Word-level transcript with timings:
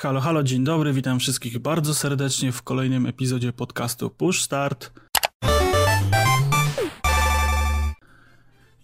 Halo, 0.00 0.20
halo, 0.20 0.42
dzień 0.42 0.64
dobry, 0.64 0.92
witam 0.92 1.18
wszystkich 1.18 1.58
bardzo 1.58 1.94
serdecznie 1.94 2.52
w 2.52 2.62
kolejnym 2.62 3.06
epizodzie 3.06 3.52
podcastu 3.52 4.10
Push 4.10 4.42
Start. 4.42 4.92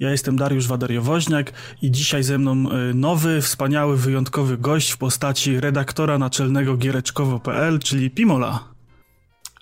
Ja 0.01 0.11
jestem 0.11 0.37
Dariusz 0.37 0.69
Wadariowoźniak 0.69 1.53
i 1.83 1.91
dzisiaj 1.91 2.23
ze 2.23 2.39
mną 2.39 2.71
e, 2.71 2.95
nowy, 2.95 3.43
wspaniały, 3.43 3.97
wyjątkowy 3.97 4.59
gość 4.59 4.91
w 4.91 4.98
postaci 4.98 5.61
redaktora 5.61 6.19
naczelnego 6.19 6.77
giereczkowo.pl, 6.77 7.79
czyli 7.79 8.10
Pimola. 8.10 8.74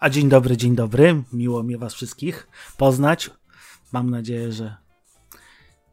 A 0.00 0.10
dzień 0.10 0.28
dobry, 0.28 0.56
dzień 0.56 0.74
dobry. 0.74 1.22
Miło 1.32 1.62
mi 1.62 1.76
was 1.76 1.94
wszystkich 1.94 2.48
poznać. 2.76 3.30
Mam 3.92 4.10
nadzieję, 4.10 4.52
że 4.52 4.76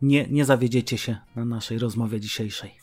nie, 0.01 0.27
nie 0.27 0.45
zawiedziecie 0.45 0.97
się 0.97 1.17
na 1.35 1.45
naszej 1.45 1.79
rozmowie 1.79 2.19
dzisiejszej. 2.19 2.78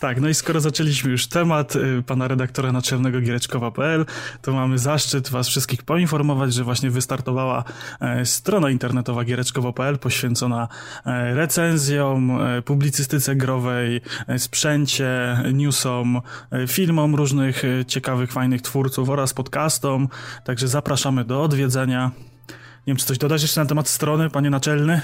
Tak, 0.00 0.20
no 0.20 0.28
i 0.28 0.34
skoro 0.34 0.60
zaczęliśmy 0.60 1.10
już 1.10 1.26
temat 1.26 1.76
y, 1.76 2.02
pana 2.06 2.28
redaktora 2.28 2.72
naczelnego 2.72 3.20
giereczkowa.pl, 3.20 4.06
to 4.42 4.52
mamy 4.52 4.78
zaszczyt 4.78 5.30
was 5.30 5.48
wszystkich 5.48 5.82
poinformować, 5.82 6.54
że 6.54 6.64
właśnie 6.64 6.90
wystartowała 6.90 7.64
e, 8.00 8.26
strona 8.26 8.70
internetowa 8.70 9.24
giereczkowa.pl 9.24 9.98
poświęcona 9.98 10.68
e, 11.06 11.34
recenzjom, 11.34 12.40
e, 12.40 12.62
publicystyce 12.62 13.36
growej, 13.36 14.00
sprzęcie, 14.38 15.42
newsom, 15.52 16.20
filmom 16.68 17.14
różnych 17.14 17.62
ciekawych, 17.86 18.32
fajnych 18.32 18.62
twórców 18.62 19.08
oraz 19.08 19.34
podcastom. 19.34 20.08
Także 20.44 20.68
zapraszamy 20.68 21.24
do 21.24 21.42
odwiedzenia. 21.42 22.10
Nie 22.48 22.54
wiem, 22.86 22.96
czy 22.96 23.06
coś 23.06 23.18
dodać 23.18 23.42
jeszcze 23.42 23.60
na 23.60 23.66
temat 23.66 23.88
strony, 23.88 24.30
panie 24.30 24.50
naczelny? 24.50 25.00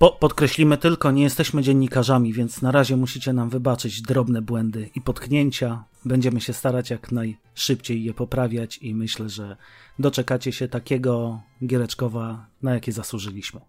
Po, 0.00 0.10
podkreślimy 0.10 0.78
tylko, 0.78 1.10
nie 1.10 1.22
jesteśmy 1.22 1.62
dziennikarzami, 1.62 2.32
więc 2.32 2.62
na 2.62 2.70
razie 2.70 2.96
musicie 2.96 3.32
nam 3.32 3.50
wybaczyć 3.50 4.02
drobne 4.02 4.42
błędy 4.42 4.90
i 4.94 5.00
potknięcia. 5.00 5.84
Będziemy 6.04 6.40
się 6.40 6.52
starać 6.52 6.90
jak 6.90 7.12
najszybciej 7.12 8.04
je 8.04 8.14
poprawiać 8.14 8.78
i 8.82 8.94
myślę, 8.94 9.28
że 9.28 9.56
doczekacie 9.98 10.52
się 10.52 10.68
takiego 10.68 11.40
Giereczkowa, 11.66 12.46
na 12.62 12.74
jakie 12.74 12.92
zasłużyliśmy. 12.92 13.60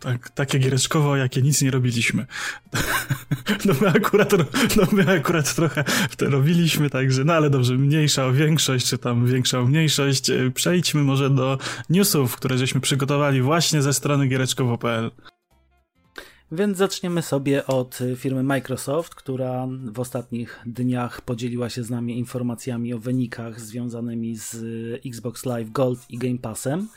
Tak, 0.00 0.30
takie 0.30 0.58
giereczkowo, 0.58 1.16
jakie 1.16 1.42
nic 1.42 1.62
nie 1.62 1.70
robiliśmy. 1.70 2.26
No 3.64 3.74
my 3.80 3.88
akurat, 3.88 4.32
no 4.76 4.82
my 4.92 5.16
akurat 5.16 5.54
trochę 5.54 5.84
w 6.10 6.16
to 6.16 6.30
robiliśmy, 6.30 6.90
także, 6.90 7.24
no 7.24 7.32
ale 7.32 7.50
dobrze, 7.50 7.74
mniejsza 7.74 8.26
o 8.26 8.32
większość, 8.32 8.86
czy 8.86 8.98
tam 8.98 9.26
większa 9.26 9.60
o 9.60 9.64
mniejszość. 9.64 10.30
Przejdźmy 10.54 11.02
może 11.02 11.30
do 11.30 11.58
newsów, 11.90 12.36
które 12.36 12.58
żeśmy 12.58 12.80
przygotowali 12.80 13.42
właśnie 13.42 13.82
ze 13.82 13.92
strony 13.92 14.26
giereczkowo.pl. 14.26 15.10
Więc 16.52 16.78
zaczniemy 16.78 17.22
sobie 17.22 17.66
od 17.66 17.98
firmy 18.16 18.42
Microsoft, 18.42 19.14
która 19.14 19.68
w 19.92 20.00
ostatnich 20.00 20.60
dniach 20.66 21.20
podzieliła 21.20 21.70
się 21.70 21.84
z 21.84 21.90
nami 21.90 22.18
informacjami 22.18 22.94
o 22.94 22.98
wynikach 22.98 23.60
związanymi 23.60 24.36
z 24.36 24.56
Xbox 25.06 25.46
Live 25.46 25.70
Gold 25.70 26.10
i 26.10 26.18
Game 26.18 26.38
Passem. 26.38 26.88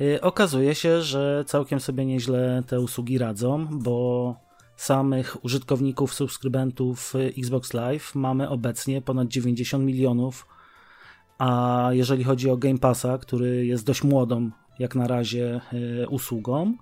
Y, 0.00 0.20
okazuje 0.20 0.74
się, 0.74 1.02
że 1.02 1.44
całkiem 1.46 1.80
sobie 1.80 2.06
nieźle 2.06 2.62
te 2.66 2.80
usługi 2.80 3.18
radzą, 3.18 3.66
bo 3.70 4.36
samych 4.76 5.44
użytkowników, 5.44 6.14
subskrybentów 6.14 7.12
Xbox 7.38 7.74
Live 7.74 8.14
mamy 8.14 8.48
obecnie 8.48 9.02
ponad 9.02 9.28
90 9.28 9.84
milionów, 9.84 10.46
a 11.38 11.88
jeżeli 11.92 12.24
chodzi 12.24 12.50
o 12.50 12.56
Game 12.56 12.78
Passa, 12.78 13.18
który 13.18 13.66
jest 13.66 13.86
dość 13.86 14.02
młodą 14.04 14.50
jak 14.78 14.94
na 14.94 15.06
razie 15.06 15.60
y, 16.02 16.08
usługą, 16.08 16.74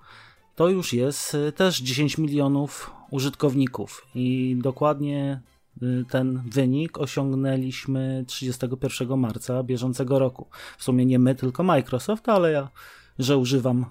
to 0.55 0.69
już 0.69 0.93
jest 0.93 1.35
y, 1.35 1.53
też 1.53 1.81
10 1.81 2.19
milionów 2.19 2.91
użytkowników 3.11 4.07
i 4.15 4.57
dokładnie 4.63 5.41
y, 5.83 6.05
ten 6.11 6.43
wynik 6.51 6.99
osiągnęliśmy 6.99 8.25
31 8.27 9.19
marca 9.19 9.63
bieżącego 9.63 10.19
roku. 10.19 10.49
W 10.79 10.85
sumie 10.85 11.07
nie 11.07 11.19
my, 11.19 11.35
tylko 11.35 11.63
Microsoft, 11.63 12.29
ale 12.29 12.53
ja, 12.53 12.69
że 13.19 13.37
używam 13.37 13.87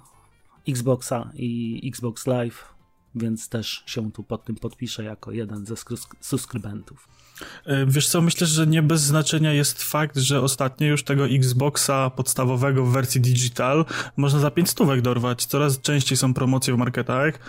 Xboxa 0.68 1.31
i 1.34 1.81
Xbox 1.88 2.28
Live, 2.28 2.74
więc 3.16 3.50
też 3.50 3.84
się 3.85 4.12
tu 4.12 4.24
pod 4.24 4.45
tym 4.45 4.56
podpiszę 4.56 5.03
jako 5.03 5.31
jeden 5.31 5.66
ze 5.66 5.75
subskrybentów. 6.22 7.07
E, 7.66 7.85
wiesz 7.85 8.07
co, 8.07 8.21
myślę, 8.21 8.47
że 8.47 8.67
nie 8.67 8.81
bez 8.81 9.01
znaczenia 9.01 9.53
jest 9.53 9.83
fakt, 9.83 10.17
że 10.17 10.41
ostatnio 10.41 10.88
już 10.88 11.03
tego 11.03 11.25
Xboxa 11.25 12.09
podstawowego 12.09 12.85
w 12.85 12.91
wersji 12.91 13.21
digital 13.21 13.85
można 14.17 14.39
za 14.39 14.51
5 14.51 14.69
stówek 14.69 15.01
dorwać. 15.01 15.45
Coraz 15.45 15.81
częściej 15.81 16.17
są 16.17 16.33
promocje 16.33 16.73
w 16.73 16.77
marketach, 16.77 17.39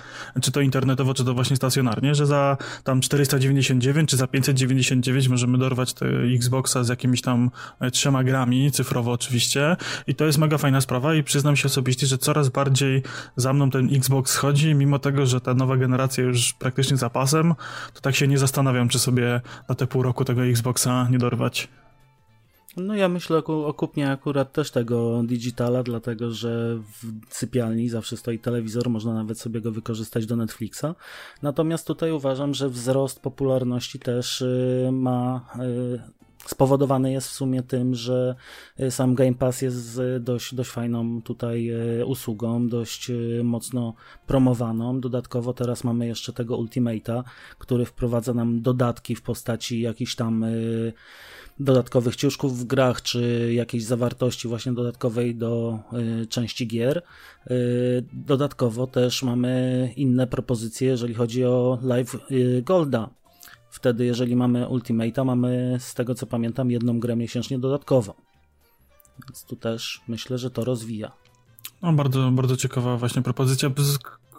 czy 0.42 0.52
to 0.52 0.60
internetowo, 0.60 1.14
czy 1.14 1.24
to 1.24 1.34
właśnie 1.34 1.56
stacjonarnie, 1.56 2.14
że 2.14 2.26
za 2.26 2.56
tam 2.84 3.00
499 3.00 4.10
czy 4.10 4.16
za 4.16 4.26
599 4.26 5.28
możemy 5.28 5.58
dorwać 5.58 5.94
te 5.94 6.06
Xboxa 6.34 6.84
z 6.84 6.88
jakimiś 6.88 7.22
tam 7.22 7.50
e, 7.80 7.90
trzema 7.90 8.24
grami, 8.24 8.72
cyfrowo 8.72 9.12
oczywiście. 9.12 9.76
I 10.06 10.14
to 10.14 10.24
jest 10.24 10.38
mega 10.38 10.58
fajna 10.58 10.80
sprawa 10.80 11.14
i 11.14 11.22
przyznam 11.22 11.56
się 11.56 11.66
osobiście, 11.66 12.06
że 12.06 12.18
coraz 12.18 12.48
bardziej 12.48 13.02
za 13.36 13.52
mną 13.52 13.70
ten 13.70 13.94
Xbox 13.94 14.36
chodzi, 14.36 14.74
mimo 14.74 14.98
tego, 14.98 15.26
że 15.26 15.40
ta 15.40 15.54
nowa 15.54 15.76
generacja 15.76 16.24
już 16.24 16.52
praktycznie 16.52 16.96
zapasem, 16.96 17.54
to 17.94 18.00
tak 18.00 18.14
się 18.14 18.28
nie 18.28 18.38
zastanawiam, 18.38 18.88
czy 18.88 18.98
sobie 18.98 19.40
na 19.68 19.73
te 19.74 19.86
pół 19.86 20.02
roku 20.02 20.24
tego 20.24 20.44
Xboxa 20.44 21.08
nie 21.10 21.18
dorwać. 21.18 21.68
No 22.76 22.94
ja 22.94 23.08
myślę 23.08 23.36
o 23.44 23.74
kupnie 23.74 24.10
akurat 24.10 24.52
też 24.52 24.70
tego 24.70 25.22
digitala, 25.22 25.82
dlatego 25.82 26.30
że 26.30 26.78
w 27.28 27.34
sypialni 27.34 27.88
zawsze 27.88 28.16
stoi 28.16 28.38
telewizor, 28.38 28.90
można 28.90 29.14
nawet 29.14 29.38
sobie 29.38 29.60
go 29.60 29.72
wykorzystać 29.72 30.26
do 30.26 30.36
Netflixa. 30.36 30.86
Natomiast 31.42 31.86
tutaj 31.86 32.12
uważam, 32.12 32.54
że 32.54 32.68
wzrost 32.68 33.20
popularności 33.20 33.98
też 33.98 34.40
y, 34.40 34.88
ma 34.92 35.46
spowodowany 36.46 37.12
jest 37.12 37.28
w 37.28 37.32
sumie 37.32 37.62
tym, 37.62 37.94
że 37.94 38.34
e, 38.78 38.90
sam 38.90 39.14
Game 39.14 39.34
Pass 39.34 39.62
jest 39.62 40.00
dość, 40.20 40.54
dość 40.54 40.70
fajną 40.70 41.22
tutaj 41.22 41.68
e, 41.68 42.06
usługą, 42.06 42.68
dość 42.68 43.10
e, 43.10 43.14
mocno 43.44 43.94
promowaną. 44.26 45.00
Dodatkowo 45.00 45.52
teraz 45.52 45.84
mamy 45.84 46.06
jeszcze 46.06 46.32
tego 46.32 46.58
Ultimate'a, 46.58 47.22
który 47.58 47.84
wprowadza 47.84 48.34
nam 48.34 48.62
dodatki 48.62 49.14
w 49.14 49.22
postaci 49.22 49.80
jakichś 49.80 50.14
tam 50.14 50.44
dodatkowych 51.60 52.16
ciuszków 52.16 52.58
w 52.58 52.64
grach, 52.64 53.02
czy 53.02 53.50
jakiejś 53.54 53.84
zawartości 53.84 54.48
właśnie 54.48 54.72
dodatkowej 54.72 55.34
do 55.34 55.78
części 56.28 56.66
gier. 56.66 57.02
dodatkowo 58.12 58.86
też 58.86 59.22
mamy 59.22 59.92
inne 59.96 60.26
propozycje, 60.26 60.88
jeżeli 60.88 61.14
chodzi 61.14 61.44
o 61.44 61.78
Live 61.82 62.16
Golda 62.62 63.10
Wtedy, 63.74 64.04
jeżeli 64.04 64.36
mamy 64.36 64.66
Ultimate'a, 64.66 65.24
mamy 65.24 65.76
z 65.80 65.94
tego 65.94 66.14
co 66.14 66.26
pamiętam 66.26 66.70
jedną 66.70 67.00
grę 67.00 67.16
miesięcznie 67.16 67.58
dodatkowo. 67.58 68.14
Więc 69.28 69.44
tu 69.44 69.56
też 69.56 70.00
myślę, 70.08 70.38
że 70.38 70.50
to 70.50 70.64
rozwija. 70.64 71.12
No, 71.82 71.92
bardzo, 71.92 72.30
bardzo 72.30 72.56
ciekawa 72.56 72.96
właśnie 72.96 73.22
propozycja. 73.22 73.70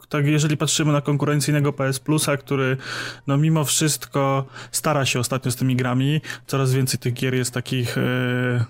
Tak, 0.09 0.25
jeżeli 0.25 0.57
patrzymy 0.57 0.93
na 0.93 1.01
konkurencyjnego 1.01 1.73
PS 1.73 1.99
Plusa, 1.99 2.37
który 2.37 2.77
no 3.27 3.37
mimo 3.37 3.65
wszystko 3.65 4.45
stara 4.71 5.05
się 5.05 5.19
ostatnio 5.19 5.51
z 5.51 5.55
tymi 5.55 5.75
grami, 5.75 6.21
coraz 6.47 6.73
więcej 6.73 6.99
tych 6.99 7.13
gier 7.13 7.35
jest 7.35 7.53
takich 7.53 7.97
yy, 7.97 8.65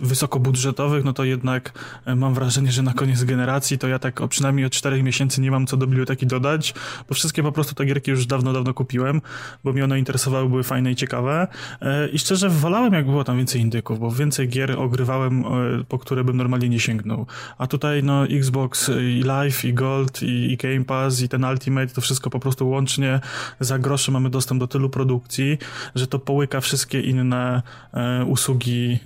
wysokobudżetowych, 0.00 1.04
no 1.04 1.12
to 1.12 1.24
jednak 1.24 1.72
e, 2.04 2.14
mam 2.14 2.34
wrażenie, 2.34 2.72
że 2.72 2.82
na 2.82 2.92
koniec 2.92 3.24
generacji 3.24 3.78
to 3.78 3.88
ja 3.88 3.98
tak 3.98 4.20
o 4.20 4.28
przynajmniej 4.28 4.66
od 4.66 4.72
4 4.72 5.02
miesięcy 5.02 5.40
nie 5.40 5.50
mam 5.50 5.66
co 5.66 5.76
do 5.76 5.86
biblioteki 5.86 6.26
dodać, 6.26 6.74
bo 7.08 7.14
wszystkie 7.14 7.42
po 7.42 7.52
prostu 7.52 7.74
te 7.74 7.84
gierki 7.84 8.10
już 8.10 8.26
dawno, 8.26 8.52
dawno 8.52 8.74
kupiłem, 8.74 9.20
bo 9.64 9.72
mnie 9.72 9.84
one 9.84 9.98
interesowały, 9.98 10.48
były 10.48 10.62
fajne 10.62 10.92
i 10.92 10.96
ciekawe 10.96 11.48
e, 11.82 12.08
i 12.08 12.18
szczerze 12.18 12.50
wolałem 12.50 12.92
jak 12.92 13.06
było 13.06 13.24
tam 13.24 13.36
więcej 13.36 13.60
indyków, 13.60 13.98
bo 13.98 14.10
więcej 14.10 14.48
gier 14.48 14.78
ogrywałem, 14.78 15.44
e, 15.44 15.44
po 15.88 15.98
które 15.98 16.24
bym 16.24 16.36
normalnie 16.36 16.68
nie 16.68 16.80
sięgnął. 16.80 17.26
A 17.58 17.66
tutaj 17.66 18.02
no 18.02 18.26
Xbox 18.26 18.90
i 19.00 19.22
Live 19.22 19.64
i 19.64 19.74
Gold 19.74 20.22
i, 20.22 20.52
i 20.52 20.56
Game 20.56 20.84
Pass 20.84 21.22
i 21.22 21.28
ten 21.28 21.44
Ultimate, 21.44 21.86
to 21.86 22.00
wszystko 22.00 22.30
po 22.30 22.40
prostu 22.40 22.68
łącznie 22.68 23.20
za 23.60 23.78
grosze 23.78 24.12
mamy 24.12 24.30
dostęp 24.30 24.60
do 24.60 24.66
tylu 24.66 24.90
produkcji, 24.90 25.58
że 25.94 26.06
to 26.06 26.18
połyka 26.18 26.60
wszystkie 26.60 27.00
inne 27.00 27.62
usługi, 28.26 28.98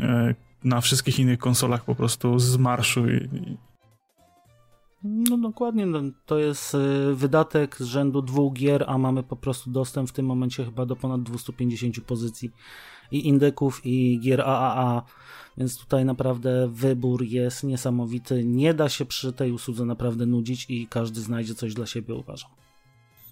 na 0.64 0.80
wszystkich 0.80 1.18
innych 1.18 1.38
konsolach 1.38 1.84
po 1.84 1.94
prostu 1.94 2.38
z 2.38 2.56
marszu. 2.56 3.08
I... 3.08 3.28
No 5.04 5.38
dokładnie, 5.38 5.86
no, 5.86 6.00
to 6.26 6.38
jest 6.38 6.74
y, 6.74 7.14
wydatek 7.14 7.76
z 7.76 7.84
rzędu 7.84 8.22
dwóch 8.22 8.54
gier, 8.54 8.84
a 8.86 8.98
mamy 8.98 9.22
po 9.22 9.36
prostu 9.36 9.70
dostęp 9.70 10.08
w 10.08 10.12
tym 10.12 10.26
momencie 10.26 10.64
chyba 10.64 10.86
do 10.86 10.96
ponad 10.96 11.22
250 11.22 12.00
pozycji 12.00 12.50
i 13.10 13.28
indyków 13.28 13.80
i 13.84 14.20
gier 14.22 14.40
AAA, 14.40 15.02
więc 15.56 15.78
tutaj 15.78 16.04
naprawdę 16.04 16.68
wybór 16.68 17.22
jest 17.22 17.64
niesamowity. 17.64 18.44
Nie 18.44 18.74
da 18.74 18.88
się 18.88 19.04
przy 19.04 19.32
tej 19.32 19.52
usłudze 19.52 19.84
naprawdę 19.84 20.26
nudzić 20.26 20.66
i 20.68 20.86
każdy 20.86 21.20
znajdzie 21.20 21.54
coś 21.54 21.74
dla 21.74 21.86
siebie, 21.86 22.14
uważam. 22.14 22.50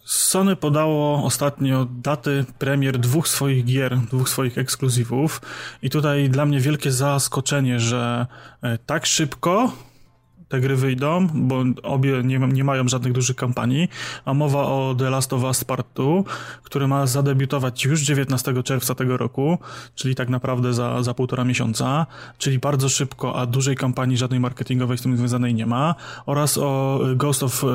Sony 0.08 0.56
podało 0.56 1.25
ostatnio 1.25 1.87
daty 1.90 2.44
premier 2.58 2.99
dwóch 2.99 3.28
swoich 3.28 3.64
gier, 3.64 3.99
dwóch 3.99 4.28
swoich 4.28 4.58
ekskluzywów. 4.58 5.40
I 5.82 5.90
tutaj 5.90 6.28
dla 6.31 6.46
mnie 6.46 6.60
wielkie 6.60 6.93
zaskoczenie, 6.93 7.81
że 7.81 8.26
e, 8.62 8.78
tak 8.78 9.06
szybko 9.06 9.72
te 10.49 10.61
gry 10.61 10.77
wyjdą, 10.77 11.29
bo 11.35 11.65
obie 11.83 12.23
nie, 12.25 12.39
nie 12.39 12.65
mają 12.65 12.89
żadnych 12.89 13.12
dużych 13.12 13.37
kampanii, 13.37 13.89
a 14.25 14.35
mowa 14.35 14.62
o 14.62 14.95
The 14.99 15.11
Last 15.11 15.33
of 15.33 15.43
Us 15.43 15.65
Part 15.65 15.87
2, 15.95 16.05
który 16.62 16.89
ma 16.89 17.06
zadebiutować 17.06 17.85
już 17.85 18.00
19 18.00 18.62
czerwca 18.62 18.95
tego 18.95 19.17
roku, 19.17 19.59
czyli 19.95 20.15
tak 20.15 20.29
naprawdę 20.29 20.75
za, 20.75 21.03
za 21.03 21.15
półtora 21.15 21.45
miesiąca, 21.45 22.06
czyli 22.39 22.59
bardzo 22.59 22.89
szybko, 22.89 23.37
a 23.37 23.47
dużej 23.47 23.77
kampanii 23.77 24.17
żadnej 24.17 24.41
marketingowej 24.41 24.99
z 24.99 25.03
tym 25.03 25.17
związanej 25.17 25.55
nie 25.55 25.67
ma, 25.67 25.95
oraz 26.27 26.59
o 26.59 27.00
Ghost 27.17 27.43
of 27.43 27.65
e, 27.65 27.69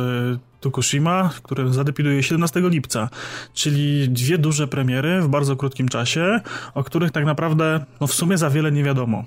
Tokushima, 0.59 1.29
który 1.43 1.73
zadebiutuje 1.73 2.23
17 2.23 2.61
lipca, 2.69 3.09
czyli 3.53 4.09
dwie 4.09 4.37
duże 4.37 4.67
premiery 4.67 5.21
w 5.21 5.27
bardzo 5.27 5.55
krótkim 5.55 5.89
czasie, 5.89 6.39
o 6.73 6.83
których 6.83 7.11
tak 7.11 7.25
naprawdę 7.25 7.85
no 8.01 8.07
w 8.07 8.13
sumie 8.13 8.37
za 8.37 8.49
wiele 8.49 8.71
nie 8.71 8.83
wiadomo. 8.83 9.23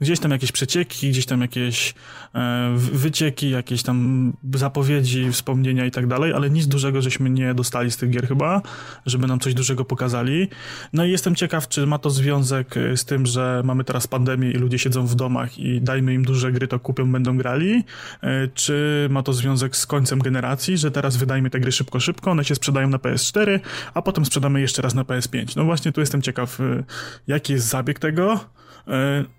Gdzieś 0.00 0.20
tam 0.20 0.30
jakieś 0.30 0.52
przecieki, 0.52 1.10
gdzieś 1.10 1.26
tam 1.26 1.40
jakieś 1.40 1.94
e, 2.34 2.74
wycieki, 2.76 3.50
jakieś 3.50 3.82
tam 3.82 4.32
zapowiedzi, 4.54 5.32
wspomnienia 5.32 5.86
i 5.86 5.90
tak 5.90 6.06
dalej, 6.06 6.32
ale 6.32 6.50
nic 6.50 6.66
dużego 6.66 7.02
żeśmy 7.02 7.30
nie 7.30 7.54
dostali 7.54 7.90
z 7.90 7.96
tych 7.96 8.10
gier 8.10 8.28
chyba, 8.28 8.62
żeby 9.06 9.26
nam 9.26 9.40
coś 9.40 9.54
dużego 9.54 9.84
pokazali. 9.84 10.48
No 10.92 11.04
i 11.04 11.10
jestem 11.10 11.34
ciekaw, 11.34 11.68
czy 11.68 11.86
ma 11.86 11.98
to 11.98 12.10
związek 12.10 12.76
e, 12.76 12.96
z 12.96 13.04
tym, 13.04 13.26
że 13.26 13.62
mamy 13.64 13.84
teraz 13.84 14.06
pandemię 14.06 14.50
i 14.50 14.54
ludzie 14.54 14.78
siedzą 14.78 15.06
w 15.06 15.14
domach 15.14 15.58
i 15.58 15.80
dajmy 15.80 16.14
im 16.14 16.24
duże 16.24 16.52
gry, 16.52 16.68
to 16.68 16.78
kupią, 16.78 17.12
będą 17.12 17.38
grali, 17.38 17.84
e, 18.22 18.48
czy 18.48 19.06
ma 19.10 19.22
to 19.22 19.32
związek 19.32 19.76
z 19.76 19.86
końcem 19.86 20.18
generacji, 20.18 20.78
że 20.78 20.90
teraz 20.90 21.16
wydajmy 21.16 21.50
te 21.50 21.60
gry 21.60 21.72
szybko, 21.72 22.00
szybko, 22.00 22.30
one 22.30 22.44
się 22.44 22.54
sprzedają 22.54 22.88
na 22.88 22.98
PS4, 22.98 23.60
a 23.94 24.02
potem 24.02 24.24
sprzedamy 24.24 24.60
jeszcze 24.60 24.82
raz 24.82 24.94
na 24.94 25.02
PS5. 25.02 25.56
No 25.56 25.64
właśnie 25.64 25.92
tu 25.92 26.00
jestem 26.00 26.22
ciekaw, 26.22 26.58
jaki 27.26 27.52
jest 27.52 27.68
zabieg 27.68 27.98
tego, 27.98 28.40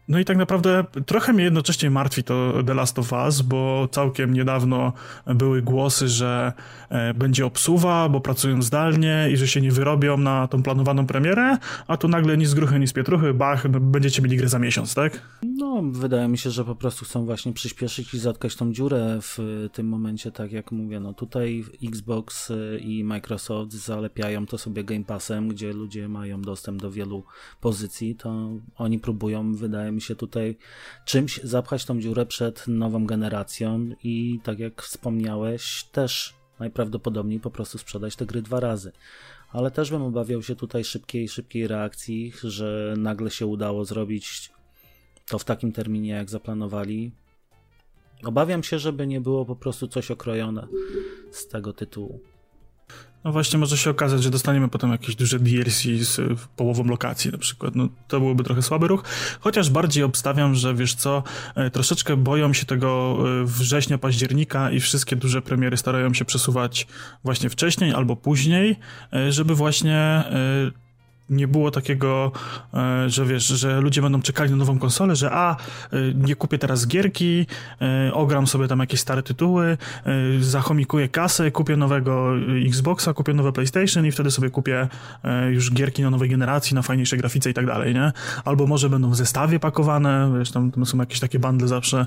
no 0.07 0.19
i 0.19 0.25
tak 0.25 0.37
naprawdę 0.37 0.83
trochę 1.05 1.33
mnie 1.33 1.43
jednocześnie 1.43 1.89
martwi 1.89 2.23
to 2.23 2.53
The 2.67 2.73
Last 2.73 2.99
of 2.99 3.13
Us, 3.13 3.41
bo 3.41 3.87
całkiem 3.91 4.33
niedawno 4.33 4.93
były 5.25 5.61
głosy, 5.61 6.07
że 6.07 6.53
e, 6.86 6.86
będzie 7.15 7.45
obsuwa, 7.45 8.09
bo 8.09 8.21
pracują 8.21 8.61
zdalnie 8.61 9.27
i 9.31 9.37
że 9.37 9.47
się 9.47 9.61
nie 9.61 9.71
wyrobią 9.71 10.17
na 10.17 10.47
tą 10.47 10.63
planowaną 10.63 11.07
premierę, 11.07 11.57
a 11.87 11.97
tu 11.97 12.07
nagle 12.07 12.37
ni 12.37 12.45
z 12.45 12.53
gruchy, 12.53 12.79
ni 12.79 12.87
z 12.87 12.93
pietruchy, 12.93 13.33
bach, 13.33 13.69
no 13.69 13.79
będziecie 13.79 14.21
mieli 14.21 14.37
grę 14.37 14.49
za 14.49 14.59
miesiąc, 14.59 14.93
tak? 14.93 15.21
No, 15.43 15.81
wydaje 15.91 16.27
mi 16.27 16.37
się, 16.37 16.51
że 16.51 16.65
po 16.65 16.75
prostu 16.75 17.05
chcą 17.05 17.25
właśnie 17.25 17.53
przyspieszyć 17.53 18.13
i 18.13 18.19
zatkać 18.19 18.55
tą 18.55 18.73
dziurę 18.73 19.19
w 19.21 19.67
tym 19.73 19.87
momencie, 19.87 20.31
tak 20.31 20.51
jak 20.51 20.71
mówię, 20.71 20.99
no 20.99 21.13
tutaj 21.13 21.63
Xbox 21.83 22.51
i 22.79 23.03
Microsoft 23.03 23.73
zalepiają 23.73 24.45
to 24.45 24.57
sobie 24.57 24.83
Game 24.83 25.03
Passem, 25.03 25.47
gdzie 25.47 25.73
ludzie 25.73 26.09
mają 26.09 26.41
dostęp 26.41 26.81
do 26.81 26.91
wielu 26.91 27.23
pozycji, 27.61 28.15
to 28.15 28.49
oni 28.75 28.99
próbują 28.99 29.53
wydaje 29.53 29.91
mi 29.91 30.01
się 30.01 30.15
tutaj 30.15 30.57
czymś 31.05 31.39
zapchać 31.43 31.85
tą 31.85 31.99
dziurę 31.99 32.25
przed 32.25 32.67
nową 32.67 33.05
generacją 33.05 33.89
i 34.03 34.39
tak 34.43 34.59
jak 34.59 34.81
wspomniałeś, 34.81 35.83
też 35.91 36.36
najprawdopodobniej 36.59 37.39
po 37.39 37.51
prostu 37.51 37.77
sprzedać 37.77 38.15
te 38.15 38.25
gry 38.25 38.41
dwa 38.41 38.59
razy. 38.59 38.91
Ale 39.51 39.71
też 39.71 39.91
bym 39.91 40.01
obawiał 40.01 40.43
się 40.43 40.55
tutaj 40.55 40.83
szybkiej, 40.83 41.29
szybkiej 41.29 41.67
reakcji, 41.67 42.33
że 42.43 42.93
nagle 42.97 43.31
się 43.31 43.45
udało 43.45 43.85
zrobić 43.85 44.51
to 45.27 45.39
w 45.39 45.45
takim 45.45 45.71
terminie, 45.71 46.09
jak 46.09 46.29
zaplanowali. 46.29 47.11
Obawiam 48.23 48.63
się, 48.63 48.79
żeby 48.79 49.07
nie 49.07 49.21
było 49.21 49.45
po 49.45 49.55
prostu 49.55 49.87
coś 49.87 50.11
okrojone 50.11 50.67
z 51.31 51.47
tego 51.47 51.73
tytułu. 51.73 52.19
No 53.23 53.31
właśnie 53.31 53.59
może 53.59 53.77
się 53.77 53.89
okazać, 53.89 54.23
że 54.23 54.29
dostaniemy 54.29 54.67
potem 54.67 54.91
jakieś 54.91 55.15
duże 55.15 55.39
DLC 55.39 55.83
z 56.01 56.39
połową 56.55 56.83
lokacji 56.83 57.31
na 57.31 57.37
przykład. 57.37 57.75
No 57.75 57.87
to 58.07 58.19
byłoby 58.19 58.43
trochę 58.43 58.61
słaby 58.61 58.87
ruch. 58.87 59.03
Chociaż 59.39 59.69
bardziej 59.69 60.03
obstawiam, 60.03 60.55
że 60.55 60.75
wiesz 60.75 60.95
co, 60.95 61.23
e, 61.55 61.69
troszeczkę 61.69 62.17
boją 62.17 62.53
się 62.53 62.65
tego 62.65 63.17
e, 63.41 63.45
września, 63.45 63.97
października 63.97 64.71
i 64.71 64.79
wszystkie 64.79 65.15
duże 65.15 65.41
premiery 65.41 65.77
starają 65.77 66.13
się 66.13 66.25
przesuwać 66.25 66.87
właśnie 67.23 67.49
wcześniej 67.49 67.93
albo 67.93 68.15
później, 68.15 68.75
e, 69.13 69.31
żeby 69.31 69.55
właśnie 69.55 70.23
nie 71.29 71.47
było 71.47 71.71
takiego, 71.71 72.31
e, 72.73 73.09
że 73.09 73.25
wiesz, 73.25 73.47
że 73.47 73.81
ludzie 73.81 74.01
będą 74.01 74.21
czekali 74.21 74.51
na 74.51 74.57
nową 74.57 74.79
konsolę, 74.79 75.15
że 75.15 75.31
a, 75.31 75.55
e, 75.55 75.97
nie 76.13 76.35
kupię 76.35 76.57
teraz 76.57 76.87
gierki, 76.87 77.45
e, 77.81 78.13
ogram 78.13 78.47
sobie 78.47 78.67
tam 78.67 78.79
jakieś 78.79 78.99
stare 78.99 79.23
tytuły, 79.23 79.77
zachomikuję 80.39 81.09
kasę, 81.09 81.51
kupię 81.51 81.77
nowego 81.77 82.33
Xboxa, 82.65 83.13
kupię 83.13 83.33
nowe 83.33 83.51
PlayStation 83.51 84.05
i 84.05 84.11
wtedy 84.11 84.31
sobie 84.31 84.49
kupię 84.49 84.87
już 85.49 85.73
gierki 85.73 86.01
na 86.01 86.09
nowej 86.09 86.29
generacji, 86.29 86.75
na 86.75 86.81
fajniejszej 86.81 87.19
grafice 87.19 87.49
i 87.49 87.53
tak 87.53 87.65
dalej, 87.65 87.93
nie? 87.93 88.11
Albo 88.45 88.67
może 88.67 88.89
będą 88.89 89.09
w 89.09 89.15
zestawie 89.15 89.59
pakowane, 89.59 90.33
wiesz, 90.39 90.51
tam, 90.51 90.71
tam 90.71 90.85
są 90.85 90.97
jakieś 90.97 91.19
takie 91.19 91.39
bundle 91.39 91.67
zawsze 91.67 92.05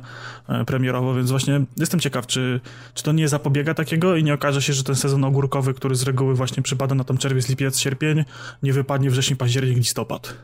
premierowo, 0.67 1.15
więc 1.15 1.31
właśnie 1.31 1.61
jestem 1.77 2.01
ciekaw, 2.01 2.27
czy, 2.27 2.61
czy 2.95 3.03
to 3.03 3.13
nie 3.13 3.29
zapobiega 3.29 3.75
takiego 3.75 4.17
i 4.17 4.25
nie 4.25 4.35
okaże 4.35 4.63
się, 4.63 4.73
że 4.73 4.85
ten 4.85 4.95
sezon 4.95 5.25
ogórkowy, 5.25 5.75
który 5.75 5.95
z 5.95 6.03
reguły 6.03 6.35
właśnie 6.35 6.63
przypada 6.63 6.95
na 6.95 7.05
tam 7.05 7.19
czerwiec, 7.19 7.49
lipiec, 7.49 7.79
sierpień, 7.79 8.25
nie 8.63 8.73
wypadnie 8.73 9.10
wrzesień, 9.11 9.37
październik, 9.37 9.77
listopad. 9.77 10.35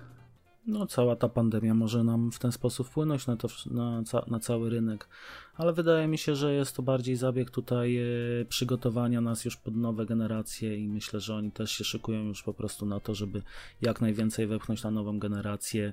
No, 0.66 0.86
cała 0.86 1.16
ta 1.16 1.28
pandemia 1.28 1.74
może 1.74 2.04
nam 2.04 2.32
w 2.32 2.38
ten 2.38 2.52
sposób 2.52 2.86
wpłynąć 2.88 3.26
na, 3.26 3.36
to, 3.36 3.48
na, 3.70 4.02
ca 4.04 4.24
na 4.26 4.40
cały 4.40 4.70
rynek, 4.70 5.08
ale 5.54 5.72
wydaje 5.72 6.08
mi 6.08 6.18
się, 6.18 6.36
że 6.36 6.54
jest 6.54 6.76
to 6.76 6.82
bardziej 6.82 7.16
zabieg 7.16 7.50
tutaj 7.50 7.96
e, 7.96 8.44
przygotowania 8.44 9.20
nas 9.20 9.44
już 9.44 9.56
pod 9.56 9.76
nowe 9.76 10.06
generacje 10.06 10.76
i 10.76 10.88
myślę, 10.88 11.20
że 11.20 11.34
oni 11.34 11.52
też 11.52 11.70
się 11.70 11.84
szykują 11.84 12.24
już 12.24 12.42
po 12.42 12.54
prostu 12.54 12.86
na 12.86 13.00
to, 13.00 13.14
żeby 13.14 13.42
jak 13.82 14.00
najwięcej 14.00 14.46
wepchnąć 14.46 14.82
na 14.82 14.90
nową 14.90 15.18
generację. 15.18 15.92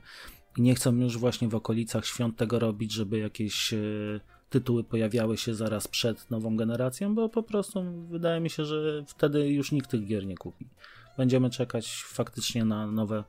I 0.58 0.62
nie 0.62 0.76
chcą 0.76 0.96
już 0.96 1.18
właśnie 1.18 1.48
w 1.48 1.56
okolicach 1.56 2.06
świąt 2.06 2.38
tego 2.38 2.60
robić, 2.60 2.92
żeby 2.92 3.18
jakieś 3.18 3.74
e, 3.74 3.78
tytuły 4.50 4.84
pojawiały 4.84 5.38
się 5.38 5.56
zaraz 5.56 5.88
przed 5.88 6.32
nową 6.32 6.56
generacją, 6.56 7.16
bo 7.16 7.30
po 7.30 7.44
prostu 7.44 7.84
wydaje 8.10 8.40
mi 8.40 8.50
się, 8.50 8.66
że 8.66 9.04
wtedy 9.08 9.50
już 9.50 9.72
nikt 9.72 9.90
tych 9.92 10.06
gier 10.06 10.26
nie 10.26 10.38
kupi 10.38 10.66
będziemy 11.18 11.50
czekać 11.50 12.04
faktycznie 12.08 12.66
na 12.66 12.88
nowe 12.88 13.24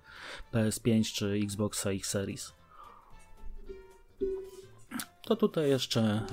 PS5 0.52 1.14
czy 1.14 1.40
Xboxa 1.44 1.90
X 1.90 2.10
Series. 2.10 2.52
To 5.24 5.36
tutaj 5.36 5.68
jeszcze 5.68 6.26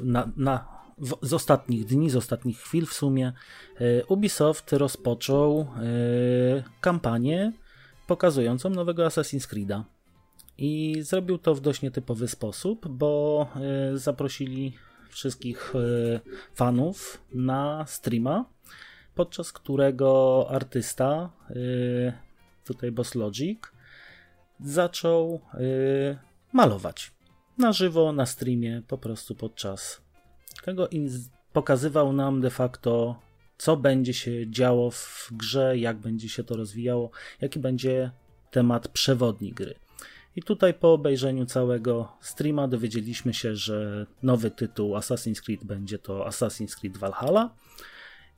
y, 0.00 0.04
na, 0.04 0.32
na, 0.36 0.68
w, 0.98 1.16
z 1.22 1.32
ostatnich 1.32 1.84
dni, 1.84 2.10
z 2.10 2.16
ostatnich 2.16 2.58
chwil 2.58 2.86
w 2.86 2.92
sumie 2.92 3.32
y, 3.80 4.04
Ubisoft 4.08 4.72
rozpoczął 4.72 5.60
y, 5.60 6.64
kampanię 6.80 7.52
pokazującą 8.06 8.70
nowego 8.70 9.06
Assassin's 9.06 9.54
Creed'a. 9.54 9.82
I 10.58 10.96
zrobił 11.02 11.38
to 11.38 11.54
w 11.54 11.60
dość 11.60 11.82
nietypowy 11.82 12.28
sposób, 12.28 12.88
bo 12.88 13.48
zaprosili 13.94 14.72
wszystkich 15.10 15.74
fanów 16.54 17.20
na 17.34 17.84
streama 17.86 18.44
podczas 19.16 19.52
którego 19.52 20.46
artysta, 20.50 21.30
y, 21.50 22.12
tutaj 22.64 22.92
Boss 22.92 23.14
Logic, 23.14 23.60
zaczął 24.60 25.40
y, 25.54 26.18
malować 26.52 27.12
na 27.58 27.72
żywo, 27.72 28.12
na 28.12 28.26
streamie, 28.26 28.82
po 28.88 28.98
prostu 28.98 29.34
podczas 29.34 30.00
tego 30.64 30.88
pokazywał 31.52 32.12
nam 32.12 32.40
de 32.40 32.50
facto, 32.50 33.20
co 33.58 33.76
będzie 33.76 34.14
się 34.14 34.50
działo 34.50 34.90
w 34.90 35.28
grze, 35.32 35.78
jak 35.78 35.96
będzie 35.96 36.28
się 36.28 36.44
to 36.44 36.56
rozwijało, 36.56 37.10
jaki 37.40 37.58
będzie 37.58 38.10
temat 38.50 38.88
przewodni 38.88 39.52
gry. 39.52 39.74
I 40.36 40.42
tutaj 40.42 40.74
po 40.74 40.92
obejrzeniu 40.92 41.46
całego 41.46 42.12
streama 42.20 42.68
dowiedzieliśmy 42.68 43.34
się, 43.34 43.56
że 43.56 44.06
nowy 44.22 44.50
tytuł 44.50 44.96
Assassin's 44.96 45.40
Creed 45.40 45.64
będzie 45.64 45.98
to 45.98 46.28
Assassin's 46.28 46.80
Creed 46.80 46.96
Valhalla, 46.96 47.50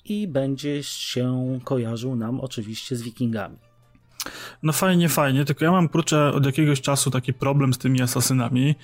i 0.05 0.29
będzie 0.29 0.83
się 0.83 1.59
kojarzył 1.65 2.17
nam 2.17 2.41
oczywiście 2.41 2.97
z 2.97 3.03
Wikingami. 3.03 3.57
No 4.63 4.73
fajnie, 4.73 5.09
fajnie, 5.09 5.45
tylko 5.45 5.65
ja 5.65 5.71
mam 5.71 5.89
kurczę 5.89 6.33
od 6.33 6.47
jakiegoś 6.47 6.81
czasu 6.81 7.11
taki 7.11 7.35
problem 7.35 7.75
z 7.75 7.79
tymi 7.79 8.03
asasynami, 8.03 8.75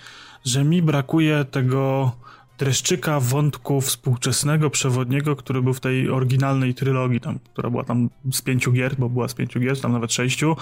że 0.45 0.65
mi 0.65 0.83
brakuje 0.83 1.45
tego 1.45 2.13
dreszczyka 2.59 3.21
wątku 3.21 3.81
współczesnego, 3.81 4.71
przewodniego, 4.71 5.37
który 5.37 5.63
był 5.63 5.75
w 5.75 5.81
tej 5.81 6.11
oryginalnej 6.11 6.75
trylogii, 6.75 7.21
tam, 7.21 7.39
która 7.53 7.71
była 7.71 7.85
tam 7.85 8.11
z 8.33 8.43
pięciu 8.43 8.73
gier, 8.73 8.97
bo 8.99 9.09
była 9.09 9.29
z 9.29 9.35
pięciu 9.35 9.61
gier, 9.61 9.81
tam 9.81 9.93
nawet 9.93 10.13
sześciu. 10.13 10.57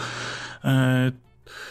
E, 0.65 1.13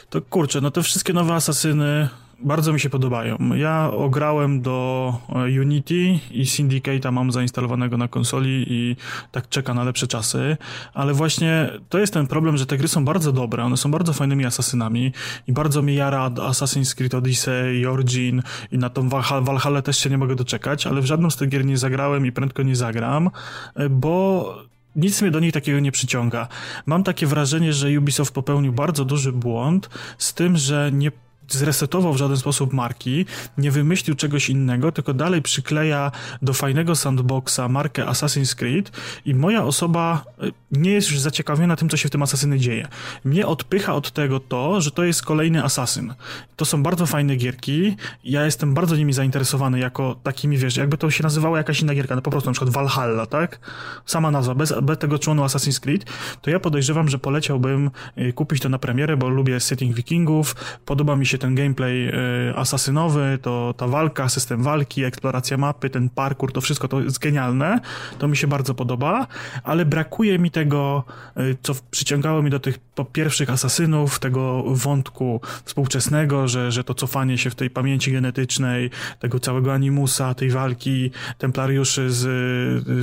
to 0.09 0.21
kurczę, 0.21 0.61
no 0.61 0.71
te 0.71 0.83
wszystkie 0.83 1.13
nowe 1.13 1.33
asasyny 1.33 2.09
bardzo 2.43 2.73
mi 2.73 2.79
się 2.79 2.89
podobają. 2.89 3.37
Ja 3.55 3.91
ograłem 3.91 4.61
do 4.61 5.13
e, 5.29 5.61
Unity 5.61 6.19
i 6.31 6.43
Syndicate'a 6.43 7.11
mam 7.11 7.31
zainstalowanego 7.31 7.97
na 7.97 8.07
konsoli 8.07 8.65
i 8.67 8.95
tak 9.31 9.49
czeka 9.49 9.73
na 9.73 9.83
lepsze 9.83 10.07
czasy, 10.07 10.57
ale 10.93 11.13
właśnie 11.13 11.69
to 11.89 11.99
jest 11.99 12.13
ten 12.13 12.27
problem, 12.27 12.57
że 12.57 12.65
te 12.65 12.77
gry 12.77 12.87
są 12.87 13.05
bardzo 13.05 13.31
dobre, 13.31 13.63
one 13.63 13.77
są 13.77 13.91
bardzo 13.91 14.13
fajnymi 14.13 14.45
asasynami 14.45 15.11
i 15.47 15.53
bardzo 15.53 15.81
mi 15.81 15.95
jara 15.95 16.29
Assassin's 16.29 16.95
Creed 16.95 17.13
Odyssey, 17.13 17.85
Origin 17.85 18.41
i 18.71 18.77
na 18.77 18.89
tą 18.89 19.09
Valhalla 19.41 19.81
też 19.81 19.97
się 19.97 20.09
nie 20.09 20.17
mogę 20.17 20.35
doczekać, 20.35 20.87
ale 20.87 21.01
w 21.01 21.05
żadną 21.05 21.29
z 21.29 21.37
tych 21.37 21.49
gier 21.49 21.65
nie 21.65 21.77
zagrałem 21.77 22.25
i 22.25 22.31
prędko 22.31 22.63
nie 22.63 22.75
zagram, 22.75 23.29
e, 23.75 23.89
bo 23.89 24.55
nic 24.95 25.21
mnie 25.21 25.31
do 25.31 25.39
niej 25.39 25.51
takiego 25.51 25.79
nie 25.79 25.91
przyciąga. 25.91 26.47
Mam 26.85 27.03
takie 27.03 27.27
wrażenie, 27.27 27.73
że 27.73 27.99
Ubisoft 27.99 28.33
popełnił 28.33 28.73
bardzo 28.73 29.05
duży 29.05 29.31
błąd 29.31 29.89
z 30.17 30.33
tym, 30.33 30.57
że 30.57 30.91
nie 30.93 31.11
zresetował 31.53 32.13
w 32.13 32.17
żaden 32.17 32.37
sposób 32.37 32.73
marki, 32.73 33.25
nie 33.57 33.71
wymyślił 33.71 34.15
czegoś 34.15 34.49
innego, 34.49 34.91
tylko 34.91 35.13
dalej 35.13 35.41
przykleja 35.41 36.11
do 36.41 36.53
fajnego 36.53 36.95
sandboxa 36.95 37.67
markę 37.69 38.05
Assassin's 38.05 38.55
Creed 38.55 38.91
i 39.25 39.35
moja 39.35 39.63
osoba 39.63 40.23
y, 40.43 40.51
nie 40.71 40.91
jest 40.91 41.11
już 41.11 41.19
zaciekawiona 41.19 41.75
tym, 41.75 41.89
co 41.89 41.97
się 41.97 42.07
w 42.07 42.11
tym 42.11 42.21
Assassinie 42.21 42.59
dzieje. 42.59 42.87
Mnie 43.25 43.47
odpycha 43.47 43.93
od 43.93 44.11
tego 44.11 44.39
to, 44.39 44.81
że 44.81 44.91
to 44.91 45.03
jest 45.03 45.23
kolejny 45.23 45.63
Assassin. 45.63 46.13
To 46.55 46.65
są 46.65 46.83
bardzo 46.83 47.05
fajne 47.05 47.35
gierki, 47.35 47.95
ja 48.23 48.45
jestem 48.45 48.73
bardzo 48.73 48.95
nimi 48.95 49.13
zainteresowany 49.13 49.79
jako 49.79 50.15
takimi, 50.23 50.57
wiesz, 50.57 50.77
jakby 50.77 50.97
to 50.97 51.11
się 51.11 51.23
nazywało 51.23 51.57
jakaś 51.57 51.81
inna 51.81 51.95
gierka, 51.95 52.15
no 52.15 52.21
po 52.21 52.31
prostu 52.31 52.49
na 52.49 52.53
przykład 52.53 52.73
Valhalla, 52.73 53.25
tak? 53.25 53.59
Sama 54.05 54.31
nazwa, 54.31 54.55
bez, 54.55 54.73
bez 54.81 54.97
tego 54.97 55.19
członu 55.19 55.43
Assassin's 55.43 55.79
Creed, 55.79 56.05
to 56.41 56.49
ja 56.49 56.59
podejrzewam, 56.59 57.09
że 57.09 57.19
poleciałbym 57.19 57.91
y, 58.17 58.33
kupić 58.33 58.61
to 58.61 58.69
na 58.69 58.79
premierę, 58.79 59.17
bo 59.17 59.29
lubię 59.29 59.59
setting 59.59 59.95
wikingów, 59.95 60.55
podoba 60.85 61.15
mi 61.15 61.25
się 61.25 61.37
ten 61.41 61.55
gameplay 61.55 62.07
y, 62.49 62.55
asasynowy, 62.55 63.39
to 63.41 63.73
ta 63.77 63.87
walka, 63.87 64.29
system 64.29 64.63
walki, 64.63 65.03
eksploracja 65.03 65.57
mapy, 65.57 65.89
ten 65.89 66.09
parkour, 66.09 66.51
to 66.51 66.61
wszystko 66.61 66.87
to 66.87 67.01
jest 67.01 67.19
genialne, 67.19 67.79
to 68.19 68.27
mi 68.27 68.37
się 68.37 68.47
bardzo 68.47 68.73
podoba, 68.73 69.27
ale 69.63 69.85
brakuje 69.85 70.39
mi 70.39 70.51
tego, 70.51 71.03
y, 71.37 71.57
co 71.61 71.73
przyciągało 71.91 72.41
mi 72.41 72.49
do 72.49 72.59
tych 72.59 72.79
pierwszych 73.13 73.49
asasynów, 73.49 74.19
tego 74.19 74.63
wątku 74.67 75.41
współczesnego, 75.65 76.47
że, 76.47 76.71
że 76.71 76.83
to 76.83 76.93
cofanie 76.93 77.37
się 77.37 77.49
w 77.49 77.55
tej 77.55 77.69
pamięci 77.69 78.11
genetycznej, 78.11 78.89
tego 79.19 79.39
całego 79.39 79.73
animusa, 79.73 80.33
tej 80.33 80.49
walki 80.49 81.11
templariuszy 81.37 82.11
z, 82.11 82.21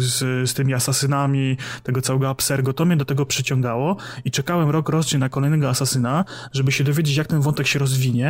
z, 0.03 0.19
z 0.51 0.55
tymi 0.55 0.75
asasynami, 0.75 1.57
tego 1.83 2.01
całego 2.03 2.29
absergo, 2.29 2.73
to 2.73 2.85
mnie 2.85 2.97
do 2.97 3.05
tego 3.05 3.27
przyciągało 3.27 3.97
i 4.25 4.31
czekałem 4.31 4.71
rok 4.71 4.89
rocznie 4.89 5.19
na 5.19 5.29
kolejnego 5.29 5.69
asasyna, 5.69 6.25
żeby 6.53 6.73
się 6.73 6.85
dowiedzieć, 6.85 7.17
jak 7.17 7.27
ten 7.27 7.41
wątek 7.41 7.67
się 7.67 7.79
rozwinie, 7.79 8.28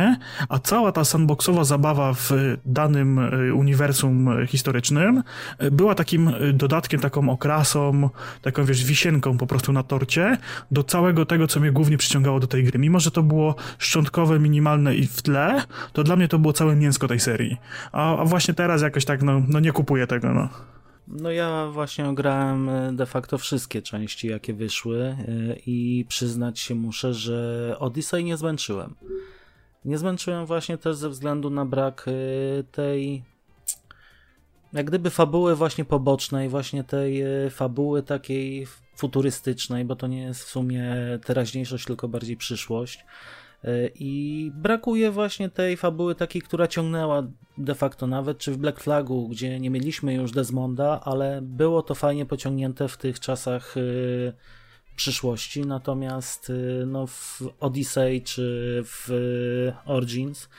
a 0.49 0.59
cała 0.59 0.91
ta 0.91 1.05
sandboxowa 1.05 1.63
zabawa 1.63 2.13
w 2.13 2.31
danym 2.65 3.19
y, 3.19 3.53
uniwersum 3.53 4.29
historycznym 4.47 5.23
y, 5.63 5.71
była 5.71 5.95
takim 5.95 6.31
dodatkiem, 6.53 6.99
taką 6.99 7.29
okrasą, 7.29 8.09
taką 8.41 8.65
wiesz, 8.65 8.85
wisienką 8.85 9.37
po 9.37 9.47
prostu 9.47 9.73
na 9.73 9.83
torcie 9.83 10.37
do 10.71 10.83
całego 10.83 11.25
tego, 11.25 11.47
co 11.47 11.59
mnie 11.59 11.71
głównie 11.71 11.97
przyciągało 11.97 12.39
do 12.39 12.47
tej 12.47 12.63
gry. 12.63 12.79
Mimo, 12.79 12.99
że 12.99 13.11
to 13.11 13.23
było 13.23 13.55
szczątkowe, 13.77 14.39
minimalne 14.39 14.95
i 14.95 15.07
w 15.07 15.21
tle, 15.21 15.63
to 15.93 16.03
dla 16.03 16.15
mnie 16.15 16.27
to 16.27 16.39
było 16.39 16.53
całe 16.53 16.75
mięsko 16.75 17.07
tej 17.07 17.19
serii. 17.19 17.57
A, 17.91 18.17
a 18.17 18.25
właśnie 18.25 18.53
teraz 18.53 18.81
jakoś 18.81 19.05
tak, 19.05 19.23
no, 19.23 19.41
no 19.47 19.59
nie 19.59 19.71
kupuję 19.71 20.07
tego, 20.07 20.33
no. 20.33 20.49
No 21.07 21.31
ja 21.31 21.67
właśnie 21.71 22.15
grałem 22.15 22.69
e, 22.69 22.93
de 22.93 23.05
facto 23.05 23.37
wszystkie 23.37 23.81
części, 23.81 24.27
jakie 24.27 24.53
wyszły 24.53 24.99
e, 25.01 25.15
i 25.65 26.05
przyznać 26.07 26.59
się 26.59 26.75
muszę, 26.75 27.13
że 27.13 27.75
Odyssey 27.79 28.23
nie 28.23 28.37
zmęczyłem. 28.37 28.95
Nie 29.85 29.97
zmęczyłem 29.97 30.45
właśnie 30.45 30.77
też 30.77 30.95
ze 30.95 31.09
względu 31.09 31.49
na 31.49 31.65
brak 31.65 32.05
e, 32.07 32.63
tej 32.63 33.23
jak 34.73 34.85
gdyby 34.85 35.09
fabuły 35.09 35.55
właśnie 35.55 35.85
pobocznej, 35.85 36.49
właśnie 36.49 36.83
tej 36.83 37.23
fabuły 37.49 38.03
takiej 38.03 38.67
futurystycznej, 38.95 39.85
bo 39.85 39.95
to 39.95 40.07
nie 40.07 40.21
jest 40.21 40.43
w 40.43 40.49
sumie 40.49 40.95
teraźniejszość, 41.25 41.85
tylko 41.85 42.07
bardziej 42.07 42.37
przyszłość. 42.37 43.05
E, 43.63 43.87
I 43.95 44.51
brakuje 44.55 45.11
właśnie 45.11 45.49
tej 45.49 45.77
fabuły 45.77 46.15
takiej, 46.15 46.41
która 46.41 46.67
ciągnęła 46.67 47.23
de 47.57 47.75
facto 47.75 48.07
nawet, 48.07 48.37
czy 48.37 48.51
w 48.51 48.57
Black 48.57 48.79
Flagu, 48.79 49.27
gdzie 49.27 49.59
nie 49.59 49.69
mieliśmy 49.69 50.13
już 50.13 50.31
Desmonda, 50.31 51.01
ale 51.03 51.39
było 51.41 51.81
to 51.81 51.95
fajnie 51.95 52.25
pociągnięte 52.25 52.87
w 52.87 52.97
tych 52.97 53.19
czasach 53.19 53.75
przyszłości, 54.99 55.61
natomiast 55.61 56.49
yy, 56.49 56.85
no, 56.85 57.07
w 57.07 57.41
Odyssey 57.59 58.21
czy 58.21 58.81
w 58.85 59.09
Origins 59.85 60.49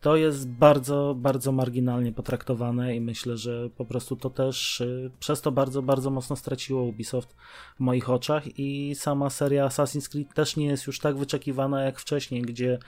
to 0.00 0.16
jest 0.16 0.48
bardzo, 0.48 1.14
bardzo 1.18 1.52
marginalnie 1.52 2.12
potraktowane 2.12 2.96
i 2.96 3.00
myślę, 3.00 3.36
że 3.36 3.70
po 3.70 3.84
prostu 3.84 4.16
to 4.16 4.30
też 4.30 4.80
y, 4.80 5.10
przez 5.20 5.40
to 5.40 5.52
bardzo, 5.52 5.82
bardzo 5.82 6.10
mocno 6.10 6.36
straciło 6.36 6.82
Ubisoft 6.82 7.36
w 7.76 7.80
moich 7.80 8.10
oczach 8.10 8.58
i 8.58 8.94
sama 8.94 9.30
seria 9.30 9.68
Assassin's 9.68 10.08
Creed 10.08 10.34
też 10.34 10.56
nie 10.56 10.66
jest 10.66 10.86
już 10.86 10.98
tak 11.00 11.16
wyczekiwana 11.16 11.82
jak 11.82 12.00
wcześniej, 12.00 12.42
gdzie 12.42 12.78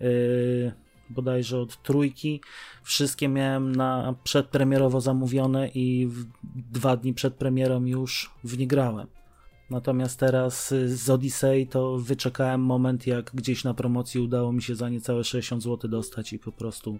yy, 0.00 0.72
bodajże 1.10 1.60
od 1.60 1.82
trójki 1.82 2.40
wszystkie 2.82 3.28
miałem 3.28 3.76
na 3.76 4.14
przedpremierowo 4.24 5.00
zamówione 5.00 5.68
i 5.68 6.08
dwa 6.72 6.96
dni 6.96 7.14
przed 7.14 7.34
premierą 7.34 7.84
już 7.84 8.30
w 8.44 8.58
nie 8.58 8.66
grałem. 8.66 9.17
Natomiast 9.70 10.20
teraz 10.20 10.72
y, 10.72 10.96
z 10.96 11.10
Odyssey 11.10 11.66
to 11.66 11.98
wyczekałem 11.98 12.60
moment, 12.60 13.06
jak 13.06 13.30
gdzieś 13.34 13.64
na 13.64 13.74
promocji 13.74 14.20
udało 14.20 14.52
mi 14.52 14.62
się 14.62 14.74
za 14.74 14.88
niecałe 14.88 15.24
60 15.24 15.62
zł 15.62 15.90
dostać 15.90 16.32
i 16.32 16.38
po 16.38 16.52
prostu 16.52 16.98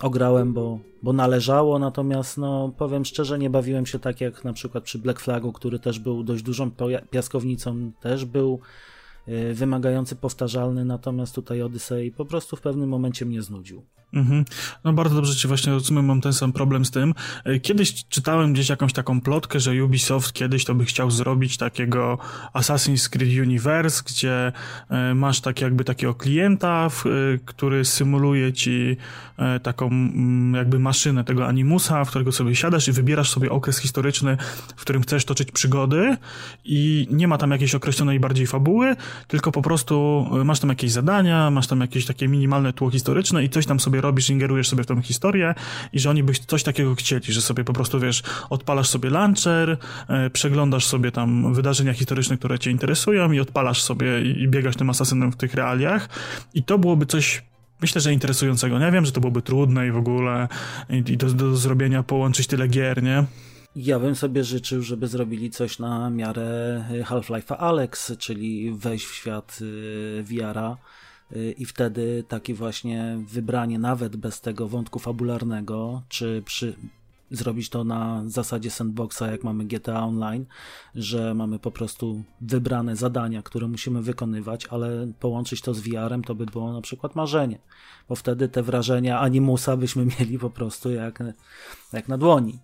ograłem, 0.00 0.52
bo, 0.52 0.78
bo 1.02 1.12
należało. 1.12 1.78
Natomiast 1.78 2.38
no, 2.38 2.72
powiem 2.78 3.04
szczerze, 3.04 3.38
nie 3.38 3.50
bawiłem 3.50 3.86
się 3.86 3.98
tak 3.98 4.20
jak 4.20 4.44
na 4.44 4.52
przykład 4.52 4.84
przy 4.84 4.98
Black 4.98 5.20
Flagu, 5.20 5.52
który 5.52 5.78
też 5.78 5.98
był 5.98 6.22
dość 6.22 6.42
dużą 6.42 6.70
piaskownicą, 7.10 7.92
też 8.00 8.24
był 8.24 8.60
y, 9.28 9.54
wymagający 9.54 10.16
powtarzalny, 10.16 10.84
natomiast 10.84 11.34
tutaj 11.34 11.62
Odyssey 11.62 12.12
po 12.12 12.24
prostu 12.24 12.56
w 12.56 12.60
pewnym 12.60 12.88
momencie 12.88 13.26
mnie 13.26 13.42
znudził. 13.42 13.82
Mhm. 14.12 14.44
No 14.84 14.92
bardzo 14.92 15.14
dobrze 15.14 15.36
ci 15.36 15.48
właśnie 15.48 15.72
rozumiem, 15.72 16.04
mam 16.04 16.20
ten 16.20 16.32
sam 16.32 16.52
problem 16.52 16.84
z 16.84 16.90
tym. 16.90 17.14
E, 17.44 17.60
kiedyś 17.60 18.04
czytałem 18.08 18.52
gdzieś 18.52 18.68
jakąś 18.68 18.92
taką 18.92 19.20
plotkę, 19.20 19.60
że 19.60 19.84
Ubisoft 19.84 20.32
kiedyś 20.32 20.64
to 20.64 20.74
by 20.74 20.84
chciał 20.84 21.10
zrobić 21.10 21.56
takiego 21.56 22.18
Assassin's 22.54 23.08
Creed 23.08 23.46
Universe, 23.46 24.02
gdzie 24.06 24.52
e, 24.90 25.14
masz 25.14 25.40
tak 25.40 25.60
jakby 25.60 25.84
takiego 25.84 26.14
klienta, 26.14 26.88
e, 27.06 27.38
który 27.44 27.84
symuluje 27.84 28.52
ci 28.52 28.96
taką 29.62 29.90
jakby 30.54 30.78
maszynę 30.78 31.24
tego 31.24 31.46
animusa, 31.46 32.04
w 32.04 32.08
którego 32.08 32.32
sobie 32.32 32.56
siadasz 32.56 32.88
i 32.88 32.92
wybierasz 32.92 33.30
sobie 33.30 33.50
okres 33.50 33.78
historyczny, 33.78 34.36
w 34.76 34.80
którym 34.80 35.02
chcesz 35.02 35.24
toczyć 35.24 35.52
przygody 35.52 36.16
i 36.64 37.08
nie 37.10 37.28
ma 37.28 37.38
tam 37.38 37.50
jakiejś 37.50 37.74
określonej 37.74 38.20
bardziej 38.20 38.46
fabuły, 38.46 38.96
tylko 39.28 39.52
po 39.52 39.62
prostu 39.62 40.26
masz 40.44 40.60
tam 40.60 40.70
jakieś 40.70 40.90
zadania, 40.90 41.50
masz 41.50 41.66
tam 41.66 41.80
jakieś 41.80 42.06
takie 42.06 42.28
minimalne 42.28 42.72
tło 42.72 42.90
historyczne 42.90 43.44
i 43.44 43.48
coś 43.48 43.66
tam 43.66 43.80
sobie 43.80 43.99
robisz, 44.00 44.30
ingerujesz 44.30 44.68
sobie 44.68 44.82
w 44.82 44.86
tą 44.86 45.02
historię 45.02 45.54
i 45.92 46.00
że 46.00 46.10
oni 46.10 46.22
by 46.22 46.32
coś 46.32 46.62
takiego 46.62 46.94
chcieli, 46.94 47.32
że 47.32 47.42
sobie 47.42 47.64
po 47.64 47.72
prostu, 47.72 48.00
wiesz, 48.00 48.22
odpalasz 48.50 48.88
sobie 48.88 49.10
launcher, 49.10 49.76
e, 50.08 50.30
przeglądasz 50.30 50.86
sobie 50.86 51.12
tam 51.12 51.54
wydarzenia 51.54 51.92
historyczne, 51.92 52.36
które 52.36 52.58
cię 52.58 52.70
interesują 52.70 53.32
i 53.32 53.40
odpalasz 53.40 53.82
sobie 53.82 54.22
i, 54.22 54.48
biegasz 54.48 54.76
tym 54.76 54.90
asasynem 54.90 55.32
w 55.32 55.36
tych 55.36 55.54
realiach 55.54 56.08
i 56.54 56.62
to 56.62 56.78
byłoby 56.78 57.06
coś 57.06 57.42
myślę, 57.82 58.00
że 58.00 58.12
interesującego. 58.12 58.78
Nie 58.78 58.92
wiem, 58.92 59.04
że 59.06 59.12
to 59.12 59.20
byłoby 59.20 59.42
trudne 59.42 59.86
i 59.86 59.90
w 59.90 59.96
ogóle 59.96 60.48
i, 60.90 61.12
i 61.12 61.16
do, 61.16 61.26
do 61.26 61.56
zrobienia 61.56 62.02
połączyć 62.02 62.46
tyle 62.46 62.68
gier, 62.68 63.02
nie? 63.02 63.24
Ja 63.76 63.98
bym 63.98 64.14
sobie 64.14 64.44
życzył, 64.44 64.82
żeby 64.82 65.08
zrobili 65.08 65.50
coś 65.50 65.78
na 65.78 66.10
miarę 66.10 66.84
Half-Life'a 67.04 67.56
Alex, 67.58 68.12
czyli 68.18 68.72
wejść 68.72 69.06
w 69.06 69.14
świat 69.14 69.58
y, 69.62 70.22
VR-a 70.22 70.76
i 71.58 71.64
wtedy 71.64 72.24
takie 72.28 72.54
właśnie 72.54 73.18
wybranie 73.26 73.78
nawet 73.78 74.16
bez 74.16 74.40
tego 74.40 74.68
wątku 74.68 74.98
fabularnego, 74.98 76.02
czy 76.08 76.42
przy, 76.44 76.74
zrobić 77.30 77.68
to 77.68 77.84
na 77.84 78.22
zasadzie 78.26 78.70
sandboxa, 78.70 79.22
jak 79.22 79.44
mamy 79.44 79.64
GTA 79.64 80.04
Online, 80.04 80.46
że 80.94 81.34
mamy 81.34 81.58
po 81.58 81.70
prostu 81.70 82.22
wybrane 82.40 82.96
zadania, 82.96 83.42
które 83.42 83.68
musimy 83.68 84.02
wykonywać, 84.02 84.66
ale 84.66 85.12
połączyć 85.20 85.60
to 85.60 85.74
z 85.74 85.80
VR-em 85.80 86.24
to 86.24 86.34
by 86.34 86.46
było 86.46 86.72
na 86.72 86.80
przykład 86.80 87.16
marzenie, 87.16 87.58
bo 88.08 88.14
wtedy 88.14 88.48
te 88.48 88.62
wrażenia 88.62 89.20
animusa 89.20 89.76
byśmy 89.76 90.06
mieli 90.20 90.38
po 90.38 90.50
prostu 90.50 90.90
jak, 90.90 91.22
jak 91.92 92.08
na 92.08 92.18
dłoni. 92.18 92.58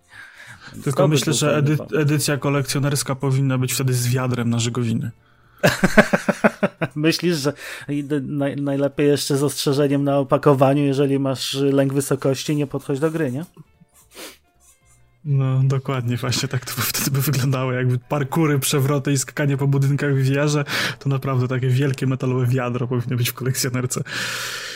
Tylko 0.84 1.08
myślę, 1.08 1.32
że 1.32 1.56
edy 1.56 1.76
edycja 1.98 2.36
kolekcjonerska 2.36 3.14
powinna 3.14 3.58
być 3.58 3.72
wtedy 3.72 3.94
z 3.94 4.08
wiadrem 4.08 4.50
na 4.50 4.58
żegowiny. 4.58 5.10
Myślisz, 6.94 7.36
że 7.36 7.52
naj, 8.22 8.56
najlepiej 8.56 9.08
jeszcze 9.08 9.36
z 9.36 9.42
ostrzeżeniem 9.42 10.04
na 10.04 10.18
opakowaniu, 10.18 10.84
jeżeli 10.84 11.18
masz 11.18 11.54
lęk 11.54 11.92
wysokości, 11.92 12.56
nie 12.56 12.66
podchodź 12.66 12.98
do 12.98 13.10
gry, 13.10 13.32
nie? 13.32 13.44
No, 15.28 15.60
dokładnie, 15.64 16.16
właśnie 16.16 16.48
tak 16.48 16.64
to 16.64 16.72
wtedy 16.82 17.10
by 17.10 17.20
wyglądało, 17.20 17.72
jakby 17.72 17.98
parkury, 17.98 18.58
przewroty 18.58 19.12
i 19.12 19.18
skakanie 19.18 19.56
po 19.56 19.66
budynkach 19.66 20.14
w 20.14 20.22
wieże, 20.22 20.64
to 20.98 21.08
naprawdę 21.08 21.48
takie 21.48 21.68
wielkie 21.68 22.06
metalowe 22.06 22.46
wiadro 22.46 22.86
powinno 22.86 23.16
być 23.16 23.30
w 23.30 23.32
kolekcjonerce. 23.32 24.02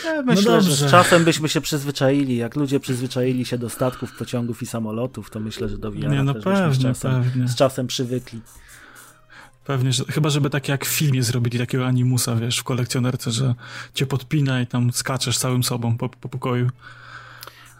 Ja 0.05 0.21
myślę, 0.21 0.51
no 0.51 0.61
że 0.61 0.75
z 0.75 0.91
czasem 0.91 1.23
byśmy 1.23 1.49
się 1.49 1.61
przyzwyczaili, 1.61 2.37
jak 2.37 2.55
ludzie 2.55 2.79
przyzwyczaili 2.79 3.45
się 3.45 3.57
do 3.57 3.69
statków, 3.69 4.17
pociągów 4.17 4.61
i 4.61 4.65
samolotów, 4.65 5.29
to 5.29 5.39
myślę, 5.39 5.69
że 5.69 5.77
do 5.77 5.91
wiara 5.91 6.09
Nie, 6.13 6.23
no 6.23 6.33
też 6.33 6.43
pewnie, 6.43 6.73
z 6.73 6.81
czasem, 6.81 7.23
pewnie. 7.23 7.47
z 7.47 7.55
czasem 7.55 7.87
przywykli. 7.87 8.41
Pewnie, 9.65 9.93
że, 9.93 10.03
chyba 10.05 10.29
żeby 10.29 10.49
tak 10.49 10.69
jak 10.69 10.85
w 10.85 10.89
filmie 10.89 11.23
zrobili 11.23 11.59
takiego 11.59 11.87
animusa, 11.87 12.35
wiesz, 12.35 12.59
w 12.59 12.63
kolekcjonerce, 12.63 13.31
że 13.31 13.55
cię 13.93 14.05
podpina 14.05 14.61
i 14.61 14.67
tam 14.67 14.93
skaczesz 14.93 15.37
całym 15.37 15.63
sobą 15.63 15.97
po, 15.97 16.09
po 16.09 16.29
pokoju. 16.29 16.69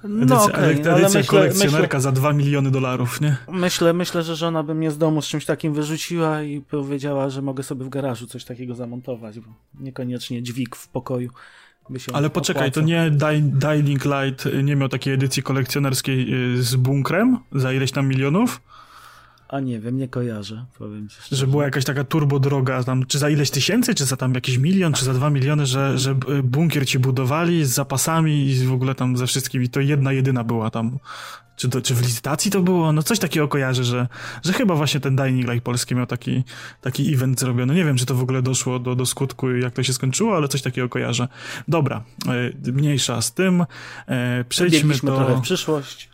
Edycja, 0.04 0.36
no 0.36 0.44
okay, 0.44 0.64
edycja 0.64 1.04
myślę, 1.04 1.24
kolekcjonerka 1.24 1.98
myślę, 1.98 2.02
za 2.02 2.12
2 2.12 2.34
miliony 2.34 2.72
dolarów, 2.72 3.22
nie? 3.22 3.38
Myślę, 3.52 3.94
myślę, 3.94 4.24
że 4.24 4.36
żona 4.36 4.64
by 4.64 4.76
mnie 4.76 4.92
z 4.92 4.98
domu 4.98 5.22
z 5.22 5.28
czymś 5.28 5.46
takim 5.46 5.74
wyrzuciła 5.74 6.42
i 6.42 6.62
powiedziała, 6.62 7.30
że 7.30 7.42
mogę 7.42 7.64
sobie 7.64 7.86
w 7.86 7.90
garażu 7.90 8.28
coś 8.28 8.46
takiego 8.46 8.76
zamontować, 8.76 9.40
bo 9.40 9.54
niekoniecznie 9.80 10.44
dźwig 10.44 10.76
w 10.76 10.88
pokoju 10.88 11.30
Ale 12.14 12.30
poczekaj, 12.30 12.68
opłaca. 12.68 12.82
to 12.82 12.88
nie 12.88 13.12
Dying 13.44 14.06
Light 14.06 14.48
nie 14.64 14.76
miał 14.76 14.90
takiej 14.90 15.14
edycji 15.14 15.44
kolekcjonerskiej 15.44 16.34
y, 16.54 16.64
z 16.64 16.76
bunkrem 16.76 17.38
za 17.52 17.74
ileś 17.74 17.92
tam 17.92 18.08
milionów? 18.08 18.62
A 19.52 19.60
nie 19.60 19.80
wiem, 19.80 19.98
nie 19.98 20.08
kojarzę, 20.08 20.66
powiem 20.78 21.10
ci 21.10 21.16
szczerze. 21.22 21.36
Że 21.36 21.48
była 21.48 21.64
jakaś 21.64 21.86
taka 21.86 22.04
turbo 22.04 22.40
droga, 22.40 22.84
tam, 22.84 23.06
czy 23.06 23.20
za 23.20 23.30
ileś 23.30 23.50
tysięcy, 23.50 23.96
czy 23.96 24.06
za 24.06 24.18
tam 24.18 24.34
jakiś 24.34 24.58
milion, 24.58 24.94
czy 24.94 25.06
za 25.06 25.14
dwa 25.14 25.30
miliony, 25.30 25.66
że, 25.66 25.98
że 25.98 26.16
bunkier 26.44 26.88
ci 26.88 27.00
budowali 27.00 27.66
z 27.66 27.70
zapasami 27.70 28.46
i 28.46 28.66
w 28.66 28.74
ogóle 28.74 28.96
tam 28.96 29.18
ze 29.18 29.28
wszystkim 29.28 29.64
i 29.64 29.70
to 29.70 29.80
jedna 29.80 30.12
jedyna 30.12 30.44
była 30.44 30.70
tam. 30.70 31.00
Czy, 31.56 31.70
to, 31.70 31.82
czy 31.82 31.96
w 31.96 32.02
licytacji 32.02 32.52
to 32.52 32.62
było? 32.62 32.94
No 32.94 33.04
coś 33.04 33.20
takiego 33.20 33.48
kojarzę, 33.48 33.84
że, 33.84 34.08
że 34.44 34.54
chyba 34.54 34.76
właśnie 34.76 35.00
ten 35.00 35.16
Dining 35.16 35.48
Light 35.50 35.64
polski 35.64 35.96
miał 35.96 36.06
taki, 36.06 36.44
taki 36.82 37.14
event 37.14 37.40
zrobiony. 37.40 37.76
Nie 37.76 37.86
wiem, 37.86 37.98
czy 37.98 38.06
to 38.06 38.16
w 38.16 38.22
ogóle 38.22 38.42
doszło 38.42 38.80
do, 38.80 38.96
do 38.96 39.06
skutku 39.06 39.52
i 39.52 39.62
jak 39.62 39.74
to 39.74 39.84
się 39.84 39.94
skończyło, 39.94 40.36
ale 40.36 40.48
coś 40.48 40.62
takiego 40.62 40.90
kojarzę. 40.90 41.28
Dobra, 41.68 42.04
e, 42.66 42.72
mniejsza 42.72 43.22
z 43.22 43.34
tym. 43.34 43.66
E, 44.08 44.46
przejdźmy 44.50 44.94
do... 44.94 45.00
trochę 45.00 45.36
w 45.36 45.42
przyszłość. 45.42 46.11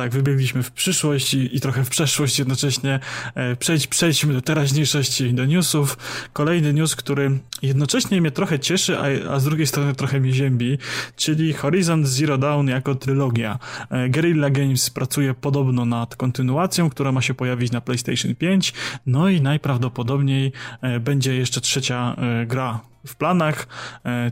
Tak, 0.00 0.12
wybiegliśmy 0.12 0.62
w 0.62 0.70
przyszłość 0.70 1.34
i, 1.34 1.56
i 1.56 1.60
trochę 1.60 1.84
w 1.84 1.88
przeszłość 1.88 2.38
jednocześnie. 2.38 3.00
E, 3.34 3.56
przejdź, 3.56 3.86
przejdźmy 3.86 4.32
do 4.32 4.40
teraźniejszości, 4.40 5.34
do 5.34 5.46
newsów. 5.46 5.98
Kolejny 6.32 6.72
news, 6.72 6.96
który 6.96 7.38
jednocześnie 7.62 8.20
mnie 8.20 8.30
trochę 8.30 8.58
cieszy, 8.58 8.98
a, 8.98 9.32
a 9.34 9.40
z 9.40 9.44
drugiej 9.44 9.66
strony 9.66 9.94
trochę 9.94 10.20
mnie 10.20 10.32
ziębi, 10.32 10.78
czyli 11.16 11.52
Horizon 11.52 12.06
Zero 12.06 12.38
Dawn 12.38 12.68
jako 12.68 12.94
trylogia. 12.94 13.58
E, 13.90 14.08
Guerrilla 14.08 14.50
Games 14.50 14.90
pracuje 14.90 15.34
podobno 15.34 15.84
nad 15.84 16.16
kontynuacją, 16.16 16.90
która 16.90 17.12
ma 17.12 17.22
się 17.22 17.34
pojawić 17.34 17.72
na 17.72 17.80
PlayStation 17.80 18.34
5, 18.34 18.72
no 19.06 19.28
i 19.28 19.40
najprawdopodobniej 19.40 20.52
e, 20.82 21.00
będzie 21.00 21.34
jeszcze 21.34 21.60
trzecia 21.60 22.16
gra 22.46 22.80
w 23.06 23.16
planach, 23.16 23.66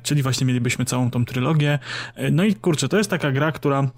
czyli 0.02 0.22
właśnie 0.22 0.46
mielibyśmy 0.46 0.84
całą 0.84 1.10
tą 1.10 1.24
trylogię. 1.24 1.78
No 2.32 2.44
i 2.44 2.54
kurczę, 2.54 2.88
to 2.88 2.98
jest 2.98 3.10
taka 3.10 3.32
gra, 3.32 3.52
która 3.52 3.90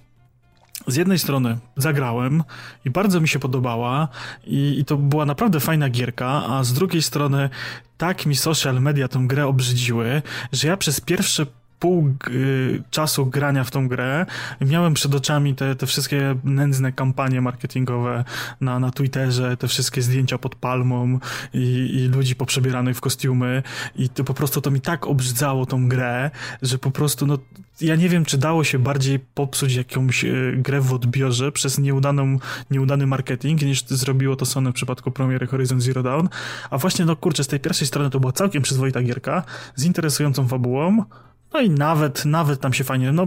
z 0.87 0.97
jednej 0.97 1.19
strony 1.19 1.59
zagrałem 1.77 2.43
i 2.85 2.91
bardzo 2.91 3.21
mi 3.21 3.29
się 3.29 3.39
podobała 3.39 4.09
i, 4.45 4.79
i, 4.79 4.85
to 4.85 4.97
była 4.97 5.27
naprawdę 5.27 5.61
fajna 5.61 5.89
gierka, 5.89 6.27
a 6.29 6.65
z 6.65 6.73
drugiej 6.73 7.03
strony 7.03 7.51
tak 7.99 8.27
mi 8.27 8.37
social 8.37 8.83
media 8.83 9.09
tę 9.09 9.21
grę 9.23 9.47
obrzydziły, 9.47 10.23
że 10.53 10.69
ja 10.69 10.77
przez 10.77 11.01
pierwsze 11.01 11.47
pół 11.81 12.15
y, 12.29 12.83
czasu 12.91 13.27
grania 13.27 13.65
w 13.65 13.71
tą 13.71 13.89
grę. 13.89 14.27
Miałem 14.61 14.95
przed 14.95 15.15
oczami 15.15 15.55
te, 15.55 15.77
te 15.77 15.87
wszystkie 15.87 16.37
nędzne 16.45 16.93
kampanie 16.93 17.41
marketingowe 17.41 18.25
na, 18.61 18.79
na 18.79 18.91
Twitterze, 18.91 19.57
te 19.57 19.69
wszystkie 19.69 20.03
zdjęcia 20.03 20.39
pod 20.39 20.55
palmą 20.55 21.19
i, 21.55 21.91
i 21.95 22.09
ludzi 22.09 22.35
poprzebieranych 22.35 22.97
w 22.97 23.01
kostiumy. 23.01 23.63
I 23.97 24.09
to 24.09 24.25
po 24.25 24.35
prostu 24.35 24.61
to 24.61 24.71
mi 24.71 24.81
tak 24.81 25.07
obrzydzało 25.07 25.67
tą 25.67 25.89
grę, 25.89 26.31
że 26.63 26.79
po 26.79 26.91
prostu 26.91 27.27
no 27.27 27.39
ja 27.81 27.97
nie 27.97 28.09
wiem, 28.09 28.25
czy 28.25 28.39
dało 28.39 28.65
się 28.65 28.79
bardziej 28.79 29.19
popsuć 29.19 29.75
jakąś 29.75 30.25
y, 30.25 30.55
grę 30.59 30.81
w 30.81 30.93
odbiorze 30.93 31.53
przez 31.53 31.79
nieudaną, 31.79 32.39
nieudany 32.71 33.07
marketing, 33.07 33.63
niż 33.63 33.85
zrobiło 33.87 34.37
to 34.37 34.47
Sony 34.47 34.71
w 34.71 34.75
przypadku 34.75 35.11
premiery 35.11 35.47
Horizon 35.47 35.81
Zero 35.81 36.03
Dawn. 36.03 36.29
A 36.71 36.79
właśnie, 36.79 37.05
no 37.05 37.17
kurczę, 37.17 37.45
z 37.45 37.47
tej 37.47 37.61
pierwszej 37.61 37.87
strony 37.87 38.11
to 38.11 38.21
była 38.21 38.33
całkiem 38.33 38.63
przyzwoita 38.63 39.03
gierka, 39.03 39.43
z 39.75 39.85
interesującą 39.85 40.49
fabułą, 40.49 41.05
no 41.53 41.61
i 41.61 41.71
nawet, 41.71 42.25
nawet 42.25 42.61
tam 42.61 42.73
się 42.73 42.85
fajnie, 42.85 43.13
no 43.13 43.27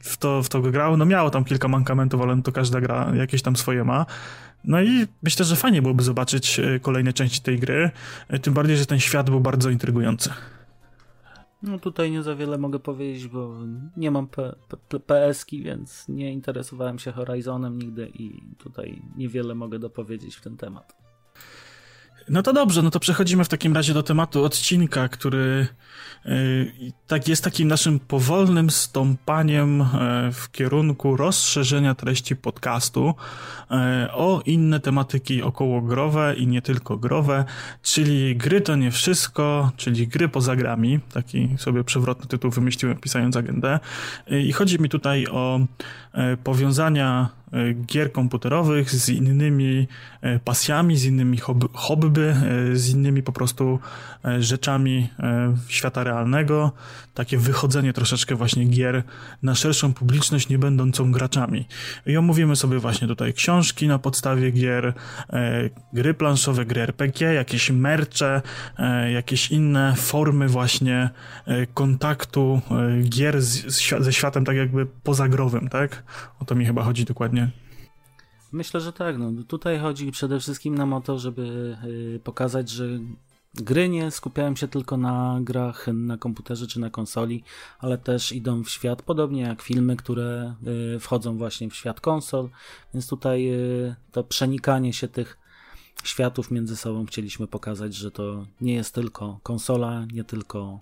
w 0.00 0.16
to, 0.16 0.42
w 0.42 0.48
to 0.48 0.60
grało, 0.60 0.96
no 0.96 1.04
miało 1.04 1.30
tam 1.30 1.44
kilka 1.44 1.68
mankamentów, 1.68 2.20
ale 2.20 2.42
to 2.42 2.52
każda 2.52 2.80
gra 2.80 3.12
jakieś 3.14 3.42
tam 3.42 3.56
swoje 3.56 3.84
ma. 3.84 4.06
No 4.64 4.82
i 4.82 5.06
myślę, 5.22 5.44
że 5.44 5.56
fajnie 5.56 5.82
byłoby 5.82 6.02
zobaczyć 6.02 6.60
e, 6.60 6.80
kolejne 6.80 7.12
części 7.12 7.40
tej 7.40 7.58
gry, 7.58 7.90
e, 8.28 8.38
tym 8.38 8.54
bardziej, 8.54 8.76
że 8.76 8.86
ten 8.86 9.00
świat 9.00 9.30
był 9.30 9.40
bardzo 9.40 9.70
intrygujący. 9.70 10.30
No 11.62 11.78
tutaj 11.78 12.10
nie 12.10 12.22
za 12.22 12.34
wiele 12.34 12.58
mogę 12.58 12.78
powiedzieć, 12.78 13.28
bo 13.28 13.54
nie 13.96 14.10
mam 14.10 14.28
PS-ki, 15.06 15.62
więc 15.62 16.08
nie 16.08 16.32
interesowałem 16.32 16.98
się 16.98 17.12
Horizonem 17.12 17.78
nigdy 17.78 18.08
i 18.14 18.42
tutaj 18.58 19.02
niewiele 19.16 19.54
mogę 19.54 19.78
dopowiedzieć 19.78 20.36
w 20.36 20.40
ten 20.40 20.56
temat. 20.56 20.96
No 22.30 22.42
to 22.42 22.52
dobrze, 22.52 22.82
no 22.82 22.90
to 22.90 23.00
przechodzimy 23.00 23.44
w 23.44 23.48
takim 23.48 23.74
razie 23.74 23.94
do 23.94 24.02
tematu 24.02 24.44
odcinka, 24.44 25.08
który 25.08 25.66
tak 27.06 27.28
jest 27.28 27.44
takim 27.44 27.68
naszym 27.68 28.00
powolnym 28.00 28.70
stąpaniem 28.70 29.82
e, 29.82 29.86
w 30.32 30.50
kierunku 30.50 31.16
rozszerzenia 31.16 31.94
treści 31.94 32.36
podcastu 32.36 33.14
e, 33.70 34.08
o 34.12 34.42
inne 34.46 34.80
tematyki 34.80 35.42
okołogrowe 35.42 36.34
i 36.36 36.46
nie 36.46 36.62
tylko 36.62 36.96
growe, 36.96 37.44
czyli 37.82 38.36
gry 38.36 38.60
to 38.60 38.76
nie 38.76 38.90
wszystko, 38.90 39.70
czyli 39.76 40.08
gry 40.08 40.28
poza 40.28 40.56
grami. 40.56 41.00
Taki 41.12 41.48
sobie 41.58 41.84
przewrotny 41.84 42.26
tytuł 42.26 42.50
wymyśliłem 42.50 42.98
pisając 42.98 43.36
agendę. 43.36 43.80
I 44.30 44.52
chodzi 44.52 44.80
mi 44.80 44.88
tutaj 44.88 45.26
o 45.26 45.60
e, 46.12 46.36
powiązania 46.36 47.37
gier 47.86 48.12
komputerowych 48.12 48.90
z 48.90 49.08
innymi 49.08 49.88
pasjami, 50.44 50.96
z 50.96 51.04
innymi 51.04 51.38
hobby, 51.72 52.34
z 52.72 52.88
innymi 52.88 53.22
po 53.22 53.32
prostu 53.32 53.78
rzeczami 54.38 55.08
świata 55.68 56.04
realnego, 56.04 56.72
takie 57.14 57.38
wychodzenie 57.38 57.92
troszeczkę 57.92 58.34
właśnie 58.34 58.64
gier 58.64 59.02
na 59.42 59.54
szerszą 59.54 59.94
publiczność, 59.94 60.48
nie 60.48 60.58
będącą 60.58 61.12
graczami. 61.12 61.66
I 62.06 62.16
omówimy 62.16 62.56
sobie 62.56 62.78
właśnie 62.78 63.08
tutaj 63.08 63.34
książki 63.34 63.88
na 63.88 63.98
podstawie 63.98 64.50
gier, 64.50 64.94
e, 65.30 65.70
gry 65.92 66.14
planszowe, 66.14 66.64
gry 66.64 66.80
RPG, 66.80 67.34
jakieś 67.34 67.70
mercze, 67.70 68.42
e, 68.78 69.12
jakieś 69.12 69.50
inne 69.50 69.94
formy 69.96 70.48
właśnie 70.48 71.10
e, 71.46 71.66
kontaktu 71.66 72.60
e, 72.70 73.02
gier 73.02 73.42
z, 73.42 73.78
ze 74.00 74.12
światem 74.12 74.44
tak 74.44 74.56
jakby 74.56 74.86
pozagrowym, 74.86 75.68
tak? 75.68 76.02
O 76.40 76.44
to 76.44 76.54
mi 76.54 76.66
chyba 76.66 76.82
chodzi 76.82 77.04
dokładnie. 77.04 77.37
Myślę, 78.52 78.80
że 78.80 78.92
tak. 78.92 79.18
No, 79.18 79.32
tutaj 79.48 79.78
chodzi 79.78 80.12
przede 80.12 80.40
wszystkim 80.40 80.74
nam 80.74 80.92
o 80.92 81.00
to, 81.00 81.18
żeby 81.18 81.76
y, 81.84 82.20
pokazać, 82.24 82.70
że 82.70 82.98
Gry 83.54 83.88
nie 83.88 84.10
skupiają 84.10 84.56
się 84.56 84.68
tylko 84.68 84.96
na 84.96 85.38
grach 85.42 85.86
na 85.86 86.16
komputerze 86.16 86.66
czy 86.66 86.80
na 86.80 86.90
konsoli, 86.90 87.44
ale 87.78 87.98
też 87.98 88.32
idą 88.32 88.64
w 88.64 88.70
świat, 88.70 89.02
podobnie 89.02 89.42
jak 89.42 89.62
filmy, 89.62 89.96
które 89.96 90.54
y, 90.96 91.00
wchodzą 91.00 91.38
właśnie 91.38 91.70
w 91.70 91.74
świat 91.74 92.00
konsol, 92.00 92.48
więc 92.94 93.08
tutaj 93.08 93.48
y, 93.48 93.94
to 94.12 94.24
przenikanie 94.24 94.92
się 94.92 95.08
tych 95.08 95.38
światów 96.04 96.50
między 96.50 96.76
sobą 96.76 97.06
chcieliśmy 97.06 97.46
pokazać, 97.46 97.94
że 97.94 98.10
to 98.10 98.46
nie 98.60 98.74
jest 98.74 98.94
tylko 98.94 99.40
konsola, 99.42 100.06
nie 100.12 100.24
tylko 100.24 100.80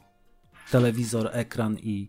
telewizor, 0.70 1.30
ekran 1.32 1.78
i 1.78 2.08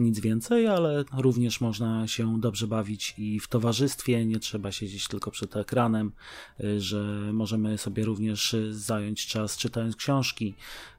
nic 0.00 0.20
więcej, 0.20 0.66
ale 0.66 1.04
również 1.12 1.60
można 1.60 2.08
się 2.08 2.40
dobrze 2.40 2.66
bawić 2.66 3.14
i 3.18 3.40
w 3.40 3.48
towarzystwie, 3.48 4.26
nie 4.26 4.38
trzeba 4.38 4.72
siedzieć 4.72 5.08
tylko 5.08 5.30
przed 5.30 5.56
ekranem, 5.56 6.12
y, 6.60 6.80
że 6.80 7.30
możemy 7.32 7.78
sobie 7.78 8.04
również 8.04 8.56
zająć 8.70 9.26
czas 9.26 9.56
czytając 9.56 9.96
książki, 9.96 10.54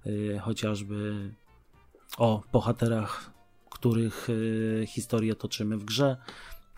y, 0.06 0.40
chociażby 0.42 1.32
o 2.18 2.44
bohaterach, 2.54 3.32
których 3.70 4.30
y, 4.30 4.86
historię 4.88 5.36
toczymy 5.36 5.78
w 5.78 5.86
grze, 5.86 6.18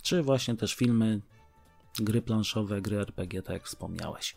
czy 0.04 0.24
właśnie 0.24 0.56
też 0.56 0.76
filmy, 0.76 1.22
gry 2.00 2.22
planszowe, 2.22 2.82
gry 2.82 2.98
RPG, 3.00 3.42
tak 3.42 3.54
jak 3.54 3.66
wspomniałeś. 3.66 4.36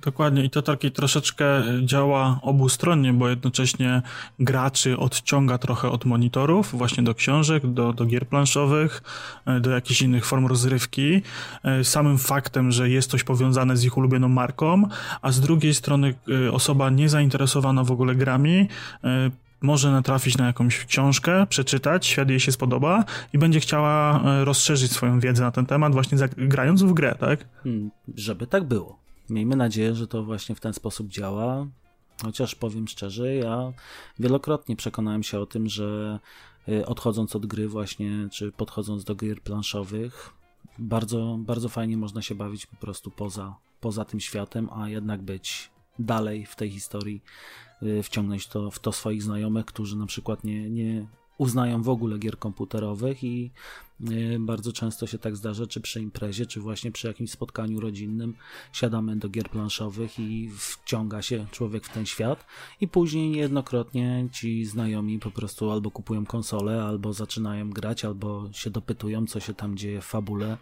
Dokładnie 0.00 0.44
i 0.44 0.50
to 0.50 0.62
taki 0.62 0.92
troszeczkę 0.92 1.44
działa 1.84 2.40
obustronnie, 2.42 3.12
bo 3.12 3.28
jednocześnie 3.28 4.02
graczy 4.38 4.98
odciąga 4.98 5.58
trochę 5.58 5.90
od 5.90 6.04
monitorów, 6.04 6.70
właśnie 6.72 7.02
do 7.02 7.14
książek, 7.14 7.66
do, 7.66 7.92
do 7.92 8.06
gier 8.06 8.26
planszowych, 8.26 9.02
e, 9.46 9.60
do 9.60 9.70
jakichś 9.70 10.02
innych 10.02 10.26
form 10.26 10.46
rozrywki, 10.46 11.22
e, 11.64 11.84
samym 11.84 12.18
faktem, 12.18 12.72
że 12.72 12.90
jest 12.90 13.10
coś 13.10 13.24
powiązane 13.24 13.76
z 13.76 13.84
ich 13.84 13.96
ulubioną 13.96 14.28
marką, 14.28 14.82
a 15.22 15.32
z 15.32 15.40
drugiej 15.40 15.74
strony 15.74 16.14
e, 16.46 16.52
osoba 16.52 16.90
niezainteresowana 16.90 17.84
w 17.84 17.90
ogóle 17.90 18.14
grami 18.14 18.68
może 19.60 19.90
natrafić 19.90 20.38
na 20.38 20.46
jakąś 20.46 20.84
książkę, 20.84 21.46
przeczytać, 21.46 22.06
świat 22.06 22.30
jej 22.30 22.40
się 22.40 22.52
spodoba 22.52 23.04
i 23.32 23.38
będzie 23.38 23.60
chciała 23.60 24.22
rozszerzyć 24.44 24.92
swoją 24.92 25.20
wiedzę 25.20 25.42
na 25.42 25.50
ten 25.50 25.66
temat, 25.66 25.92
właśnie 25.92 26.18
grając 26.36 26.82
w 26.82 26.92
grę, 26.92 27.14
tak? 27.18 27.44
Hmm, 27.62 27.90
żeby 28.16 28.46
tak 28.46 28.64
było. 28.64 29.01
Miejmy 29.32 29.56
nadzieję, 29.56 29.94
że 29.94 30.06
to 30.06 30.22
właśnie 30.22 30.54
w 30.54 30.60
ten 30.60 30.72
sposób 30.72 31.08
działa. 31.08 31.66
Chociaż 32.22 32.54
powiem 32.54 32.88
szczerze, 32.88 33.34
ja 33.34 33.72
wielokrotnie 34.18 34.76
przekonałem 34.76 35.22
się 35.22 35.40
o 35.40 35.46
tym, 35.46 35.68
że 35.68 36.18
y, 36.68 36.86
odchodząc 36.86 37.36
od 37.36 37.46
gry 37.46 37.68
właśnie, 37.68 38.28
czy 38.32 38.52
podchodząc 38.52 39.04
do 39.04 39.14
gier 39.14 39.42
planszowych, 39.42 40.30
bardzo, 40.78 41.36
bardzo 41.38 41.68
fajnie 41.68 41.96
można 41.96 42.22
się 42.22 42.34
bawić 42.34 42.66
po 42.66 42.76
prostu 42.76 43.10
poza, 43.10 43.56
poza 43.80 44.04
tym 44.04 44.20
światem, 44.20 44.68
a 44.72 44.88
jednak 44.88 45.22
być 45.22 45.70
dalej 45.98 46.46
w 46.46 46.56
tej 46.56 46.70
historii, 46.70 47.22
y, 47.82 48.02
wciągnąć 48.02 48.46
to, 48.46 48.70
w 48.70 48.78
to 48.78 48.92
swoich 48.92 49.22
znajomych, 49.22 49.66
którzy 49.66 49.96
na 49.96 50.06
przykład 50.06 50.44
nie, 50.44 50.70
nie 50.70 51.06
uznają 51.38 51.82
w 51.82 51.88
ogóle 51.88 52.18
gier 52.18 52.38
komputerowych 52.38 53.24
i 53.24 53.50
y, 54.10 54.38
bardzo 54.40 54.72
często 54.72 55.06
się 55.06 55.18
tak 55.18 55.36
zdarza, 55.36 55.66
czy 55.66 55.80
przy 55.80 56.00
imprezie, 56.00 56.46
czy 56.46 56.60
właśnie 56.60 56.92
przy 56.92 57.06
jakimś 57.06 57.30
spotkaniu 57.30 57.80
rodzinnym 57.80 58.34
siadamy 58.72 59.16
do 59.16 59.28
gier 59.28 59.50
planszowych 59.50 60.18
i 60.18 60.50
wciąga 60.58 61.22
się 61.22 61.46
człowiek 61.50 61.84
w 61.84 61.92
ten 61.92 62.06
świat 62.06 62.46
i 62.80 62.88
później 62.88 63.30
niejednokrotnie 63.30 64.28
ci 64.32 64.64
znajomi 64.64 65.18
po 65.18 65.30
prostu 65.30 65.70
albo 65.70 65.90
kupują 65.90 66.26
konsolę, 66.26 66.84
albo 66.84 67.12
zaczynają 67.12 67.70
grać, 67.70 68.04
albo 68.04 68.52
się 68.52 68.70
dopytują, 68.70 69.26
co 69.26 69.40
się 69.40 69.54
tam 69.54 69.76
dzieje 69.76 70.00
w 70.00 70.04
fabule 70.04 70.56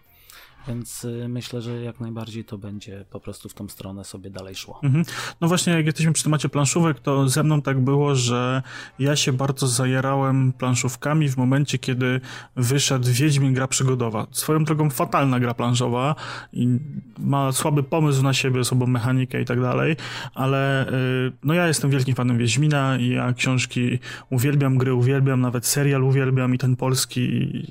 więc 0.68 1.05
y, 1.05 1.29
myślę, 1.29 1.62
że 1.62 1.83
jak 1.83 2.01
najbardziej 2.01 2.44
to 2.44 2.59
będzie 2.59 3.05
po 3.11 3.20
prostu 3.20 3.49
w 3.49 3.55
tą 3.55 3.68
stronę 3.68 4.05
sobie 4.05 4.31
dalej 4.31 4.55
szło. 4.55 4.81
Mhm. 4.83 5.05
No 5.40 5.49
właśnie, 5.49 5.73
jak 5.73 5.87
jesteśmy 5.87 6.12
przy 6.12 6.25
temacie 6.25 6.49
planszówek, 6.49 7.01
to 7.01 7.29
ze 7.29 7.42
mną 7.42 7.62
tak 7.62 7.81
było, 7.81 8.14
że 8.14 8.62
ja 8.99 9.16
się 9.16 9.33
bardzo 9.33 9.66
zajerałem 9.68 10.53
planszówkami 10.53 11.29
w 11.29 11.37
momencie, 11.37 11.79
kiedy 11.79 12.20
wyszedł 12.57 13.09
Wiedźmin 13.11 13.55
gra 13.55 13.68
przygodowa. 13.68 14.27
Swoją 14.31 14.64
drogą 14.64 14.90
fatalna 14.90 15.40
gra 15.40 15.55
planszowa 15.55 16.14
i 16.53 16.79
ma 17.18 17.53
słaby 17.53 17.83
pomysł 17.83 18.23
na 18.23 18.35
siebie, 18.35 18.64
słabą 18.64 18.87
mechanikę 18.87 19.40
i 19.40 19.44
tak 19.44 19.61
dalej, 19.61 19.96
ale 20.35 20.88
y, 20.88 21.33
no 21.44 21.55
ja 21.55 21.66
jestem 21.66 21.90
wielkim 21.90 22.14
fanem 22.14 22.38
Wiedźmina 22.38 22.99
i 22.99 23.09
ja 23.09 23.33
książki 23.33 23.99
uwielbiam, 24.31 24.79
gry 24.79 24.94
uwielbiam, 24.94 25.40
nawet 25.40 25.66
serial 25.66 26.05
uwielbiam 26.05 26.55
i 26.55 26.59
ten 26.59 26.77
polski 26.77 27.20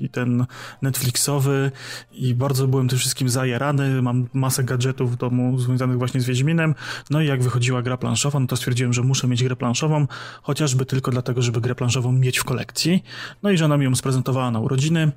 i 0.04 0.08
ten 0.08 0.46
Netflixowy 0.82 1.70
i 2.12 2.34
bardzo 2.34 2.68
byłem 2.68 2.79
byłem 2.80 2.88
tym 2.88 2.98
wszystkim 2.98 3.28
zajarany, 3.28 4.02
mam 4.02 4.28
masę 4.34 4.64
gadżetów 4.64 5.12
w 5.12 5.16
domu 5.16 5.58
związanych 5.58 5.98
właśnie 5.98 6.20
z 6.20 6.24
Wiedźminem, 6.24 6.74
no 7.10 7.20
i 7.20 7.26
jak 7.26 7.42
wychodziła 7.42 7.82
gra 7.82 7.96
planszowa, 7.96 8.40
no 8.40 8.46
to 8.46 8.56
stwierdziłem, 8.56 8.92
że 8.92 9.02
muszę 9.02 9.28
mieć 9.28 9.44
grę 9.44 9.56
planszową, 9.56 10.06
chociażby 10.42 10.86
tylko 10.86 11.10
dlatego, 11.10 11.42
żeby 11.42 11.60
grę 11.60 11.74
planszową 11.74 12.12
mieć 12.12 12.38
w 12.38 12.44
kolekcji. 12.44 13.04
No 13.42 13.50
i 13.50 13.58
żona 13.58 13.76
mi 13.76 13.84
ją 13.84 13.96
sprezentowała 13.96 14.50
na 14.50 14.60
urodziny, 14.60 15.12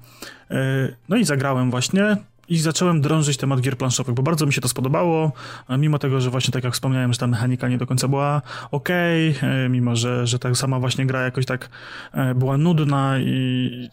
e, 0.51 0.95
no 1.09 1.15
i 1.15 1.25
zagrałem 1.25 1.71
właśnie, 1.71 2.17
i 2.47 2.57
zacząłem 2.57 3.01
drążyć 3.01 3.37
temat 3.37 3.61
gier 3.61 3.77
planszowych, 3.77 4.15
bo 4.15 4.23
bardzo 4.23 4.45
mi 4.45 4.53
się 4.53 4.61
to 4.61 4.67
spodobało, 4.67 5.31
mimo 5.69 5.99
tego, 5.99 6.21
że 6.21 6.29
właśnie 6.29 6.51
tak 6.51 6.63
jak 6.63 6.73
wspomniałem, 6.73 7.13
że 7.13 7.19
ta 7.19 7.27
mechanika 7.27 7.69
nie 7.69 7.77
do 7.77 7.87
końca 7.87 8.07
była 8.07 8.41
ok, 8.71 8.89
e, 8.89 9.69
mimo 9.69 9.95
że, 9.95 10.27
że 10.27 10.39
ta 10.39 10.55
sama 10.55 10.79
właśnie 10.79 11.05
gra 11.05 11.21
jakoś 11.21 11.45
tak 11.45 11.69
e, 12.11 12.35
była 12.35 12.57
nudna 12.57 13.19
i 13.19 13.89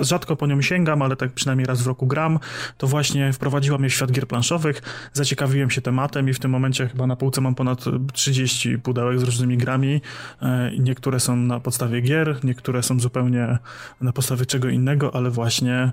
rzadko 0.00 0.36
po 0.36 0.46
nią 0.46 0.62
sięgam, 0.62 1.02
ale 1.02 1.16
tak 1.16 1.32
przynajmniej 1.32 1.66
raz 1.66 1.82
w 1.82 1.86
roku 1.86 2.06
gram, 2.06 2.38
to 2.78 2.86
właśnie 2.86 3.32
wprowadziła 3.32 3.78
mnie 3.78 3.88
w 3.88 3.94
świat 3.94 4.12
gier 4.12 4.26
planszowych, 4.26 4.82
zaciekawiłem 5.12 5.70
się 5.70 5.80
tematem 5.80 6.28
i 6.28 6.32
w 6.32 6.38
tym 6.38 6.50
momencie 6.50 6.88
chyba 6.88 7.06
na 7.06 7.16
półce 7.16 7.40
mam 7.40 7.54
ponad 7.54 7.84
30 8.12 8.78
pudełek 8.78 9.18
z 9.18 9.22
różnymi 9.22 9.58
grami. 9.58 10.00
E, 10.42 10.70
niektóre 10.78 11.20
są 11.20 11.36
na 11.36 11.60
podstawie 11.60 12.00
gier, 12.00 12.38
niektóre 12.44 12.82
są 12.82 13.00
zupełnie 13.00 13.58
na 14.00 14.12
podstawie 14.12 14.46
czego 14.46 14.68
innego, 14.68 15.14
ale 15.14 15.30
właśnie 15.30 15.92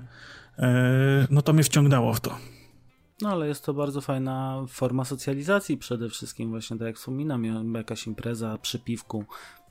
no 1.30 1.42
to 1.42 1.52
mnie 1.52 1.64
wciągnęło 1.64 2.14
w 2.14 2.20
to. 2.20 2.38
No 3.22 3.28
ale 3.28 3.48
jest 3.48 3.64
to 3.64 3.74
bardzo 3.74 4.00
fajna 4.00 4.64
forma 4.68 5.04
socjalizacji 5.04 5.78
przede 5.78 6.08
wszystkim, 6.08 6.50
właśnie 6.50 6.78
tak 6.78 6.86
jak 6.86 6.96
wspominam, 6.96 7.74
jakaś 7.74 8.06
impreza 8.06 8.58
przy 8.58 8.78
piwku, 8.78 9.24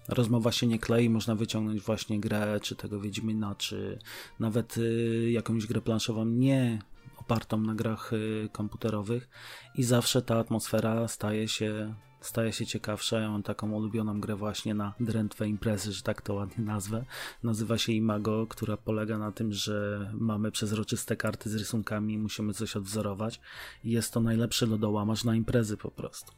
rozmowa 0.07 0.51
się 0.51 0.67
nie 0.67 0.79
klei, 0.79 1.09
można 1.09 1.35
wyciągnąć 1.35 1.81
właśnie 1.81 2.19
grę, 2.19 2.59
czy 2.61 2.75
tego 2.75 2.99
Wiedźmina, 2.99 3.55
czy 3.55 3.99
nawet 4.39 4.77
y, 4.77 5.29
jakąś 5.31 5.65
grę 5.65 5.81
planszową 5.81 6.25
nie 6.25 6.79
opartą 7.17 7.57
na 7.57 7.75
grach 7.75 8.13
y, 8.13 8.49
komputerowych 8.51 9.29
i 9.75 9.83
zawsze 9.83 10.21
ta 10.21 10.37
atmosfera 10.37 11.07
staje 11.07 11.47
się 11.47 11.93
staje 12.21 12.53
się 12.53 12.65
ciekawsza. 12.65 13.19
Ja 13.19 13.31
mam 13.31 13.43
taką 13.43 13.71
ulubioną 13.71 14.19
grę 14.19 14.35
właśnie 14.35 14.73
na 14.73 14.93
drętwe 14.99 15.47
imprezy, 15.47 15.93
że 15.93 16.01
tak 16.01 16.21
to 16.21 16.33
ładnie 16.33 16.65
nazwę. 16.65 17.05
Nazywa 17.43 17.77
się 17.77 17.93
Imago, 17.93 18.47
która 18.47 18.77
polega 18.77 19.17
na 19.17 19.31
tym, 19.31 19.53
że 19.53 20.09
mamy 20.13 20.51
przezroczyste 20.51 21.15
karty 21.15 21.49
z 21.49 21.55
rysunkami 21.55 22.13
i 22.13 22.17
musimy 22.17 22.53
coś 22.53 22.75
odwzorować. 22.75 23.41
Jest 23.83 24.13
to 24.13 24.19
najlepszy 24.19 24.67
lodołamacz 24.67 25.23
na 25.23 25.35
imprezy 25.35 25.77
po 25.77 25.91
prostu. 25.91 26.31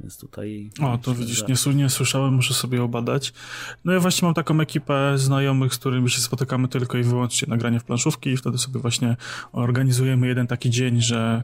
Więc 0.00 0.18
tutaj... 0.18 0.70
O, 0.80 0.98
to 0.98 1.14
widzisz, 1.14 1.44
nie, 1.66 1.74
nie 1.74 1.90
słyszałem, 1.90 2.34
muszę 2.34 2.54
sobie 2.54 2.82
obadać. 2.82 3.32
No 3.84 3.92
ja 3.92 4.00
właśnie 4.00 4.26
mam 4.26 4.34
taką 4.34 4.60
ekipę 4.60 5.12
znajomych, 5.18 5.74
z 5.74 5.78
którymi 5.78 6.10
się 6.10 6.20
spotykamy 6.20 6.68
tylko 6.68 6.98
i 6.98 7.02
wyłącznie 7.02 7.48
na 7.48 7.56
granie 7.56 7.80
w 7.80 7.84
planszówki 7.84 8.30
i 8.30 8.36
wtedy 8.36 8.58
sobie 8.58 8.80
właśnie 8.80 9.16
organizujemy 9.52 10.26
jeden 10.26 10.46
taki 10.46 10.70
dzień, 10.70 11.00
że 11.00 11.42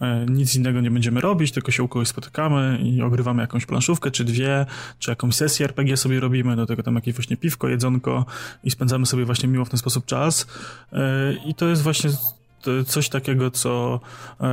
E, 0.00 0.26
nic 0.28 0.54
innego 0.54 0.80
nie 0.80 0.90
będziemy 0.90 1.20
robić, 1.20 1.52
tylko 1.52 1.72
się 1.72 1.82
u 1.82 1.88
kogoś 1.88 2.08
spotykamy 2.08 2.78
i 2.82 3.02
ogrywamy 3.02 3.42
jakąś 3.42 3.66
planszówkę, 3.66 4.10
czy 4.10 4.24
dwie, 4.24 4.66
czy 4.98 5.10
jakąś 5.10 5.34
sesję 5.34 5.66
RPG 5.66 5.96
sobie 5.96 6.20
robimy, 6.20 6.56
do 6.56 6.66
tego 6.66 6.82
tam 6.82 6.94
jakieś 6.94 7.14
właśnie 7.14 7.36
piwko, 7.36 7.68
jedzonko 7.68 8.24
i 8.64 8.70
spędzamy 8.70 9.06
sobie 9.06 9.24
właśnie 9.24 9.48
miło 9.48 9.64
w 9.64 9.68
ten 9.68 9.78
sposób 9.78 10.06
czas. 10.06 10.46
E, 10.92 10.98
I 11.46 11.54
to 11.54 11.68
jest 11.68 11.82
właśnie 11.82 12.10
coś 12.86 13.08
takiego, 13.08 13.50
co 13.50 14.00
e, 14.40 14.46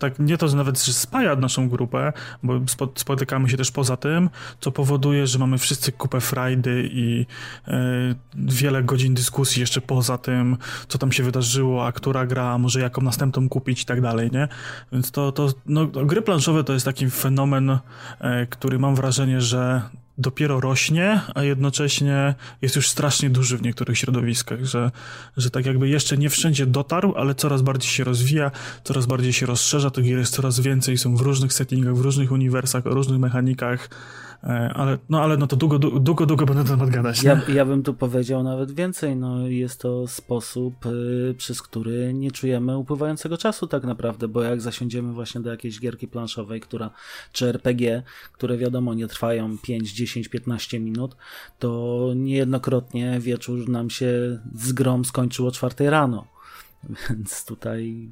tak 0.00 0.18
nie 0.18 0.38
to, 0.38 0.48
że 0.48 0.56
nawet 0.56 0.78
spaja 0.78 1.36
naszą 1.36 1.68
grupę, 1.68 2.12
bo 2.42 2.60
spotykamy 2.94 3.50
się 3.50 3.56
też 3.56 3.70
poza 3.70 3.96
tym, 3.96 4.30
co 4.60 4.72
powoduje, 4.72 5.26
że 5.26 5.38
mamy 5.38 5.58
wszyscy 5.58 5.92
kupę 5.92 6.20
frajdy 6.20 6.88
i 6.92 7.26
e, 7.68 8.14
wiele 8.34 8.82
godzin 8.82 9.14
dyskusji 9.14 9.60
jeszcze 9.60 9.80
poza 9.80 10.18
tym, 10.18 10.56
co 10.88 10.98
tam 10.98 11.12
się 11.12 11.22
wydarzyło, 11.22 11.86
a 11.86 11.92
która 11.92 12.26
gra, 12.26 12.58
może 12.58 12.80
jaką 12.80 13.02
następną 13.02 13.48
kupić 13.48 13.82
i 13.82 13.84
tak 13.84 14.00
dalej, 14.00 14.30
nie? 14.32 14.48
Więc 14.92 15.10
to, 15.10 15.32
to 15.32 15.48
no, 15.66 15.86
gry 15.86 16.22
planszowe 16.22 16.64
to 16.64 16.72
jest 16.72 16.84
taki 16.84 17.10
fenomen, 17.10 17.78
e, 18.20 18.46
który 18.46 18.78
mam 18.78 18.94
wrażenie, 18.94 19.40
że 19.40 19.82
dopiero 20.18 20.60
rośnie, 20.60 21.20
a 21.34 21.42
jednocześnie 21.42 22.34
jest 22.62 22.76
już 22.76 22.88
strasznie 22.88 23.30
duży 23.30 23.58
w 23.58 23.62
niektórych 23.62 23.98
środowiskach, 23.98 24.64
że, 24.64 24.90
że 25.36 25.50
tak 25.50 25.66
jakby 25.66 25.88
jeszcze 25.88 26.16
nie 26.16 26.30
wszędzie 26.30 26.66
dotarł, 26.66 27.14
ale 27.16 27.34
coraz 27.34 27.62
bardziej 27.62 27.90
się 27.90 28.04
rozwija, 28.04 28.50
coraz 28.84 29.06
bardziej 29.06 29.32
się 29.32 29.46
rozszerza, 29.46 29.90
tych 29.90 30.04
gier 30.04 30.18
jest 30.18 30.34
coraz 30.34 30.60
więcej, 30.60 30.98
są 30.98 31.16
w 31.16 31.20
różnych 31.20 31.52
settingach, 31.52 31.96
w 31.96 32.00
różnych 32.00 32.32
uniwersach, 32.32 32.86
o 32.86 32.90
różnych 32.90 33.18
mechanikach, 33.18 33.88
ale 34.74 34.98
no, 35.08 35.22
ale 35.22 35.36
no 35.36 35.46
to 35.46 35.56
długo, 35.56 35.78
długo, 35.78 36.26
długo 36.26 36.46
będę 36.46 36.62
na 36.62 36.68
temat 36.68 36.90
gadać. 36.90 37.22
Ja, 37.22 37.40
ja 37.48 37.64
bym 37.64 37.82
tu 37.82 37.94
powiedział 37.94 38.42
nawet 38.42 38.72
więcej. 38.72 39.16
No, 39.16 39.48
jest 39.48 39.80
to 39.80 40.06
sposób, 40.06 40.86
y, 40.86 41.34
przez 41.38 41.62
który 41.62 42.14
nie 42.14 42.30
czujemy 42.30 42.78
upływającego 42.78 43.38
czasu 43.38 43.66
tak 43.66 43.84
naprawdę, 43.84 44.28
bo 44.28 44.42
jak 44.42 44.60
zasiądziemy 44.60 45.12
właśnie 45.12 45.40
do 45.40 45.50
jakiejś 45.50 45.80
gierki 45.80 46.08
planszowej, 46.08 46.60
która, 46.60 46.90
czy 47.32 47.46
RPG, 47.46 48.02
które 48.32 48.56
wiadomo 48.56 48.94
nie 48.94 49.06
trwają 49.06 49.58
5, 49.58 49.92
10, 49.92 50.28
15 50.28 50.80
minut, 50.80 51.16
to 51.58 52.12
niejednokrotnie 52.16 53.20
wieczór 53.20 53.68
nam 53.68 53.90
się 53.90 54.40
z 54.54 54.72
grom 54.72 55.04
skończyło 55.04 55.48
o 55.48 55.52
4 55.52 55.90
rano. 55.90 56.39
Więc 57.10 57.44
tutaj 57.44 58.10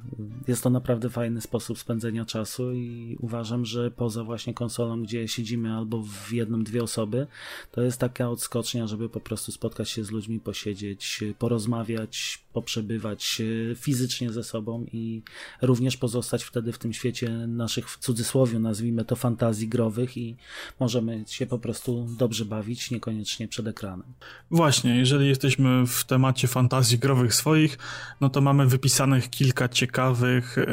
jest 0.49 0.63
to 0.63 0.71
naprawdę 0.71 1.11
fajny 1.11 1.41
sposób 1.41 1.79
spędzenia 1.79 2.25
czasu 2.25 2.73
i 2.73 3.17
uważam, 3.21 3.65
że 3.65 3.91
poza 3.91 4.25
właśnie 4.25 4.55
konsolą, 4.55 5.03
gdzie 5.03 5.29
siedzimy 5.29 5.77
albo 5.77 6.03
w 6.03 6.33
jedną, 6.33 6.63
dwie 6.65 6.83
osoby, 6.83 7.27
to 7.73 7.83
jest 7.83 8.01
taka 8.01 8.31
odskocznia, 8.31 8.87
żeby 8.87 9.09
po 9.09 9.21
prostu 9.21 9.53
spotkać 9.53 9.91
się 9.91 10.05
z 10.05 10.11
ludźmi, 10.11 10.41
posiedzieć, 10.41 11.25
porozmawiać, 11.39 12.45
poprzebywać 12.53 13.43
fizycznie 13.77 14.33
ze 14.33 14.45
sobą 14.45 14.87
i 14.93 15.23
również 15.63 15.97
pozostać 15.97 16.45
wtedy 16.45 16.73
w 16.73 16.79
tym 16.79 16.93
świecie 16.93 17.31
naszych, 17.47 17.91
w 17.91 17.99
cudzysłowie 17.99 18.59
nazwijmy 18.59 19.05
to 19.05 19.17
fantazji 19.17 19.69
growych 19.69 20.17
i 20.17 20.37
możemy 20.81 21.25
się 21.27 21.47
po 21.47 21.59
prostu 21.59 22.07
dobrze 22.19 22.45
bawić, 22.45 22.91
niekoniecznie 22.91 23.49
przed 23.49 23.67
ekranem. 23.67 24.07
Właśnie, 24.51 24.97
jeżeli 24.97 25.29
jesteśmy 25.29 25.87
w 25.87 26.05
temacie 26.05 26.49
fantazji 26.49 26.99
growych 26.99 27.35
swoich, 27.35 27.79
no 28.21 28.31
to 28.31 28.41
mamy 28.41 28.58
wypisanych 28.67 29.31
kilka 29.31 29.69
ciekawych 29.69 30.59
e, 30.59 30.65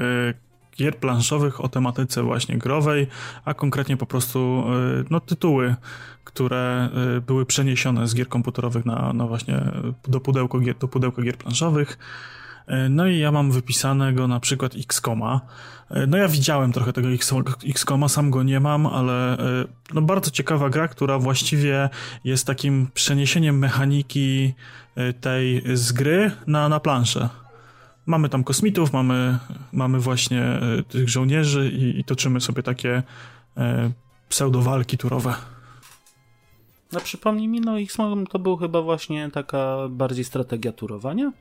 gier 0.77 0.97
planszowych 0.97 1.63
o 1.63 1.69
tematyce 1.69 2.23
właśnie 2.23 2.57
growej, 2.57 3.07
a 3.45 3.53
konkretnie 3.53 3.97
po 3.97 4.05
prostu 4.05 4.63
e, 4.67 5.03
no, 5.09 5.19
tytuły, 5.19 5.75
które 6.23 6.89
e, 7.17 7.21
były 7.21 7.45
przeniesione 7.45 8.07
z 8.07 8.15
gier 8.15 8.27
komputerowych 8.27 8.85
na, 8.85 9.13
na 9.13 9.27
właśnie 9.27 9.61
do, 10.07 10.19
pudełko 10.19 10.59
gier, 10.59 10.77
do 10.77 10.87
pudełka 10.87 11.21
gier 11.21 11.37
planszowych. 11.37 11.97
No 12.89 13.07
i 13.07 13.19
ja 13.19 13.31
mam 13.31 13.51
wypisanego 13.51 14.27
na 14.27 14.39
przykład 14.39 14.75
X-Koma. 14.75 15.41
No 16.07 16.17
ja 16.17 16.27
widziałem 16.27 16.71
trochę 16.71 16.93
tego 16.93 17.07
X-Koma, 17.65 18.09
sam 18.09 18.31
go 18.31 18.43
nie 18.43 18.59
mam, 18.59 18.85
ale 18.85 19.37
no 19.93 20.01
bardzo 20.01 20.31
ciekawa 20.31 20.69
gra, 20.69 20.87
która 20.87 21.19
właściwie 21.19 21.89
jest 22.23 22.47
takim 22.47 22.87
przeniesieniem 22.93 23.59
mechaniki 23.59 24.53
tej 25.21 25.63
z 25.73 25.91
gry 25.91 26.31
na, 26.47 26.69
na 26.69 26.79
planszę. 26.79 27.29
Mamy 28.05 28.29
tam 28.29 28.43
kosmitów, 28.43 28.93
mamy, 28.93 29.39
mamy 29.71 29.99
właśnie 29.99 30.43
e, 30.43 30.83
tych 30.83 31.09
żołnierzy 31.09 31.69
i, 31.69 31.99
i 31.99 32.03
toczymy 32.03 32.41
sobie 32.41 32.63
takie 32.63 33.03
e, 33.57 33.91
pseudowalki 34.29 34.97
turowe. 34.97 35.35
No 36.91 36.99
przypomnij 36.99 37.47
mi, 37.47 37.61
no 37.61 37.79
X-Men 37.79 38.25
to 38.25 38.39
był 38.39 38.57
chyba 38.57 38.81
właśnie 38.81 39.31
taka 39.31 39.77
bardziej 39.89 40.25
strategia 40.25 40.71
turowania? 40.71 41.31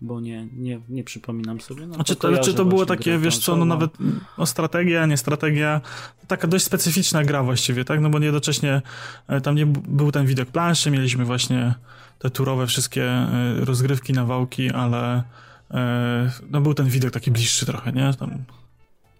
bo 0.00 0.20
nie, 0.20 0.48
nie, 0.56 0.80
nie 0.88 1.04
przypominam 1.04 1.60
sobie. 1.60 1.86
No, 1.86 1.94
znaczy, 1.94 2.16
to, 2.16 2.38
czy 2.38 2.54
to 2.54 2.64
było 2.64 2.86
takie, 2.86 3.18
wiesz 3.18 3.38
co, 3.38 3.56
no 3.56 3.64
nawet 3.64 3.90
no, 4.38 4.46
strategia, 4.46 5.06
nie 5.06 5.16
strategia, 5.16 5.80
taka 6.26 6.48
dość 6.48 6.64
specyficzna 6.64 7.24
gra 7.24 7.42
właściwie, 7.42 7.84
tak? 7.84 8.00
No 8.00 8.10
bo 8.10 8.18
jednocześnie 8.18 8.82
e, 9.28 9.40
tam 9.40 9.54
nie 9.54 9.66
był 9.66 10.12
ten 10.12 10.26
widok 10.26 10.48
planszy, 10.48 10.90
mieliśmy 10.90 11.24
właśnie 11.24 11.74
te 12.18 12.30
turowe 12.30 12.66
wszystkie 12.66 13.04
e, 13.04 13.30
rozgrywki, 13.64 14.12
nawałki, 14.12 14.70
ale 14.70 15.22
no 16.50 16.60
był 16.60 16.74
ten 16.74 16.86
widok 16.86 17.10
taki 17.10 17.30
bliższy 17.30 17.66
trochę, 17.66 17.92
nie? 17.92 18.14
Tam... 18.14 18.44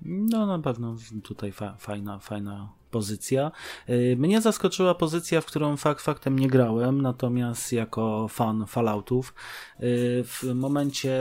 No 0.04 0.46
na 0.46 0.58
pewno 0.58 0.96
tutaj 1.22 1.52
fa 1.52 1.76
fajna, 1.78 2.18
fajna 2.18 2.68
pozycja. 2.90 3.52
Y, 3.88 4.16
mnie 4.18 4.40
zaskoczyła 4.40 4.94
pozycja, 4.94 5.40
w 5.40 5.46
którą 5.46 5.76
fakt 5.76 6.02
faktem 6.02 6.38
nie 6.38 6.48
grałem, 6.48 7.02
natomiast 7.02 7.72
jako 7.72 8.28
fan 8.28 8.66
Falloutów 8.66 9.34
y, 9.80 10.24
w 10.26 10.42
momencie 10.54 11.14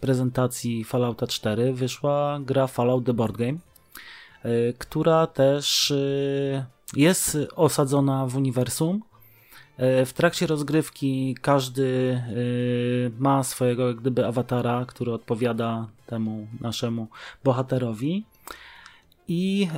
prezentacji 0.00 0.84
Fallouta 0.84 1.26
4 1.26 1.72
wyszła 1.72 2.40
gra 2.40 2.66
Fallout 2.66 3.06
The 3.06 3.14
Board 3.14 3.36
Game, 3.36 3.58
która 4.78 5.26
też 5.26 5.92
jest 6.96 7.38
osadzona 7.56 8.26
w 8.26 8.36
uniwersum. 8.36 9.02
W 10.06 10.12
trakcie 10.14 10.46
rozgrywki 10.46 11.36
każdy 11.42 12.20
ma 13.18 13.44
swojego 13.44 13.88
jak 13.88 13.96
gdyby 13.96 14.26
awatara, 14.26 14.84
który 14.88 15.12
odpowiada 15.12 15.88
temu 16.06 16.46
naszemu 16.60 17.08
bohaterowi. 17.44 18.24
I 19.28 19.68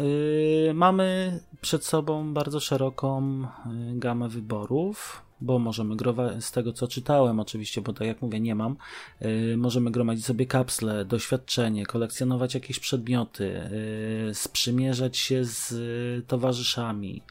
y, 0.68 0.74
mamy 0.74 1.40
przed 1.60 1.84
sobą 1.84 2.34
bardzo 2.34 2.60
szeroką 2.60 3.42
gamę 3.94 4.28
wyborów, 4.28 5.22
bo 5.40 5.58
możemy 5.58 5.96
grować, 5.96 6.44
z 6.44 6.52
tego 6.52 6.72
co 6.72 6.88
czytałem 6.88 7.40
oczywiście, 7.40 7.80
bo 7.80 7.92
tak 7.92 8.06
jak 8.06 8.22
mówię, 8.22 8.40
nie 8.40 8.54
mam, 8.54 8.76
możemy 9.56 9.90
gromadzić 9.90 10.26
sobie 10.26 10.46
kapsle, 10.46 11.04
doświadczenie, 11.04 11.86
kolekcjonować 11.86 12.54
jakieś 12.54 12.78
przedmioty, 12.78 13.70
sprzymierzać 14.32 15.16
się 15.16 15.44
z 15.44 15.74
towarzyszami. 16.26 17.22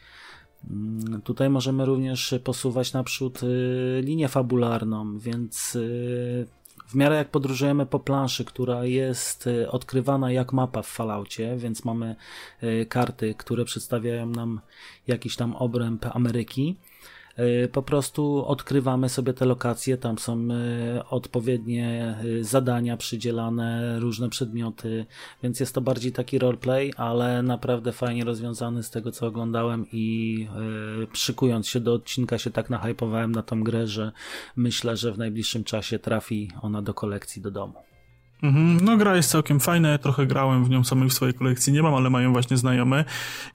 Mm, 0.70 1.22
tutaj 1.22 1.50
możemy 1.50 1.86
również 1.86 2.36
posuwać 2.44 2.94
naprzód 2.94 3.40
linię 4.02 4.28
fabularną, 4.28 5.20
więc 5.20 5.78
w 6.90 6.96
miarę 6.96 7.16
jak 7.16 7.30
podróżujemy 7.30 7.86
po 7.86 8.00
planszy, 8.00 8.46
która 8.46 8.86
jest 8.86 9.48
y, 9.48 9.72
odkrywana 9.72 10.32
jak 10.32 10.54
mapa 10.54 10.82
w 10.82 10.88
Falloutie, 10.88 11.58
więc 11.58 11.86
mamy 11.86 12.16
y, 12.64 12.86
karty, 12.86 13.36
które 13.38 13.66
przedstawiają 13.66 14.26
nam 14.26 14.62
jakiś 15.08 15.36
tam 15.36 15.56
obręb 15.56 16.06
Ameryki, 16.16 16.76
Y, 16.86 16.89
po 17.72 17.82
prostu 17.82 18.46
odkrywamy 18.48 19.10
sobie 19.10 19.34
te 19.34 19.46
lokacje, 19.46 19.98
tam 19.98 20.18
są 20.18 20.48
y, 20.52 21.08
odpowiednie 21.10 22.16
y, 22.24 22.44
zadania 22.44 22.98
przydzielane, 22.98 24.00
różne 24.00 24.30
przedmioty, 24.30 25.06
więc 25.44 25.60
jest 25.60 25.76
to 25.76 25.82
bardziej 25.82 26.12
taki 26.12 26.40
roleplay, 26.40 26.94
ale 26.98 27.44
naprawdę 27.44 27.92
fajnie 27.92 28.26
rozwiązany 28.26 28.84
z 28.84 28.90
tego 28.90 29.12
co 29.12 29.28
oglądałem 29.28 29.86
i 29.92 30.48
szykując 31.14 31.68
się 31.68 31.80
do 31.80 31.94
odcinka 31.94 32.38
się 32.38 32.52
tak 32.52 32.70
nahypowałem 32.70 33.32
na 33.32 33.44
tą 33.44 33.64
grę, 33.64 33.88
że 33.88 34.12
myślę, 34.56 34.98
że 34.98 35.12
w 35.12 35.18
najbliższym 35.18 35.64
czasie 35.64 36.00
trafi 36.00 36.52
ona 36.62 36.82
do 36.82 36.94
kolekcji 36.94 37.42
do 37.42 37.52
domu. 37.52 37.90
Mhm. 38.44 38.80
No 38.82 38.98
gra 38.98 39.16
jest 39.16 39.32
całkiem 39.32 39.60
fajna, 39.60 39.90
ja 39.90 39.98
trochę 39.98 40.26
grałem 40.26 40.66
w 40.66 40.70
nią 40.70 40.84
samej 40.84 41.10
w 41.10 41.14
swojej 41.14 41.34
kolekcji, 41.34 41.74
nie 41.74 41.84
mam, 41.84 41.96
ale 41.96 42.10
mają 42.10 42.32
właśnie 42.32 42.58
znajome 42.58 43.06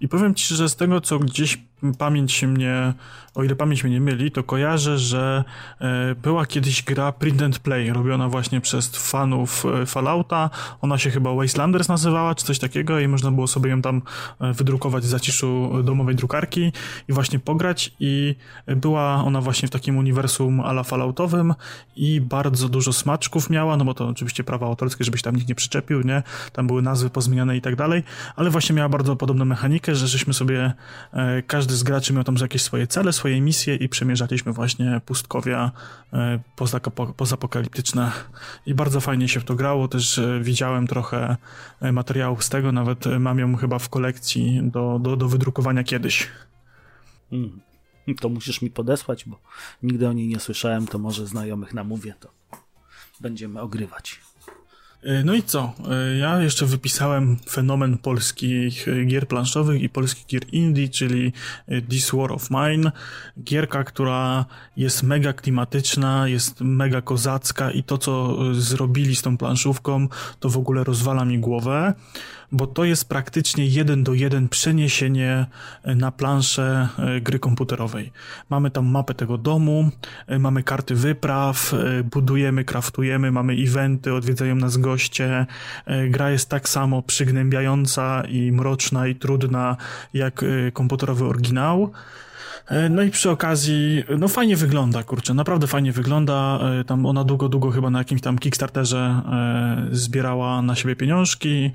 i 0.01 0.09
powiem 0.09 0.35
ci, 0.35 0.55
że 0.55 0.69
z 0.69 0.77
tego 0.77 1.01
co 1.01 1.19
gdzieś 1.19 1.59
pamięć 1.93 2.43
mnie, 2.43 2.93
o 3.35 3.45
ile 3.45 3.57
pamięć 3.57 3.85
mnie 3.85 3.93
nie 3.93 4.01
myli, 4.01 4.31
to 4.31 4.43
kojarzę, 4.43 4.99
że 4.99 5.45
e, 5.81 6.15
była 6.15 6.47
kiedyś 6.47 6.83
gra 6.83 7.13
Print 7.13 7.43
and 7.43 7.59
Play, 7.59 7.93
robiona 7.93 8.29
właśnie 8.29 8.61
przez 8.61 8.89
fanów 8.89 9.65
e, 9.83 9.87
Fallouta. 9.87 10.51
Ona 10.81 10.99
się 10.99 11.11
chyba 11.11 11.35
Wastelanders 11.35 11.89
nazywała, 11.89 12.35
czy 12.35 12.45
coś 12.45 12.59
takiego 12.59 13.01
i 13.01 13.09
można 13.09 13.31
było 13.31 13.47
sobie 13.47 13.71
ją 13.71 13.83
tam 13.83 14.03
e, 14.41 14.53
wydrukować 14.53 15.05
w 15.05 15.07
zaciszu 15.07 15.71
domowej 15.85 16.15
drukarki 16.15 16.73
i 17.09 17.13
właśnie 17.13 17.39
pograć 17.39 17.93
i 18.01 18.35
była 18.67 19.25
ona 19.25 19.41
właśnie 19.41 19.69
w 19.69 19.71
takim 19.71 19.99
uniwersum 19.99 20.61
ala 20.61 20.83
Falloutowym 20.83 21.55
i 21.97 22.21
bardzo 22.21 22.69
dużo 22.69 22.93
smaczków 22.93 23.51
miała, 23.51 23.77
no 23.77 23.85
bo 23.85 23.95
to 23.95 24.09
oczywiście 24.09 24.45
prawa 24.45 24.67
autorskie, 24.67 25.05
żebyś 25.05 25.23
tam 25.23 25.37
nikt 25.37 25.49
nie 25.49 25.55
przyczepił, 25.55 26.03
nie? 26.03 26.23
Tam 26.53 26.67
były 26.67 26.83
nazwy 26.83 27.11
pozmieniane 27.11 27.57
i 27.57 27.61
tak 27.61 27.77
dalej, 27.77 28.03
ale 28.37 28.51
właśnie 28.51 28.75
miała 28.75 28.89
bardzo 28.89 29.17
podobną 29.17 29.45
mechanikę, 29.45 29.95
że 29.95 30.09
żeśmy 30.09 30.35
sobie 30.35 30.73
każdy 31.47 31.74
każdy 31.75 31.81
z 31.81 31.83
graczy 31.83 32.13
miał 32.13 32.25
tam 32.25 32.37
jakieś 32.41 32.63
swoje 32.63 32.87
cele, 32.87 33.13
swoje 33.13 33.41
misje 33.41 33.75
i 33.77 33.89
przemierzaliśmy 33.89 34.53
właśnie 34.53 35.01
pustkowia 35.07 35.73
e, 36.13 36.41
pozapokaliptyczne 37.17 38.13
i 38.67 38.75
bardzo 38.75 39.01
fajnie 39.01 39.29
się 39.29 39.41
w 39.41 39.45
to 39.45 39.55
grało, 39.55 39.89
też 39.89 40.19
e, 40.19 40.41
widziałem 40.43 40.87
trochę 40.87 41.37
e, 41.81 41.93
materiałów 41.93 42.45
z 42.45 42.49
tego, 42.49 42.73
nawet 42.73 43.07
mam 43.21 43.39
ją 43.39 43.57
chyba 43.57 43.79
w 43.79 43.89
kolekcji 43.89 44.61
do, 44.63 44.99
do, 44.99 45.17
do 45.17 45.29
wydrukowania 45.29 45.85
kiedyś. 45.85 46.29
Hmm. 47.31 47.61
To 48.21 48.29
musisz 48.29 48.63
mi 48.63 48.71
podesłać, 48.71 49.25
bo 49.25 49.41
nigdy 49.83 50.09
o 50.09 50.13
niej 50.13 50.29
nie 50.29 50.41
słyszałem, 50.41 50.87
to 50.87 50.99
może 50.99 51.27
znajomych 51.27 51.75
namówię, 51.75 52.15
to 52.21 52.31
będziemy 53.21 53.61
ogrywać. 53.61 54.21
E, 55.05 55.25
no 55.25 55.35
i 55.35 55.43
co? 55.43 55.73
E, 55.91 56.17
ja 56.17 56.43
jeszcze 56.43 56.67
wypisałem 56.67 57.37
fenomen 57.51 57.99
polskich 57.99 58.89
e, 58.89 59.05
gier 59.05 59.29
planszowych 59.29 59.83
i 59.83 59.89
polskich 59.89 60.27
gier 60.27 60.43
indie, 60.53 60.89
czyli 60.89 61.33
This 61.89 62.11
War 62.11 62.33
of 62.33 62.51
Mine. 62.51 62.93
Gierka, 63.45 63.85
która 63.85 64.45
jest 64.77 65.03
mega 65.03 65.33
klimatyczna, 65.33 66.29
jest 66.29 66.61
mega 66.61 67.01
kozacka 67.01 67.71
i 67.71 67.83
to, 67.83 67.99
co 67.99 68.39
zrobili 68.55 69.17
z 69.17 69.23
tą 69.23 69.37
planszówką, 69.39 70.09
to 70.41 70.49
w 70.49 70.57
ogóle 70.57 70.85
rozwala 70.85 71.25
mi 71.25 71.39
głowę 71.39 71.95
bo 72.53 72.67
to 72.67 72.85
jest 72.85 73.09
praktycznie 73.09 73.67
jeden 73.67 74.05
do 74.05 74.15
jeden 74.15 74.49
przeniesienie 74.49 75.47
e, 75.83 75.95
na 75.95 76.13
planszę 76.13 76.89
e, 76.99 77.21
gry 77.21 77.39
komputerowej. 77.39 78.13
Mamy 78.51 78.71
tam 78.71 78.87
mapę 78.87 79.15
tego 79.15 79.39
domu, 79.39 79.91
e, 80.27 80.39
mamy 80.39 80.63
karty 80.63 80.95
wypraw, 80.95 81.75
budujemy, 82.13 82.65
kraftujemy, 82.65 83.31
mamy 83.33 83.53
eventy, 83.53 84.15
odwiedzają 84.15 84.55
nas 84.55 84.77
goście. 84.77 85.47
Gra 86.09 86.31
jest 86.31 86.49
tak 86.49 86.69
samo 86.69 87.03
przygnębiająca 87.03 88.23
i 88.29 88.53
mroczna 88.53 89.07
i 89.07 89.15
trudna 89.15 89.77
jak 90.15 90.45
komputerowy 90.73 91.25
oryginał. 91.25 91.93
E, 92.67 92.89
no 92.89 93.03
i 93.03 93.11
przy 93.11 93.31
okazji, 93.31 94.05
no 94.19 94.29
fajnie 94.29 94.57
wygląda, 94.57 95.03
kurczę, 95.03 95.35
naprawdę 95.35 95.67
fajnie 95.67 95.93
wygląda. 95.93 96.61
E, 96.81 96.85
tam 96.85 97.07
ona 97.07 97.25
długo, 97.25 97.49
długo 97.49 97.71
chyba 97.71 97.91
na 97.91 97.99
jakimś 97.99 98.21
tam 98.21 98.39
Kickstarterze 98.39 99.23
e, 99.33 99.87
zbierała 99.91 100.63
na 100.63 100.75
siebie 100.75 100.97
pieniążki. 100.97 101.71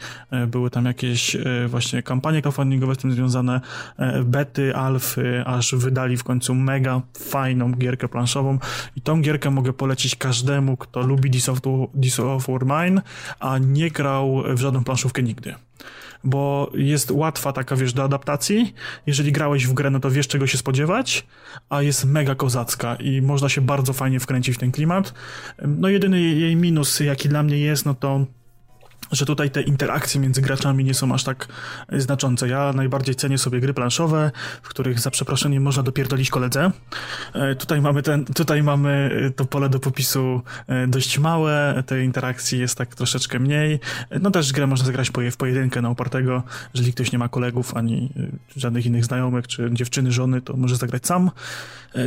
Były 0.47 0.69
tam 0.69 0.85
jakieś 0.85 1.37
właśnie 1.67 2.03
kampanie 2.03 2.41
crowdfundingowe 2.41 2.95
z 2.95 2.97
tym 2.97 3.11
związane, 3.11 3.61
bety, 4.23 4.75
alfy, 4.75 5.43
aż 5.45 5.75
wydali 5.75 6.17
w 6.17 6.23
końcu 6.23 6.55
mega 6.55 7.01
fajną 7.17 7.71
gierkę 7.71 8.07
planszową. 8.07 8.59
I 8.95 9.01
tą 9.01 9.21
gierkę 9.21 9.51
mogę 9.51 9.73
polecić 9.73 10.15
każdemu, 10.15 10.77
kto 10.77 11.01
lubi 11.01 11.31
This 11.31 11.49
of, 11.49 11.59
This 12.01 12.17
War 12.17 12.65
Mine, 12.65 13.01
a 13.39 13.57
nie 13.57 13.91
grał 13.91 14.43
w 14.47 14.59
żadną 14.59 14.83
planszówkę 14.83 15.23
nigdy 15.23 15.55
bo 16.23 16.71
jest 16.73 17.11
łatwa 17.11 17.53
taka, 17.53 17.75
wiesz, 17.75 17.93
do 17.93 18.03
adaptacji. 18.03 18.73
Jeżeli 19.07 19.31
grałeś 19.31 19.67
w 19.67 19.73
grę, 19.73 19.89
no 19.89 19.99
to 19.99 20.11
wiesz, 20.11 20.27
czego 20.27 20.47
się 20.47 20.57
spodziewać, 20.57 21.27
a 21.69 21.81
jest 21.81 22.05
mega 22.05 22.35
kozacka 22.35 22.95
i 22.95 23.21
można 23.21 23.49
się 23.49 23.61
bardzo 23.61 23.93
fajnie 23.93 24.19
wkręcić 24.19 24.55
w 24.55 24.59
ten 24.59 24.71
klimat. 24.71 25.13
No 25.67 25.89
jedyny 25.89 26.21
jej 26.21 26.55
minus, 26.55 26.99
jaki 26.99 27.29
dla 27.29 27.43
mnie 27.43 27.57
jest, 27.57 27.85
no 27.85 27.93
to 27.93 28.25
że 29.11 29.25
tutaj 29.25 29.51
te 29.51 29.61
interakcje 29.61 30.21
między 30.21 30.41
graczami 30.41 30.83
nie 30.83 30.93
są 30.93 31.13
aż 31.13 31.23
tak 31.23 31.47
znaczące. 31.91 32.47
Ja 32.47 32.73
najbardziej 32.73 33.15
cenię 33.15 33.37
sobie 33.37 33.59
gry 33.59 33.73
planszowe, 33.73 34.31
w 34.61 34.69
których 34.69 34.99
za 34.99 35.11
przeproszeniem 35.11 35.63
można 35.63 35.83
dopierdolić 35.83 36.29
koledze. 36.29 36.71
E, 37.33 37.55
tutaj 37.55 37.81
mamy 37.81 38.03
ten, 38.03 38.25
tutaj 38.25 38.63
mamy 38.63 39.11
to 39.35 39.45
pole 39.45 39.69
do 39.69 39.79
popisu 39.79 40.41
e, 40.67 40.87
dość 40.87 41.19
małe, 41.19 41.83
tej 41.85 42.05
interakcji 42.05 42.59
jest 42.59 42.77
tak 42.77 42.95
troszeczkę 42.95 43.39
mniej. 43.39 43.79
No 44.21 44.31
też 44.31 44.53
grę 44.53 44.67
można 44.67 44.85
zagrać 44.85 45.11
w 45.31 45.37
pojedynkę 45.37 45.81
na 45.81 45.89
upartego, 45.89 46.43
jeżeli 46.73 46.93
ktoś 46.93 47.11
nie 47.11 47.19
ma 47.19 47.29
kolegów 47.29 47.77
ani 47.77 48.09
e, 48.17 48.59
żadnych 48.59 48.85
innych 48.85 49.05
znajomych, 49.05 49.47
czy 49.47 49.69
dziewczyny, 49.73 50.11
żony, 50.11 50.41
to 50.41 50.57
może 50.57 50.75
zagrać 50.75 51.05
sam. 51.05 51.31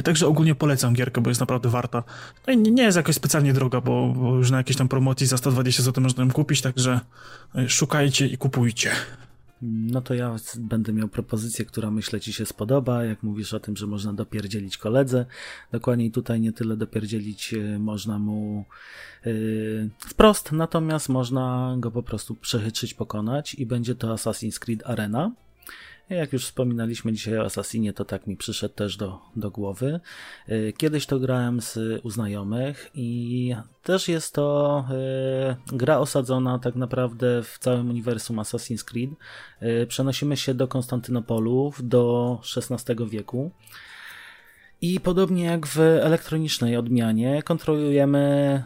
Także 0.04 0.26
ogólnie 0.26 0.54
polecam 0.54 0.94
gierkę, 0.94 1.20
bo 1.20 1.30
jest 1.30 1.40
naprawdę 1.40 1.68
warta. 1.68 2.02
No 2.46 2.52
i 2.52 2.56
nie 2.56 2.82
jest 2.82 2.96
jakoś 2.96 3.14
specjalnie 3.14 3.52
droga, 3.52 3.80
bo, 3.80 4.08
bo 4.08 4.36
już 4.36 4.50
na 4.50 4.56
jakiejś 4.56 4.76
tam 4.76 4.88
promocji 4.88 5.26
za 5.26 5.36
120 5.36 5.82
zł 5.82 6.02
można 6.02 6.24
ją 6.24 6.30
kupić, 6.30 6.62
także 6.62 6.81
Także 6.82 7.00
szukajcie 7.68 8.26
i 8.26 8.38
kupujcie. 8.38 8.90
No 9.62 10.00
to 10.00 10.14
ja 10.14 10.36
będę 10.58 10.92
miał 10.92 11.08
propozycję, 11.08 11.64
która 11.64 11.90
myślę 11.90 12.20
Ci 12.20 12.32
się 12.32 12.46
spodoba. 12.46 13.04
Jak 13.04 13.22
mówisz 13.22 13.54
o 13.54 13.60
tym, 13.60 13.76
że 13.76 13.86
można 13.86 14.12
dopierdzielić 14.12 14.76
koledze, 14.76 15.26
dokładniej 15.72 16.10
tutaj 16.10 16.40
nie 16.40 16.52
tyle 16.52 16.76
dopierdzielić 16.76 17.54
e, 17.54 17.78
można 17.78 18.18
mu 18.18 18.64
yy, 19.24 19.90
wprost, 19.98 20.52
natomiast 20.52 21.08
można 21.08 21.76
go 21.78 21.90
po 21.90 22.02
prostu 22.02 22.34
przechytrzyć, 22.34 22.94
pokonać 22.94 23.54
i 23.54 23.66
będzie 23.66 23.94
to 23.94 24.14
Assassin's 24.14 24.58
Creed 24.58 24.82
Arena. 24.86 25.32
Jak 26.16 26.32
już 26.32 26.44
wspominaliśmy 26.44 27.12
dzisiaj 27.12 27.38
o 27.38 27.44
Assassinie, 27.44 27.92
to 27.92 28.04
tak 28.04 28.26
mi 28.26 28.36
przyszedł 28.36 28.74
też 28.74 28.96
do, 28.96 29.18
do 29.36 29.50
głowy. 29.50 30.00
Y, 30.48 30.72
kiedyś 30.76 31.06
to 31.06 31.18
grałem 31.18 31.60
z 31.60 31.78
u 32.02 32.10
znajomych 32.10 32.90
i 32.94 33.54
też 33.82 34.08
jest 34.08 34.34
to 34.34 34.84
y, 35.72 35.76
gra 35.76 35.98
osadzona 35.98 36.58
tak 36.58 36.74
naprawdę 36.74 37.42
w 37.42 37.58
całym 37.58 37.90
uniwersum 37.90 38.36
Assassin's 38.36 38.84
Creed. 38.84 39.10
Y, 39.62 39.86
przenosimy 39.86 40.36
się 40.36 40.54
do 40.54 40.68
Konstantynopolu 40.68 41.72
do 41.80 42.38
XVI 42.56 43.08
wieku. 43.08 43.50
I 44.80 45.00
podobnie 45.00 45.44
jak 45.44 45.66
w 45.66 45.78
elektronicznej 45.80 46.76
odmianie, 46.76 47.42
kontrolujemy 47.42 48.62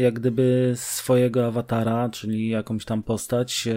jak 0.00 0.14
gdyby 0.14 0.72
swojego 0.76 1.46
awatara, 1.46 2.08
czyli 2.08 2.48
jakąś 2.48 2.84
tam 2.84 3.02
postać, 3.02 3.68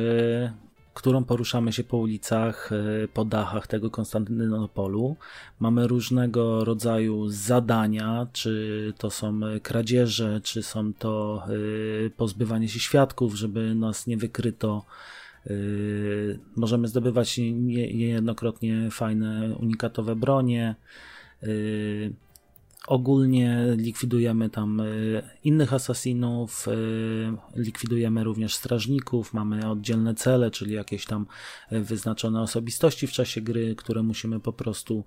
którą 0.93 1.23
poruszamy 1.23 1.73
się 1.73 1.83
po 1.83 1.97
ulicach, 1.97 2.71
e, 2.71 3.07
po 3.07 3.25
dachach 3.25 3.67
tego 3.67 3.89
Konstantynopolu. 3.89 5.15
Mamy 5.59 5.87
różnego 5.87 6.65
rodzaju 6.65 7.29
zadania, 7.29 8.27
czy 8.33 8.93
to 8.97 9.09
są 9.09 9.39
kradzieże, 9.63 10.41
czy 10.43 10.63
są 10.63 10.93
to 10.93 11.43
e, 12.05 12.09
pozbywanie 12.09 12.69
się 12.69 12.79
świadków, 12.79 13.35
żeby 13.35 13.75
nas 13.75 14.07
nie 14.07 14.17
wykryto. 14.17 14.85
E, 15.47 15.53
możemy 16.55 16.87
zdobywać 16.87 17.37
niejednokrotnie 17.37 18.91
fajne, 18.91 19.55
unikatowe 19.59 20.15
bronie. 20.15 20.75
Ogólnie 22.87 23.67
likwidujemy 23.77 24.49
tam 24.49 24.79
y, 24.79 25.23
innych 25.43 25.73
asasinów, 25.73 26.67
y, 26.67 26.71
likwidujemy 27.55 28.23
również 28.23 28.55
strażników, 28.55 29.33
mamy 29.33 29.69
oddzielne 29.69 30.15
cele, 30.15 30.51
czyli 30.51 30.73
jakieś 30.73 31.05
tam 31.05 31.25
y, 31.71 31.79
wyznaczone 31.79 32.41
osobistości 32.41 33.07
w 33.07 33.11
czasie 33.11 33.41
gry, 33.41 33.75
które 33.75 34.03
musimy 34.03 34.39
po 34.39 34.53
prostu 34.53 35.03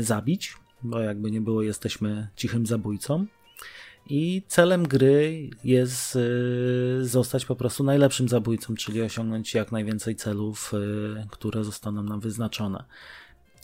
zabić, 0.00 0.54
bo 0.82 1.00
jakby 1.00 1.30
nie 1.30 1.40
było, 1.40 1.62
jesteśmy 1.62 2.28
cichym 2.36 2.66
zabójcą. 2.66 3.26
I 4.06 4.42
celem 4.48 4.88
gry 4.88 5.50
jest 5.64 6.18
zostać 7.00 7.44
po 7.44 7.56
prostu 7.56 7.84
najlepszym 7.84 8.28
zabójcą, 8.28 8.74
czyli 8.74 9.02
osiągnąć 9.02 9.54
jak 9.54 9.72
najwięcej 9.72 10.16
celów, 10.16 10.72
które 11.30 11.64
zostaną 11.64 12.02
nam 12.02 12.20
wyznaczone. 12.20 12.84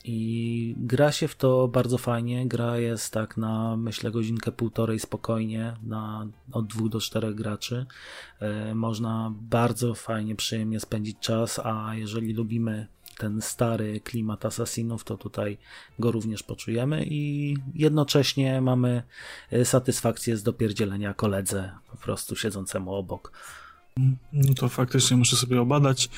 I 0.09 0.75
gra 0.79 1.13
się 1.13 1.29
w 1.29 1.37
to 1.37 1.69
bardzo 1.69 1.99
fajnie. 1.99 2.49
Gra 2.49 2.79
jest 2.79 3.13
tak 3.13 3.37
na 3.37 3.77
myślę 3.77 4.11
godzinkę, 4.11 4.53
półtorej 4.53 5.01
spokojnie, 5.01 5.77
na 5.83 6.27
od 6.53 6.67
dwóch 6.67 6.89
do 6.89 7.01
czterech 7.01 7.35
graczy. 7.35 7.87
E, 8.41 8.75
można 8.75 9.33
bardzo 9.41 9.95
fajnie, 9.95 10.37
przyjemnie 10.37 10.81
spędzić 10.81 11.19
czas, 11.21 11.61
a 11.65 11.95
jeżeli 11.95 12.33
lubimy 12.33 12.87
ten 13.19 13.41
stary 13.41 14.01
klimat 14.01 14.45
asasinów, 14.45 15.05
to 15.05 15.17
tutaj 15.17 15.59
go 15.99 16.13
również 16.13 16.43
poczujemy 16.43 17.05
i 17.07 17.57
jednocześnie 17.75 18.61
mamy 18.61 19.03
e, 19.51 19.65
satysfakcję 19.65 20.37
z 20.37 20.43
dopierdzielenia 20.43 21.15
koledze, 21.15 21.73
po 21.91 21.97
prostu 21.97 22.37
siedzącemu 22.37 22.95
obok. 22.95 23.33
No 24.33 24.55
to 24.55 24.69
faktycznie 24.69 25.17
muszę 25.17 25.37
sobie 25.37 25.61
obadać. 25.61 26.09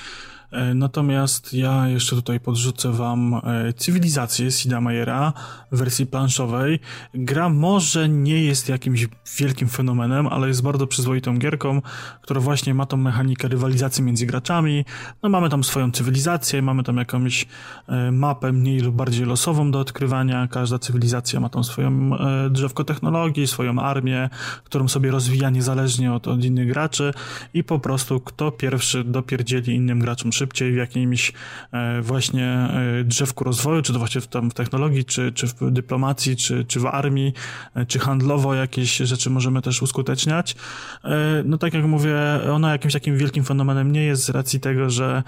E, 0.50 0.74
natomiast 0.74 1.54
ja 1.54 1.88
jeszcze 1.88 2.16
tutaj 2.16 2.40
podrzucę 2.40 2.92
wam 2.92 3.34
e, 3.34 3.72
cywilizację 3.72 4.50
Sida 4.50 4.80
Meiera 4.80 5.32
w 5.72 5.78
wersji 5.78 6.06
planszowej. 6.06 6.80
Gra 7.14 7.48
może 7.48 8.08
nie 8.08 8.44
jest 8.44 8.68
jakimś 8.68 9.08
wielkim 9.38 9.68
fenomenem, 9.68 10.26
ale 10.26 10.48
jest 10.48 10.62
bardzo 10.62 10.86
przyzwoitą 10.86 11.38
gierką, 11.38 11.82
która 12.22 12.40
właśnie 12.40 12.74
ma 12.74 12.86
tą 12.86 12.96
mechanikę 12.96 13.48
rywalizacji 13.48 14.04
między 14.04 14.26
graczami. 14.26 14.84
No 15.22 15.28
mamy 15.28 15.48
tam 15.48 15.64
swoją 15.64 15.90
cywilizację, 15.90 16.62
mamy 16.62 16.82
tam 16.82 16.96
jakąś 16.96 17.46
e, 17.88 18.12
mapę 18.12 18.52
mniej 18.52 18.80
lub 18.80 18.94
bardziej 18.94 19.26
losową 19.26 19.70
do 19.70 19.80
odkrywania. 19.80 20.48
Każda 20.48 20.78
cywilizacja 20.78 21.40
ma 21.40 21.48
tą 21.48 21.64
swoją 21.64 22.10
drzewko 22.50 22.84
technologii, 22.84 23.46
swoją 23.46 23.78
armię, 23.78 24.30
którą 24.64 24.88
sobie 24.88 25.10
rozwija 25.10 25.50
niezależnie 25.50 26.12
od, 26.12 26.28
od 26.28 26.44
innych 26.44 26.68
graczy 26.68 27.14
i 27.54 27.64
po 27.64 27.78
prostu 27.78 28.20
kto 28.20 28.52
pierwszy 28.52 29.04
dopierdzieli 29.04 29.74
innym 29.74 29.98
graczom 29.98 30.32
szybciej 30.38 30.72
w 30.72 30.76
jakimś 30.76 31.32
e, 31.72 32.02
właśnie 32.02 32.46
e, 32.46 33.04
drzewku 33.04 33.44
rozwoju, 33.44 33.82
czy 33.82 33.92
to 33.92 33.98
właśnie 33.98 34.20
w, 34.20 34.26
tam 34.26 34.50
w 34.50 34.54
technologii, 34.54 35.04
czy, 35.04 35.32
czy 35.32 35.46
w 35.46 35.70
dyplomacji, 35.70 36.36
czy, 36.36 36.64
czy 36.64 36.80
w 36.80 36.86
armii, 36.86 37.32
e, 37.74 37.86
czy 37.86 37.98
handlowo 37.98 38.54
jakieś 38.54 38.96
rzeczy 38.96 39.30
możemy 39.30 39.62
też 39.62 39.82
uskuteczniać. 39.82 40.56
No 41.44 41.58
tak 41.58 41.74
jak 41.74 41.84
mówię, 41.84 42.16
ona 42.52 42.72
jakimś 42.72 42.92
takim 42.92 43.18
wielkim 43.18 43.44
fenomenem 43.44 43.92
nie 43.92 44.04
jest 44.04 44.24
z 44.24 44.30
racji 44.30 44.60
tego, 44.60 44.90
że 44.90 45.22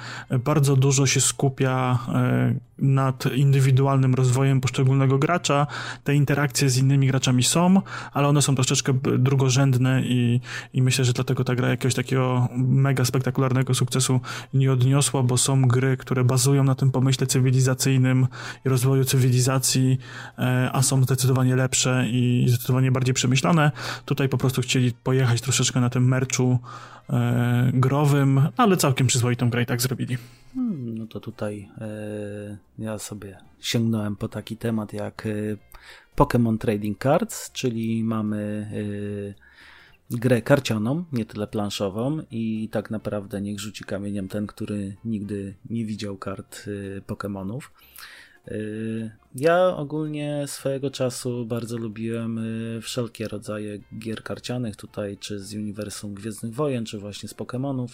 bardzo 0.45 0.77
dużo 0.77 1.07
się 1.07 1.21
skupia 1.21 1.99
nad 2.81 3.25
indywidualnym 3.35 4.15
rozwojem 4.15 4.61
poszczególnego 4.61 5.19
gracza. 5.19 5.67
Te 6.05 6.15
interakcje 6.15 6.71
z 6.71 6.79
innymi 6.79 7.07
graczami 7.07 7.43
są, 7.43 7.83
ale 8.13 8.29
one 8.29 8.43
są 8.43 8.55
troszeczkę 8.55 8.93
drugorzędne 9.19 10.03
i, 10.03 10.41
i 10.73 10.83
myślę, 10.83 11.05
że 11.05 11.13
dlatego 11.13 11.45
ta 11.45 11.55
gra 11.55 11.69
jakiegoś 11.69 11.95
takiego 11.95 12.49
mega 12.57 13.05
spektakularnego 13.05 13.75
sukcesu 13.75 14.21
nie 14.55 14.73
odniosła 14.73 15.21
bo 15.23 15.39
są 15.39 15.63
gry, 15.63 15.97
które 15.97 16.25
bazują 16.25 16.65
na 16.65 16.75
tym 16.75 16.91
pomyśle 16.91 17.27
cywilizacyjnym 17.27 18.27
i 18.65 18.69
rozwoju 18.69 19.05
cywilizacji, 19.05 19.99
e, 20.39 20.71
a 20.73 20.83
są 20.83 21.03
zdecydowanie 21.03 21.57
lepsze 21.57 22.07
i 22.11 22.45
zdecydowanie 22.49 22.93
bardziej 22.93 23.15
przemyślane. 23.15 23.71
Tutaj 24.05 24.29
po 24.29 24.39
prostu 24.39 24.63
chcieli 24.63 24.93
pojechać 24.93 25.41
troszeczkę 25.41 25.81
na 25.81 25.91
tym 25.91 26.09
merczu 26.09 26.59
e, 27.11 27.71
growym, 27.75 28.49
ale 28.57 28.77
całkiem 28.77 29.07
przyzwoitą 29.07 29.51
grę 29.51 29.63
i 29.63 29.67
tak 29.67 29.83
zrobili. 29.83 30.19
Hmm, 30.55 30.99
no 30.99 31.07
to 31.07 31.21
tutaj 31.21 31.69
e, 31.81 32.57
ja 32.81 32.99
sobie 32.99 33.39
sięgnąłem 33.61 34.17
po 34.17 34.29
taki 34.29 34.57
temat 34.57 34.93
jak 34.93 35.27
e, 35.27 35.31
Pokémon 36.17 36.59
Trading 36.59 37.03
Cards, 37.03 37.53
czyli 37.53 38.05
mamy 38.05 38.71
e, 39.37 39.51
grę 40.11 40.43
karcianą, 40.43 41.05
nie 41.13 41.25
tyle 41.25 41.47
planszową 41.47 42.23
i 42.31 42.69
tak 42.73 42.91
naprawdę 42.91 43.41
niech 43.41 43.61
rzuci 43.61 43.85
kamieniem 43.85 44.29
ten, 44.29 44.47
który 44.47 44.97
nigdy 45.05 45.55
nie 45.71 45.85
widział 45.85 46.17
kart 46.17 46.65
y, 46.67 47.03
Pokémonów. 47.07 47.61
Y, 48.49 49.11
ja 49.35 49.77
ogólnie 49.77 50.45
swojego 50.47 50.91
czasu 50.91 51.47
bardzo 51.47 51.79
lubiłem 51.79 52.39
y, 52.39 52.81
wszelkie 52.83 53.29
rodzaje 53.29 53.79
gier 53.99 54.23
karcianych, 54.23 54.77
tutaj 54.77 55.17
czy 55.19 55.41
z 55.41 55.55
uniwersum 55.55 56.15
Gwiezdnych 56.15 56.55
Wojen, 56.55 56.85
czy 56.85 56.99
właśnie 56.99 57.29
z 57.29 57.35
Pokémonów 57.35 57.89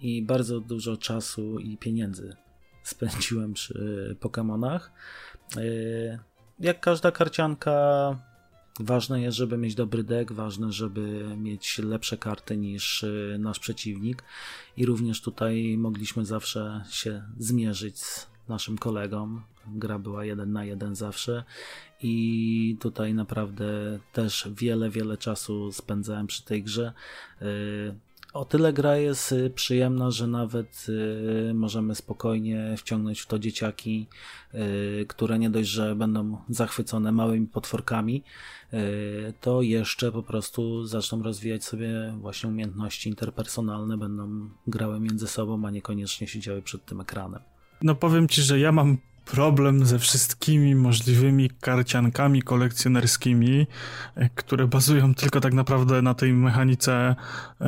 i 0.00 0.22
bardzo 0.22 0.60
dużo 0.60 0.96
czasu 0.96 1.58
i 1.58 1.76
pieniędzy 1.76 2.36
spędziłem 2.82 3.54
przy 3.54 4.16
Pokémonach. 4.20 4.80
Jak 6.60 6.80
każda 6.80 7.10
karcianka 7.10 8.16
Ważne 8.80 9.20
jest, 9.22 9.36
żeby 9.36 9.58
mieć 9.58 9.74
dobry 9.74 10.04
deck, 10.04 10.32
ważne, 10.32 10.72
żeby 10.72 11.34
mieć 11.36 11.78
lepsze 11.78 12.16
karty 12.16 12.56
niż 12.56 13.02
y, 13.02 13.36
nasz 13.40 13.58
przeciwnik 13.58 14.22
i 14.76 14.86
również 14.86 15.20
tutaj 15.20 15.76
mogliśmy 15.78 16.24
zawsze 16.24 16.84
się 16.90 17.22
zmierzyć 17.38 17.98
z 17.98 18.26
naszym 18.48 18.78
kolegą. 18.78 19.40
Gra 19.66 19.98
była 19.98 20.24
jeden 20.24 20.52
na 20.52 20.64
jeden 20.64 20.94
zawsze 20.94 21.44
i 22.02 22.76
tutaj 22.80 23.14
naprawdę 23.14 23.64
też 24.12 24.48
wiele, 24.56 24.90
wiele 24.90 25.18
czasu 25.18 25.72
spędzałem 25.72 26.26
przy 26.26 26.44
tej 26.44 26.62
grze. 26.62 26.92
O 28.32 28.44
tyle 28.44 28.72
gra 28.72 28.96
jest 28.96 29.32
y, 29.32 29.50
przyjemna, 29.50 30.10
że 30.10 30.26
nawet 30.26 30.86
y, 30.88 31.54
możemy 31.54 31.94
spokojnie 31.94 32.74
wciągnąć 32.78 33.20
w 33.20 33.26
to 33.26 33.38
dzieciaki, 33.38 34.06
y, 34.54 35.06
które 35.08 35.38
nie 35.38 35.50
dość, 35.50 35.68
że 35.68 35.96
będą 35.96 36.36
zachwycone 36.48 37.12
małymi 37.12 37.46
potworkami, 37.46 38.22
to 39.40 39.62
jeszcze 39.62 40.12
po 40.12 40.22
prostu 40.22 40.86
zaczną 40.86 41.22
rozwijać 41.22 41.64
sobie 41.64 42.14
właśnie 42.20 42.50
umiejętności 42.50 43.08
interpersonalne, 43.08 43.96
będą 43.96 44.50
grały 44.66 45.00
między 45.00 45.26
sobą, 45.26 45.66
a 45.66 45.70
niekoniecznie 45.70 46.26
siedziały 46.26 46.62
przed 46.62 46.84
tym 46.84 47.00
ekranem. 47.00 47.40
No 47.82 47.94
powiem 47.94 48.28
ci, 48.28 48.42
że 48.42 48.60
ja 48.60 48.72
mam 48.72 48.98
problem 49.24 49.86
ze 49.86 49.98
wszystkimi 49.98 50.74
możliwymi 50.74 51.50
karciankami 51.60 52.42
kolekcjonerskimi, 52.42 53.66
e, 54.14 54.28
które 54.34 54.66
bazują 54.66 55.14
tylko 55.14 55.40
tak 55.40 55.54
naprawdę 55.54 56.02
na 56.02 56.14
tej 56.14 56.32
mechanice 56.32 57.16
e, 57.60 57.66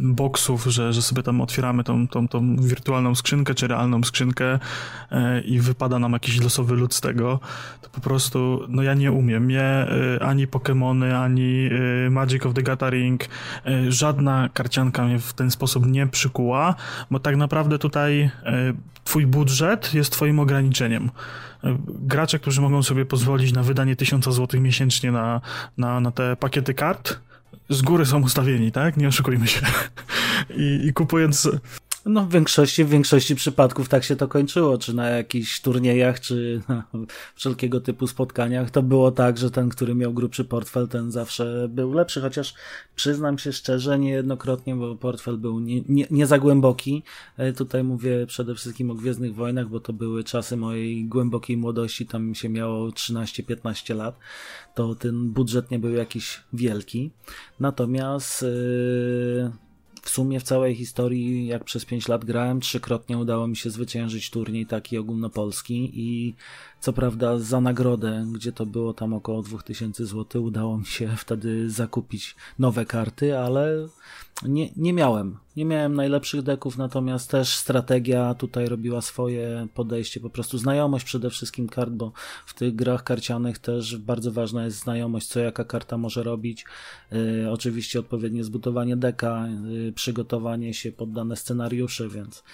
boksów, 0.00 0.64
że, 0.64 0.92
że 0.92 1.02
sobie 1.02 1.22
tam 1.22 1.40
otwieramy 1.40 1.84
tą, 1.84 2.08
tą, 2.08 2.28
tą 2.28 2.56
wirtualną 2.56 3.14
skrzynkę, 3.14 3.54
czy 3.54 3.68
realną 3.68 4.02
skrzynkę 4.02 4.58
e, 5.10 5.40
i 5.40 5.60
wypada 5.60 5.98
nam 5.98 6.12
jakiś 6.12 6.40
losowy 6.40 6.74
lud 6.74 6.94
z 6.94 7.00
tego, 7.00 7.40
to 7.82 7.88
po 7.88 8.00
prostu, 8.00 8.60
no 8.68 8.82
ja 8.82 8.94
nie 8.94 9.12
umiem. 9.12 9.44
Mnie 9.44 9.62
e, 9.62 9.88
ani 10.22 10.48
Pokémony, 10.48 11.12
ani 11.12 11.68
e, 12.06 12.10
Magic 12.10 12.46
of 12.46 12.54
the 12.54 12.62
Gathering, 12.62 13.24
e, 13.66 13.92
żadna 13.92 14.48
karcianka 14.54 15.04
mnie 15.04 15.18
w 15.18 15.32
ten 15.32 15.50
sposób 15.50 15.86
nie 15.86 16.06
przykuła, 16.06 16.74
bo 17.10 17.20
tak 17.20 17.36
naprawdę 17.36 17.78
tutaj 17.78 18.30
twój 19.04 19.26
budżet 19.26 19.94
jest 19.94 20.12
twoim 20.12 20.38
ograniczeniem 20.38 21.10
gracze, 21.88 22.38
którzy 22.38 22.60
mogą 22.60 22.82
sobie 22.82 23.06
pozwolić 23.06 23.52
na 23.52 23.62
wydanie 23.62 23.96
tysiąca 23.96 24.30
złotych 24.30 24.60
miesięcznie 24.60 25.12
na, 25.12 25.40
na, 25.78 26.00
na 26.00 26.10
te 26.10 26.36
pakiety 26.36 26.74
kart, 26.74 27.18
z 27.68 27.82
góry 27.82 28.06
są 28.06 28.22
ustawieni, 28.22 28.72
tak? 28.72 28.96
Nie 28.96 29.08
oszukujmy 29.08 29.46
się. 29.46 29.60
I, 30.56 30.86
i 30.86 30.92
kupując 30.92 31.48
No 32.06 32.24
w 32.24 32.30
większości, 32.30 32.84
w 32.84 32.88
większości 32.88 33.36
przypadków 33.36 33.88
tak 33.88 34.04
się 34.04 34.16
to 34.16 34.28
kończyło, 34.28 34.78
czy 34.78 34.94
na 34.94 35.08
jakichś 35.08 35.60
turniejach, 35.60 36.20
czy 36.20 36.60
na 36.68 36.84
wszelkiego 37.34 37.80
typu 37.80 38.06
spotkaniach. 38.06 38.70
To 38.70 38.82
było 38.82 39.10
tak, 39.10 39.38
że 39.38 39.50
ten, 39.50 39.68
który 39.68 39.94
miał 39.94 40.12
grubszy 40.12 40.44
portfel, 40.44 40.88
ten 40.88 41.10
zawsze 41.10 41.68
był 41.68 41.92
lepszy, 41.92 42.20
chociaż 42.20 42.54
przyznam 42.96 43.38
się 43.38 43.52
szczerze, 43.52 43.98
niejednokrotnie, 43.98 44.76
bo 44.76 44.96
portfel 44.96 45.38
był 45.38 45.60
nie, 45.60 45.82
nie, 45.88 46.06
nie 46.10 46.26
za 46.26 46.38
głęboki. 46.38 47.02
E, 47.36 47.52
tutaj 47.52 47.84
mówię 47.84 48.26
przede 48.26 48.54
wszystkim 48.54 48.90
o 48.90 48.94
Gwiezdnych 48.94 49.34
Wojnach, 49.34 49.68
bo 49.68 49.80
to 49.80 49.92
były 49.92 50.24
czasy 50.24 50.56
mojej 50.56 51.04
głębokiej 51.04 51.56
młodości, 51.56 52.06
tam 52.06 52.34
się 52.34 52.48
miało 52.48 52.88
13-15 52.88 53.96
lat, 53.96 54.18
to 54.74 54.94
ten 54.94 55.30
budżet 55.30 55.70
nie 55.70 55.78
był 55.78 55.90
jakiś 55.90 56.40
wielki. 56.52 57.10
Natomiast 57.60 58.42
yy, 58.42 59.63
w 60.04 60.10
sumie 60.10 60.40
w 60.40 60.42
całej 60.42 60.74
historii, 60.74 61.46
jak 61.46 61.64
przez 61.64 61.84
5 61.84 62.08
lat 62.08 62.24
grałem, 62.24 62.60
trzykrotnie 62.60 63.18
udało 63.18 63.46
mi 63.46 63.56
się 63.56 63.70
zwyciężyć 63.70 64.30
turniej 64.30 64.66
taki 64.66 64.98
ogólnopolski 64.98 65.90
i 65.94 66.34
co 66.84 66.92
prawda 66.92 67.38
za 67.38 67.60
nagrodę, 67.60 68.26
gdzie 68.32 68.52
to 68.52 68.66
było 68.66 68.94
tam 68.94 69.14
około 69.14 69.42
2000 69.42 70.06
zł, 70.06 70.44
udało 70.44 70.78
mi 70.78 70.86
się 70.86 71.16
wtedy 71.16 71.70
zakupić 71.70 72.36
nowe 72.58 72.86
karty, 72.86 73.38
ale 73.38 73.88
nie, 74.42 74.68
nie 74.76 74.92
miałem. 74.92 75.38
Nie 75.56 75.64
miałem 75.64 75.94
najlepszych 75.94 76.42
deków, 76.42 76.78
natomiast 76.78 77.30
też 77.30 77.56
strategia 77.56 78.34
tutaj 78.34 78.68
robiła 78.68 79.00
swoje 79.00 79.68
podejście, 79.74 80.20
po 80.20 80.30
prostu 80.30 80.58
znajomość 80.58 81.04
przede 81.04 81.30
wszystkim 81.30 81.68
kart, 81.68 81.90
bo 81.90 82.12
w 82.46 82.54
tych 82.54 82.74
grach 82.74 83.04
karcianych 83.04 83.58
też 83.58 83.96
bardzo 83.96 84.32
ważna 84.32 84.64
jest 84.64 84.78
znajomość, 84.78 85.26
co 85.26 85.40
jaka 85.40 85.64
karta 85.64 85.98
może 85.98 86.22
robić. 86.22 86.64
Yy, 87.12 87.50
oczywiście 87.50 88.00
odpowiednie 88.00 88.44
zbudowanie 88.44 88.96
deka, 88.96 89.48
yy, 89.70 89.92
przygotowanie 89.92 90.74
się 90.74 90.92
pod 90.92 91.12
dane 91.12 91.36
scenariusze, 91.36 92.08
więc 92.08 92.44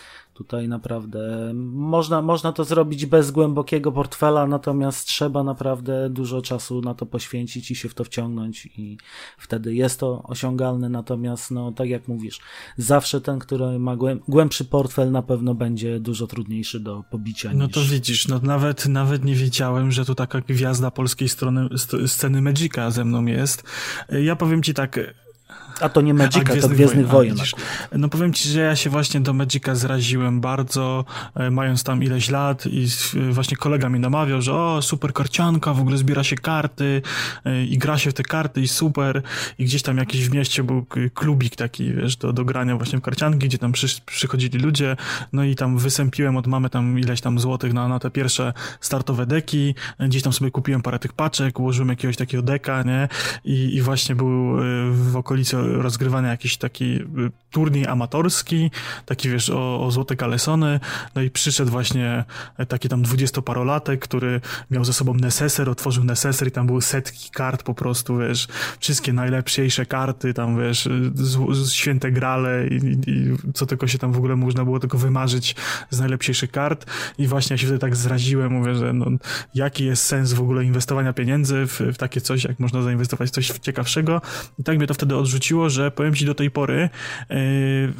Tutaj 0.40 0.68
naprawdę 0.68 1.52
można, 1.54 2.22
można 2.22 2.52
to 2.52 2.64
zrobić 2.64 3.06
bez 3.06 3.30
głębokiego 3.30 3.92
portfela, 3.92 4.46
natomiast 4.46 5.06
trzeba 5.06 5.44
naprawdę 5.44 6.10
dużo 6.10 6.42
czasu 6.42 6.80
na 6.80 6.94
to 6.94 7.06
poświęcić 7.06 7.70
i 7.70 7.74
się 7.74 7.88
w 7.88 7.94
to 7.94 8.04
wciągnąć 8.04 8.66
i 8.66 8.98
wtedy 9.38 9.74
jest 9.74 10.00
to 10.00 10.22
osiągalne, 10.22 10.88
natomiast 10.88 11.50
no 11.50 11.72
tak 11.72 11.88
jak 11.88 12.08
mówisz, 12.08 12.40
zawsze 12.76 13.20
ten, 13.20 13.38
który 13.38 13.78
ma 13.78 13.96
głębszy 14.28 14.64
portfel 14.64 15.10
na 15.10 15.22
pewno 15.22 15.54
będzie 15.54 16.00
dużo 16.00 16.26
trudniejszy 16.26 16.80
do 16.80 17.04
pobicia. 17.10 17.50
No 17.54 17.68
to 17.68 17.80
widzisz, 17.80 18.28
no 18.28 18.40
nawet, 18.42 18.86
nawet 18.86 19.24
nie 19.24 19.34
wiedziałem, 19.34 19.92
że 19.92 20.04
tu 20.04 20.14
taka 20.14 20.40
gwiazda 20.40 20.90
polskiej 20.90 21.28
strony, 21.28 21.68
sceny 22.06 22.42
Magica 22.42 22.90
ze 22.90 23.04
mną 23.04 23.26
jest. 23.26 23.64
Ja 24.08 24.36
powiem 24.36 24.62
ci 24.62 24.74
tak, 24.74 25.00
a 25.80 25.88
to 25.88 26.00
nie 26.00 26.14
Magica, 26.14 26.56
to 26.56 26.68
Gwiezdnych 26.68 27.08
Wojen. 27.08 27.36
Wojen 27.36 27.54
no 27.92 28.08
powiem 28.08 28.32
ci, 28.32 28.48
że 28.48 28.60
ja 28.60 28.76
się 28.76 28.90
właśnie 28.90 29.20
do 29.20 29.32
Magica 29.32 29.74
zraziłem 29.74 30.40
bardzo, 30.40 31.04
e, 31.34 31.50
mając 31.50 31.84
tam 31.84 32.02
ileś 32.02 32.30
lat 32.30 32.66
i 32.66 32.86
właśnie 33.30 33.56
kolega 33.56 33.88
mi 33.88 34.00
namawiał, 34.00 34.42
że 34.42 34.54
o, 34.54 34.82
super 34.82 35.12
karcianka, 35.12 35.74
w 35.74 35.80
ogóle 35.80 35.96
zbiera 35.96 36.24
się 36.24 36.36
karty 36.36 37.02
e, 37.44 37.64
i 37.64 37.78
gra 37.78 37.98
się 37.98 38.10
w 38.10 38.14
te 38.14 38.22
karty 38.22 38.60
i 38.60 38.68
super. 38.68 39.22
I 39.58 39.64
gdzieś 39.64 39.82
tam 39.82 39.96
jakiś 39.96 40.28
w 40.28 40.34
mieście 40.34 40.62
był 40.62 40.86
klubik 41.14 41.56
taki, 41.56 41.92
wiesz, 41.92 42.16
do, 42.16 42.32
do 42.32 42.44
grania 42.44 42.76
właśnie 42.76 42.98
w 42.98 43.02
karcianki, 43.02 43.46
gdzie 43.46 43.58
tam 43.58 43.72
przy, 43.72 44.00
przychodzili 44.06 44.58
ludzie, 44.58 44.96
no 45.32 45.44
i 45.44 45.54
tam 45.54 45.78
wysępiłem 45.78 46.36
od 46.36 46.46
mamy 46.46 46.70
tam 46.70 46.98
ileś 46.98 47.20
tam 47.20 47.38
złotych 47.38 47.72
na, 47.72 47.88
na 47.88 47.98
te 47.98 48.10
pierwsze 48.10 48.52
startowe 48.80 49.26
deki, 49.26 49.74
gdzieś 50.00 50.22
tam 50.22 50.32
sobie 50.32 50.50
kupiłem 50.50 50.82
parę 50.82 50.98
tych 50.98 51.12
paczek, 51.12 51.60
ułożyłem 51.60 51.88
jakiegoś 51.88 52.16
takiego 52.16 52.42
deka, 52.42 52.82
nie? 52.82 53.08
I, 53.44 53.76
i 53.76 53.82
właśnie 53.82 54.14
był 54.14 54.58
e, 54.58 54.62
w 54.90 55.16
okolicy 55.16 55.56
rozgrywany 55.62 56.28
jakiś 56.28 56.56
taki 56.56 56.84
y, 56.84 57.06
turniej 57.50 57.86
amatorski, 57.86 58.70
taki 59.06 59.30
wiesz, 59.30 59.50
o, 59.50 59.86
o 59.86 59.90
złote 59.90 60.16
kalesony, 60.16 60.80
no 61.14 61.22
i 61.22 61.30
przyszedł 61.30 61.70
właśnie 61.70 62.24
taki 62.68 62.88
tam 62.88 63.02
dwudziestoparolatek, 63.02 64.00
który 64.00 64.40
miał 64.70 64.84
ze 64.84 64.92
sobą 64.92 65.14
neseser, 65.14 65.70
otworzył 65.70 66.04
neseser 66.04 66.48
i 66.48 66.50
tam 66.50 66.66
były 66.66 66.82
setki 66.82 67.30
kart 67.30 67.62
po 67.62 67.74
prostu, 67.74 68.18
wiesz, 68.18 68.48
wszystkie 68.80 69.12
najlepsze 69.12 69.60
karty, 69.88 70.34
tam 70.34 70.58
wiesz, 70.58 70.88
z, 71.14 71.56
z 71.56 71.72
święte 71.72 72.12
grale 72.12 72.66
i, 72.66 72.74
i, 73.06 73.36
co 73.54 73.66
tylko 73.66 73.86
się 73.86 73.98
tam 73.98 74.12
w 74.12 74.16
ogóle 74.16 74.36
można 74.36 74.64
było 74.64 74.80
tylko 74.80 74.98
wymarzyć 74.98 75.56
z 75.90 76.00
najlepszych 76.00 76.50
kart. 76.50 76.86
I 77.18 77.26
właśnie 77.26 77.54
ja 77.54 77.58
się 77.58 77.66
wtedy 77.66 77.78
tak 77.78 77.96
zraziłem, 77.96 78.52
mówię, 78.52 78.74
że 78.74 78.92
no, 78.92 79.06
jaki 79.54 79.84
jest 79.84 80.04
sens 80.04 80.32
w 80.32 80.40
ogóle 80.40 80.64
inwestowania 80.64 81.12
pieniędzy 81.12 81.66
w, 81.66 81.80
w 81.80 81.96
takie 81.96 82.20
coś, 82.20 82.44
jak 82.44 82.58
można 82.58 82.82
zainwestować 82.82 83.28
w 83.28 83.32
coś 83.32 83.48
ciekawszego. 83.48 84.22
I 84.58 84.64
tak 84.64 84.78
mnie 84.78 84.86
to 84.86 84.94
wtedy 84.94 85.16
odrzuciło, 85.16 85.49
że 85.70 85.90
powiem 85.90 86.14
ci 86.14 86.26
do 86.26 86.34
tej 86.34 86.50
pory 86.50 86.88
yy, 87.30 87.36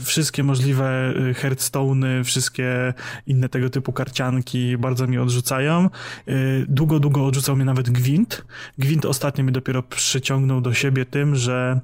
wszystkie 0.04 0.42
możliwe 0.42 1.14
e, 1.30 1.34
Hearthstone'y, 1.34 2.24
wszystkie 2.24 2.94
inne 3.26 3.48
tego 3.48 3.70
typu 3.70 3.92
karcianki 3.92 4.78
bardzo 4.78 5.06
mi 5.06 5.18
odrzucają. 5.18 5.90
Yy, 6.26 6.34
długo, 6.68 7.00
długo 7.00 7.26
odrzucał 7.26 7.56
mnie 7.56 7.64
nawet 7.64 7.90
Gwint. 7.90 8.44
Gwint 8.78 9.04
ostatnio 9.04 9.44
mnie 9.44 9.52
dopiero 9.52 9.82
przyciągnął 9.82 10.60
do 10.60 10.74
siebie 10.74 11.06
tym, 11.06 11.36
że 11.36 11.80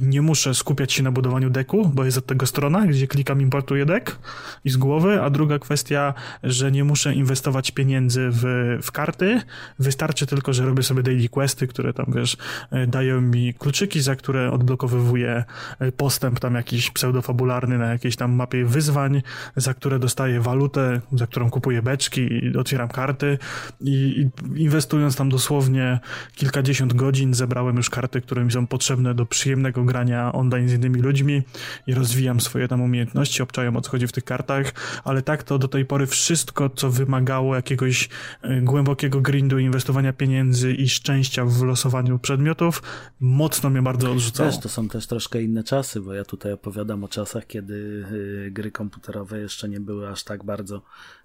nie 0.00 0.22
muszę 0.22 0.54
skupiać 0.54 0.92
się 0.92 1.02
na 1.02 1.12
budowaniu 1.12 1.50
deku, 1.50 1.88
bo 1.94 2.04
jest 2.04 2.18
od 2.18 2.26
tego 2.26 2.46
strona, 2.46 2.86
gdzie 2.86 3.06
klikam 3.06 3.40
importuję 3.40 3.86
dek 3.86 4.16
i 4.64 4.70
z 4.70 4.76
głowy, 4.76 5.22
a 5.22 5.30
druga 5.30 5.58
kwestia, 5.58 6.14
że 6.42 6.72
nie 6.72 6.84
muszę 6.84 7.14
inwestować 7.14 7.70
pieniędzy 7.70 8.28
w, 8.32 8.42
w 8.82 8.92
karty, 8.92 9.40
wystarczy 9.78 10.26
tylko, 10.26 10.52
że 10.52 10.66
robię 10.66 10.82
sobie 10.82 11.02
daily 11.02 11.28
questy, 11.28 11.66
które 11.66 11.92
tam, 11.92 12.06
wiesz, 12.14 12.36
e, 12.70 12.86
dają 12.86 13.20
mi 13.20 13.54
kluczyki, 13.54 14.00
za 14.00 14.16
które 14.16 14.52
odblokowywuję 14.52 15.44
e, 15.78 15.92
postęp 15.92 16.40
tam 16.40 16.54
jakiś 16.54 16.90
pseudofabularny 16.90 17.78
na 17.78 17.86
jakiejś 17.86 18.16
tam 18.16 18.32
mapie 18.32 18.64
wyzwań, 18.64 19.22
za 19.56 19.74
które 19.74 19.98
dostaję 19.98 20.40
walutę, 20.40 21.00
za 21.12 21.26
którą 21.26 21.50
kupuję 21.50 21.82
beczki 21.82 22.20
i 22.20 22.56
otwieram 22.56 22.88
karty. 22.88 23.38
I, 23.80 23.90
i 23.90 24.62
inwestując 24.62 25.16
tam 25.16 25.28
dosłownie 25.28 26.00
kilkadziesiąt 26.34 26.94
godzin 26.94 27.34
zebrałem 27.34 27.76
już 27.76 27.90
karty, 27.90 28.20
które 28.20 28.44
mi 28.44 28.52
są 28.52 28.66
potrzebne 28.66 29.14
do 29.14 29.26
przyjęcia 29.26 29.47
przyjemnego 29.48 29.84
grania 29.84 30.32
online 30.32 30.68
z 30.68 30.72
innymi 30.72 31.00
ludźmi 31.00 31.42
i 31.86 31.94
rozwijam 31.94 32.40
swoje 32.40 32.68
tam 32.68 32.82
umiejętności, 32.82 33.42
obczajam 33.42 33.76
o 33.76 33.80
co 33.80 33.90
chodzi 33.90 34.06
w 34.06 34.12
tych 34.12 34.24
kartach, 34.24 34.72
ale 35.04 35.22
tak 35.22 35.42
to 35.42 35.58
do 35.58 35.68
tej 35.68 35.84
pory 35.84 36.06
wszystko, 36.06 36.70
co 36.70 36.90
wymagało 36.90 37.54
jakiegoś 37.54 38.08
e, 38.42 38.60
głębokiego 38.60 39.20
grindu, 39.20 39.58
inwestowania 39.58 40.12
pieniędzy 40.12 40.72
i 40.72 40.88
szczęścia 40.88 41.44
w 41.44 41.62
losowaniu 41.62 42.18
przedmiotów, 42.18 42.82
mocno 43.20 43.70
mnie 43.70 43.82
bardzo 43.82 44.12
odrzucało. 44.12 44.52
To 44.52 44.68
są 44.68 44.88
też 44.88 45.06
troszkę 45.06 45.42
inne 45.42 45.64
czasy, 45.64 46.00
bo 46.00 46.14
ja 46.14 46.24
tutaj 46.24 46.52
opowiadam 46.52 47.04
o 47.04 47.08
czasach, 47.08 47.46
kiedy 47.46 48.04
e, 48.46 48.50
gry 48.50 48.70
komputerowe 48.70 49.38
jeszcze 49.38 49.68
nie 49.68 49.80
były 49.80 50.08
aż 50.08 50.24
tak 50.24 50.44
bardzo 50.44 50.82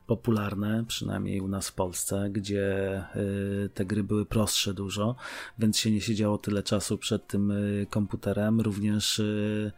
popularne, 0.08 0.86
przynajmniej 0.88 1.42
u 1.42 1.48
nas 1.48 1.70
w 1.70 1.74
Polsce, 1.74 2.30
gdzie 2.32 2.98
y, 3.16 3.70
te 3.74 3.86
gry 3.86 4.04
były 4.04 4.26
prostsze 4.26 4.74
dużo, 4.74 5.16
więc 5.60 5.78
się 5.80 5.92
nie 5.92 6.02
siedziało 6.02 6.38
tyle 6.38 6.64
czasu 6.64 6.98
przed 6.98 7.28
tym 7.28 7.52
y, 7.52 7.88
komputerem. 7.90 8.62
Również 8.62 9.20
y, 9.20 9.72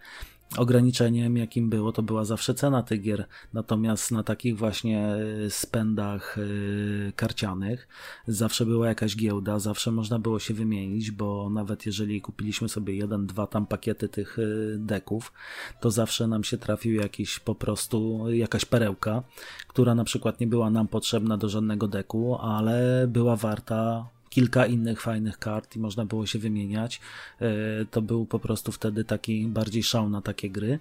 ograniczeniem, 0.58 1.38
jakim 1.38 1.70
było, 1.70 1.92
to 1.92 2.04
była 2.04 2.26
zawsze 2.26 2.54
cena 2.54 2.84
tych 2.84 3.02
gier. 3.02 3.26
Natomiast 3.54 4.12
na 4.12 4.24
takich 4.24 4.58
właśnie 4.58 5.08
e, 5.46 5.50
spędach 5.50 6.38
e, 6.38 7.12
karcianych 7.12 7.88
zawsze 8.28 8.66
była 8.66 8.88
jakaś 8.88 9.16
giełda, 9.16 9.60
zawsze 9.60 9.92
można 9.92 10.20
było 10.20 10.40
się 10.40 10.54
wymienić, 10.54 11.12
bo 11.12 11.50
nawet 11.50 11.86
jeżeli 11.86 12.22
kupiliśmy 12.22 12.70
sobie 12.70 12.96
jeden, 12.96 13.28
dwa 13.28 13.48
tam 13.48 13.68
pakiety 13.68 14.10
tych 14.10 14.40
e, 14.40 14.44
deków, 14.78 15.34
to 15.80 15.92
zawsze 15.92 16.28
nam 16.28 16.44
się 16.44 16.58
trafił 16.58 16.96
jakiś 16.96 17.40
po 17.40 17.56
prostu 17.56 18.30
jakaś 18.30 18.66
perełka, 18.66 19.24
która 19.68 19.96
na 19.96 20.04
przykład 20.04 20.40
nie 20.40 20.48
była 20.48 20.70
nam 20.70 20.88
potrzebna 20.88 21.38
do 21.38 21.50
żadnego 21.50 21.88
deku, 21.88 22.38
ale 22.42 23.06
była 23.08 23.36
warta 23.36 24.15
kilka 24.36 24.66
innych 24.66 25.02
fajnych 25.02 25.40
kart 25.40 25.76
i 25.76 25.80
można 25.80 26.06
było 26.06 26.26
się 26.26 26.40
wymieniać. 26.40 27.02
E, 27.40 27.86
to 27.86 28.02
był 28.02 28.26
po 28.26 28.40
prostu 28.40 28.72
wtedy 28.72 29.04
taki 29.04 29.48
bardziej 29.48 29.84
szał 29.84 30.10
na 30.10 30.22
takie 30.22 30.50
gry 30.50 30.80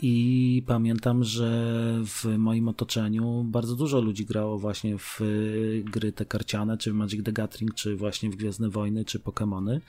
i 0.00 0.62
pamiętam, 0.66 1.24
że 1.24 1.48
w 2.04 2.24
moim 2.38 2.68
otoczeniu 2.68 3.44
bardzo 3.44 3.76
dużo 3.76 4.00
ludzi 4.00 4.24
grało 4.24 4.58
właśnie 4.58 4.98
w 4.98 5.20
gry 5.84 6.12
te 6.12 6.24
karciane, 6.24 6.78
czy 6.78 6.92
w 6.92 6.94
Magic 6.94 7.24
the 7.24 7.32
Gathering, 7.32 7.74
czy 7.74 7.96
właśnie 7.96 8.30
w 8.30 8.36
Gwiezdne 8.36 8.68
Wojny, 8.68 9.04
czy 9.04 9.18
Pokémony 9.18 9.80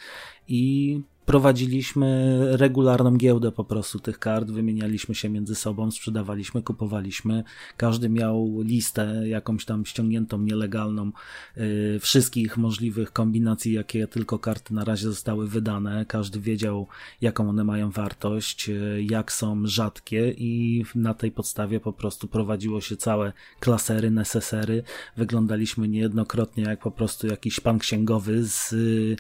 i 0.48 1.02
prowadziliśmy 1.26 2.40
regularną 2.58 3.18
giełdę 3.18 3.52
po 3.52 3.64
prostu 3.64 4.00
tych 4.00 4.20
kart, 4.20 4.52
wymienialiśmy 4.52 5.16
się 5.16 5.30
między 5.30 5.56
sobą, 5.56 5.92
sprzedawaliśmy, 5.92 6.62
kupowaliśmy. 6.62 7.44
Każdy 7.78 8.10
miał 8.10 8.62
listę 8.62 9.24
jakąś 9.28 9.66
tam 9.66 9.86
ściągniętą, 9.86 10.38
nielegalną, 10.38 11.12
yy, 11.58 12.00
wszystkich 12.00 12.58
możliwych 12.58 13.12
kombinacji, 13.12 13.74
jakie 13.74 14.08
tylko 14.08 14.40
karty 14.40 14.74
na 14.74 14.84
razie 14.84 15.04
zostały 15.04 15.48
wydane. 15.48 16.06
Każdy 16.06 16.40
wiedział, 16.40 16.88
jaką 17.22 17.50
one 17.50 17.64
mają 17.64 17.92
wartość, 17.92 18.68
yy, 18.68 19.04
jak 19.04 19.32
są 19.32 19.62
rzadkie 19.68 20.34
i 20.38 20.84
na 20.96 21.14
tej 21.14 21.32
podstawie 21.32 21.80
po 21.80 21.94
prostu 21.94 22.28
prowadziło 22.28 22.82
się 22.82 22.98
całe 22.98 23.34
klasery, 23.60 24.12
nesesery. 24.12 24.84
Wyglądaliśmy 25.18 25.88
niejednokrotnie 25.88 26.64
jak 26.64 26.80
po 26.80 26.92
prostu 26.92 27.28
jakiś 27.28 27.60
pan 27.60 27.80
księgowy 27.80 28.44
z 28.44 28.72
yy, 28.72 29.16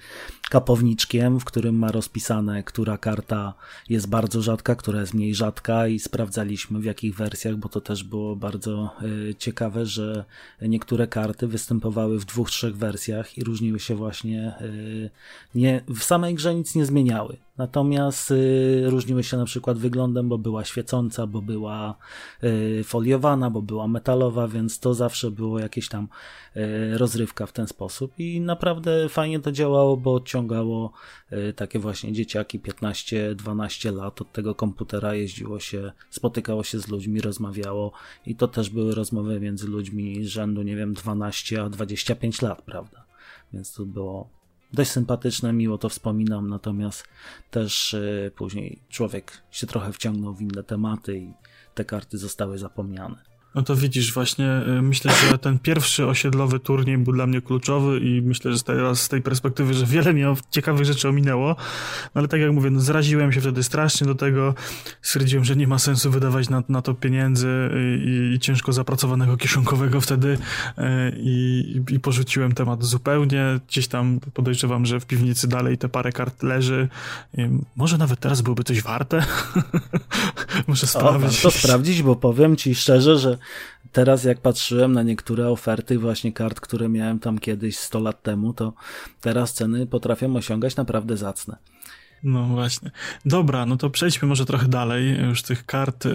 kapowniczkiem, 0.49 1.39
w 1.39 1.45
którym 1.45 1.75
ma 1.75 1.92
rozpisane, 1.93 2.63
która 2.63 2.97
karta 2.97 3.53
jest 3.89 4.09
bardzo 4.09 4.41
rzadka, 4.41 4.75
która 4.75 4.99
jest 5.01 5.13
mniej 5.13 5.35
rzadka 5.35 5.87
i 5.87 5.99
sprawdzaliśmy 5.99 6.79
w 6.79 6.83
jakich 6.83 7.15
wersjach, 7.15 7.55
bo 7.55 7.69
to 7.69 7.81
też 7.81 8.03
było 8.03 8.35
bardzo 8.35 8.89
y, 9.29 9.35
ciekawe, 9.35 9.85
że 9.85 10.25
niektóre 10.61 11.07
karty 11.07 11.47
występowały 11.47 12.19
w 12.19 12.25
dwóch, 12.25 12.49
trzech 12.49 12.77
wersjach 12.77 13.37
i 13.37 13.43
różniły 13.43 13.79
się 13.79 13.95
właśnie 13.95 14.53
y, 14.61 15.09
nie, 15.55 15.81
w 15.87 16.03
samej 16.03 16.35
grze 16.35 16.55
nic 16.55 16.75
nie 16.75 16.85
zmieniały. 16.85 17.37
Natomiast 17.57 18.31
y, 18.31 18.83
różniły 18.85 19.23
się 19.23 19.37
na 19.37 19.45
przykład 19.45 19.77
wyglądem, 19.77 20.29
bo 20.29 20.37
była 20.37 20.65
świecąca, 20.65 21.27
bo 21.27 21.41
była 21.41 21.95
y, 22.43 22.83
foliowana, 22.83 23.49
bo 23.49 23.61
była 23.61 23.87
metalowa, 23.87 24.47
więc 24.47 24.79
to 24.79 24.93
zawsze 24.93 25.31
było 25.31 25.59
jakieś 25.59 25.89
tam 25.89 26.07
y, 26.55 26.97
rozrywka 26.97 27.45
w 27.45 27.51
ten 27.51 27.67
sposób 27.67 28.19
i 28.19 28.41
naprawdę 28.41 29.09
fajnie 29.09 29.39
to 29.39 29.51
działało, 29.51 29.97
bo 29.97 30.13
odciągało 30.13 30.91
takie 31.55 31.79
właśnie 31.79 32.13
dzieciaki 32.13 32.59
15-12 32.59 33.95
lat 33.95 34.21
od 34.21 34.31
tego 34.31 34.55
komputera, 34.55 35.13
jeździło 35.13 35.59
się, 35.59 35.91
spotykało 36.09 36.63
się 36.63 36.79
z 36.79 36.87
ludźmi, 36.87 37.21
rozmawiało 37.21 37.91
i 38.25 38.35
to 38.35 38.47
też 38.47 38.69
były 38.69 38.95
rozmowy 38.95 39.39
między 39.39 39.67
ludźmi 39.67 40.27
rzędu, 40.27 40.61
nie 40.61 40.75
wiem, 40.75 40.93
12 40.93 41.63
a 41.63 41.69
25 41.69 42.41
lat, 42.41 42.61
prawda? 42.61 43.05
Więc 43.53 43.73
to 43.73 43.85
było 43.85 44.42
dość 44.73 44.91
sympatyczne, 44.91 45.53
miło 45.53 45.77
to 45.77 45.89
wspominam, 45.89 46.49
natomiast 46.49 47.03
też 47.51 47.93
y, 47.93 48.31
później 48.35 48.79
człowiek 48.89 49.41
się 49.51 49.67
trochę 49.67 49.93
wciągnął 49.93 50.33
w 50.33 50.41
inne 50.41 50.63
tematy 50.63 51.17
i 51.17 51.33
te 51.75 51.85
karty 51.85 52.17
zostały 52.17 52.57
zapomniane. 52.57 53.32
No 53.55 53.61
to 53.61 53.75
widzisz, 53.75 54.13
właśnie 54.13 54.61
y, 54.77 54.81
myślę, 54.81 55.11
że 55.29 55.37
ten 55.37 55.59
pierwszy 55.59 56.07
osiedlowy 56.07 56.59
turniej 56.59 56.97
był 56.97 57.13
dla 57.13 57.27
mnie 57.27 57.41
kluczowy 57.41 57.99
i 57.99 58.21
myślę, 58.21 58.53
że 58.53 58.63
teraz 58.63 59.01
z 59.01 59.09
tej 59.09 59.21
perspektywy, 59.21 59.73
że 59.73 59.85
wiele 59.85 60.13
mnie 60.13 60.33
ciekawych 60.51 60.85
rzeczy 60.85 61.09
ominęło, 61.09 61.47
no 62.15 62.19
ale 62.19 62.27
tak 62.27 62.41
jak 62.41 62.51
mówię, 62.51 62.69
no 62.69 62.79
zraziłem 62.79 63.31
się 63.31 63.41
wtedy 63.41 63.63
strasznie 63.63 64.07
do 64.07 64.15
tego, 64.15 64.55
stwierdziłem, 65.01 65.45
że 65.45 65.55
nie 65.55 65.67
ma 65.67 65.79
sensu 65.79 66.11
wydawać 66.11 66.49
na, 66.49 66.63
na 66.69 66.81
to 66.81 66.93
pieniędzy 66.93 67.69
i, 68.05 68.33
i 68.35 68.39
ciężko 68.39 68.73
zapracowanego 68.73 69.37
kieszonkowego 69.37 70.01
wtedy 70.01 70.27
y, 70.27 70.81
i, 71.17 71.75
i 71.89 71.99
porzuciłem 71.99 72.51
temat 72.51 72.83
zupełnie. 72.83 73.59
Gdzieś 73.67 73.87
tam 73.87 74.19
podejrzewam, 74.33 74.85
że 74.85 74.99
w 74.99 75.05
piwnicy 75.05 75.47
dalej 75.47 75.77
te 75.77 75.89
parę 75.89 76.11
kart 76.11 76.43
leży. 76.43 76.87
Może 77.75 77.97
nawet 77.97 78.19
teraz 78.19 78.41
byłoby 78.41 78.63
coś 78.63 78.81
warte. 78.81 79.25
Muszę 80.67 80.87
sprawdzić. 80.87 81.39
O, 81.39 81.41
to 81.43 81.51
sprawdzić, 81.51 82.03
bo 82.03 82.15
powiem 82.15 82.55
ci 82.55 82.75
szczerze, 82.75 83.19
że 83.19 83.37
teraz 83.91 84.23
jak 84.23 84.41
patrzyłem 84.41 84.91
na 84.93 85.03
niektóre 85.03 85.49
oferty 85.49 85.99
właśnie 85.99 86.33
kart, 86.33 86.59
które 86.59 86.89
miałem 86.89 87.19
tam 87.19 87.39
kiedyś 87.39 87.77
100 87.77 87.99
lat 87.99 88.21
temu, 88.23 88.53
to 88.53 88.73
teraz 89.21 89.53
ceny 89.53 89.87
potrafią 89.87 90.35
osiągać 90.35 90.75
naprawdę 90.75 91.17
zacne. 91.17 91.57
No 92.23 92.43
właśnie. 92.43 92.91
Dobra, 93.25 93.65
no 93.65 93.77
to 93.77 93.89
przejdźmy 93.89 94.27
może 94.27 94.45
trochę 94.45 94.67
dalej 94.67 95.19
już 95.19 95.41
tych 95.41 95.65
kart 95.65 96.05
y, 96.05 96.11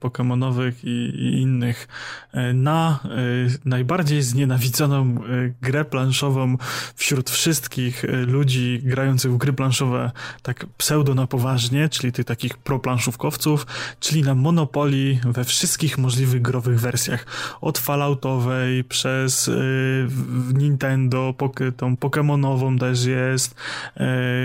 pokemonowych 0.00 0.84
i, 0.84 0.88
i, 0.88 1.40
innych 1.40 1.88
y, 2.34 2.54
na 2.54 2.98
y, 3.04 3.58
najbardziej 3.64 4.22
znienawidzoną 4.22 5.18
grę 5.62 5.84
planszową 5.84 6.56
wśród 6.94 7.30
wszystkich 7.30 8.04
ludzi 8.26 8.80
grających 8.82 9.32
w 9.32 9.36
gry 9.36 9.52
planszowe 9.52 10.10
tak 10.42 10.66
pseudo 10.76 11.14
na 11.14 11.26
poważnie, 11.26 11.88
czyli 11.88 12.12
tych 12.12 12.24
takich 12.24 12.58
pro-planszówkowców, 12.58 13.66
czyli 14.00 14.22
na 14.22 14.34
Monopoly 14.34 15.18
we 15.24 15.44
wszystkich 15.44 15.98
możliwych 15.98 16.42
growych 16.42 16.80
wersjach. 16.80 17.26
Od 17.60 17.78
Falloutowej 17.78 18.84
przez 18.84 19.50
Nintendo, 20.54 21.34
tą 21.76 21.96
Pokemonową 21.96 22.78
też 22.78 23.04
jest, 23.04 23.54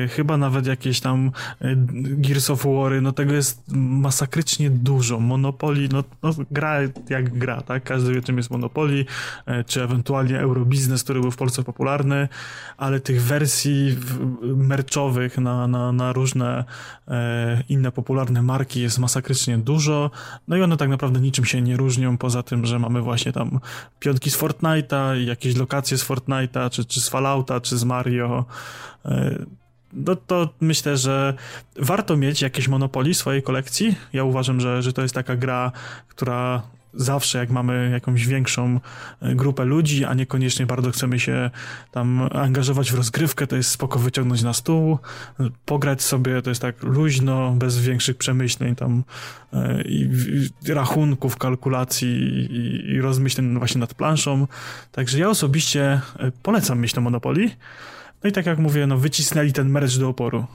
chyba 0.10 0.38
nawet 0.38 0.68
jakieś 0.68 1.03
tam 1.04 1.32
e, 1.62 1.76
Gears 1.96 2.50
of 2.50 2.66
War, 2.66 3.02
no 3.02 3.12
tego 3.12 3.34
jest 3.34 3.64
masakrycznie 3.74 4.70
dużo. 4.70 5.20
Monopoly, 5.20 5.90
no, 5.92 6.04
no 6.24 6.34
gra 6.52 6.80
jak 7.10 7.38
gra, 7.38 7.62
tak? 7.62 7.84
Każdy 7.84 8.14
wie 8.14 8.22
czym 8.22 8.38
jest 8.38 8.52
Monopoly, 8.52 9.06
e, 9.46 9.64
czy 9.64 9.84
ewentualnie 9.84 10.40
Eurobiznes, 10.40 11.04
który 11.04 11.22
był 11.22 11.32
w 11.32 11.38
Polsce 11.38 11.64
popularny, 11.64 12.28
ale 12.78 13.00
tych 13.00 13.22
wersji 13.22 13.98
merczowych 14.42 15.38
na, 15.38 15.68
na, 15.68 15.92
na 15.92 16.14
różne 16.14 16.64
e, 17.08 17.64
inne 17.70 17.92
popularne 17.92 18.42
marki 18.42 18.82
jest 18.82 19.00
masakrycznie 19.00 19.58
dużo, 19.58 20.12
no 20.48 20.58
i 20.58 20.62
one 20.62 20.78
tak 20.78 20.90
naprawdę 20.90 21.20
niczym 21.20 21.46
się 21.46 21.62
nie 21.62 21.78
różnią, 21.78 22.18
poza 22.18 22.44
tym, 22.44 22.66
że 22.66 22.80
mamy 22.80 23.02
właśnie 23.02 23.32
tam 23.32 23.60
piątki 24.00 24.30
z 24.30 24.38
Fortnite'a, 24.38 25.14
jakieś 25.14 25.56
lokacje 25.56 25.98
z 25.98 26.06
Fortnite'a, 26.06 26.70
czy, 26.70 26.86
czy 26.86 27.02
z 27.02 27.10
Fallouta, 27.10 27.62
czy 27.62 27.78
z 27.78 27.84
Mario, 27.84 28.46
no 29.94 30.16
to 30.16 30.50
myślę, 30.62 30.98
że 30.98 31.34
warto 31.76 32.18
mieć 32.18 32.42
jakieś 32.42 32.68
Monopoly 32.68 33.14
w 33.14 33.18
swojej 33.18 33.44
kolekcji. 33.44 33.96
Ja 34.14 34.24
uważam, 34.24 34.62
że, 34.62 34.82
że 34.82 34.94
to 34.94 35.02
jest 35.02 35.16
taka 35.16 35.36
gra, 35.36 35.72
która 36.08 36.64
zawsze 36.94 37.38
jak 37.38 37.50
mamy 37.50 37.90
jakąś 37.92 38.28
większą 38.28 38.80
e, 39.22 39.36
grupę 39.36 39.66
ludzi, 39.66 40.06
a 40.06 40.14
niekoniecznie 40.14 40.66
bardzo 40.66 40.92
chcemy 40.92 41.20
się 41.20 41.50
tam 41.92 42.30
angażować 42.32 42.92
w 42.92 42.96
rozgrywkę, 42.96 43.48
to 43.48 43.56
jest 43.56 43.70
spoko 43.70 44.00
wyciągnąć 44.00 44.42
na 44.42 44.54
stół, 44.54 45.00
pograć 45.66 46.02
sobie, 46.02 46.42
to 46.42 46.50
jest 46.50 46.62
tak 46.62 46.84
luźno, 46.84 47.52
bez 47.52 47.80
większych 47.80 48.18
przemyśleń 48.18 48.76
tam 48.76 49.04
e, 49.54 49.82
i, 49.82 50.10
i 50.68 50.74
rachunków, 50.74 51.38
kalkulacji 51.38 52.10
i, 52.10 52.92
i 52.92 53.02
rozmyśleń 53.02 53.58
właśnie 53.58 53.82
nad 53.82 53.94
planszą. 53.94 54.48
Także 54.92 55.20
ja 55.20 55.30
osobiście 55.30 56.02
e, 56.20 56.32
polecam 56.44 56.80
mieć 56.80 56.94
to 56.94 57.02
Monopoly. 57.02 57.50
No 58.24 58.30
i 58.30 58.34
tak 58.34 58.46
jak 58.46 58.60
mówię, 58.60 58.88
no 58.88 58.98
wycisnęli 58.98 59.54
ten 59.54 59.70
merch 59.70 59.98
do 59.98 60.10
oporu. 60.10 60.46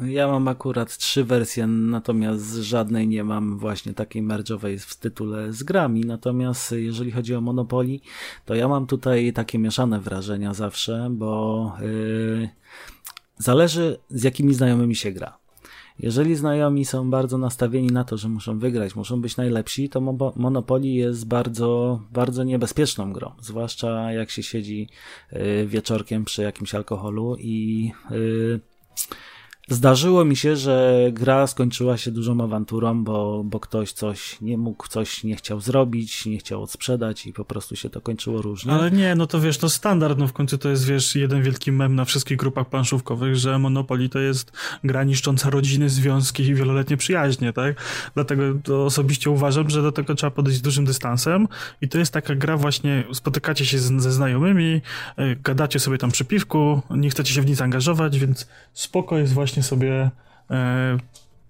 Ja 0.00 0.28
mam 0.28 0.48
akurat 0.48 0.96
trzy 0.96 1.24
wersje, 1.24 1.66
natomiast 1.66 2.54
żadnej 2.54 3.08
nie 3.08 3.24
mam 3.24 3.58
właśnie 3.58 3.94
takiej 3.94 4.22
merge'owej 4.22 4.78
w 4.78 4.96
tytule 4.96 5.52
z 5.52 5.62
grami. 5.62 6.00
Natomiast 6.00 6.72
jeżeli 6.72 7.10
chodzi 7.10 7.34
o 7.34 7.40
Monopoly, 7.40 8.00
to 8.44 8.54
ja 8.54 8.68
mam 8.68 8.86
tutaj 8.86 9.32
takie 9.32 9.58
mieszane 9.58 10.00
wrażenia 10.00 10.54
zawsze, 10.54 11.08
bo 11.10 11.72
yy, 11.80 12.48
zależy 13.38 13.98
z 14.10 14.22
jakimi 14.22 14.54
znajomymi 14.54 14.96
się 14.96 15.12
gra. 15.12 15.39
Jeżeli 16.02 16.36
znajomi 16.36 16.84
są 16.84 17.10
bardzo 17.10 17.38
nastawieni 17.38 17.88
na 17.88 18.04
to, 18.04 18.16
że 18.16 18.28
muszą 18.28 18.58
wygrać, 18.58 18.94
muszą 18.96 19.20
być 19.20 19.36
najlepsi, 19.36 19.88
to 19.88 20.00
Monopoly 20.36 20.86
jest 20.88 21.26
bardzo, 21.26 22.00
bardzo 22.12 22.44
niebezpieczną 22.44 23.12
grą. 23.12 23.32
Zwłaszcza 23.40 24.12
jak 24.12 24.30
się 24.30 24.42
siedzi 24.42 24.88
y, 25.32 25.66
wieczorkiem 25.66 26.24
przy 26.24 26.42
jakimś 26.42 26.74
alkoholu 26.74 27.36
i 27.38 27.92
yy, 28.10 28.60
Zdarzyło 29.70 30.24
mi 30.24 30.36
się, 30.36 30.56
że 30.56 31.00
gra 31.12 31.46
skończyła 31.46 31.96
się 31.96 32.10
dużą 32.10 32.44
awanturą, 32.44 33.04
bo, 33.04 33.44
bo 33.44 33.60
ktoś 33.60 33.92
coś 33.92 34.40
nie 34.40 34.58
mógł, 34.58 34.88
coś 34.88 35.24
nie 35.24 35.36
chciał 35.36 35.60
zrobić, 35.60 36.26
nie 36.26 36.38
chciał 36.38 36.62
odsprzedać 36.62 37.26
i 37.26 37.32
po 37.32 37.44
prostu 37.44 37.76
się 37.76 37.90
to 37.90 38.00
kończyło 38.00 38.42
różnie. 38.42 38.72
Ale 38.72 38.90
nie, 38.90 39.14
no 39.14 39.26
to 39.26 39.40
wiesz, 39.40 39.58
to 39.58 39.68
standard, 39.68 40.18
no 40.18 40.26
w 40.26 40.32
końcu 40.32 40.58
to 40.58 40.68
jest, 40.68 40.86
wiesz, 40.86 41.16
jeden 41.16 41.42
wielki 41.42 41.72
mem 41.72 41.94
na 41.94 42.04
wszystkich 42.04 42.36
grupach 42.36 42.68
planszówkowych, 42.68 43.36
że 43.36 43.58
Monopoly 43.58 44.08
to 44.08 44.18
jest 44.18 44.52
gra 44.84 45.04
niszcząca 45.04 45.50
rodziny, 45.50 45.90
związki 45.90 46.42
i 46.42 46.54
wieloletnie 46.54 46.96
przyjaźnie, 46.96 47.52
tak? 47.52 47.76
Dlatego 48.14 48.42
to 48.64 48.84
osobiście 48.84 49.30
uważam, 49.30 49.70
że 49.70 49.82
do 49.82 49.92
tego 49.92 50.14
trzeba 50.14 50.30
podejść 50.30 50.58
z 50.58 50.62
dużym 50.62 50.84
dystansem 50.84 51.48
i 51.80 51.88
to 51.88 51.98
jest 51.98 52.12
taka 52.12 52.34
gra 52.34 52.56
właśnie, 52.56 53.04
spotykacie 53.12 53.66
się 53.66 53.78
z, 53.78 54.02
ze 54.02 54.12
znajomymi, 54.12 54.80
e, 55.16 55.36
gadacie 55.36 55.78
sobie 55.78 55.98
tam 55.98 56.10
przy 56.10 56.24
piwku, 56.24 56.82
nie 56.90 57.10
chcecie 57.10 57.34
się 57.34 57.42
w 57.42 57.46
nic 57.46 57.60
angażować, 57.60 58.18
więc 58.18 58.46
spoko 58.72 59.18
jest 59.18 59.32
właśnie 59.32 59.59
właśnie 59.60 59.68
sobie 59.68 60.10
e, 60.50 60.96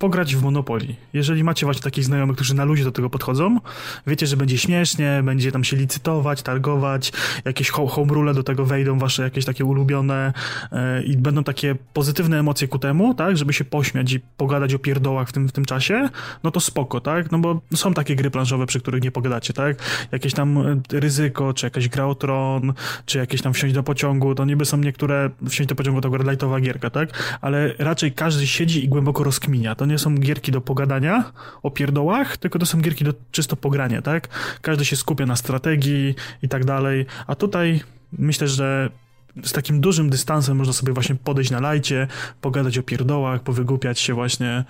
pograć 0.01 0.37
w 0.37 0.43
Monopoly. 0.43 0.95
Jeżeli 1.13 1.45
macie 1.45 1.67
właśnie 1.67 1.83
takich 1.83 2.05
znajomych, 2.05 2.37
którzy 2.37 2.55
na 2.55 2.65
ludzie 2.65 2.85
do 2.85 2.93
tego 2.93 3.11
podchodzą, 3.11 3.59
wiecie, 4.07 4.27
że 4.27 4.37
będzie 4.37 4.59
śmiesznie, 4.59 5.23
będzie 5.25 5.53
tam 5.53 5.65
się 5.65 5.77
licytować, 5.77 6.43
targować, 6.43 7.13
jakieś 7.45 7.71
home 7.71 8.13
rule 8.13 8.35
do 8.35 8.43
tego 8.43 8.65
wejdą, 8.65 8.99
wasze 8.99 9.23
jakieś 9.23 9.45
takie 9.45 9.65
ulubione 9.65 10.33
yy, 10.73 11.03
i 11.03 11.17
będą 11.17 11.45
takie 11.45 11.75
pozytywne 11.93 12.39
emocje 12.39 12.69
ku 12.69 12.79
temu, 12.79 13.15
tak, 13.15 13.37
żeby 13.37 13.53
się 13.53 13.65
pośmiać 13.65 14.13
i 14.13 14.21
pogadać 14.37 14.75
o 14.75 14.79
pierdołach 14.79 15.29
w 15.29 15.33
tym, 15.33 15.49
w 15.49 15.53
tym 15.53 15.65
czasie, 15.65 16.09
no 16.45 16.51
to 16.51 16.61
spoko, 16.61 17.01
tak, 17.01 17.33
no 17.33 17.39
bo 17.39 17.61
są 17.75 17.95
takie 17.95 18.17
gry 18.17 18.31
planszowe, 18.31 18.67
przy 18.67 18.81
których 18.81 19.03
nie 19.03 19.11
pogadacie, 19.11 19.53
tak, 19.53 19.77
jakieś 20.13 20.35
tam 20.35 20.59
e, 20.59 20.81
ryzyko, 20.93 21.55
czy 21.55 21.67
jakaś 21.67 21.89
gra 21.89 22.07
o 22.07 22.15
tron, 22.15 22.73
czy 23.07 23.19
jakieś 23.19 23.43
tam 23.43 23.53
wsiąść 23.53 23.75
do 23.75 23.83
pociągu, 23.83 24.35
to 24.35 24.45
niby 24.45 24.65
są 24.65 24.77
niektóre, 24.77 25.31
wsiąść 25.49 25.69
do 25.69 25.75
pociągu 25.75 26.01
to 26.01 26.09
akurat 26.09 26.27
lightowa 26.27 26.61
gierka, 26.61 26.91
tak, 26.91 27.39
ale 27.41 27.75
raczej 27.79 28.13
każdy 28.13 28.47
siedzi 28.47 28.85
i 28.85 28.89
głęboko 28.89 29.25
rozkminia, 29.25 29.75
to 29.75 29.90
nie 29.91 29.99
są 29.99 30.15
gierki 30.15 30.53
do 30.53 30.61
pogadania 30.61 31.33
o 31.63 31.71
pierdołach, 31.71 32.37
tylko 32.37 32.59
to 32.59 32.67
są 32.67 32.81
gierki 32.81 33.05
do 33.05 33.13
czysto 33.31 33.57
pogrania, 33.57 34.03
tak? 34.03 34.29
Każdy 34.63 34.85
się 34.85 34.97
skupia 34.97 35.27
na 35.27 35.37
strategii 35.37 36.15
i 36.43 36.49
tak 36.49 36.65
dalej, 36.65 37.07
a 37.27 37.35
tutaj 37.35 37.81
myślę, 38.13 38.49
że 38.49 38.91
z 39.45 39.53
takim 39.53 39.81
dużym 39.81 40.11
dystansem 40.11 40.57
można 40.57 40.73
sobie 40.73 40.93
właśnie 40.93 41.15
podejść 41.15 41.51
na 41.51 41.61
lajcie, 41.61 42.07
pogadać 42.41 42.79
o 42.79 42.83
pierdołach, 42.83 43.43
powygłupiać 43.43 44.01
się 44.01 44.15
właśnie 44.15 44.65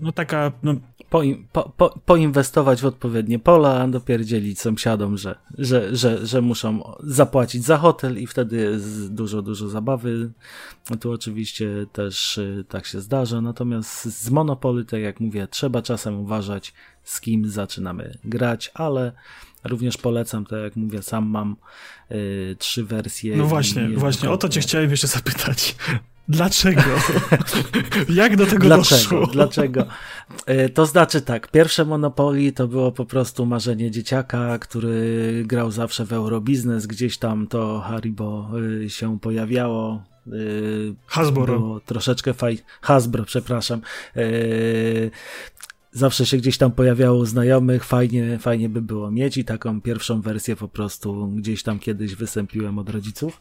no 0.00 0.12
taka, 0.12 0.52
no, 0.62 0.74
po, 1.10 1.22
po, 1.52 1.72
po, 1.76 1.98
poinwestować 2.06 2.80
w 2.80 2.86
odpowiednie 2.86 3.38
pola, 3.38 3.88
dopierdzielić 3.88 4.60
sąsiadom, 4.60 5.16
że, 5.16 5.34
że, 5.58 5.96
że, 5.96 6.26
że 6.26 6.42
muszą 6.42 6.92
zapłacić 7.00 7.64
za 7.64 7.76
hotel 7.76 8.18
i 8.18 8.26
wtedy 8.26 8.56
jest 8.56 9.14
dużo, 9.14 9.42
dużo 9.42 9.68
zabawy. 9.68 10.30
No 10.90 10.96
tu 10.96 11.12
oczywiście 11.12 11.86
też 11.92 12.38
y, 12.38 12.64
tak 12.68 12.86
się 12.86 13.00
zdarza, 13.00 13.40
natomiast 13.40 14.04
z 14.04 14.30
Monopoly, 14.30 14.84
tak 14.84 15.00
jak 15.00 15.20
mówię, 15.20 15.48
trzeba 15.50 15.82
czasem 15.82 16.20
uważać, 16.20 16.74
z 17.04 17.20
kim 17.20 17.50
zaczynamy 17.50 18.18
grać, 18.24 18.70
ale 18.74 19.12
również 19.64 19.96
polecam, 19.96 20.46
tak 20.46 20.62
jak 20.62 20.76
mówię, 20.76 21.02
sam 21.02 21.26
mam 21.26 21.56
y, 22.10 22.56
trzy 22.58 22.84
wersje. 22.84 23.36
No 23.36 23.44
właśnie, 23.44 23.88
właśnie, 23.88 24.30
o 24.30 24.36
to 24.36 24.48
cię 24.48 24.60
chciałem 24.60 24.90
jeszcze 24.90 25.06
zapytać. 25.06 25.76
Dlaczego? 26.28 26.82
Jak 28.08 28.36
do 28.36 28.46
tego 28.46 28.66
Dlaczego? 28.66 29.00
doszło? 29.00 29.26
Dlaczego? 29.26 29.86
E, 30.46 30.68
to 30.68 30.86
znaczy 30.86 31.20
tak, 31.20 31.50
pierwsze 31.50 31.84
Monopoly 31.84 32.52
to 32.52 32.68
było 32.68 32.92
po 32.92 33.04
prostu 33.04 33.46
marzenie 33.46 33.90
dzieciaka, 33.90 34.58
który 34.58 35.42
grał 35.46 35.70
zawsze 35.70 36.04
w 36.04 36.12
Eurobiznes, 36.12 36.86
gdzieś 36.86 37.18
tam 37.18 37.46
to 37.46 37.80
Haribo 37.80 38.50
e, 38.84 38.90
się 38.90 39.18
pojawiało. 39.20 40.02
E, 40.26 40.30
Hasbro. 41.06 41.58
Było 41.58 41.80
troszeczkę 41.80 42.34
faj... 42.34 42.58
Hasbro, 42.80 43.24
przepraszam. 43.24 43.80
Zawsze 45.92 46.26
się 46.26 46.36
gdzieś 46.36 46.58
tam 46.58 46.72
pojawiało 46.72 47.26
znajomych, 47.26 47.84
fajnie, 47.84 48.38
fajnie 48.38 48.68
by 48.68 48.82
było 48.82 49.10
mieć 49.10 49.36
i 49.36 49.44
taką 49.44 49.80
pierwszą 49.80 50.20
wersję 50.20 50.56
po 50.56 50.68
prostu 50.68 51.26
gdzieś 51.26 51.62
tam 51.62 51.78
kiedyś 51.78 52.14
wystąpiłem 52.14 52.78
od 52.78 52.90
rodziców. 52.90 53.40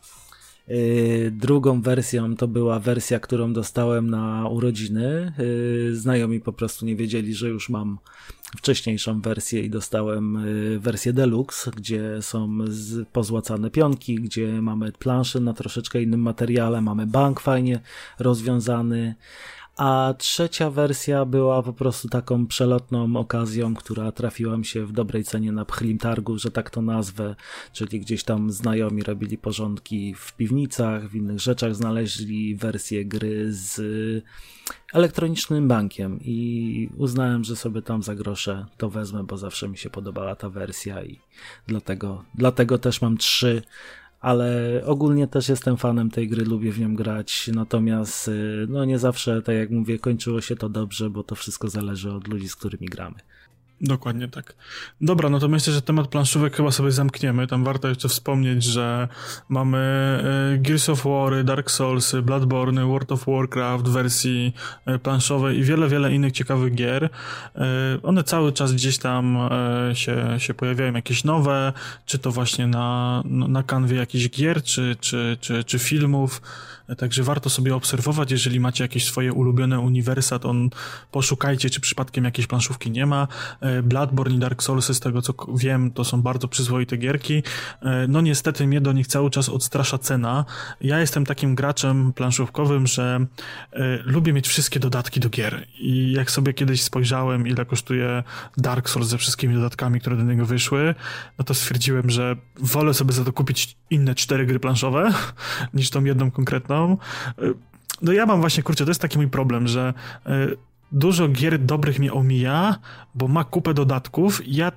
Y, 0.70 1.32
drugą 1.36 1.82
wersją 1.82 2.36
to 2.36 2.47
była 2.47 2.80
wersja, 2.80 3.20
którą 3.20 3.53
dostałem 3.53 4.09
na 4.09 4.47
urodziny. 4.47 5.34
Y, 5.39 5.95
znajomi 5.95 6.39
po 6.39 6.53
prostu 6.53 6.86
nie 6.86 6.95
wiedzieli, 6.95 7.34
że 7.34 7.49
już 7.49 7.70
mam 7.70 7.99
wcześniejszą 8.57 9.22
wersję 9.22 9.61
i 9.61 9.70
dostałem 9.70 10.38
y, 10.38 10.80
wersję 10.80 11.13
deluxe, 11.13 11.72
gdzie 11.72 12.22
są 12.22 12.57
pozłacane 13.11 13.72
pionki, 13.72 14.15
gdzie 14.15 14.61
mamy 14.61 14.91
planszę 14.91 15.39
na 15.39 15.53
troszeczkę 15.53 16.01
innym 16.01 16.20
materiale, 16.20 16.82
mamy 16.82 17.07
bank 17.07 17.39
fajnie 17.39 17.80
rozwiązany, 18.20 19.15
a 19.78 20.14
trzecia 20.18 20.70
wersja 20.70 21.26
była 21.26 21.64
po 21.64 21.74
prostu 21.74 22.10
taką 22.10 22.48
przelotną 22.48 23.16
okazją, 23.16 23.76
która 23.76 24.12
trafiła 24.12 24.58
mi 24.58 24.66
się 24.66 24.86
w 24.86 24.92
dobrej 24.92 25.24
cenie 25.24 25.52
na 25.52 25.66
Pchlim 25.66 25.98
Targu, 25.98 26.38
że 26.38 26.52
tak 26.52 26.70
to 26.70 26.82
nazwę, 26.82 27.36
czyli 27.74 28.00
gdzieś 28.00 28.24
tam 28.24 28.52
znajomi 28.52 29.04
robili 29.04 29.38
porządki 29.38 30.16
w 30.18 30.34
piwnicach, 30.34 31.10
w 31.10 31.16
innych 31.16 31.40
rzeczach, 31.40 31.76
znaleźli 31.76 32.56
wersję 32.56 33.06
gry 33.06 33.54
z 33.54 33.82
elektronicznym 34.94 35.68
bankiem 35.68 36.20
i 36.22 36.90
uznałem, 36.98 37.44
że 37.44 37.56
sobie 37.56 37.82
tam 37.82 38.04
za 38.04 38.16
grosze 38.16 38.66
to 38.78 38.90
wezmę, 38.90 39.24
bo 39.24 39.38
zawsze 39.38 39.70
mi 39.70 39.78
się 39.78 39.90
podobała 39.90 40.36
ta 40.36 40.50
wersja 40.50 41.04
i 41.04 41.20
dlatego, 41.68 42.24
dlatego 42.36 42.78
też 42.78 43.02
mam 43.02 43.18
trzy 43.18 43.62
ale 44.20 44.82
ogólnie 44.86 45.28
też 45.28 45.49
jestem 45.49 45.78
fanem 45.78 46.11
tej 46.11 46.28
gry, 46.28 46.45
lubię 46.45 46.72
w 46.72 46.80
nią 46.80 46.95
grać, 46.95 47.49
natomiast 47.53 48.28
y, 48.28 48.65
no 48.70 48.86
nie 48.86 48.99
zawsze, 48.99 49.41
tak 49.41 49.55
jak 49.55 49.70
mówię, 49.70 49.99
kończyło 49.99 50.41
się 50.41 50.55
to 50.55 50.70
dobrze, 50.70 51.09
bo 51.09 51.24
to 51.24 51.36
wszystko 51.36 51.68
zależy 51.68 52.11
od 52.11 52.28
ludzi, 52.28 52.49
z 52.49 52.55
którymi 52.55 52.88
gramy. 52.88 53.15
Dokładnie 53.82 54.28
tak. 54.28 54.56
Dobra, 55.02 55.30
no 55.30 55.40
to 55.40 55.48
myślę, 55.48 55.74
że 55.74 55.82
temat 55.82 56.08
planszówek 56.08 56.56
chyba 56.56 56.72
sobie 56.72 56.92
zamkniemy. 56.92 57.48
Tam 57.48 57.64
warto 57.64 57.88
jeszcze 57.88 58.10
wspomnieć, 58.10 58.64
że 58.64 59.08
mamy 59.50 59.78
e, 60.54 60.58
Gears 60.58 60.90
of 60.90 61.04
War, 61.04 61.44
Dark 61.44 61.72
Souls, 61.72 62.16
Bloodborne, 62.24 62.86
World 62.86 63.12
of 63.12 63.26
Warcraft 63.28 63.88
wersji 63.88 64.54
e, 64.86 65.00
planszowej 65.00 65.58
i 65.58 65.64
wiele, 65.64 65.88
wiele 65.88 66.14
innych 66.14 66.32
ciekawych 66.32 66.76
gier. 66.76 67.10
E, 67.56 67.60
one 68.04 68.24
cały 68.24 68.52
czas 68.52 68.74
gdzieś 68.74 68.98
tam 68.98 69.38
się, 69.94 70.36
się 70.38 70.54
pojawiają 70.54 70.94
jakieś 70.94 71.24
nowe, 71.24 71.74
czy 72.06 72.20
to 72.20 72.32
właśnie 72.32 72.68
na, 72.68 73.24
na 73.26 73.64
kanwie 73.64 73.98
jakichś 73.98 74.30
gier, 74.30 74.64
czy, 74.64 74.96
czy, 75.00 75.38
czy, 75.42 75.64
czy 75.64 75.80
filmów. 75.80 76.42
Także 76.98 77.24
warto 77.24 77.50
sobie 77.50 77.76
obserwować, 77.76 78.32
jeżeli 78.32 78.60
macie 78.60 78.84
jakieś 78.84 79.06
swoje 79.06 79.34
ulubione 79.34 79.80
uniwersa, 79.80 80.40
to 80.40 80.50
on 80.50 80.70
poszukajcie, 81.12 81.70
czy 81.70 81.82
przypadkiem 81.82 82.26
jakiejś 82.26 82.48
planszówki 82.48 82.92
nie 82.92 83.06
ma. 83.06 83.28
E, 83.62 83.84
Bloodborne 83.84 84.36
i 84.36 84.40
Dark 84.40 84.64
Souls, 84.64 84.92
z 84.92 85.00
tego 85.00 85.22
co 85.22 85.34
wiem, 85.56 85.92
to 85.92 86.04
są 86.04 86.22
bardzo 86.22 86.48
przyzwoite 86.48 86.98
gierki. 86.98 87.44
E, 87.82 88.08
no 88.08 88.22
niestety 88.22 88.68
mnie 88.68 88.82
do 88.82 88.94
nich 88.94 89.08
cały 89.08 89.30
czas 89.30 89.50
odstrasza 89.50 89.98
cena. 89.98 90.46
Ja 90.82 91.00
jestem 91.00 91.26
takim 91.26 91.56
graczem 91.56 92.14
planszówkowym, 92.14 92.88
że 92.88 93.26
e, 93.74 93.98
lubię 94.04 94.34
mieć 94.34 94.48
wszystkie 94.48 94.80
dodatki 94.80 95.20
do 95.20 95.30
gier. 95.30 95.68
I 95.80 96.12
jak 96.12 96.32
sobie 96.32 96.54
kiedyś 96.54 96.82
spojrzałem, 96.82 97.48
ile 97.48 97.66
kosztuje 97.66 98.24
Dark 98.58 98.90
Souls 98.90 99.08
ze 99.08 99.18
wszystkimi 99.18 99.56
dodatkami, 99.56 100.00
które 100.00 100.18
do 100.18 100.24
niego 100.24 100.46
wyszły, 100.46 100.96
no 101.40 101.46
to 101.46 101.54
stwierdziłem, 101.54 102.10
że 102.10 102.36
wolę 102.60 102.94
sobie 102.94 103.14
za 103.14 103.24
to 103.24 103.34
kupić 103.34 103.78
inne 103.90 104.16
cztery 104.16 104.46
gry 104.46 104.60
planszowe, 104.60 105.14
niż 105.74 105.90
tą 105.90 106.04
jedną 106.04 106.32
konkretną. 106.32 106.77
No 108.02 108.12
ja 108.12 108.26
mam 108.26 108.40
właśnie, 108.40 108.64
kurczę, 108.64 108.86
to 108.86 108.92
jest 108.92 109.02
taki 109.02 109.18
mój 109.18 109.28
problem, 109.28 109.68
że 109.68 109.94
dużo 110.92 111.28
gier 111.28 111.60
dobrych 111.60 112.00
mnie 112.00 112.14
omija, 112.14 112.76
bo 113.16 113.28
ma 113.28 113.44
kupę 113.44 113.74
dodatków 113.74 114.42
ja 114.48 114.72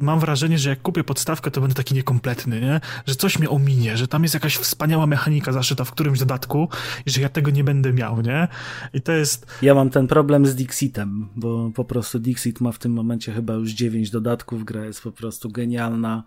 mam 0.00 0.20
wrażenie, 0.20 0.58
że 0.58 0.70
jak 0.70 0.82
kupię 0.82 1.04
podstawkę, 1.04 1.50
to 1.50 1.60
będę 1.60 1.74
taki 1.74 1.94
niekompletny, 1.94 2.60
nie? 2.60 2.80
Że 3.06 3.14
coś 3.14 3.38
mnie 3.38 3.50
ominie, 3.50 3.96
że 3.96 4.08
tam 4.08 4.22
jest 4.22 4.34
jakaś 4.34 4.56
wspaniała 4.56 5.06
mechanika 5.06 5.52
zaszyta 5.52 5.84
w 5.84 5.90
którymś 5.92 6.18
dodatku 6.18 6.68
i 7.06 7.10
że 7.10 7.20
ja 7.20 7.28
tego 7.28 7.50
nie 7.50 7.64
będę 7.64 7.92
miał, 7.92 8.20
nie? 8.20 8.48
I 8.94 9.00
to 9.00 9.12
jest... 9.12 9.46
Ja 9.62 9.74
mam 9.74 9.90
ten 9.90 10.06
problem 10.06 10.46
z 10.46 10.54
Dixitem, 10.54 11.28
bo 11.36 11.70
po 11.74 11.84
prostu 11.84 12.18
Dixit 12.18 12.60
ma 12.60 12.72
w 12.72 12.78
tym 12.78 12.92
momencie 12.92 13.32
chyba 13.32 13.54
już 13.54 13.70
9 13.70 14.10
dodatków, 14.10 14.64
gra 14.64 14.84
jest 14.84 15.02
po 15.02 15.12
prostu 15.12 15.50
genialna 15.50 16.22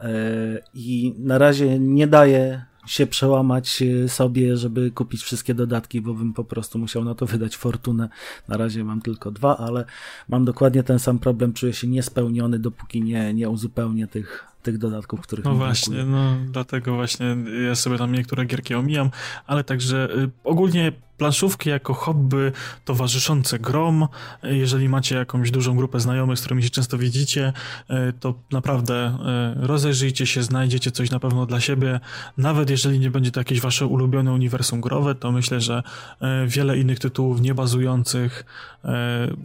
yy, 0.00 0.08
i 0.74 1.14
na 1.18 1.38
razie 1.38 1.78
nie 1.78 2.06
daje 2.06 2.64
się 2.86 3.06
przełamać 3.06 3.82
e, 3.82 4.08
sobie, 4.08 4.56
żeby 4.56 4.90
kupić 4.90 5.22
wszystkie 5.22 5.54
dodatki, 5.54 6.00
bo 6.00 6.14
bym 6.14 6.32
po 6.32 6.44
prostu 6.44 6.78
musiał 6.78 7.04
na 7.04 7.14
to 7.14 7.26
wydać 7.26 7.56
fortunę. 7.56 8.08
Na 8.48 8.56
razie 8.56 8.84
mam 8.84 9.00
tylko 9.00 9.30
dwa, 9.30 9.56
ale 9.56 9.84
mam 10.28 10.44
dokładnie 10.44 10.82
ten 10.82 10.98
sam 10.98 11.18
problem. 11.18 11.52
Czuję 11.52 11.72
się 11.72 11.86
niespełniony, 11.86 12.58
dopóki 12.58 13.02
nie, 13.02 13.34
nie 13.34 13.50
uzupełnię 13.50 14.06
tych, 14.06 14.53
tych 14.64 14.78
dodatków, 14.78 15.20
których 15.20 15.44
No 15.44 15.54
właśnie, 15.54 16.04
no 16.04 16.36
dlatego 16.46 16.94
właśnie 16.94 17.36
ja 17.68 17.74
sobie 17.74 17.98
tam 17.98 18.12
niektóre 18.12 18.44
gierki 18.44 18.74
omijam, 18.74 19.10
ale 19.46 19.64
także 19.64 20.08
y, 20.16 20.30
ogólnie 20.44 20.92
planszówki 21.18 21.70
jako 21.70 21.94
hobby 21.94 22.52
towarzyszące 22.84 23.58
grom. 23.58 24.08
Jeżeli 24.42 24.88
macie 24.88 25.16
jakąś 25.16 25.50
dużą 25.50 25.76
grupę 25.76 26.00
znajomych, 26.00 26.38
z 26.38 26.40
którymi 26.40 26.62
się 26.62 26.70
często 26.70 26.98
widzicie, 26.98 27.52
e, 27.88 28.12
to 28.12 28.34
naprawdę 28.52 28.94
e, 28.94 29.54
rozejrzyjcie 29.66 30.26
się, 30.26 30.42
znajdziecie 30.42 30.90
coś 30.90 31.10
na 31.10 31.20
pewno 31.20 31.46
dla 31.46 31.60
siebie. 31.60 32.00
Nawet 32.38 32.70
jeżeli 32.70 32.98
nie 32.98 33.10
będzie 33.10 33.30
to 33.30 33.40
jakieś 33.40 33.60
wasze 33.60 33.86
ulubione 33.86 34.32
uniwersum 34.32 34.80
growe, 34.80 35.14
to 35.14 35.32
myślę, 35.32 35.60
że 35.60 35.82
wiele 36.46 36.78
innych 36.78 36.98
tytułów 36.98 37.40
niebazujących 37.40 38.44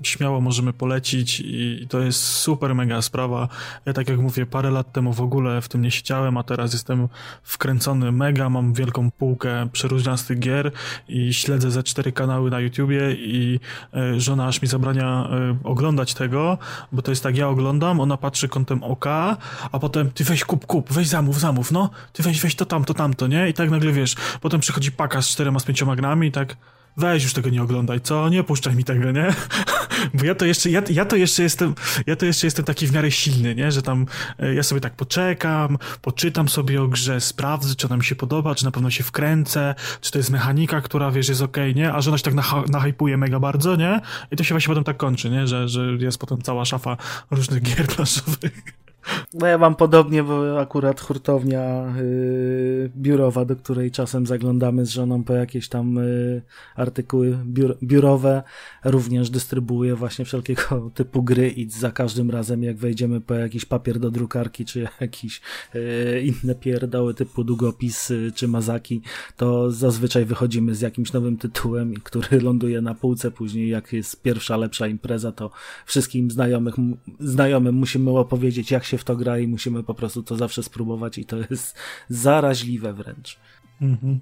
śmiało 0.04 0.42
możemy 0.42 0.74
polecić 0.74 1.40
i 1.46 1.88
to 1.90 2.00
jest 2.00 2.24
super 2.24 2.76
mega 2.76 3.02
sprawa. 3.02 3.48
Ja 3.86 3.94
tak 3.94 4.10
jak 4.10 4.20
mówię, 4.20 4.46
parę 4.46 4.72
lat 4.72 4.92
temu 4.92 5.09
w 5.14 5.22
ogóle 5.22 5.62
w 5.62 5.68
tym 5.68 5.82
nie 5.82 5.92
siedziałem, 5.92 6.38
a 6.38 6.44
teraz 6.44 6.74
jestem 6.74 7.08
wkręcony 7.44 8.12
mega, 8.12 8.50
mam 8.50 8.74
wielką 8.74 9.12
półkę 9.12 9.68
przeróżniastych 9.72 10.40
gier 10.40 10.72
i 11.08 11.34
śledzę 11.34 11.60
śledzę 11.60 11.72
ze 11.72 11.84
cztery 11.84 12.12
kanały 12.12 12.50
na 12.50 12.60
YouTubie 12.60 13.12
i 13.14 13.60
e, 13.94 14.20
żona 14.20 14.48
aż 14.48 14.62
mi 14.62 14.68
zabrania 14.68 15.30
e, 15.32 15.58
oglądać 15.64 16.14
tego, 16.14 16.58
bo 16.92 17.02
to 17.02 17.12
jest 17.12 17.24
tak, 17.24 17.38
ja 17.38 17.48
oglądam, 17.48 18.00
ona 18.00 18.18
patrzy 18.18 18.50
kątem 18.50 18.84
oka, 18.84 19.38
a 19.72 19.80
potem 19.80 20.12
ty 20.12 20.24
weź 20.24 20.46
kup, 20.46 20.66
kup, 20.66 20.94
weź 20.94 21.08
zamów, 21.08 21.40
zamów, 21.40 21.72
no, 21.72 21.90
ty 22.14 22.24
weź, 22.24 22.42
weź 22.42 22.56
to 22.56 22.66
tamto, 22.66 22.94
tamto, 22.94 23.28
nie? 23.28 23.50
I 23.50 23.54
tak 23.54 23.70
nagle 23.70 23.92
wiesz, 23.92 24.16
potem 24.42 24.60
przychodzi 24.60 24.92
paka 24.92 25.22
z 25.22 25.28
czterema, 25.28 25.60
z 25.60 25.64
pięcioma 25.64 25.96
grami 25.96 26.28
i 26.28 26.32
tak 26.32 26.56
weź 27.00 27.24
już 27.24 27.34
tego 27.34 27.50
nie 27.50 27.64
oglądaj, 27.64 28.02
co? 28.02 28.30
Nie 28.30 28.44
puszczaj 28.44 28.76
mi 28.76 28.84
tego, 28.84 29.12
nie? 29.12 29.34
Bo 30.14 30.26
ja 30.26 30.36
to 30.36 30.46
jeszcze, 30.46 30.70
ja, 30.70 30.82
ja 30.90 31.06
to 31.06 31.16
jeszcze 31.16 31.44
jestem, 31.44 31.76
ja 32.08 32.16
to 32.16 32.26
jeszcze 32.26 32.48
jestem 32.48 32.66
taki 32.66 32.88
w 32.88 32.94
miarę 32.94 33.12
silny, 33.12 33.56
nie? 33.56 33.72
Że 33.72 33.82
tam 33.82 34.06
e, 34.40 34.54
ja 34.54 34.64
sobie 34.64 34.82
tak 34.82 34.96
poczekam, 34.96 35.78
poczytam 36.02 36.50
sobie 36.50 36.82
o 36.82 36.88
grze, 36.88 37.22
sprawdzę, 37.22 37.76
czy 37.76 37.88
ona 37.88 37.98
mi 37.98 38.04
się 38.04 38.16
podoba, 38.16 38.56
czy 38.56 38.66
na 38.66 38.72
pewno 38.72 38.90
się 38.90 39.04
wkręcę, 39.04 39.76
czy 40.02 40.12
to 40.12 40.18
jest 40.18 40.30
mechanika, 40.30 40.82
która, 40.82 41.12
wiesz, 41.12 41.30
jest 41.30 41.42
okej, 41.42 41.72
okay, 41.72 41.82
nie? 41.82 41.94
A 41.94 42.02
żona 42.02 42.18
się 42.18 42.24
tak 42.24 42.34
nahypuje 42.70 43.18
mega 43.18 43.40
bardzo, 43.40 43.76
nie? 43.76 44.02
I 44.32 44.36
to 44.36 44.44
się 44.44 44.54
właśnie 44.54 44.68
potem 44.68 44.84
tak 44.84 44.98
kończy, 44.98 45.30
nie? 45.30 45.48
Że, 45.48 45.68
że 45.68 45.92
jest 46.00 46.18
potem 46.18 46.42
cała 46.42 46.66
szafa 46.66 46.98
różnych 47.32 47.62
gier 47.62 47.88
planszowych. 47.96 48.64
No 49.34 49.48
ja 49.48 49.58
mam 49.58 49.76
podobnie, 49.76 50.24
bo 50.24 50.60
akurat 50.60 51.02
hurtownia 51.02 51.94
yy, 51.98 52.92
biurowa, 52.98 53.46
do 53.46 53.56
której 53.56 53.92
czasem 53.92 54.26
zaglądamy 54.26 54.86
z 54.86 54.90
żoną 54.90 55.24
po 55.24 55.34
jakieś 55.34 55.70
tam 55.70 55.96
yy, 55.96 56.42
artykuły 56.76 57.38
biur, 57.46 57.78
biurowe, 57.84 58.44
również 58.84 59.30
dystrybuuje 59.30 59.96
właśnie 59.96 60.26
wszelkiego 60.26 60.62
typu 60.94 61.24
gry 61.24 61.50
i 61.50 61.70
za 61.70 61.92
każdym 61.92 62.32
razem 62.32 62.64
jak 62.64 62.78
wejdziemy 62.78 63.22
po 63.22 63.34
jakiś 63.34 63.66
papier 63.66 64.00
do 64.00 64.12
drukarki, 64.12 64.66
czy 64.66 64.88
jakieś 65.02 65.42
yy, 65.74 66.22
inne 66.22 66.56
pierdoły 66.56 67.14
typu 67.14 67.44
długopis 67.44 68.10
yy, 68.10 68.32
czy 68.36 68.48
mazaki, 68.48 69.02
to 69.38 69.72
zazwyczaj 69.72 70.26
wychodzimy 70.26 70.76
z 70.76 70.82
jakimś 70.82 71.14
nowym 71.14 71.38
tytułem, 71.38 71.94
który 72.04 72.42
ląduje 72.48 72.82
na 72.82 72.96
półce. 72.96 73.32
Później, 73.32 73.70
jak 73.70 73.94
jest 73.94 74.22
pierwsza 74.22 74.58
lepsza 74.58 74.88
impreza, 74.88 75.32
to 75.32 75.52
wszystkim 75.86 76.32
znajomych, 76.32 76.76
znajomym 77.20 77.76
musimy 77.76 78.18
opowiedzieć, 78.18 78.72
jak 78.72 78.89
się 78.90 78.98
w 78.98 79.04
to 79.04 79.16
gra 79.16 79.40
i 79.40 79.48
musimy 79.48 79.84
po 79.84 79.94
prostu 79.94 80.24
to 80.24 80.36
zawsze 80.36 80.64
spróbować 80.64 81.18
i 81.18 81.26
to 81.26 81.38
jest 81.50 81.78
zaraźliwe 82.10 82.94
wręcz. 82.94 83.40
Mhm. 83.82 84.20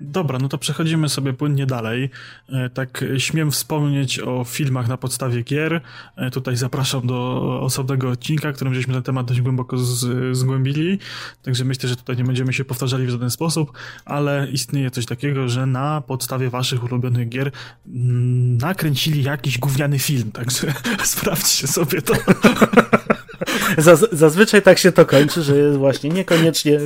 Dobra, 0.00 0.38
no 0.38 0.48
to 0.48 0.58
przechodzimy 0.58 1.08
sobie 1.08 1.32
płynnie 1.32 1.66
dalej. 1.66 2.10
E, 2.48 2.70
tak 2.70 3.04
śmiem 3.18 3.50
wspomnieć 3.50 4.20
o 4.20 4.44
filmach 4.44 4.88
na 4.88 4.96
podstawie 4.96 5.42
gier. 5.42 5.80
E, 6.16 6.30
tutaj 6.30 6.56
zapraszam 6.56 7.06
do 7.06 7.40
osobnego 7.62 8.10
odcinka, 8.10 8.52
którym 8.52 8.74
żeśmy 8.74 8.94
ten 8.94 9.02
temat 9.02 9.26
dość 9.26 9.40
głęboko 9.40 9.78
z, 9.78 10.36
zgłębili. 10.36 10.98
Także 11.42 11.64
myślę, 11.64 11.88
że 11.88 11.96
tutaj 11.96 12.16
nie 12.16 12.24
będziemy 12.24 12.52
się 12.52 12.64
powtarzali 12.64 13.06
w 13.06 13.10
żaden 13.10 13.30
sposób, 13.30 13.72
ale 14.04 14.48
istnieje 14.52 14.90
coś 14.90 15.06
takiego, 15.06 15.48
że 15.48 15.66
na 15.66 16.00
podstawie 16.00 16.50
waszych 16.50 16.84
ulubionych 16.84 17.28
gier 17.28 17.50
mm, 17.86 18.58
nakręcili 18.58 19.22
jakiś 19.22 19.58
gówniany 19.58 19.98
film, 19.98 20.32
także 20.32 20.74
sprawdźcie 21.04 21.66
sobie 21.66 22.02
to. 22.02 22.14
Zaz 23.78 24.06
zazwyczaj 24.12 24.62
tak 24.62 24.78
się 24.78 24.92
to 24.92 25.06
kończy, 25.06 25.42
że 25.42 25.56
jest 25.56 25.78
właśnie 25.78 26.10
niekoniecznie 26.10 26.78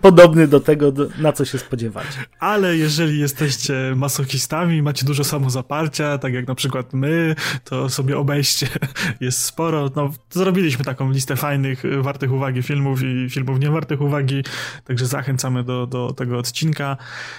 podobny 0.00 0.48
do 0.48 0.60
tego, 0.60 0.92
na 1.18 1.32
co 1.32 1.44
się 1.44 1.58
spodziewać. 1.58 2.06
Ale 2.40 2.76
jeżeli 2.76 3.18
jesteście 3.18 3.74
masochistami, 3.96 4.82
macie 4.82 5.06
dużo 5.06 5.24
samozaparcia, 5.24 6.18
tak 6.18 6.34
jak 6.34 6.48
na 6.48 6.54
przykład 6.54 6.92
my, 6.92 7.34
to 7.64 7.88
sobie 7.88 8.18
obejście 8.18 8.68
jest 9.20 9.44
sporo. 9.44 9.90
No, 9.96 10.10
zrobiliśmy 10.30 10.84
taką 10.84 11.10
listę 11.10 11.36
fajnych, 11.36 11.82
wartych 12.00 12.32
uwagi 12.32 12.62
filmów 12.62 13.02
i 13.02 13.30
filmów 13.30 13.60
niewartych 13.60 14.00
uwagi, 14.00 14.44
także 14.84 15.06
zachęcamy 15.06 15.64
do, 15.64 15.86
do 15.86 16.12
tego 16.12 16.38
odcinka. 16.38 16.96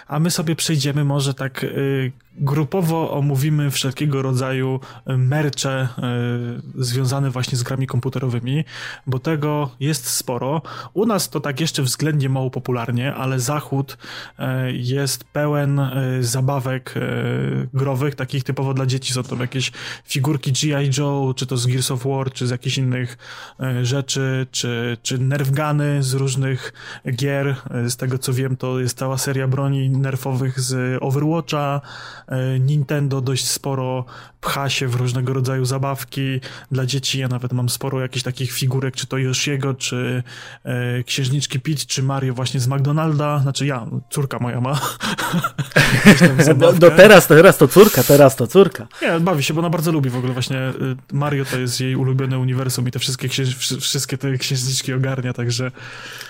A 0.08 0.20
my 0.20 0.32
sobie 0.32 0.56
przejdziemy 0.56 1.04
może 1.04 1.34
tak 1.34 1.64
y, 1.64 2.12
grupowo 2.38 3.12
omówimy 3.12 3.72
wszelkiego 3.72 4.22
rodzaju 4.22 4.80
mercze 5.18 5.88
y, 6.78 6.84
związane 6.84 7.30
właśnie 7.30 7.58
z 7.58 7.64
grami 7.64 7.88
komputerowymi, 7.88 8.66
bo 9.08 9.20
tego 9.20 9.70
jest 9.80 10.08
sporo. 10.10 10.62
U 10.94 11.06
nas 11.06 11.30
to 11.30 11.40
tak 11.40 11.60
jeszcze 11.60 11.84
względnie 11.84 12.30
mało 12.30 12.50
popularnie, 12.50 13.14
ale 13.14 13.40
Zachód 13.40 13.98
e, 14.40 14.72
jest 14.72 15.24
pełen 15.24 15.80
e, 15.80 15.94
zabawek 16.20 16.94
e, 16.98 17.02
growych, 17.74 18.16
takich 18.16 18.44
typowo 18.44 18.74
dla 18.74 18.86
dzieci. 18.86 19.14
Są 19.14 19.24
to 19.24 19.36
jakieś 19.36 19.72
figurki 20.06 20.52
G.I. 20.52 20.90
Joe, 20.98 21.34
czy 21.36 21.46
to 21.46 21.58
z 21.58 21.68
Gears 21.68 21.92
of 21.92 22.06
War, 22.06 22.34
czy 22.34 22.48
z 22.48 22.50
jakichś 22.50 22.78
innych 22.78 23.18
rzeczy, 23.82 24.48
czy, 24.52 24.98
czy 25.02 25.18
nerfgany 25.18 26.04
z 26.04 26.14
różnych 26.14 26.74
gier. 27.16 27.56
Z 27.88 27.98
tego 27.98 28.18
co 28.18 28.34
wiem, 28.34 28.58
to 28.58 28.80
jest 28.80 28.98
cała 28.98 29.18
seria 29.18 29.48
broni 29.48 29.90
nerfowych 29.90 30.60
z 30.60 30.98
Overwatcha. 31.04 31.82
Nintendo 32.60 33.22
dość 33.22 33.48
sporo 33.48 34.06
pcha 34.42 34.70
się 34.70 34.88
w 34.88 34.96
różnego 34.96 35.34
rodzaju 35.34 35.66
zabawki 35.66 36.40
dla 36.72 36.86
dzieci. 36.86 37.20
Ja 37.20 37.28
nawet 37.28 37.54
mam 37.54 37.70
sporo 37.70 38.02
jakichś 38.02 38.24
takich 38.24 38.52
figurek, 38.52 38.96
czy 38.96 39.08
to 39.08 39.18
Yoshiego, 39.18 39.74
czy 39.74 40.24
Księżniczki 41.06 41.60
Peach, 41.60 41.86
czy 41.86 42.04
Mario 42.04 42.34
właśnie 42.34 42.60
z 42.60 42.68
McDonalda, 42.68 43.40
znaczy 43.40 43.66
ja, 43.66 43.88
córka 44.10 44.40
moja 44.40 44.62
ma. 44.62 44.80
no, 46.58 46.74
no 46.82 46.92
teraz, 46.92 47.28
teraz 47.28 47.58
to 47.58 47.68
córka, 47.68 48.04
teraz 48.04 48.36
to 48.36 48.48
córka. 48.48 48.88
Nie, 49.02 49.20
bawi 49.20 49.44
się, 49.44 49.54
bo 49.54 49.60
ona 49.60 49.70
bardzo 49.70 49.92
lubi 49.92 50.10
w 50.10 50.16
ogóle 50.16 50.34
właśnie 50.34 50.58
y, 50.58 50.74
Mario 51.14 51.46
to 51.46 51.60
jest 51.60 51.82
jej 51.82 51.96
ulubione 51.96 52.40
uniwersum 52.40 52.88
i 52.88 52.92
te 52.92 53.00
wszystkie, 53.00 53.30
wszystkie 53.82 54.18
te 54.18 54.38
księżniczki 54.38 54.94
ogarnia, 54.94 55.34
także... 55.34 55.72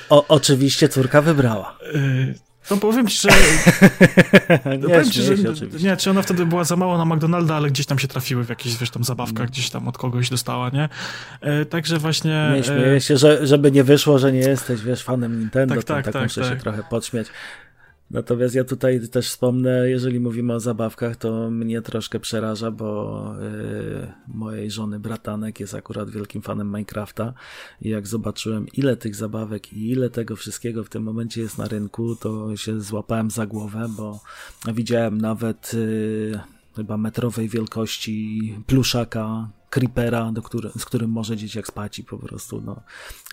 O, 0.10 0.28
oczywiście 0.28 0.90
córka 0.90 1.22
wybrała. 1.22 1.78
Y 1.96 2.47
no 2.72 2.78
powiem 2.78 3.08
ci, 3.08 3.18
że... 3.18 3.30
nie, 4.78 4.80
powiem 4.80 5.12
ci, 5.12 5.22
że 5.22 5.36
nie, 5.84 5.98
czy 5.98 6.10
ona 6.10 6.22
wtedy 6.22 6.46
była 6.46 6.64
za 6.64 6.76
mało 6.76 6.98
na 6.98 7.06
McDonalda, 7.06 7.56
ale 7.56 7.70
gdzieś 7.70 7.86
tam 7.86 8.00
się 8.00 8.08
trafiły 8.08 8.44
w 8.44 8.50
jakichś, 8.50 8.76
wiesz, 8.76 8.90
tam 8.90 9.04
zabawkach, 9.04 9.46
no. 9.46 9.52
gdzieś 9.52 9.70
tam 9.70 9.88
od 9.88 9.98
kogoś 9.98 10.30
dostała, 10.30 10.70
nie? 10.70 10.90
E, 11.42 11.66
także 11.66 11.98
właśnie... 11.98 12.52
Nie 12.56 12.64
śmieję 12.64 12.96
e, 12.96 13.02
się, 13.02 13.18
że, 13.18 13.48
żeby 13.48 13.72
nie 13.72 13.84
wyszło, 13.84 14.20
że 14.20 14.32
nie 14.32 14.40
jesteś, 14.40 14.82
wiesz, 14.82 15.04
fanem 15.04 15.40
Nintendo, 15.40 15.76
tak, 15.76 15.84
tak, 15.84 16.06
tak, 16.06 16.14
tak 16.14 16.24
muszę 16.24 16.42
tak. 16.42 16.50
się 16.50 16.56
trochę 16.56 16.84
podśmiać. 16.84 17.28
Natomiast 18.12 18.56
ja 18.56 18.64
tutaj 18.64 19.08
też 19.08 19.30
wspomnę, 19.30 19.90
jeżeli 19.90 20.20
mówimy 20.20 20.54
o 20.54 20.60
zabawkach, 20.60 21.16
to 21.16 21.52
mnie 21.52 21.82
troszkę 21.82 22.20
przeraża, 22.20 22.72
bo 22.72 23.34
yy, 23.42 24.08
mojej 24.28 24.72
żony 24.72 25.00
bratanek 25.00 25.60
jest 25.60 25.74
akurat 25.74 26.10
wielkim 26.10 26.42
fanem 26.42 26.68
Minecrafta. 26.68 27.34
I 27.82 27.90
jak 27.90 28.08
zobaczyłem 28.08 28.68
ile 28.74 28.98
tych 28.98 29.16
zabawek 29.16 29.74
i 29.74 29.90
ile 29.90 30.10
tego 30.10 30.36
wszystkiego 30.36 30.84
w 30.84 30.90
tym 30.90 31.04
momencie 31.04 31.42
jest 31.42 31.58
na 31.58 31.68
rynku, 31.68 32.16
to 32.16 32.58
się 32.58 32.82
złapałem 32.82 33.32
za 33.32 33.46
głowę, 33.46 33.88
bo 33.98 34.20
widziałem 34.74 35.22
nawet 35.22 35.74
yy, 35.74 36.40
chyba 36.76 36.98
metrowej 36.98 37.50
wielkości 37.50 38.56
pluszaka, 38.68 39.50
creepera, 39.70 40.32
do 40.32 40.42
który, 40.42 40.70
z 40.78 40.86
którym 40.86 41.12
może 41.12 41.38
dzieciak 41.38 41.68
spać 41.68 42.00
i 42.00 42.04
po 42.04 42.18
prostu 42.18 42.62
no, 42.62 42.82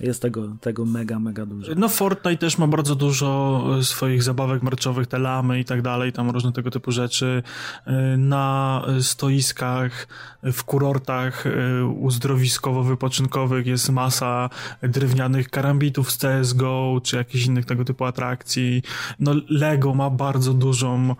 jest 0.00 0.22
tego, 0.22 0.56
tego 0.60 0.84
mega, 0.84 1.18
mega 1.18 1.46
dużo. 1.46 1.72
No 1.76 1.88
Fortnite 1.88 2.36
też 2.36 2.58
ma 2.58 2.66
bardzo 2.66 2.94
dużo 2.94 3.60
e, 3.78 3.82
swoich 3.82 4.22
zabawek 4.22 4.62
marczowych, 4.62 5.06
te 5.06 5.18
lamy 5.18 5.60
i 5.60 5.64
tak 5.64 5.82
dalej, 5.82 6.12
tam 6.12 6.30
różne 6.30 6.52
tego 6.52 6.70
typu 6.70 6.92
rzeczy. 6.92 7.42
E, 7.86 8.16
na 8.16 8.82
stoiskach, 9.00 10.08
w 10.42 10.64
kurortach 10.64 11.46
e, 11.46 11.50
uzdrowiskowo-wypoczynkowych 11.84 13.66
jest 13.66 13.90
masa 13.90 14.50
drewnianych 14.82 15.50
karambitów 15.50 16.12
z 16.12 16.18
CSGO, 16.18 17.00
czy 17.02 17.16
jakichś 17.16 17.46
innych 17.46 17.64
tego 17.64 17.84
typu 17.84 18.04
atrakcji. 18.04 18.82
No 19.18 19.32
Lego 19.48 19.94
ma 19.94 20.10
bardzo 20.10 20.54
dużą 20.54 21.14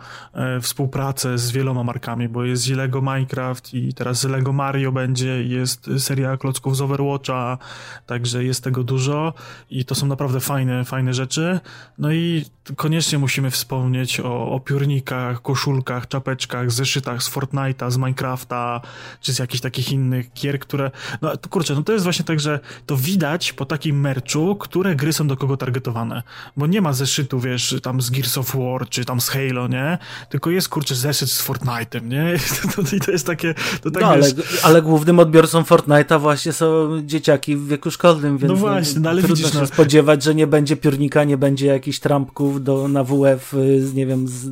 współpracę 0.60 1.38
z 1.38 1.50
wieloma 1.50 1.84
markami, 1.84 2.28
bo 2.28 2.44
jest 2.44 2.68
Lego 2.68 3.00
Minecraft 3.00 3.74
i 3.74 3.94
teraz 3.94 4.24
Lego 4.24 4.52
Mario 4.52 4.92
będzie 4.92 5.03
będzie, 5.04 5.42
jest 5.42 5.90
seria 5.98 6.36
klocków 6.36 6.76
z 6.76 6.80
Overwatcha, 6.80 7.58
także 8.06 8.44
jest 8.44 8.64
tego 8.64 8.84
dużo 8.84 9.34
i 9.70 9.84
to 9.84 9.94
są 9.94 10.06
naprawdę 10.06 10.40
fajne, 10.40 10.84
fajne 10.84 11.14
rzeczy. 11.14 11.60
No 11.98 12.12
i 12.12 12.44
koniecznie 12.76 13.18
musimy 13.18 13.50
wspomnieć 13.50 14.20
o, 14.20 14.50
o 14.50 14.60
piórnikach, 14.60 15.42
koszulkach, 15.42 16.08
czapeczkach, 16.08 16.70
zeszytach 16.70 17.22
z 17.22 17.30
Fortnite'a, 17.30 17.90
z 17.90 17.96
Minecrafta, 17.96 18.80
czy 19.20 19.34
z 19.34 19.38
jakichś 19.38 19.60
takich 19.60 19.92
innych 19.92 20.32
gier, 20.32 20.58
które, 20.58 20.90
no 21.22 21.32
kurczę, 21.50 21.74
no 21.74 21.82
to 21.82 21.92
jest 21.92 22.04
właśnie 22.04 22.24
tak, 22.24 22.40
że 22.40 22.60
to 22.86 22.96
widać 22.96 23.52
po 23.52 23.64
takim 23.64 24.00
merchu, 24.00 24.56
które 24.56 24.96
gry 24.96 25.12
są 25.12 25.26
do 25.26 25.36
kogo 25.36 25.56
targetowane, 25.56 26.22
bo 26.56 26.66
nie 26.66 26.80
ma 26.80 26.92
zeszytu, 26.92 27.40
wiesz, 27.40 27.76
tam 27.82 28.00
z 28.00 28.10
Gears 28.10 28.38
of 28.38 28.56
War, 28.56 28.88
czy 28.88 29.04
tam 29.04 29.20
z 29.20 29.28
Halo, 29.28 29.68
nie? 29.68 29.98
Tylko 30.28 30.50
jest, 30.50 30.68
kurczę, 30.68 30.94
zeszyt 30.94 31.30
z 31.30 31.48
Fortnite'em, 31.48 32.02
nie? 32.02 32.34
I 32.96 33.00
to 33.00 33.10
jest 33.10 33.26
takie, 33.26 33.54
to 33.82 33.90
tak, 33.90 34.02
no, 34.02 34.08
ale, 34.08 34.26
ale 34.62 34.82
głównym 34.94 35.18
odbiorcą 35.18 35.62
Fortnite'a 35.62 36.20
właśnie 36.20 36.52
są 36.52 36.88
dzieciaki 37.04 37.56
w 37.56 37.68
wieku 37.68 37.90
szkolnym, 37.90 38.38
więc 38.38 38.52
no 38.52 38.56
właśnie, 38.56 39.00
no, 39.00 39.10
ale 39.10 39.22
trudno 39.22 39.36
widzisz, 39.36 39.52
się 39.52 39.60
no... 39.60 39.66
spodziewać, 39.66 40.22
że 40.22 40.34
nie 40.34 40.46
będzie 40.46 40.76
piórnika, 40.76 41.24
nie 41.24 41.36
będzie 41.36 41.66
jakichś 41.66 41.98
trampków 41.98 42.64
do, 42.64 42.88
na 42.88 43.04
WF 43.04 43.54
z, 43.78 43.94
nie 43.94 44.06
wiem, 44.06 44.28
z 44.28 44.50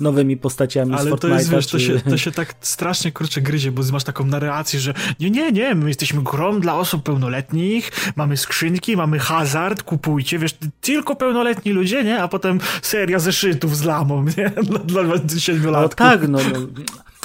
nowymi 0.00 0.36
postaciami 0.36 0.92
ale 0.92 1.02
z 1.02 1.06
Fortnite'a. 1.06 1.32
Ale 1.32 1.34
to 1.34 1.38
jest, 1.38 1.50
wiesz, 1.50 1.66
czy... 1.66 1.72
to, 1.72 1.78
się, 1.78 2.00
to 2.10 2.18
się 2.18 2.32
tak 2.32 2.54
strasznie, 2.60 3.12
kurczę, 3.12 3.40
gryzie, 3.40 3.72
bo 3.72 3.82
masz 3.92 4.04
taką 4.04 4.24
narrację, 4.24 4.80
że 4.80 4.94
nie, 5.20 5.30
nie, 5.30 5.52
nie, 5.52 5.74
my 5.74 5.88
jesteśmy 5.88 6.22
grą 6.22 6.60
dla 6.60 6.74
osób 6.76 7.02
pełnoletnich, 7.02 7.90
mamy 8.16 8.36
skrzynki, 8.36 8.96
mamy 8.96 9.18
hazard, 9.18 9.82
kupujcie, 9.82 10.38
wiesz, 10.38 10.54
tylko 10.80 11.16
pełnoletni 11.16 11.72
ludzie, 11.72 12.04
nie? 12.04 12.22
A 12.22 12.28
potem 12.28 12.60
seria 12.82 13.18
zeszytów 13.18 13.76
z 13.76 13.84
lamą, 13.84 14.24
nie? 14.24 14.52
Dla, 14.86 15.04
dla 15.04 15.38
siedmiolatków. 15.38 16.00
No 16.00 16.06
tak, 16.10 16.28
no, 16.28 16.38
no. 16.52 16.66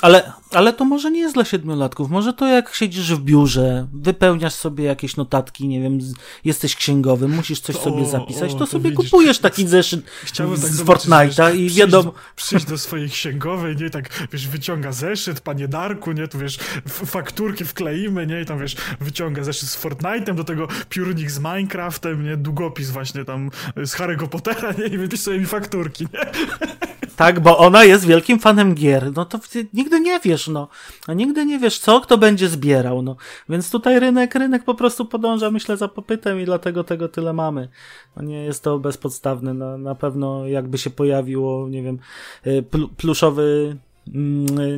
Ale, 0.02 0.32
ale 0.52 0.74
to 0.74 0.86
może 0.86 1.12
nie 1.12 1.20
jest 1.20 1.34
dla 1.34 1.46
siedmiolatków. 1.46 2.10
Może 2.10 2.34
to 2.34 2.48
jak 2.48 2.76
siedzisz 2.76 3.14
w 3.14 3.20
biurze, 3.20 3.88
wypełniasz 3.94 4.54
sobie 4.54 4.84
jakieś 4.84 5.16
notatki, 5.16 5.68
nie 5.68 5.82
wiem, 5.82 6.00
jesteś 6.46 6.76
księgowym, 6.76 7.32
musisz 7.32 7.60
coś 7.60 7.76
sobie 7.76 8.06
zapisać, 8.06 8.54
to, 8.54 8.60
to 8.60 8.66
sobie 8.66 8.92
widzisz, 8.92 9.10
kupujesz 9.10 9.40
taki 9.40 9.68
zeszyt 9.68 10.06
chciałbym 10.24 10.58
z, 10.58 10.78
tak 10.78 10.88
Fortnite'a 10.88 11.56
i 11.56 11.70
wiadomo... 11.70 12.14
Przyjść 12.36 12.66
do 12.66 12.78
swojej 12.78 13.10
księgowej, 13.10 13.76
nie, 13.76 13.90
tak, 13.90 14.28
wiesz, 14.34 14.48
wyciąga 14.48 14.92
zeszyt, 14.92 15.42
panie 15.42 15.68
Darku, 15.68 16.12
nie, 16.12 16.28
tu 16.28 16.40
wiesz, 16.40 16.58
fakturki 16.88 17.66
wkleimy, 17.66 18.28
nie, 18.28 18.42
i 18.42 18.46
tam, 18.46 18.60
wiesz, 18.60 18.76
wyciąga 19.00 19.44
zeszyt 19.44 19.70
z 19.70 19.84
Fortnite'em, 19.84 20.36
do 20.36 20.44
tego 20.44 20.68
piórnik 20.90 21.32
z 21.32 21.40
Minecraftem, 21.40 22.24
nie, 22.24 22.38
długopis 22.38 22.90
właśnie 22.90 23.26
tam 23.26 23.52
z 23.76 23.96
Harry'ego 23.96 24.28
Pottera, 24.28 24.72
nie, 24.72 24.86
i 24.86 24.98
wypisz 24.98 25.20
sobie 25.20 25.40
mi 25.40 25.46
fakturki, 25.46 26.08
nie. 26.14 26.20
Tak, 27.18 27.40
bo 27.40 27.58
ona 27.58 27.84
jest 27.84 28.06
wielkim 28.06 28.40
fanem 28.40 28.76
gier. 28.76 29.12
No 29.16 29.26
to 29.26 29.40
nigdy 29.74 30.00
nie 30.00 30.20
wiesz, 30.20 30.48
no. 30.48 30.68
A 31.08 31.14
nigdy 31.14 31.46
nie 31.46 31.60
wiesz, 31.60 31.80
co 31.80 32.02
kto 32.02 32.18
będzie 32.18 32.48
zbierał, 32.48 33.02
no. 33.02 33.16
Więc 33.50 33.72
tutaj 33.72 34.00
rynek, 34.00 34.36
rynek 34.36 34.64
po 34.64 34.76
prostu 34.76 35.06
podąża, 35.06 35.52
myślę, 35.52 35.78
za 35.78 35.88
popytem 35.88 36.42
i 36.42 36.46
dlatego 36.46 36.84
tego 36.84 37.08
tyle 37.08 37.34
mamy. 37.34 37.70
No 38.16 38.24
nie 38.24 38.44
jest 38.44 38.64
to 38.64 38.80
bezpodstawne. 38.80 39.54
Na, 39.54 39.78
na 39.78 39.96
pewno 39.96 40.48
jakby 40.48 40.78
się 40.78 40.90
pojawiło, 40.90 41.70
nie 41.70 41.84
wiem, 41.84 42.00
y, 42.48 42.64
pluszowy 42.98 43.78
Mm, 43.78 43.87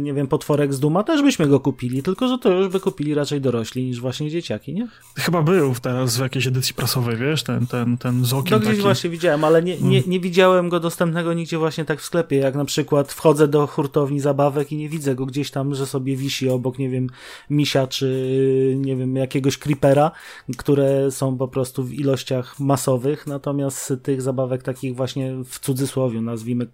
nie 0.01 0.13
wiem, 0.13 0.27
potworek 0.27 0.73
z 0.73 0.79
Duma, 0.79 1.03
też 1.03 1.21
byśmy 1.21 1.47
go 1.47 1.59
kupili, 1.59 2.03
tylko 2.03 2.27
że 2.27 2.37
to 2.37 2.53
już 2.53 2.67
by 2.67 2.79
kupili 2.79 3.13
raczej 3.13 3.41
dorośli 3.41 3.85
niż 3.85 3.99
właśnie 3.99 4.29
dzieciaki, 4.29 4.73
nie? 4.73 4.87
Chyba 5.15 5.41
był 5.41 5.75
teraz 5.81 6.17
w 6.17 6.21
jakiejś 6.21 6.47
edycji 6.47 6.75
prasowej, 6.75 7.17
wiesz, 7.17 7.43
ten, 7.43 7.67
ten, 7.67 7.97
ten 7.97 8.25
z 8.25 8.33
okiem 8.33 8.51
No 8.51 8.59
gdzieś 8.59 8.71
taki. 8.71 8.81
właśnie 8.81 9.09
widziałem, 9.09 9.43
ale 9.43 9.63
nie, 9.63 9.77
nie, 9.77 9.97
mm. 9.97 10.09
nie 10.09 10.19
widziałem 10.19 10.69
go 10.69 10.79
dostępnego 10.79 11.33
nigdzie 11.33 11.57
właśnie 11.57 11.85
tak 11.85 11.99
w 11.99 12.05
sklepie, 12.05 12.37
jak 12.37 12.55
na 12.55 12.65
przykład 12.65 13.13
wchodzę 13.13 13.47
do 13.47 13.67
hurtowni 13.67 14.19
zabawek 14.19 14.71
i 14.71 14.77
nie 14.77 14.89
widzę 14.89 15.15
go 15.15 15.25
gdzieś 15.25 15.51
tam, 15.51 15.75
że 15.75 15.85
sobie 15.85 16.15
wisi 16.15 16.49
obok, 16.49 16.79
nie 16.79 16.89
wiem, 16.89 17.07
misia 17.49 17.87
czy, 17.87 18.73
nie 18.77 18.95
wiem, 18.95 19.15
jakiegoś 19.15 19.57
creepera, 19.57 20.11
które 20.57 21.11
są 21.11 21.37
po 21.37 21.47
prostu 21.47 21.83
w 21.83 21.93
ilościach 21.93 22.59
masowych, 22.59 23.27
natomiast 23.27 23.93
tych 24.03 24.21
zabawek 24.21 24.63
takich 24.63 24.95
właśnie 24.95 25.35
w 25.45 25.59
cudzysłowie, 25.59 26.21
nazwijmy 26.21 26.67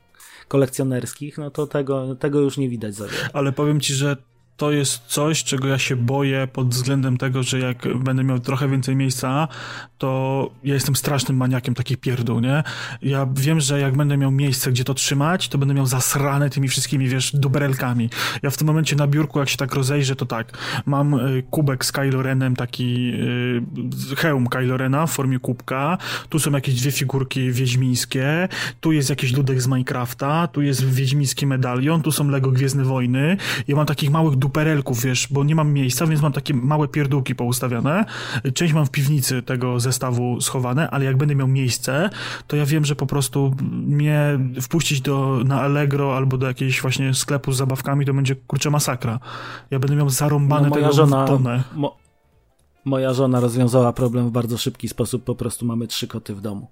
kolekcjonerskich, 0.47 1.37
no 1.37 1.51
to 1.51 1.67
tego, 1.67 2.15
tego 2.15 2.39
już 2.39 2.57
nie 2.57 2.69
widać 2.69 2.95
za 2.95 3.07
wiele. 3.07 3.29
Ale 3.33 3.51
powiem 3.51 3.81
ci, 3.81 3.93
że 3.93 4.17
to 4.57 4.71
jest 4.71 5.01
coś, 5.07 5.43
czego 5.43 5.67
ja 5.67 5.77
się 5.77 5.95
boję 5.95 6.47
pod 6.53 6.67
względem 6.69 7.17
tego, 7.17 7.43
że 7.43 7.59
jak 7.59 7.97
będę 7.97 8.23
miał 8.23 8.39
trochę 8.39 8.69
więcej 8.69 8.95
miejsca, 8.95 9.47
to 9.97 10.51
ja 10.63 10.73
jestem 10.73 10.95
strasznym 10.95 11.37
maniakiem 11.37 11.75
takich 11.75 11.97
pierdół, 11.97 12.39
nie? 12.39 12.63
Ja 13.01 13.27
wiem, 13.33 13.59
że 13.59 13.79
jak 13.79 13.97
będę 13.97 14.17
miał 14.17 14.31
miejsce, 14.31 14.71
gdzie 14.71 14.83
to 14.83 14.93
trzymać, 14.93 15.49
to 15.49 15.57
będę 15.57 15.73
miał 15.73 15.85
zasrane 15.85 16.49
tymi 16.49 16.67
wszystkimi, 16.67 17.07
wiesz, 17.07 17.35
duberelkami. 17.35 18.09
Ja 18.43 18.49
w 18.49 18.57
tym 18.57 18.67
momencie 18.67 18.95
na 18.95 19.07
biurku, 19.07 19.39
jak 19.39 19.49
się 19.49 19.57
tak 19.57 19.75
rozejrzę, 19.75 20.15
to 20.15 20.25
tak, 20.25 20.57
mam 20.85 21.13
y, 21.13 21.43
kubek 21.51 21.85
z 21.85 21.91
Kylo 21.91 22.21
Renem, 22.21 22.55
taki 22.55 23.11
y, 24.11 24.15
hełm 24.15 24.47
Kylo 24.47 24.77
Rena 24.77 25.07
w 25.07 25.11
formie 25.11 25.39
kubka, 25.39 25.97
tu 26.29 26.39
są 26.39 26.51
jakieś 26.51 26.75
dwie 26.81 26.91
figurki 26.91 27.51
wiedźmińskie, 27.51 28.47
tu 28.81 28.91
jest 28.91 29.09
jakiś 29.09 29.33
ludek 29.33 29.61
z 29.61 29.67
Minecrafta, 29.67 30.47
tu 30.47 30.61
jest 30.61 30.85
wiedźmiński 30.85 31.47
medalion, 31.47 32.01
tu 32.01 32.11
są 32.11 32.29
Lego 32.29 32.51
Gwiezdne 32.51 32.83
Wojny, 32.83 33.37
ja 33.67 33.75
mam 33.75 33.85
takich 33.85 34.11
małych 34.11 34.35
duperelków, 34.45 35.01
wiesz, 35.01 35.27
bo 35.31 35.43
nie 35.43 35.55
mam 35.55 35.73
miejsca, 35.73 36.07
więc 36.07 36.21
mam 36.21 36.31
takie 36.31 36.53
małe 36.53 36.87
pierdółki 36.87 37.35
poustawiane. 37.35 38.05
Część 38.53 38.73
mam 38.73 38.85
w 38.85 38.91
piwnicy 38.91 39.41
tego 39.41 39.79
zestawu 39.79 40.41
schowane, 40.41 40.89
ale 40.89 41.05
jak 41.05 41.17
będę 41.17 41.35
miał 41.35 41.47
miejsce, 41.47 42.09
to 42.47 42.55
ja 42.55 42.65
wiem, 42.65 42.85
że 42.85 42.95
po 42.95 43.05
prostu 43.05 43.55
mnie 43.71 44.39
wpuścić 44.61 45.01
do, 45.01 45.41
na 45.45 45.61
Allegro 45.61 46.17
albo 46.17 46.37
do 46.37 46.47
jakiegoś 46.47 46.81
właśnie 46.81 47.13
sklepu 47.13 47.51
z 47.51 47.57
zabawkami 47.57 48.05
to 48.05 48.13
będzie 48.13 48.35
kurczę 48.35 48.69
masakra. 48.69 49.19
Ja 49.71 49.79
będę 49.79 49.95
miał 49.95 50.09
zarąbane 50.09 50.63
no, 50.63 50.69
moja 50.69 50.81
tego 50.81 50.93
żona, 50.93 51.27
tonę. 51.27 51.63
Mo 51.75 51.97
moja 52.85 53.13
żona 53.13 53.39
rozwiązała 53.39 53.93
problem 53.93 54.27
w 54.27 54.31
bardzo 54.31 54.57
szybki 54.57 54.87
sposób, 54.89 55.23
po 55.23 55.35
prostu 55.35 55.65
mamy 55.65 55.87
trzy 55.87 56.07
koty 56.07 56.35
w 56.35 56.41
domu. 56.41 56.67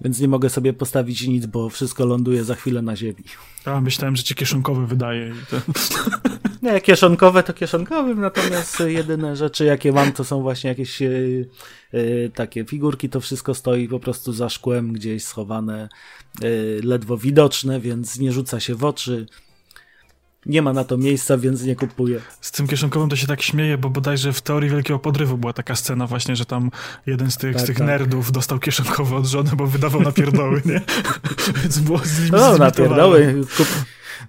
Więc 0.00 0.20
nie 0.20 0.28
mogę 0.28 0.50
sobie 0.50 0.72
postawić 0.72 1.26
nic, 1.26 1.46
bo 1.46 1.68
wszystko 1.68 2.06
ląduje 2.06 2.44
za 2.44 2.54
chwilę 2.54 2.82
na 2.82 2.96
ziemi. 2.96 3.24
A, 3.64 3.80
myślałem, 3.80 4.16
że 4.16 4.22
ci 4.22 4.34
kieszonkowe 4.34 4.86
wydaje. 4.86 5.32
To... 5.50 5.56
Nie, 6.64 6.80
kieszonkowe 6.80 7.42
to 7.42 7.54
kieszonkowym, 7.54 8.20
natomiast 8.20 8.80
jedyne 8.86 9.36
rzeczy, 9.36 9.64
jakie 9.64 9.92
mam, 9.92 10.12
to 10.12 10.24
są 10.24 10.42
właśnie 10.42 10.68
jakieś 10.68 11.00
yy, 11.00 11.48
yy, 11.92 12.30
takie 12.34 12.64
figurki. 12.64 13.08
To 13.08 13.20
wszystko 13.20 13.54
stoi 13.54 13.88
po 13.88 14.00
prostu 14.00 14.32
za 14.32 14.48
szkłem, 14.48 14.92
gdzieś 14.92 15.24
schowane, 15.24 15.88
yy, 16.42 16.80
ledwo 16.84 17.16
widoczne, 17.16 17.80
więc 17.80 18.18
nie 18.18 18.32
rzuca 18.32 18.60
się 18.60 18.74
w 18.74 18.84
oczy 18.84 19.26
nie 20.46 20.62
ma 20.62 20.72
na 20.72 20.84
to 20.84 20.96
miejsca, 20.96 21.38
więc 21.38 21.62
nie 21.62 21.76
kupuję. 21.76 22.20
Z 22.40 22.52
tym 22.52 22.66
kieszonkowym 22.66 23.08
to 23.08 23.16
się 23.16 23.26
tak 23.26 23.42
śmieje, 23.42 23.78
bo 23.78 23.90
bodajże 23.90 24.32
w 24.32 24.40
teorii 24.40 24.70
Wielkiego 24.70 24.98
Podrywu 24.98 25.38
była 25.38 25.52
taka 25.52 25.76
scena 25.76 26.06
właśnie, 26.06 26.36
że 26.36 26.46
tam 26.46 26.70
jeden 27.06 27.30
z 27.30 27.36
tych, 27.36 27.54
tak, 27.54 27.62
z 27.62 27.66
tych 27.66 27.78
tak. 27.78 27.86
nerdów 27.86 28.32
dostał 28.32 28.58
kieszonkowy 28.58 29.14
od 29.14 29.26
żony, 29.26 29.50
bo 29.56 29.66
wydawał 29.66 30.00
na 30.00 30.12
pierdoły, 30.12 30.62
nie? 30.64 30.80
więc 31.62 31.78
było 31.78 31.98
z 31.98 32.20
nim 32.20 32.30
No, 32.32 32.58
na 32.58 32.70
pierdoły. 32.70 33.40
Kup... 33.56 33.66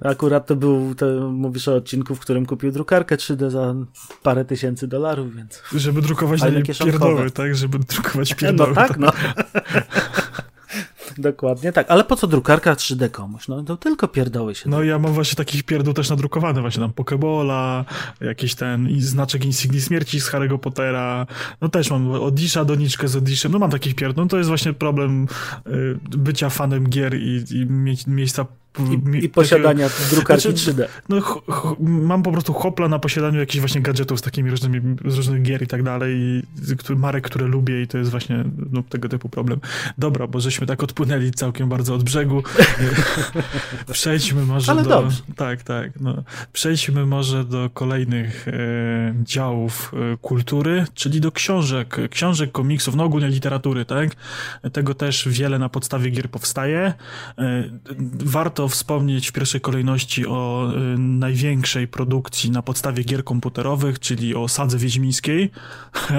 Akurat 0.02 0.48
to 0.48 0.56
był, 0.56 0.96
to 0.96 1.06
mówisz 1.32 1.68
o 1.68 1.76
odcinku, 1.76 2.16
w 2.16 2.20
którym 2.20 2.46
kupił 2.46 2.72
drukarkę 2.72 3.16
3D 3.16 3.50
za 3.50 3.76
parę 4.24 4.46
tysięcy 4.46 4.88
dolarów, 4.88 5.36
więc... 5.36 5.62
Żeby 5.76 6.02
drukować 6.02 6.42
na 6.42 6.62
pierdoły, 6.86 7.32
tak? 7.32 7.56
Żeby 7.56 7.80
drukować 7.80 8.34
pierdoły. 8.40 8.70
No 8.70 8.76
tak, 8.76 8.98
no. 8.98 9.12
Dokładnie 11.18 11.72
tak, 11.72 11.92
ale 11.92 12.04
po 12.04 12.16
co 12.16 12.28
drukarka 12.28 12.74
3D 12.74 13.12
komuś? 13.12 13.48
No 13.48 13.64
to 13.64 13.78
tylko 13.78 14.08
pierdoły 14.08 14.56
się. 14.56 14.70
No 14.70 14.84
ja 14.84 15.00
mam 15.00 15.14
właśnie 15.14 15.36
takich 15.36 15.64
pierdół 15.64 15.94
też 15.94 16.10
nadrukowane, 16.10 16.62
właśnie 16.62 16.82
tam 16.82 16.94
Pokebola, 16.94 17.86
jakiś 18.22 18.56
ten 18.56 19.02
znaczek 19.02 19.46
Insigni 19.46 19.82
Śmierci 19.82 20.22
z 20.22 20.32
Harry'ego 20.32 20.58
Pottera, 20.58 21.28
no 21.62 21.70
też 21.70 21.92
mam 21.92 22.12
Odisha, 22.12 22.66
doniczkę 22.66 23.08
z 23.08 23.16
Odiszem, 23.16 23.52
no 23.52 23.60
mam 23.60 23.72
takich 23.72 23.96
pierdół, 23.96 24.24
no 24.24 24.30
to 24.30 24.38
jest 24.38 24.50
właśnie 24.50 24.74
problem 24.74 25.28
y, 25.68 26.00
bycia 26.18 26.50
fanem 26.50 26.90
gier 26.90 27.16
i, 27.16 27.44
i 27.52 27.66
mieć 27.66 28.08
miejsca 28.08 28.46
i, 28.80 29.26
i 29.26 29.30
posiadania 29.30 29.89
takiego, 29.89 30.09
drukarki 30.15 30.41
znaczy, 30.41 30.73
3D. 30.73 30.86
No, 31.09 31.41
mam 31.80 32.23
po 32.23 32.32
prostu 32.32 32.53
hopla 32.53 32.88
na 32.88 32.99
posiadaniu 32.99 33.39
jakichś 33.39 33.59
właśnie 33.59 33.82
gadżetów 33.82 34.19
z 34.19 34.21
takimi 34.21 34.51
różnymi, 34.51 34.95
z 35.05 35.17
różnych 35.17 35.41
gier 35.41 35.63
i 35.63 35.67
tak 35.67 35.84
dalej, 35.84 36.15
i 36.17 36.43
marek, 36.95 37.23
które 37.23 37.47
lubię 37.47 37.82
i 37.82 37.88
to 37.88 37.97
jest 37.97 38.11
właśnie 38.11 38.43
no, 38.71 38.84
tego 38.84 39.09
typu 39.09 39.30
problem. 39.30 39.59
Dobra, 39.97 40.28
bo 40.28 40.39
żeśmy 40.39 40.67
tak 40.67 40.84
odpłynęli 40.84 41.32
całkiem 41.32 41.69
bardzo 41.69 41.95
od 41.95 42.03
brzegu. 42.03 42.43
Przejdźmy 43.91 44.45
może 44.45 44.71
Ale 44.71 44.84
do... 44.84 44.89
Dobrze. 44.89 45.21
Tak, 45.36 45.63
tak. 45.63 45.91
No. 45.99 46.23
Przejdźmy 46.53 47.05
może 47.05 47.45
do 47.45 47.69
kolejnych 47.73 48.47
e, 48.47 48.51
działów 49.23 49.91
e, 50.13 50.17
kultury, 50.17 50.86
czyli 50.93 51.21
do 51.21 51.32
książek, 51.32 51.97
książek, 52.09 52.51
komiksów, 52.51 52.95
no 52.95 53.03
ogólnie 53.03 53.28
literatury, 53.28 53.86
tak? 53.86 54.09
Tego 54.73 54.93
też 54.93 55.28
wiele 55.30 55.59
na 55.59 55.69
podstawie 55.69 56.09
gier 56.09 56.30
powstaje. 56.30 56.93
E, 57.38 57.69
warto 58.13 58.64
wspomnieć 58.68 59.30
w 59.30 59.32
pierwszej 59.32 59.61
kolejności 59.61 60.28
o 60.28 60.72
y, 60.95 60.97
największej 60.97 61.88
produkcji 61.88 62.51
na 62.51 62.61
podstawie 62.61 63.03
gier 63.03 63.24
komputerowych, 63.24 63.99
czyli 63.99 64.36
o 64.36 64.47
Sadze 64.47 64.78
Wiedźmińskiej. 64.78 65.51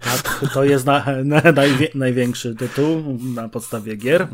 Tak, 0.00 0.44
to 0.54 0.64
jest 0.64 0.86
na, 0.86 1.04
na, 1.24 1.42
najwie, 1.52 1.88
największy 1.94 2.54
tytuł 2.54 3.18
na 3.34 3.48
podstawie 3.48 3.96
gier. 3.96 4.28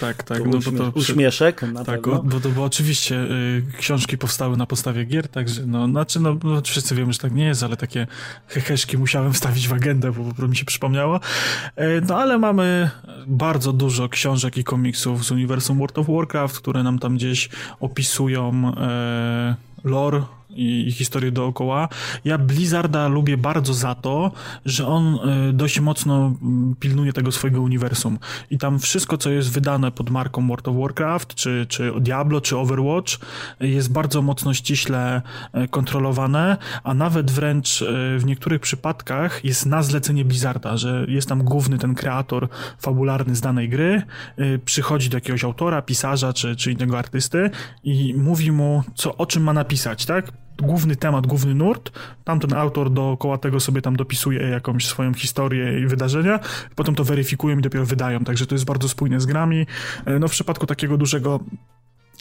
Tak, 0.00 0.22
tak. 0.22 0.46
No, 0.46 0.58
uśmie 0.58 0.78
to, 0.78 0.92
uśmieszek 0.94 1.62
na 1.62 1.84
tak, 1.84 2.00
pewno. 2.00 2.22
bo 2.22 2.40
to 2.40 2.48
bo 2.48 2.64
oczywiście 2.64 3.16
y, 3.16 3.62
książki 3.78 4.18
powstały 4.18 4.56
na 4.56 4.66
podstawie 4.66 5.04
gier, 5.04 5.28
także 5.28 5.66
no, 5.66 5.88
znaczy, 5.88 6.20
no, 6.20 6.36
no, 6.44 6.62
wszyscy 6.62 6.94
wiemy, 6.94 7.12
że 7.12 7.18
tak 7.18 7.34
nie 7.34 7.44
jest, 7.44 7.62
ale 7.62 7.76
takie 7.76 8.06
heheszki 8.46 8.98
musiałem 8.98 9.32
wstawić 9.32 9.68
w 9.68 9.72
agendę, 9.72 10.12
bo, 10.12 10.24
bo 10.38 10.48
mi 10.48 10.56
się 10.56 10.64
przypomniało. 10.64 11.16
Y, 11.16 12.02
no 12.08 12.16
ale 12.16 12.38
mamy 12.38 12.90
bardzo 13.26 13.72
dużo 13.72 14.08
książek 14.08 14.56
i 14.56 14.64
komiksów 14.64 15.24
z 15.24 15.30
uniwersum 15.30 15.78
World 15.78 15.98
of 15.98 16.06
Warcraft, 16.08 16.56
które 16.56 16.82
nam 16.82 16.91
nam 16.92 16.98
tam 16.98 17.16
gdzieś 17.16 17.48
opisują 17.80 18.72
e, 18.76 19.54
lore 19.84 20.22
i, 20.54 20.88
i 20.88 20.92
historię 20.92 21.32
dookoła. 21.32 21.88
Ja 22.24 22.38
Blizzarda 22.38 23.08
lubię 23.08 23.36
bardzo 23.36 23.74
za 23.74 23.94
to, 23.94 24.32
że 24.64 24.86
on 24.86 25.18
y, 25.48 25.52
dość 25.52 25.80
mocno 25.80 26.32
mm, 26.42 26.74
pilnuje 26.80 27.12
tego 27.12 27.32
swojego 27.32 27.60
uniwersum. 27.62 28.18
I 28.50 28.58
tam 28.58 28.78
wszystko, 28.78 29.18
co 29.18 29.30
jest 29.30 29.52
wydane 29.52 29.90
pod 29.90 30.10
marką 30.10 30.48
World 30.48 30.68
of 30.68 30.76
Warcraft, 30.76 31.34
czy, 31.34 31.66
czy 31.68 31.92
Diablo, 32.00 32.40
czy 32.40 32.58
Overwatch, 32.58 33.12
jest 33.60 33.92
bardzo 33.92 34.22
mocno 34.22 34.54
ściśle 34.54 35.22
y, 35.64 35.68
kontrolowane, 35.68 36.56
a 36.84 36.94
nawet 36.94 37.30
wręcz 37.30 37.82
y, 37.82 37.86
w 38.18 38.24
niektórych 38.24 38.60
przypadkach 38.60 39.44
jest 39.44 39.66
na 39.66 39.82
zlecenie 39.82 40.24
Blizzarda, 40.24 40.76
że 40.76 41.04
jest 41.08 41.28
tam 41.28 41.44
główny 41.44 41.78
ten 41.78 41.94
kreator 41.94 42.48
fabularny 42.78 43.36
z 43.36 43.40
danej 43.40 43.68
gry, 43.68 44.02
przychodzi 44.64 45.08
do 45.08 45.16
jakiegoś 45.16 45.44
autora, 45.44 45.82
pisarza, 45.82 46.32
czy, 46.32 46.56
czy 46.56 46.72
innego 46.72 46.98
artysty 46.98 47.50
i 47.84 48.14
mówi 48.14 48.52
mu, 48.52 48.82
co, 48.94 49.16
o 49.16 49.26
czym 49.26 49.42
ma 49.42 49.52
napisać, 49.52 50.06
tak? 50.06 50.32
Główny 50.62 50.96
temat, 50.96 51.26
główny 51.26 51.54
nurt, 51.54 51.92
tamten 52.24 52.54
autor 52.54 52.90
dookoła 52.90 53.38
tego 53.38 53.60
sobie 53.60 53.82
tam 53.82 53.96
dopisuje 53.96 54.40
jakąś 54.40 54.86
swoją 54.86 55.14
historię 55.14 55.80
i 55.80 55.86
wydarzenia, 55.86 56.40
potem 56.74 56.94
to 56.94 57.04
weryfikują 57.04 57.58
i 57.58 57.62
dopiero 57.62 57.86
wydają, 57.86 58.24
także 58.24 58.46
to 58.46 58.54
jest 58.54 58.64
bardzo 58.64 58.88
spójne 58.88 59.20
z 59.20 59.26
grami. 59.26 59.66
E, 60.04 60.18
no 60.18 60.28
w 60.28 60.30
przypadku 60.30 60.66
takiego 60.66 60.96
dużego 60.96 61.40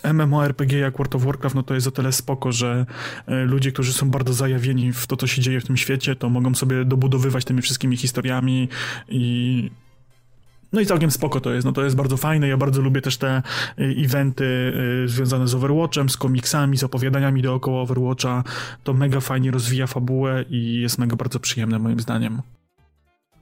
MMORPG 0.04 0.78
jak 0.78 0.98
World 0.98 1.16
of 1.16 1.24
Warcraft, 1.24 1.56
no 1.56 1.64
to 1.64 1.74
jest 1.74 1.88
o 1.88 1.92
tyle 1.92 2.12
spoko, 2.12 2.52
że 2.52 2.86
e, 3.28 3.46
ludzie, 3.46 3.72
którzy 3.72 3.94
są 3.94 4.10
bardzo 4.10 4.34
zajawieni 4.34 4.94
w 4.94 5.08
to, 5.08 5.18
co 5.18 5.28
się 5.28 5.42
dzieje 5.42 5.62
w 5.62 5.66
tym 5.66 5.78
świecie, 5.78 6.16
to 6.16 6.30
mogą 6.30 6.56
sobie 6.56 6.86
dobudowywać 6.86 7.46
tymi 7.46 7.62
wszystkimi 7.62 7.98
historiami 7.98 8.70
i 9.10 9.72
no 10.74 10.82
i 10.82 10.86
całkiem 10.86 11.12
spoko 11.12 11.42
to 11.42 11.54
jest, 11.54 11.66
no 11.66 11.72
to 11.72 11.84
jest 11.84 11.96
bardzo 11.96 12.18
fajne, 12.18 12.48
ja 12.48 12.58
bardzo 12.58 12.82
lubię 12.82 13.02
też 13.02 13.18
te 13.18 13.44
y, 13.80 13.96
eventy 14.06 14.74
y, 15.06 15.08
związane 15.08 15.48
z 15.48 15.56
Overwatchem, 15.56 16.10
z 16.10 16.18
komiksami, 16.18 16.78
z 16.78 16.84
opowiadaniami 16.84 17.42
dookoła 17.42 17.82
Overwatcha, 17.82 18.44
to 18.84 18.94
mega 18.94 19.20
fajnie 19.20 19.52
rozwija 19.52 19.88
fabułę 19.88 20.46
i 20.50 20.82
jest 20.82 20.98
mega 20.98 21.16
bardzo 21.16 21.40
przyjemne 21.40 21.80
moim 21.80 22.00
zdaniem. 22.00 22.42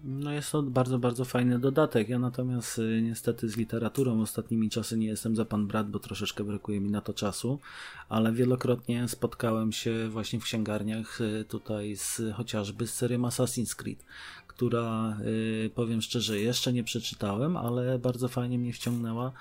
No 0.03 0.32
jest 0.32 0.51
to 0.51 0.63
bardzo, 0.63 0.99
bardzo 0.99 1.25
fajny 1.25 1.59
dodatek. 1.59 2.09
Ja 2.09 2.19
natomiast 2.19 2.80
y, 2.80 3.01
niestety 3.01 3.49
z 3.49 3.57
literaturą 3.57 4.21
ostatnimi 4.21 4.69
czasy 4.69 4.97
nie 4.97 5.07
jestem 5.07 5.36
za 5.36 5.45
pan 5.45 5.67
brat, 5.67 5.89
bo 5.89 5.99
troszeczkę 5.99 6.43
brakuje 6.43 6.82
mi 6.82 6.89
na 6.89 7.01
to 7.01 7.13
czasu, 7.13 7.59
ale 8.09 8.34
wielokrotnie 8.34 9.07
spotkałem 9.07 9.71
się 9.71 10.09
właśnie 10.09 10.39
w 10.39 10.43
księgarniach 10.43 11.19
tutaj 11.47 11.95
z 11.95 12.21
chociażby 12.36 12.88
z 12.88 12.93
serią 12.93 13.21
Assassin's 13.21 13.75
Creed, 13.75 14.05
która 14.60 15.18
y, 15.66 15.70
powiem 15.76 16.01
szczerze 16.01 16.39
jeszcze 16.39 16.74
nie 16.74 16.84
przeczytałem, 16.84 17.57
ale 17.57 17.99
bardzo 17.99 18.28
fajnie 18.28 18.60
mnie 18.60 18.74
wciągnęła 18.74 19.32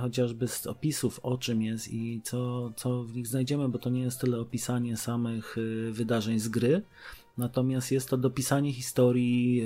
chociażby 0.00 0.48
z 0.48 0.66
opisów 0.66 1.20
o 1.22 1.38
czym 1.38 1.62
jest 1.62 1.92
i 1.92 2.20
co, 2.24 2.72
co 2.76 3.04
w 3.04 3.16
nich 3.16 3.26
znajdziemy, 3.26 3.68
bo 3.68 3.78
to 3.78 3.90
nie 3.90 4.00
jest 4.02 4.20
tyle 4.20 4.40
opisanie 4.40 4.96
samych 4.96 5.56
wydarzeń 5.90 6.38
z 6.38 6.48
gry, 6.48 6.82
Natomiast 7.38 7.92
jest 7.92 8.08
to 8.08 8.16
dopisanie 8.16 8.72
historii 8.72 9.62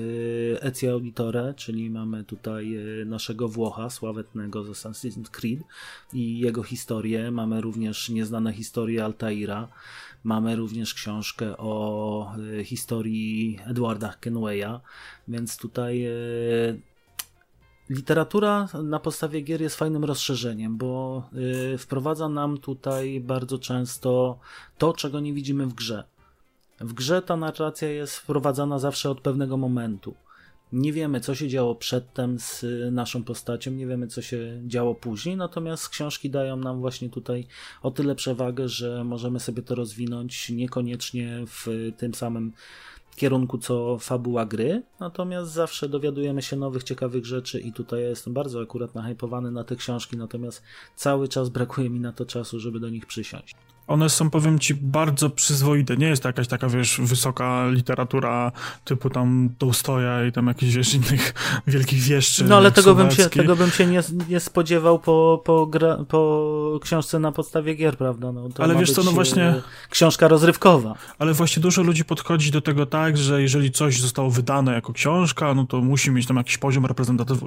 Ezio 0.60 0.92
Auditore, 0.92 1.54
czyli 1.56 1.90
mamy 1.90 2.24
tutaj 2.24 2.76
naszego 3.06 3.48
Włocha 3.48 3.90
sławetnego 3.90 4.64
z 4.64 4.68
Assassin's 4.68 5.30
Creed 5.30 5.60
i 6.12 6.38
jego 6.38 6.62
historię. 6.62 7.30
Mamy 7.30 7.60
również 7.60 8.08
nieznane 8.08 8.52
historie 8.52 9.04
Altaira. 9.04 9.68
Mamy 10.24 10.56
również 10.56 10.94
książkę 10.94 11.56
o 11.56 12.34
e, 12.58 12.64
historii 12.64 13.58
Edwarda 13.66 14.14
Kenwaya, 14.20 14.80
więc 15.28 15.56
tutaj 15.56 16.06
literatura 17.90 18.68
na 18.82 18.98
podstawie 18.98 19.40
gier 19.40 19.60
jest 19.60 19.76
fajnym 19.76 20.04
rozszerzeniem, 20.04 20.76
bo 20.76 21.22
wprowadza 21.78 22.28
nam 22.28 22.58
tutaj 22.58 23.20
bardzo 23.20 23.58
często 23.58 24.38
to, 24.78 24.92
czego 24.92 25.20
nie 25.20 25.32
widzimy 25.32 25.66
w 25.66 25.74
grze. 25.74 26.04
W 26.80 26.92
grze 26.92 27.22
ta 27.22 27.36
narracja 27.36 27.88
jest 27.88 28.16
wprowadzana 28.16 28.78
zawsze 28.78 29.10
od 29.10 29.20
pewnego 29.20 29.56
momentu. 29.56 30.14
Nie 30.72 30.92
wiemy, 30.92 31.20
co 31.20 31.34
się 31.34 31.48
działo 31.48 31.74
przedtem 31.74 32.38
z 32.38 32.64
naszą 32.92 33.24
postacią, 33.24 33.70
nie 33.70 33.86
wiemy, 33.86 34.06
co 34.06 34.22
się 34.22 34.60
działo 34.66 34.94
później, 34.94 35.36
natomiast 35.36 35.88
książki 35.88 36.30
dają 36.30 36.56
nam 36.56 36.80
właśnie 36.80 37.10
tutaj 37.10 37.46
o 37.82 37.90
tyle 37.90 38.14
przewagę, 38.14 38.68
że 38.68 39.04
możemy 39.04 39.40
sobie 39.40 39.62
to 39.62 39.74
rozwinąć 39.74 40.50
niekoniecznie 40.50 41.44
w 41.46 41.90
tym 41.96 42.14
samym 42.14 42.52
kierunku 43.16 43.58
co 43.58 43.98
fabuła 43.98 44.46
gry, 44.46 44.82
natomiast 45.00 45.52
zawsze 45.52 45.88
dowiadujemy 45.88 46.42
się 46.42 46.56
nowych, 46.56 46.84
ciekawych 46.84 47.26
rzeczy 47.26 47.60
i 47.60 47.72
tutaj 47.72 48.02
ja 48.02 48.08
jestem 48.08 48.32
bardzo 48.32 48.60
akurat 48.60 48.94
nahypowany 48.94 49.50
na 49.50 49.64
te 49.64 49.76
książki, 49.76 50.16
natomiast 50.16 50.62
cały 50.96 51.28
czas 51.28 51.48
brakuje 51.48 51.90
mi 51.90 52.00
na 52.00 52.12
to 52.12 52.26
czasu, 52.26 52.60
żeby 52.60 52.80
do 52.80 52.88
nich 52.88 53.06
przysiąść 53.06 53.56
one 53.86 54.10
są, 54.10 54.30
powiem 54.30 54.58
ci, 54.58 54.74
bardzo 54.74 55.30
przyzwoite. 55.30 55.96
Nie 55.96 56.06
jest 56.06 56.22
to 56.22 56.28
jakaś 56.28 56.48
taka, 56.48 56.68
wiesz, 56.68 57.00
wysoka 57.00 57.68
literatura 57.68 58.52
typu 58.84 59.10
tam 59.10 59.48
Tolstoja 59.58 60.26
i 60.26 60.32
tam 60.32 60.46
jakichś, 60.46 60.74
wiesz, 60.74 60.94
innych 60.94 61.34
wielkich 61.66 62.00
wieszczy. 62.00 62.44
No 62.44 62.56
ale 62.56 62.72
tego 62.72 62.94
bym, 62.94 63.10
się, 63.10 63.28
tego 63.28 63.56
bym 63.56 63.70
się 63.70 63.86
nie, 63.86 64.02
nie 64.28 64.40
spodziewał 64.40 64.98
po, 64.98 65.42
po, 65.44 65.66
gra, 65.66 65.98
po 66.08 66.80
książce 66.82 67.18
na 67.18 67.32
podstawie 67.32 67.74
gier, 67.74 67.96
prawda? 67.96 68.32
No, 68.32 68.48
ale 68.58 68.76
wiesz 68.76 68.92
co, 68.92 69.02
no 69.02 69.12
właśnie... 69.12 69.44
E, 69.44 69.62
książka 69.90 70.28
rozrywkowa. 70.28 70.94
Ale 71.18 71.32
właśnie 71.32 71.62
dużo 71.62 71.82
ludzi 71.82 72.04
podchodzi 72.04 72.50
do 72.50 72.60
tego 72.60 72.86
tak, 72.86 73.18
że 73.18 73.42
jeżeli 73.42 73.70
coś 73.70 74.00
zostało 74.00 74.30
wydane 74.30 74.72
jako 74.72 74.92
książka, 74.92 75.54
no 75.54 75.66
to 75.66 75.80
musi 75.80 76.10
mieć 76.10 76.26
tam 76.26 76.36
jakiś 76.36 76.58
poziom 76.58 76.86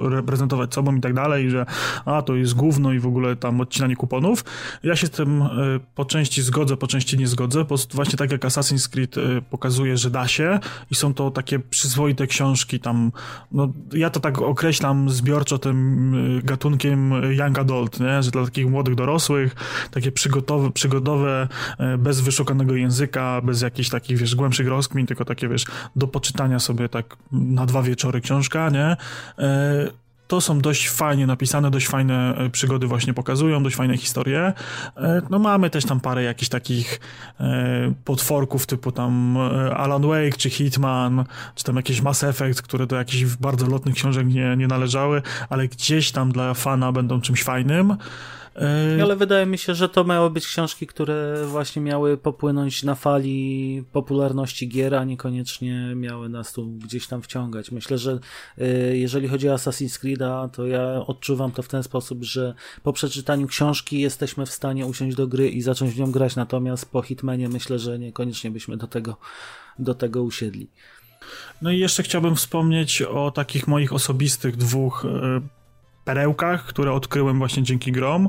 reprezentować 0.00 0.74
sobą 0.74 0.96
i 0.96 1.00
tak 1.00 1.14
dalej, 1.14 1.50
że 1.50 1.66
a, 2.04 2.22
to 2.22 2.34
jest 2.34 2.54
gówno 2.54 2.92
i 2.92 2.98
w 2.98 3.06
ogóle 3.06 3.36
tam 3.36 3.60
odcinanie 3.60 3.96
kuponów. 3.96 4.44
Ja 4.82 4.96
się 4.96 5.06
z 5.06 5.10
tym 5.10 5.42
y, 5.42 5.80
po 5.94 6.04
części 6.04 6.25
części 6.26 6.42
zgodzę, 6.42 6.76
po 6.76 6.86
części 6.86 7.18
nie 7.18 7.26
zgodzę, 7.26 7.64
bo 7.64 7.76
właśnie 7.94 8.18
tak 8.18 8.32
jak 8.32 8.42
Assassin's 8.42 8.88
Creed 8.88 9.16
y, 9.16 9.42
pokazuje, 9.50 9.96
że 9.96 10.10
da 10.10 10.28
się 10.28 10.60
i 10.90 10.94
są 10.94 11.14
to 11.14 11.30
takie 11.30 11.58
przyzwoite 11.58 12.26
książki 12.26 12.80
tam, 12.80 13.12
no 13.52 13.72
ja 13.92 14.10
to 14.10 14.20
tak 14.20 14.38
określam 14.38 15.10
zbiorczo 15.10 15.58
tym 15.58 16.14
y, 16.38 16.42
gatunkiem 16.42 17.12
young 17.32 17.58
adult, 17.58 18.00
nie? 18.00 18.22
że 18.22 18.30
dla 18.30 18.44
takich 18.44 18.70
młodych 18.70 18.94
dorosłych, 18.94 19.54
takie 19.90 20.12
przygotowe, 20.12 20.70
przygodowe, 20.70 21.48
y, 21.94 21.98
bez 21.98 22.20
wyszukanego 22.20 22.74
języka, 22.74 23.40
bez 23.40 23.62
jakichś 23.62 23.88
takich, 23.88 24.18
wiesz, 24.18 24.34
głębszych 24.34 24.68
rozkmin, 24.68 25.06
tylko 25.06 25.24
takie, 25.24 25.48
wiesz, 25.48 25.64
do 25.96 26.08
poczytania 26.08 26.58
sobie 26.58 26.88
tak 26.88 27.16
na 27.32 27.66
dwa 27.66 27.82
wieczory 27.82 28.20
książka, 28.20 28.70
nie? 28.70 28.96
To 30.26 30.40
są 30.40 30.60
dość 30.60 30.90
fajnie 30.90 31.26
napisane, 31.26 31.70
dość 31.70 31.88
fajne 31.88 32.36
e, 32.36 32.50
przygody 32.50 32.86
właśnie 32.86 33.14
pokazują, 33.14 33.62
dość 33.62 33.76
fajne 33.76 33.96
historie. 33.96 34.52
E, 34.96 35.22
no 35.30 35.38
mamy 35.38 35.70
też 35.70 35.84
tam 35.84 36.00
parę 36.00 36.22
jakichś 36.22 36.48
takich 36.48 37.00
e, 37.40 37.92
potworków 38.04 38.66
typu 38.66 38.92
tam 38.92 39.36
Alan 39.76 40.02
Wake, 40.02 40.36
czy 40.38 40.50
Hitman, 40.50 41.24
czy 41.54 41.64
tam 41.64 41.76
jakieś 41.76 42.00
Mass 42.00 42.24
Effect, 42.24 42.62
które 42.62 42.86
do 42.86 42.96
jakichś 42.96 43.24
bardzo 43.24 43.66
lotnych 43.66 43.94
książek 43.94 44.26
nie, 44.26 44.56
nie 44.56 44.66
należały, 44.66 45.22
ale 45.48 45.68
gdzieś 45.68 46.12
tam 46.12 46.32
dla 46.32 46.54
fana 46.54 46.92
będą 46.92 47.20
czymś 47.20 47.42
fajnym. 47.42 47.96
Yy, 48.96 49.02
Ale 49.02 49.16
wydaje 49.16 49.46
mi 49.46 49.58
się, 49.58 49.74
że 49.74 49.88
to 49.88 50.04
miały 50.04 50.30
być 50.30 50.46
książki, 50.46 50.86
które 50.86 51.46
właśnie 51.46 51.82
miały 51.82 52.16
popłynąć 52.16 52.82
na 52.82 52.94
fali 52.94 53.84
popularności 53.92 54.68
gier, 54.68 54.94
a 54.94 55.04
niekoniecznie 55.04 55.92
miały 55.96 56.28
nas 56.28 56.52
tu 56.52 56.66
gdzieś 56.66 57.06
tam 57.06 57.22
wciągać. 57.22 57.70
Myślę, 57.70 57.98
że 57.98 58.18
yy, 58.58 58.96
jeżeli 58.98 59.28
chodzi 59.28 59.48
o 59.48 59.54
Assassin's 59.54 59.98
Creed, 59.98 60.20
to 60.52 60.66
ja 60.66 61.06
odczuwam 61.06 61.52
to 61.52 61.62
w 61.62 61.68
ten 61.68 61.82
sposób, 61.82 62.24
że 62.24 62.54
po 62.82 62.92
przeczytaniu 62.92 63.46
książki 63.46 64.00
jesteśmy 64.00 64.46
w 64.46 64.50
stanie 64.50 64.86
usiąść 64.86 65.16
do 65.16 65.26
gry 65.26 65.48
i 65.48 65.62
zacząć 65.62 65.94
w 65.94 65.98
nią 65.98 66.12
grać, 66.12 66.36
natomiast 66.36 66.90
po 66.90 67.02
Hitmanie 67.02 67.48
myślę, 67.48 67.78
że 67.78 67.98
niekoniecznie 67.98 68.50
byśmy 68.50 68.76
do 68.76 68.86
tego, 68.86 69.16
do 69.78 69.94
tego 69.94 70.22
usiedli. 70.22 70.68
No 71.62 71.70
i 71.70 71.78
jeszcze 71.78 72.02
chciałbym 72.02 72.36
wspomnieć 72.36 73.02
o 73.02 73.30
takich 73.30 73.68
moich 73.68 73.92
osobistych 73.92 74.56
dwóch 74.56 75.04
yy, 75.04 75.42
perełkach, 76.06 76.64
które 76.64 76.92
odkryłem 76.92 77.38
właśnie 77.38 77.62
dzięki 77.62 77.92
grom, 77.92 78.28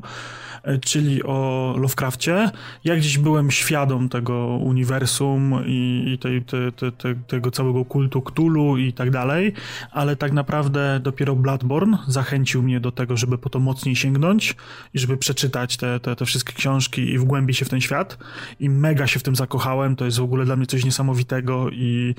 e, 0.64 0.78
czyli 0.78 1.24
o 1.24 1.74
Lovecraftie. 1.78 2.52
Ja 2.84 2.96
gdzieś 2.96 3.18
byłem 3.18 3.52
świadom 3.52 4.10
tego 4.10 4.48
uniwersum 4.48 5.64
i, 5.66 6.04
i 6.08 6.18
tej, 6.18 6.42
te, 6.42 6.72
te, 6.72 6.92
te, 6.92 7.16
tego 7.16 7.52
całego 7.52 7.86
kultu 7.86 8.22
Cthulhu 8.22 8.78
i 8.78 8.94
tak 8.94 9.12
dalej, 9.12 9.54
ale 9.92 10.16
tak 10.16 10.32
naprawdę 10.32 11.00
dopiero 11.04 11.36
Bloodborne 11.36 11.98
zachęcił 12.08 12.64
mnie 12.64 12.80
do 12.80 12.92
tego, 12.92 13.18
żeby 13.18 13.38
po 13.38 13.50
to 13.50 13.60
mocniej 13.60 13.96
sięgnąć 13.96 14.56
i 14.94 15.00
żeby 15.00 15.18
przeczytać 15.18 15.78
te, 15.78 16.00
te, 16.00 16.16
te 16.16 16.26
wszystkie 16.26 16.54
książki 16.54 17.02
i 17.02 17.18
wgłębić 17.18 17.58
się 17.58 17.66
w 17.66 17.70
ten 17.70 17.82
świat 17.82 18.18
i 18.60 18.70
mega 18.70 19.08
się 19.08 19.20
w 19.20 19.24
tym 19.24 19.36
zakochałem, 19.36 19.96
to 19.96 20.06
jest 20.06 20.18
w 20.20 20.24
ogóle 20.24 20.46
dla 20.46 20.56
mnie 20.56 20.66
coś 20.66 20.86
niesamowitego 20.86 21.70
i 21.70 22.16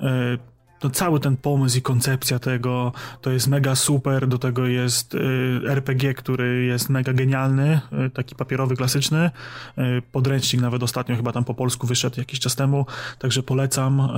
e, 0.00 0.50
no 0.84 0.90
cały 0.90 1.20
ten 1.20 1.36
pomysł 1.36 1.78
i 1.78 1.82
koncepcja 1.82 2.38
tego 2.38 2.92
to 3.20 3.30
jest 3.30 3.48
mega 3.48 3.74
super, 3.74 4.28
do 4.28 4.38
tego 4.38 4.66
jest 4.66 5.14
y, 5.14 5.18
RPG, 5.68 6.14
który 6.14 6.64
jest 6.64 6.88
mega 6.90 7.12
genialny, 7.12 7.80
y, 8.06 8.10
taki 8.10 8.34
papierowy, 8.34 8.76
klasyczny, 8.76 9.30
y, 9.78 10.02
podręcznik 10.12 10.62
nawet 10.62 10.82
ostatnio 10.82 11.16
chyba 11.16 11.32
tam 11.32 11.44
po 11.44 11.54
polsku 11.54 11.86
wyszedł 11.86 12.20
jakiś 12.20 12.40
czas 12.40 12.56
temu, 12.56 12.86
także 13.18 13.42
polecam, 13.42 14.08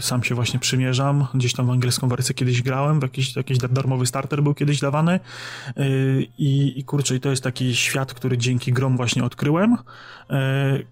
sam 0.00 0.24
się 0.24 0.34
właśnie 0.34 0.60
przymierzam, 0.60 1.26
gdzieś 1.34 1.52
tam 1.52 1.66
w 1.66 1.70
angielską 1.70 2.08
wersję 2.08 2.34
kiedyś 2.34 2.62
grałem, 2.62 3.00
w 3.00 3.02
jakiś, 3.02 3.36
jakiś 3.36 3.58
darmowy 3.58 4.06
starter 4.06 4.42
był 4.42 4.54
kiedyś 4.54 4.80
dawany. 4.80 5.20
I, 6.38 6.72
i 6.76 6.84
kurczę, 6.84 7.14
i 7.16 7.20
to 7.20 7.30
jest 7.30 7.42
taki 7.42 7.76
świat, 7.76 8.14
który 8.14 8.38
dzięki 8.38 8.72
grom 8.72 8.96
właśnie 8.96 9.24
odkryłem, 9.24 9.76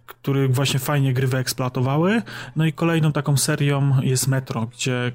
który 0.07 0.49
właśnie 0.49 0.81
fajnie 0.81 1.12
gry 1.12 1.26
wyeksploatowały, 1.26 2.22
no 2.57 2.66
i 2.66 2.72
kolejną 2.72 3.12
taką 3.12 3.37
serią 3.37 4.01
jest 4.03 4.28
Metro, 4.28 4.66
gdzie 4.66 5.12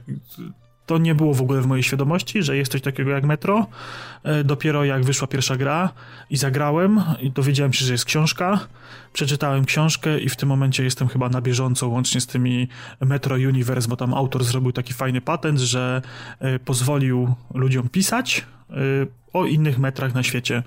to 0.86 0.98
nie 0.98 1.16
było 1.16 1.34
w 1.34 1.42
ogóle 1.42 1.62
w 1.62 1.68
mojej 1.68 1.84
świadomości, 1.84 2.44
że 2.44 2.58
jest 2.58 2.72
coś 2.72 2.82
takiego 2.82 3.12
jak 3.12 3.24
Metro. 3.24 3.68
E, 4.24 4.44
dopiero 4.44 4.86
jak 4.86 5.04
wyszła 5.04 5.28
pierwsza 5.28 5.56
gra 5.56 5.90
i 6.30 6.38
zagrałem 6.38 7.02
i 7.20 7.32
dowiedziałem 7.32 7.74
się, 7.74 7.86
że 7.86 7.92
jest 7.92 8.06
książka, 8.06 8.60
przeczytałem 9.14 9.66
książkę 9.66 10.20
i 10.20 10.30
w 10.30 10.36
tym 10.36 10.50
momencie 10.50 10.84
jestem 10.84 11.08
chyba 11.08 11.30
na 11.30 11.42
bieżąco 11.42 11.88
łącznie 11.88 12.22
z 12.22 12.28
tymi 12.28 12.68
Metro 13.00 13.36
Universe, 13.36 13.88
bo 13.88 13.96
tam 13.96 14.14
autor 14.14 14.44
zrobił 14.44 14.72
taki 14.72 14.94
fajny 14.94 15.22
patent, 15.22 15.60
że 15.60 16.02
e, 16.40 16.60
pozwolił 16.60 17.36
ludziom 17.54 17.90
pisać 17.90 18.46
o 19.34 19.46
innych 19.46 19.80
metrach 19.80 20.14
na 20.14 20.24
świecie 20.24 20.64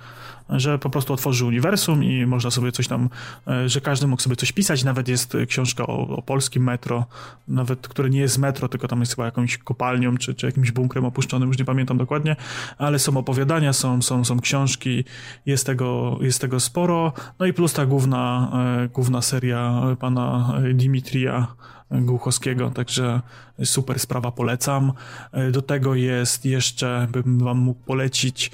że 0.51 0.79
po 0.79 0.91
prostu 0.91 1.13
otworzy 1.13 1.45
uniwersum 1.45 2.05
i 2.05 2.27
można 2.27 2.51
sobie 2.51 2.73
coś 2.73 2.89
tam, 2.89 3.09
e, 3.49 3.69
że 3.69 3.81
każdy 3.81 4.07
mógł 4.07 4.23
sobie 4.23 4.37
coś 4.37 4.53
pisać. 4.53 4.85
Nawet 4.85 5.09
jest 5.09 5.37
książka 5.49 5.87
o, 5.87 6.09
o 6.09 6.23
polskim 6.23 6.63
metro, 6.63 7.07
nawet 7.49 7.89
które 7.89 8.11
nie 8.11 8.21
jest 8.21 8.39
metro, 8.39 8.69
tylko 8.69 8.89
tam 8.89 9.01
jest 9.01 9.15
chyba 9.15 9.25
jakąś 9.25 9.59
kopalnią 9.59 10.17
czy, 10.17 10.35
czy 10.35 10.47
jakimś 10.47 10.71
bunkrem 10.71 11.05
opuszczonym, 11.05 11.49
już 11.49 11.59
nie 11.59 11.65
pamiętam 11.65 11.99
dokładnie, 11.99 12.37
ale 12.79 12.99
są 12.99 13.17
opowiadania, 13.17 13.73
są, 13.73 14.03
są, 14.03 14.25
są 14.25 14.41
książki, 14.41 15.05
jest 15.47 15.67
tego, 15.67 16.19
jest 16.21 16.41
tego 16.41 16.61
sporo. 16.61 17.13
No 17.39 17.47
i 17.47 17.53
plus 17.53 17.73
ta 17.73 17.87
główna, 17.87 18.51
e, 18.85 18.89
główna 18.89 19.23
seria 19.23 19.83
pana 20.01 20.55
Dimitrija 20.75 21.47
Głuchowskiego, 21.91 22.71
także 22.71 23.21
super 23.65 23.99
sprawa, 23.99 24.33
polecam. 24.33 24.93
E, 25.33 25.51
do 25.51 25.63
tego 25.63 25.95
jest 25.95 26.45
jeszcze, 26.45 27.09
bym 27.11 27.39
wam 27.39 27.59
mógł 27.59 27.81
polecić 27.81 28.51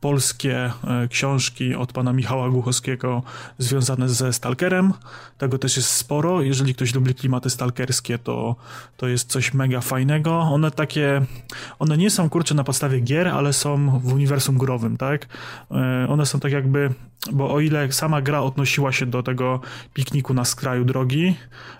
polskie 0.00 0.56
e, 0.56 1.08
książki 1.08 1.74
od 1.74 1.92
pana 1.92 2.12
Michała 2.12 2.50
Głuchowskiego 2.50 3.22
związane 3.58 4.08
ze 4.08 4.32
Stalkerem. 4.32 4.92
Tego 5.38 5.58
też 5.58 5.76
jest 5.76 5.90
sporo. 5.90 6.42
Jeżeli 6.42 6.74
ktoś 6.74 6.94
lubi 6.94 7.14
klimaty 7.14 7.50
stalkerskie, 7.50 8.18
to, 8.18 8.56
to 8.96 9.08
jest 9.08 9.30
coś 9.30 9.54
mega 9.54 9.80
fajnego. 9.80 10.38
One 10.38 10.70
takie, 10.70 11.22
one 11.78 11.96
nie 11.96 12.10
są 12.10 12.30
kurcze 12.30 12.54
na 12.54 12.64
podstawie 12.64 13.00
gier, 13.00 13.28
ale 13.28 13.52
są 13.52 14.00
w 14.00 14.12
uniwersum 14.12 14.58
growym, 14.58 14.96
tak? 14.96 15.26
E, 15.70 16.06
one 16.08 16.26
są 16.26 16.40
tak 16.40 16.52
jakby, 16.52 16.94
bo 17.32 17.54
o 17.54 17.60
ile 17.60 17.92
sama 17.92 18.22
gra 18.22 18.40
odnosiła 18.40 18.92
się 18.92 19.06
do 19.06 19.22
tego 19.22 19.60
pikniku 19.94 20.34
na 20.34 20.44
skraju 20.44 20.84
drogi 20.84 21.36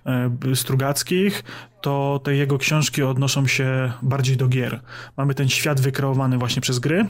e, 0.06 0.30
Strugackich, 0.54 1.44
to 1.80 2.20
te 2.24 2.34
jego 2.34 2.58
książki 2.58 3.02
odnoszą 3.02 3.46
się 3.46 3.92
bardziej 4.02 4.36
do 4.36 4.48
gier. 4.48 4.80
Mamy 5.16 5.34
ten 5.34 5.48
świat 5.48 5.80
wykreowany 5.80 6.38
właśnie 6.38 6.62
przez 6.62 6.78
gry, 6.78 7.06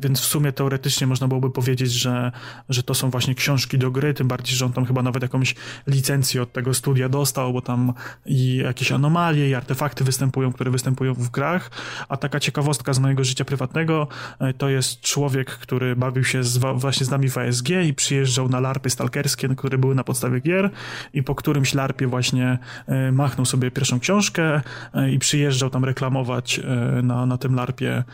więc 0.00 0.20
w 0.20 0.24
sumie 0.24 0.52
teoretycznie 0.52 1.06
można 1.06 1.28
byłoby 1.28 1.50
powiedzieć, 1.50 1.92
że, 1.92 2.32
że 2.68 2.82
to 2.82 2.94
są 2.94 3.10
właśnie 3.10 3.34
książki 3.34 3.78
do 3.78 3.90
gry, 3.90 4.14
tym 4.14 4.28
bardziej, 4.28 4.56
że 4.56 4.66
on 4.66 4.72
tam 4.72 4.86
chyba 4.86 5.02
nawet 5.02 5.22
jakąś 5.22 5.54
licencję 5.86 6.42
od 6.42 6.52
tego 6.52 6.74
studia 6.74 7.08
dostał, 7.08 7.52
bo 7.52 7.60
tam 7.60 7.92
i 8.26 8.56
jakieś 8.56 8.92
anomalie 8.92 9.48
i 9.48 9.54
artefakty 9.54 10.04
występują, 10.04 10.52
które 10.52 10.70
występują 10.70 11.14
w 11.14 11.30
grach, 11.30 11.70
a 12.08 12.16
taka 12.16 12.40
ciekawostka 12.40 12.92
z 12.92 12.98
mojego 12.98 13.24
życia 13.24 13.44
prywatnego 13.44 14.08
e, 14.38 14.52
to 14.52 14.68
jest 14.68 15.00
człowiek, 15.00 15.50
który 15.50 15.96
bawił 15.96 16.24
się 16.24 16.44
z, 16.44 16.58
właśnie 16.58 17.06
z 17.06 17.10
nami 17.10 17.28
w 17.30 17.38
ASG 17.38 17.68
i 17.86 17.94
przyjeżdżał 17.94 18.48
na 18.48 18.60
larpy 18.60 18.90
stalkerskie, 18.90 19.48
które 19.48 19.78
były 19.78 19.94
na 19.94 20.04
podstawie 20.04 20.40
gier 20.40 20.70
i 21.12 21.22
po 21.22 21.34
którymś 21.34 21.74
larpie 21.74 22.06
właśnie 22.06 22.58
e, 22.86 23.12
machnął 23.12 23.44
sobie 23.44 23.70
pierwszą 23.70 24.00
książkę 24.00 24.60
e, 24.94 25.10
i 25.10 25.18
przyjeżdżał 25.18 25.70
tam 25.70 25.84
reklamować 25.84 26.60
na, 27.02 27.26
na 27.26 27.38
tym 27.38 27.54
larpie 27.54 28.04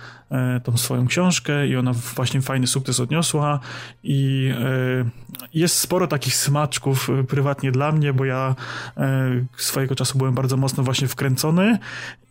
tą 0.65 0.77
swoją 0.77 1.07
książkę 1.07 1.69
i 1.71 1.77
ona 1.77 1.93
właśnie 1.93 2.43
fajny 2.43 2.67
sukces 2.67 3.01
odniosła. 3.01 3.61
I 4.03 4.51
e, 4.59 5.11
jest 5.55 5.79
sporo 5.79 6.07
takich 6.07 6.35
smaczków 6.37 7.11
e, 7.11 7.25
prywatnie 7.25 7.73
dla 7.73 7.93
mnie, 7.93 8.13
bo 8.13 8.25
ja 8.25 8.55
e, 8.97 9.31
swojego 9.57 9.95
czasu 9.95 10.19
byłem 10.19 10.35
bardzo 10.35 10.57
mocno 10.57 10.83
właśnie 10.83 11.09
wkręcony 11.09 11.79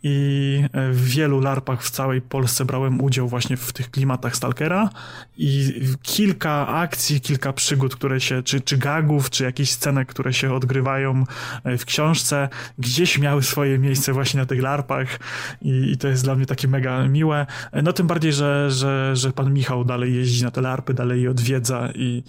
i 0.02 0.64
w 0.92 1.04
wielu 1.04 1.40
larpach 1.40 1.82
w 1.82 1.90
całej 1.90 2.20
Polsce 2.20 2.64
brałem 2.64 3.00
udział 3.00 3.28
właśnie 3.28 3.56
w 3.56 3.72
tych 3.72 3.90
klimatach 3.90 4.36
Stalkera 4.36 4.90
i 5.36 5.80
kilka 6.02 6.68
akcji, 6.68 7.20
kilka 7.20 7.52
przygód, 7.52 7.96
które 7.96 8.20
się, 8.20 8.42
czy, 8.42 8.60
czy 8.60 8.78
gagów, 8.78 9.30
czy 9.30 9.44
jakieś 9.44 9.70
scenek, 9.70 10.08
które 10.08 10.32
się 10.32 10.54
odgrywają 10.54 11.24
w 11.64 11.84
książce, 11.84 12.48
gdzieś 12.78 13.18
miały 13.18 13.42
swoje 13.42 13.78
miejsce 13.78 14.12
właśnie 14.12 14.40
na 14.40 14.46
tych 14.46 14.62
larpach 14.62 15.18
i, 15.62 15.92
i 15.92 15.96
to 15.96 16.08
jest 16.08 16.24
dla 16.24 16.34
mnie 16.34 16.46
takie 16.46 16.68
mega 16.68 17.08
miłe. 17.08 17.46
No 17.82 17.92
tym 17.92 18.06
bardziej, 18.06 18.32
że, 18.32 18.70
że, 18.70 19.16
że 19.16 19.32
pan 19.32 19.52
Michał 19.52 19.84
dalej 19.84 20.14
jeździ 20.14 20.44
na 20.44 20.50
te 20.50 20.60
larpy, 20.60 20.94
dalej 20.94 21.22
je 21.22 21.30
odwiedza 21.30 21.88
i 21.94 22.22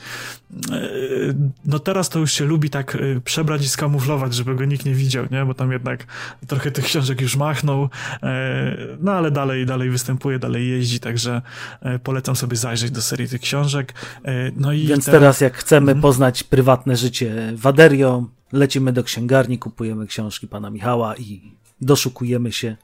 e, 0.72 0.80
no 1.66 1.80
teraz 1.80 2.10
to 2.10 2.20
już 2.20 2.32
się 2.32 2.46
lubi 2.46 2.70
tak 2.70 2.96
e, 2.96 3.22
przebrać 3.22 3.66
i 3.66 3.70
skamuflować, 3.70 4.36
żeby 4.36 4.56
go 4.56 4.66
nikt 4.66 4.86
nie 4.86 4.94
widział, 4.94 5.26
nie? 5.32 5.46
Bo 5.46 5.54
tam 5.54 5.72
jednak 5.72 6.06
trochę 6.48 6.72
tych 6.72 6.86
książek 6.86 7.22
już 7.22 7.36
machnął, 7.36 7.61
e, 8.24 8.76
no 9.00 9.12
ale 9.12 9.32
dalej, 9.32 9.66
dalej 9.66 9.90
występuje, 9.90 10.40
dalej 10.40 10.70
jeździ, 10.70 11.00
także 11.00 11.42
polecam 12.04 12.36
sobie 12.36 12.58
zajrzeć 12.58 12.92
do 12.92 13.02
serii 13.02 13.30
tych 13.30 13.42
książek. 13.42 13.94
No 14.56 14.74
i 14.74 14.86
Więc 14.86 15.06
teraz 15.06 15.42
jak 15.42 15.58
chcemy 15.58 15.92
mhm. 15.92 16.02
poznać 16.02 16.44
prywatne 16.44 16.96
życie 16.96 17.54
Waderio, 17.56 18.26
lecimy 18.52 18.94
do 18.94 19.04
księgarni, 19.04 19.60
kupujemy 19.60 20.08
książki 20.08 20.48
pana 20.48 20.70
Michała 20.70 21.16
i 21.16 21.42
doszukujemy 21.82 22.52
się 22.52 22.78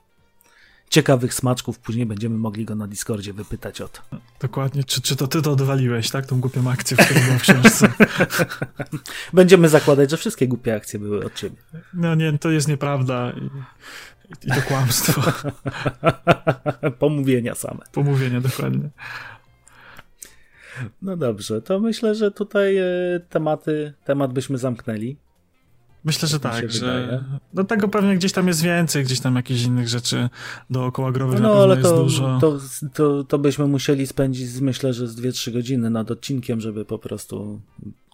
ciekawych 0.89 1.33
smaczków. 1.33 1.79
Później 1.79 2.05
będziemy 2.05 2.37
mogli 2.37 2.65
go 2.65 2.75
na 2.75 2.87
Discordzie 2.87 3.33
wypytać 3.33 3.81
o 3.81 3.87
to. 3.87 4.01
Dokładnie. 4.39 4.83
Czy, 4.83 5.01
czy 5.01 5.15
to 5.15 5.27
ty 5.27 5.41
to 5.41 5.51
odwaliłeś, 5.51 6.09
tak? 6.09 6.25
Tą 6.25 6.39
głupią 6.39 6.69
akcję, 6.69 6.97
w 6.97 7.25
była 7.25 7.37
w 7.37 7.41
książce. 7.41 7.93
Będziemy 9.33 9.69
zakładać, 9.69 10.11
że 10.11 10.17
wszystkie 10.17 10.47
głupie 10.47 10.75
akcje 10.75 10.99
były 10.99 11.25
od 11.25 11.35
ciebie. 11.35 11.55
No 11.93 12.15
nie, 12.15 12.37
to 12.37 12.51
jest 12.51 12.67
nieprawda. 12.67 13.33
I, 14.29 14.47
to 14.47 14.61
kłamstwo. 14.67 15.21
Pomówienia 16.99 17.55
same. 17.55 17.79
Pomówienia, 17.91 18.41
dokładnie. 18.41 18.89
No 21.01 21.17
dobrze, 21.17 21.61
to 21.61 21.79
myślę, 21.79 22.15
że 22.15 22.31
tutaj 22.31 22.77
e, 22.77 22.85
tematy, 23.29 23.93
temat 24.05 24.33
byśmy 24.33 24.57
zamknęli. 24.57 25.17
Myślę, 26.03 26.27
że 26.27 26.39
tak, 26.39 26.71
że 26.71 26.79
wydaje. 26.79 27.23
no 27.53 27.63
tego 27.63 27.87
pewnie 27.87 28.15
gdzieś 28.15 28.31
tam 28.31 28.47
jest 28.47 28.61
więcej, 28.61 29.03
gdzieś 29.03 29.19
tam 29.19 29.35
jakichś 29.35 29.63
innych 29.63 29.87
rzeczy 29.87 30.29
dookoła 30.69 31.11
growych 31.11 31.39
no, 31.39 31.63
ale 31.63 31.77
to, 31.77 32.03
dużo. 32.03 32.37
To, 32.41 32.59
to, 32.93 33.23
to 33.23 33.37
byśmy 33.37 33.67
musieli 33.67 34.07
spędzić, 34.07 34.59
myślę, 34.61 34.93
że 34.93 35.07
z 35.07 35.21
2-3 35.21 35.53
godziny 35.53 35.89
nad 35.89 36.11
odcinkiem, 36.11 36.61
żeby 36.61 36.85
po 36.85 36.99
prostu 36.99 37.61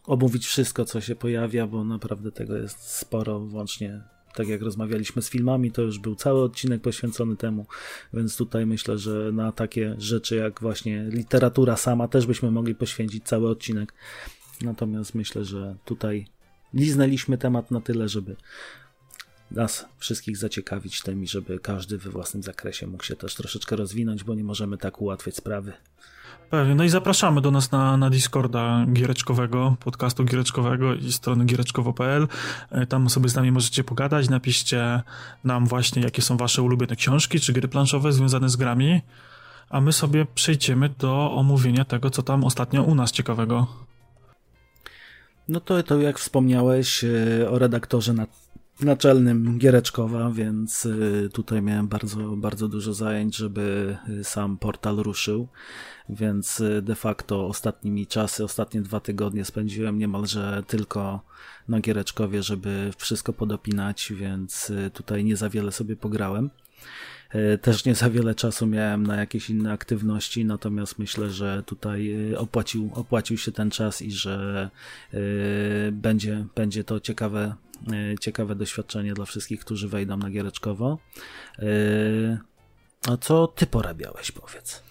omówić 0.05 0.45
wszystko, 0.45 0.85
co 0.85 1.01
się 1.01 1.15
pojawia, 1.15 1.67
bo 1.67 1.83
naprawdę 1.83 2.31
tego 2.31 2.57
jest 2.57 2.79
sporo, 2.79 3.39
włącznie 3.39 4.01
tak 4.35 4.47
jak 4.47 4.61
rozmawialiśmy 4.61 5.21
z 5.21 5.29
filmami, 5.29 5.71
to 5.71 5.81
już 5.81 5.99
był 5.99 6.15
cały 6.15 6.43
odcinek 6.43 6.81
poświęcony 6.81 7.35
temu, 7.35 7.65
więc 8.13 8.37
tutaj 8.37 8.65
myślę, 8.65 8.97
że 8.97 9.31
na 9.31 9.51
takie 9.51 9.95
rzeczy 9.97 10.35
jak 10.35 10.61
właśnie 10.61 11.05
literatura 11.09 11.77
sama 11.77 12.07
też 12.07 12.25
byśmy 12.25 12.51
mogli 12.51 12.75
poświęcić 12.75 13.23
cały 13.23 13.49
odcinek. 13.49 13.93
Natomiast 14.61 15.15
myślę, 15.15 15.45
że 15.45 15.75
tutaj 15.85 16.25
liznęliśmy 16.73 17.37
temat 17.37 17.71
na 17.71 17.81
tyle, 17.81 18.09
żeby 18.09 18.35
nas 19.51 19.85
wszystkich 19.97 20.37
zaciekawić 20.37 21.01
tym 21.01 21.23
i 21.23 21.27
żeby 21.27 21.59
każdy 21.59 21.97
we 21.97 22.09
własnym 22.09 22.43
zakresie 22.43 22.87
mógł 22.87 23.03
się 23.03 23.15
też 23.15 23.35
troszeczkę 23.35 23.75
rozwinąć, 23.75 24.23
bo 24.23 24.35
nie 24.35 24.43
możemy 24.43 24.77
tak 24.77 25.01
ułatwiać 25.01 25.35
sprawy. 25.35 25.73
Pewnie. 26.53 26.75
No 26.75 26.83
i 26.83 26.89
zapraszamy 26.89 27.41
do 27.41 27.51
nas 27.51 27.71
na, 27.71 27.97
na 27.97 28.09
Discorda 28.09 28.85
giereczkowego, 28.93 29.75
podcastu 29.79 30.23
giereczkowego 30.23 30.93
i 30.93 31.11
strony 31.11 31.45
giereczkowo.pl. 31.45 32.27
E, 32.71 32.85
tam 32.85 33.09
sobie 33.09 33.29
z 33.29 33.35
nami 33.35 33.51
możecie 33.51 33.83
pogadać. 33.83 34.29
Napiszcie 34.29 35.01
nam 35.43 35.67
właśnie, 35.67 36.01
jakie 36.01 36.21
są 36.21 36.37
wasze 36.37 36.61
ulubione 36.61 36.95
książki 36.95 37.39
czy 37.39 37.53
gry 37.53 37.67
planszowe 37.67 38.13
związane 38.13 38.49
z 38.49 38.55
grami. 38.55 39.01
A 39.69 39.81
my 39.81 39.93
sobie 39.93 40.25
przejdziemy 40.35 40.89
do 40.89 41.31
omówienia 41.31 41.85
tego, 41.85 42.09
co 42.09 42.23
tam 42.23 42.43
ostatnio 42.43 42.83
u 42.83 42.95
nas 42.95 43.11
ciekawego. 43.11 43.67
No 45.47 45.59
to, 45.59 45.83
to 45.83 45.99
jak 45.99 46.19
wspomniałeś 46.19 47.03
e, 47.03 47.49
o 47.49 47.59
redaktorze 47.59 48.13
na, 48.13 48.27
naczelnym 48.81 49.57
Giereczkowa, 49.57 50.31
więc 50.31 50.85
e, 50.85 51.29
tutaj 51.29 51.61
miałem 51.61 51.87
bardzo, 51.87 52.17
bardzo 52.37 52.67
dużo 52.67 52.93
zajęć, 52.93 53.35
żeby 53.35 53.97
e, 54.19 54.23
sam 54.23 54.57
portal 54.57 54.95
ruszył, 54.95 55.47
więc 56.09 56.63
de 56.81 56.95
facto 56.95 57.47
ostatnimi 57.47 58.07
czasy, 58.07 58.43
ostatnie 58.43 58.81
dwa 58.81 58.99
tygodnie 58.99 59.45
spędziłem 59.45 59.97
niemalże 59.97 60.63
tylko 60.67 61.21
na 61.67 61.79
Giereczkowie, 61.79 62.43
żeby 62.43 62.91
wszystko 62.97 63.33
podopinać, 63.33 64.13
więc 64.15 64.71
tutaj 64.93 65.23
nie 65.23 65.35
za 65.37 65.49
wiele 65.49 65.71
sobie 65.71 65.95
pograłem. 65.95 66.49
Też 67.61 67.85
nie 67.85 67.95
za 67.95 68.09
wiele 68.09 68.35
czasu 68.35 68.67
miałem 68.67 69.07
na 69.07 69.15
jakieś 69.15 69.49
inne 69.49 69.71
aktywności, 69.71 70.45
natomiast 70.45 70.99
myślę, 70.99 71.29
że 71.29 71.63
tutaj 71.65 72.15
opłacił, 72.37 72.89
opłacił 72.93 73.37
się 73.37 73.51
ten 73.51 73.71
czas 73.71 74.01
i 74.01 74.11
że 74.11 74.69
będzie, 75.91 76.45
będzie 76.55 76.83
to 76.83 76.99
ciekawe, 76.99 77.55
ciekawe 78.19 78.55
doświadczenie 78.55 79.13
dla 79.13 79.25
wszystkich, 79.25 79.59
którzy 79.59 79.87
wejdą 79.87 80.17
na 80.17 80.29
Giereczkowo. 80.29 80.97
A 83.09 83.17
co 83.17 83.47
ty 83.47 83.67
porabiałeś, 83.67 84.31
powiedz? 84.31 84.83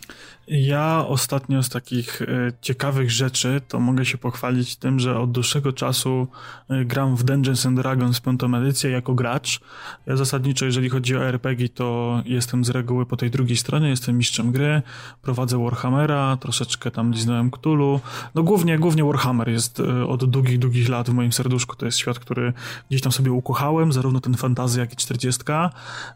Ja 0.48 1.04
ostatnio 1.08 1.62
z 1.62 1.68
takich 1.68 2.22
e, 2.22 2.26
ciekawych 2.60 3.10
rzeczy 3.10 3.60
to 3.68 3.80
mogę 3.80 4.04
się 4.04 4.18
pochwalić 4.18 4.76
tym, 4.76 5.00
że 5.00 5.18
od 5.18 5.32
dłuższego 5.32 5.72
czasu 5.72 6.28
e, 6.68 6.84
gram 6.84 7.16
w 7.16 7.22
Dungeons 7.22 7.66
and 7.66 7.76
Dragons 7.76 8.20
5 8.20 8.40
edycję 8.56 8.90
jako 8.90 9.14
gracz. 9.14 9.60
Ja 10.06 10.16
zasadniczo, 10.16 10.64
jeżeli 10.64 10.88
chodzi 10.88 11.16
o 11.16 11.24
RPG, 11.24 11.68
to 11.68 12.20
jestem 12.24 12.64
z 12.64 12.70
reguły 12.70 13.06
po 13.06 13.16
tej 13.16 13.30
drugiej 13.30 13.56
stronie, 13.56 13.88
jestem 13.88 14.18
mistrzem 14.18 14.52
gry, 14.52 14.82
prowadzę 15.22 15.64
Warhammera, 15.64 16.36
troszeczkę 16.36 16.90
tam 16.90 17.12
liznąłem 17.12 17.50
Cthulhu. 17.50 18.00
No 18.34 18.42
głównie, 18.42 18.78
głównie 18.78 19.04
Warhammer 19.04 19.48
jest 19.48 19.80
e, 19.80 20.06
od 20.06 20.24
długich, 20.24 20.58
długich 20.58 20.88
lat 20.88 21.10
w 21.10 21.12
moim 21.12 21.32
serduszku. 21.32 21.76
To 21.76 21.86
jest 21.86 21.98
świat, 21.98 22.18
który 22.18 22.52
gdzieś 22.90 23.02
tam 23.02 23.12
sobie 23.12 23.32
ukochałem, 23.32 23.92
zarówno 23.92 24.20
ten 24.20 24.34
fantazy, 24.34 24.80
jak 24.80 24.92
i 24.92 24.96
40. 24.96 25.42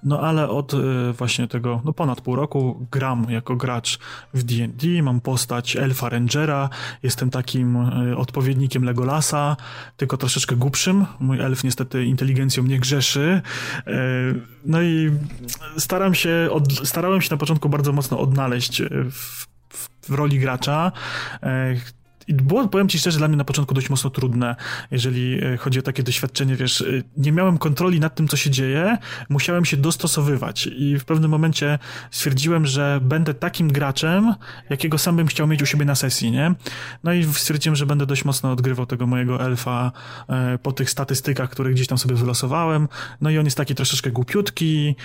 No 0.03 0.21
ale 0.21 0.49
od 0.49 0.73
właśnie 1.13 1.49
tego, 1.49 1.81
no 1.85 1.93
ponad 1.93 2.21
pół 2.21 2.37
roku 2.37 2.87
gram 2.91 3.27
jako 3.31 3.57
gracz 3.57 3.99
w 4.35 4.43
D&D, 4.43 5.03
mam 5.03 5.21
postać 5.21 5.77
Elfa 5.77 6.09
Rangera, 6.09 6.69
jestem 7.03 7.31
takim 7.31 7.77
e, 7.77 8.17
odpowiednikiem 8.17 8.85
Legolasa, 8.85 9.57
tylko 9.97 10.17
troszeczkę 10.17 10.57
głupszym. 10.57 11.07
Mój 11.21 11.41
elf 11.41 11.65
niestety 11.65 12.05
inteligencją 12.05 12.63
nie 12.63 12.81
grzeszy. 12.81 13.43
E, 13.87 13.93
no 14.65 14.83
i 14.83 15.11
staram 15.79 16.15
się, 16.15 16.49
od, 16.53 16.89
starałem 16.89 17.23
się 17.23 17.29
na 17.31 17.37
początku 17.37 17.69
bardzo 17.69 17.93
mocno 17.93 18.19
odnaleźć 18.19 18.83
w, 19.11 19.47
w, 19.69 19.89
w 20.03 20.11
roli 20.11 20.39
gracza. 20.39 20.93
I 22.29 22.35
było, 22.35 22.69
powiem 22.69 22.89
ci 22.89 22.99
szczerze, 22.99 23.19
dla 23.19 23.29
mnie 23.29 23.37
na 23.37 23.45
początku 23.45 23.75
dość 23.75 23.91
mocno 23.91 24.11
trudne, 24.11 24.57
jeżeli 24.91 25.45
e, 25.45 25.57
chodzi 25.57 25.79
o 25.79 25.83
takie 25.83 26.03
doświadczenie, 26.03 26.57
wiesz, 26.57 26.81
e, 26.81 26.85
nie 27.17 27.33
miałem 27.33 27.59
kontroli 27.59 28.01
nad 28.01 28.15
tym, 28.15 28.29
co 28.29 28.37
się 28.37 28.51
dzieje, 28.51 28.99
musiałem 29.29 29.65
się 29.65 29.77
dostosowywać. 29.77 30.69
I 30.77 30.99
w 30.99 31.05
pewnym 31.05 31.31
momencie 31.31 31.79
stwierdziłem, 32.11 32.67
że 32.67 33.01
będę 33.03 33.35
takim 33.35 33.73
graczem, 33.73 34.35
jakiego 34.71 34.99
sam 34.99 35.17
bym 35.17 35.27
chciał 35.27 35.47
mieć 35.47 35.63
u 35.63 35.67
siebie 35.67 35.85
na 35.85 35.95
sesji, 35.95 36.31
nie? 36.31 36.55
No 37.05 37.13
i 37.13 37.25
stwierdziłem, 37.25 37.77
że 37.77 37.87
będę 37.87 38.07
dość 38.07 38.25
mocno 38.25 38.53
odgrywał 38.53 38.87
tego 38.87 39.07
mojego 39.07 39.43
elfa 39.43 39.93
e, 40.29 40.59
po 40.59 40.73
tych 40.73 40.91
statystykach, 40.91 41.51
które 41.51 41.71
gdzieś 41.71 41.87
tam 41.87 41.99
sobie 41.99 42.15
wylosowałem, 42.15 42.89
no 43.21 43.31
i 43.31 43.39
on 43.39 43.45
jest 43.45 43.57
taki 43.57 43.75
troszeczkę 43.75 44.11
głupiutki, 44.11 44.97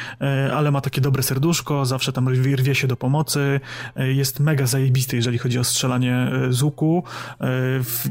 ale 0.54 0.72
ma 0.72 0.82
takie 0.82 1.02
dobre 1.02 1.24
serduszko, 1.24 1.86
zawsze 1.86 2.14
tam 2.14 2.30
rwie 2.30 2.76
się 2.76 2.88
do 2.88 2.96
pomocy, 2.96 3.60
jest 3.96 4.40
mega 4.40 4.66
zajebisty, 4.66 5.16
jeżeli 5.16 5.38
chodzi 5.38 5.60
o 5.60 5.64
strzelanie 5.64 6.32
z 6.50 6.62
łuku, 6.62 7.04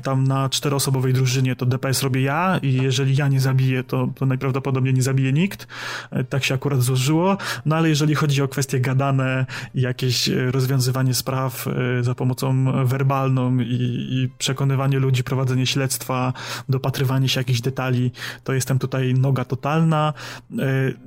tam 0.02 0.24
na 0.24 0.48
czteroosobowej 0.48 1.12
drużynie 1.12 1.56
to 1.56 1.66
DPS 1.66 2.02
robię 2.02 2.20
ja 2.20 2.58
i 2.62 2.74
jeżeli 2.74 3.16
ja 3.16 3.28
nie 3.28 3.40
zabiję, 3.40 3.84
to, 3.84 4.08
to 4.14 4.26
najprawdopodobniej 4.26 4.94
nie 4.94 5.02
zabije 5.02 5.32
nikt. 5.32 5.66
E, 6.10 6.24
tak 6.24 6.44
się 6.44 6.54
akurat 6.54 6.82
złożyło. 6.82 7.36
No 7.66 7.76
ale 7.76 7.88
jeżeli 7.88 8.14
chodzi 8.14 8.42
o 8.42 8.48
kwestie 8.48 8.80
gadane 8.80 9.46
jakieś 9.74 10.28
e, 10.28 10.50
rozwiązywanie 10.50 11.14
spraw 11.14 11.66
e, 11.66 12.02
za 12.04 12.14
pomocą 12.14 12.64
werbalną 12.86 13.58
i, 13.58 14.06
i 14.10 14.28
przekonywanie 14.38 14.98
ludzi, 14.98 15.24
prowadzenie 15.24 15.66
śledztwa, 15.66 16.32
dopatrywanie 16.68 17.28
się 17.28 17.40
jakichś 17.40 17.60
detali, 17.60 18.10
to 18.44 18.52
jestem 18.52 18.78
tutaj 18.78 19.14
noga 19.14 19.44
totalna. 19.44 20.12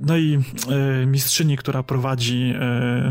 No 0.00 0.16
i 0.16 0.38
mistrzyni, 1.06 1.56
która 1.56 1.82
prowadzi 1.82 2.54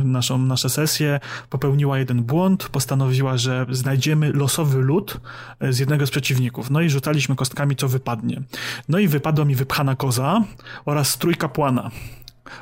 naszą, 0.04 0.38
nasze 0.38 0.70
sesje, 0.70 1.20
popełniła 1.50 2.00
jeden 2.00 2.24
błąd, 2.24 2.70
postanowiła, 2.70 3.38
że 3.38 3.66
znajdziemy 3.70 4.34
losowy 4.34 4.73
lód 4.82 5.20
e, 5.60 5.74
z 5.74 5.80
jednego 5.80 6.08
z 6.08 6.12
przeciwników. 6.12 6.70
No 6.70 6.82
i 6.82 6.90
rzucaliśmy 6.90 7.36
kostkami, 7.36 7.76
co 7.76 7.88
wypadnie. 7.88 8.42
No 8.90 9.00
i 9.00 9.08
wypadła 9.08 9.46
mi 9.46 9.56
wypchana 9.56 9.96
koza 9.96 10.42
oraz 10.86 11.10
strój 11.10 11.36
kapłana. 11.36 11.92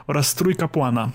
Oraz 0.07 0.27
strój 0.27 0.55
kapłana. 0.55 1.09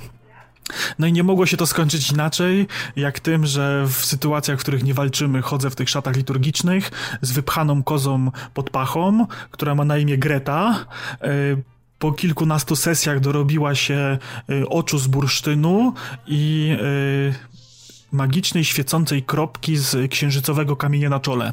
No 0.98 1.06
i 1.06 1.12
nie 1.12 1.22
mogło 1.22 1.46
się 1.46 1.56
to 1.56 1.66
skończyć 1.66 2.10
inaczej, 2.10 2.66
jak 2.96 3.20
tym, 3.20 3.46
że 3.46 3.84
w 3.86 4.04
sytuacjach, 4.04 4.58
w 4.58 4.62
których 4.62 4.84
nie 4.84 4.94
walczymy, 4.94 5.42
chodzę 5.42 5.70
w 5.70 5.76
tych 5.76 5.90
szatach 5.90 6.16
liturgicznych 6.16 6.90
z 7.22 7.32
wypchaną 7.32 7.82
kozą 7.82 8.30
pod 8.54 8.70
pachą, 8.70 9.26
która 9.50 9.74
ma 9.74 9.84
na 9.84 9.98
imię 9.98 10.18
Greta. 10.18 10.86
E, 11.20 11.28
po 11.98 12.12
kilkunastu 12.12 12.76
sesjach 12.76 13.20
dorobiła 13.20 13.74
się 13.74 13.94
e, 13.94 14.18
oczu 14.68 14.98
z 14.98 15.06
bursztynu 15.06 15.94
i 16.26 16.76
magicznej, 18.12 18.64
świecącej 18.64 19.22
kropki 19.22 19.76
z 19.76 20.10
księżycowego 20.10 20.76
kamienia 20.76 21.08
na 21.08 21.20
czole. 21.20 21.52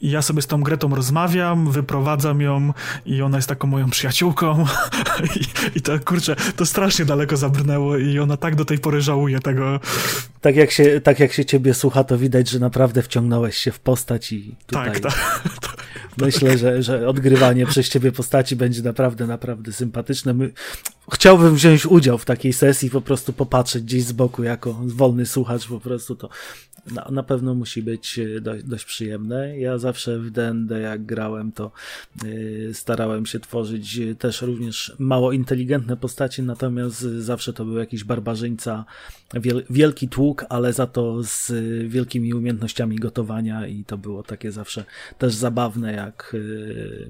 I 0.00 0.10
ja 0.10 0.22
sobie 0.22 0.42
z 0.42 0.46
tą 0.46 0.62
Gretą 0.62 0.94
rozmawiam, 0.94 1.72
wyprowadzam 1.72 2.40
ją 2.40 2.72
i 3.06 3.22
ona 3.22 3.38
jest 3.38 3.48
taką 3.48 3.68
moją 3.68 3.90
przyjaciółką 3.90 4.64
I, 5.36 5.78
i 5.78 5.82
to, 5.82 6.00
kurczę, 6.00 6.36
to 6.56 6.66
strasznie 6.66 7.04
daleko 7.04 7.36
zabrnęło 7.36 7.96
i 7.96 8.18
ona 8.18 8.36
tak 8.36 8.54
do 8.54 8.64
tej 8.64 8.78
pory 8.78 9.00
żałuje 9.00 9.40
tego. 9.40 9.80
Tak 10.40 10.56
jak 10.56 10.70
się, 10.70 11.00
tak 11.00 11.20
jak 11.20 11.32
się 11.32 11.44
ciebie 11.44 11.74
słucha, 11.74 12.04
to 12.04 12.18
widać, 12.18 12.48
że 12.48 12.58
naprawdę 12.58 13.02
wciągnąłeś 13.02 13.56
się 13.56 13.72
w 13.72 13.80
postać 13.80 14.32
i 14.32 14.56
tutaj... 14.66 15.00
Tak, 15.00 15.00
tak. 15.00 15.14
Myślę, 16.16 16.58
że, 16.58 16.82
że 16.82 17.08
odgrywanie 17.08 17.66
przez 17.66 17.88
ciebie 17.88 18.12
postaci 18.12 18.56
będzie 18.56 18.82
naprawdę, 18.82 19.26
naprawdę 19.26 19.72
sympatyczne. 19.72 20.34
My, 20.34 20.50
chciałbym 21.12 21.54
wziąć 21.54 21.86
udział 21.86 22.18
w 22.18 22.24
takiej 22.24 22.52
sesji, 22.52 22.90
po 22.90 23.00
prostu 23.00 23.32
popatrzeć 23.32 23.82
gdzieś 23.82 24.04
z 24.04 24.12
boku 24.12 24.42
jako 24.42 24.80
wolny 24.80 25.26
słuchacz, 25.26 25.66
po 25.66 25.80
prostu 25.80 26.16
to 26.16 26.28
na, 26.92 27.08
na 27.10 27.22
pewno 27.22 27.54
musi 27.54 27.82
być 27.82 28.18
e, 28.18 28.40
dość, 28.40 28.64
dość 28.64 28.84
przyjemne. 28.84 29.58
Ja 29.58 29.78
zawsze 29.78 30.18
w 30.18 30.30
D&D 30.30 30.80
jak 30.80 31.04
grałem, 31.04 31.52
to 31.52 31.72
yy, 32.24 32.74
starałem 32.74 33.26
się 33.26 33.40
tworzyć 33.40 33.98
e, 33.98 34.14
też 34.14 34.42
również 34.42 34.92
mało 34.98 35.32
inteligentne 35.32 35.96
postacie, 35.96 36.42
natomiast 36.42 37.00
zawsze 37.00 37.52
to 37.52 37.64
był 37.64 37.78
jakiś 37.78 38.04
barbarzyńca, 38.04 38.84
wiel, 39.34 39.64
wielki 39.70 40.08
tłuk, 40.08 40.44
ale 40.48 40.72
za 40.72 40.86
to 40.86 41.22
z 41.22 41.52
wielkimi 41.88 42.34
umiejętnościami 42.34 42.96
gotowania 42.96 43.66
i 43.66 43.84
to 43.84 43.98
było 43.98 44.22
takie 44.22 44.52
zawsze 44.52 44.84
też 45.18 45.34
zabawne, 45.34 45.92
jak 45.92 46.36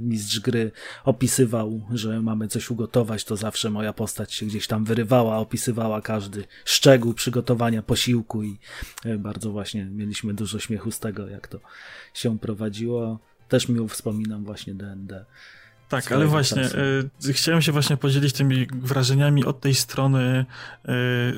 mistrz 0.01 0.41
gry 0.41 0.71
opisywał, 1.05 1.83
że 1.93 2.23
mamy 2.23 2.49
coś 2.49 2.71
ugotować, 2.71 3.25
to 3.25 3.37
zawsze 3.37 3.71
moja 3.71 3.93
postać 3.93 4.33
się 4.33 4.47
gdzieś 4.47 4.67
tam 4.67 4.85
wyrywała, 4.85 5.39
opisywała 5.39 6.01
każdy 6.03 6.45
szczegół 6.65 7.15
przygotowania 7.15 7.83
posiłku 7.83 8.43
i 8.43 8.59
bardzo 9.19 9.53
właśnie 9.53 9.64
właśnie 9.65 9.85
mieliśmy 9.85 10.35
dużo 10.35 10.59
śmiechu 10.59 10.91
z 10.91 10.99
tego, 10.99 11.29
jak 11.29 11.49
to 11.49 11.59
się 12.15 12.39
prowadziło. 12.39 13.19
Też 13.49 13.69
miło 13.69 13.89
wspominam 13.89 14.45
właśnie 14.45 14.75
DND. 14.75 15.25
Tak, 15.89 16.13
ale 16.13 16.27
właśnie, 16.27 16.63
y, 17.29 17.33
chciałem 17.33 17.63
się 17.63 17.73
właśnie 17.73 17.97
podzielić 17.97 18.33
tymi 18.33 18.67
wrażeniami 18.73 19.45
od 19.45 19.61
tej 19.61 19.75
strony 19.75 20.45
y, 20.85 20.89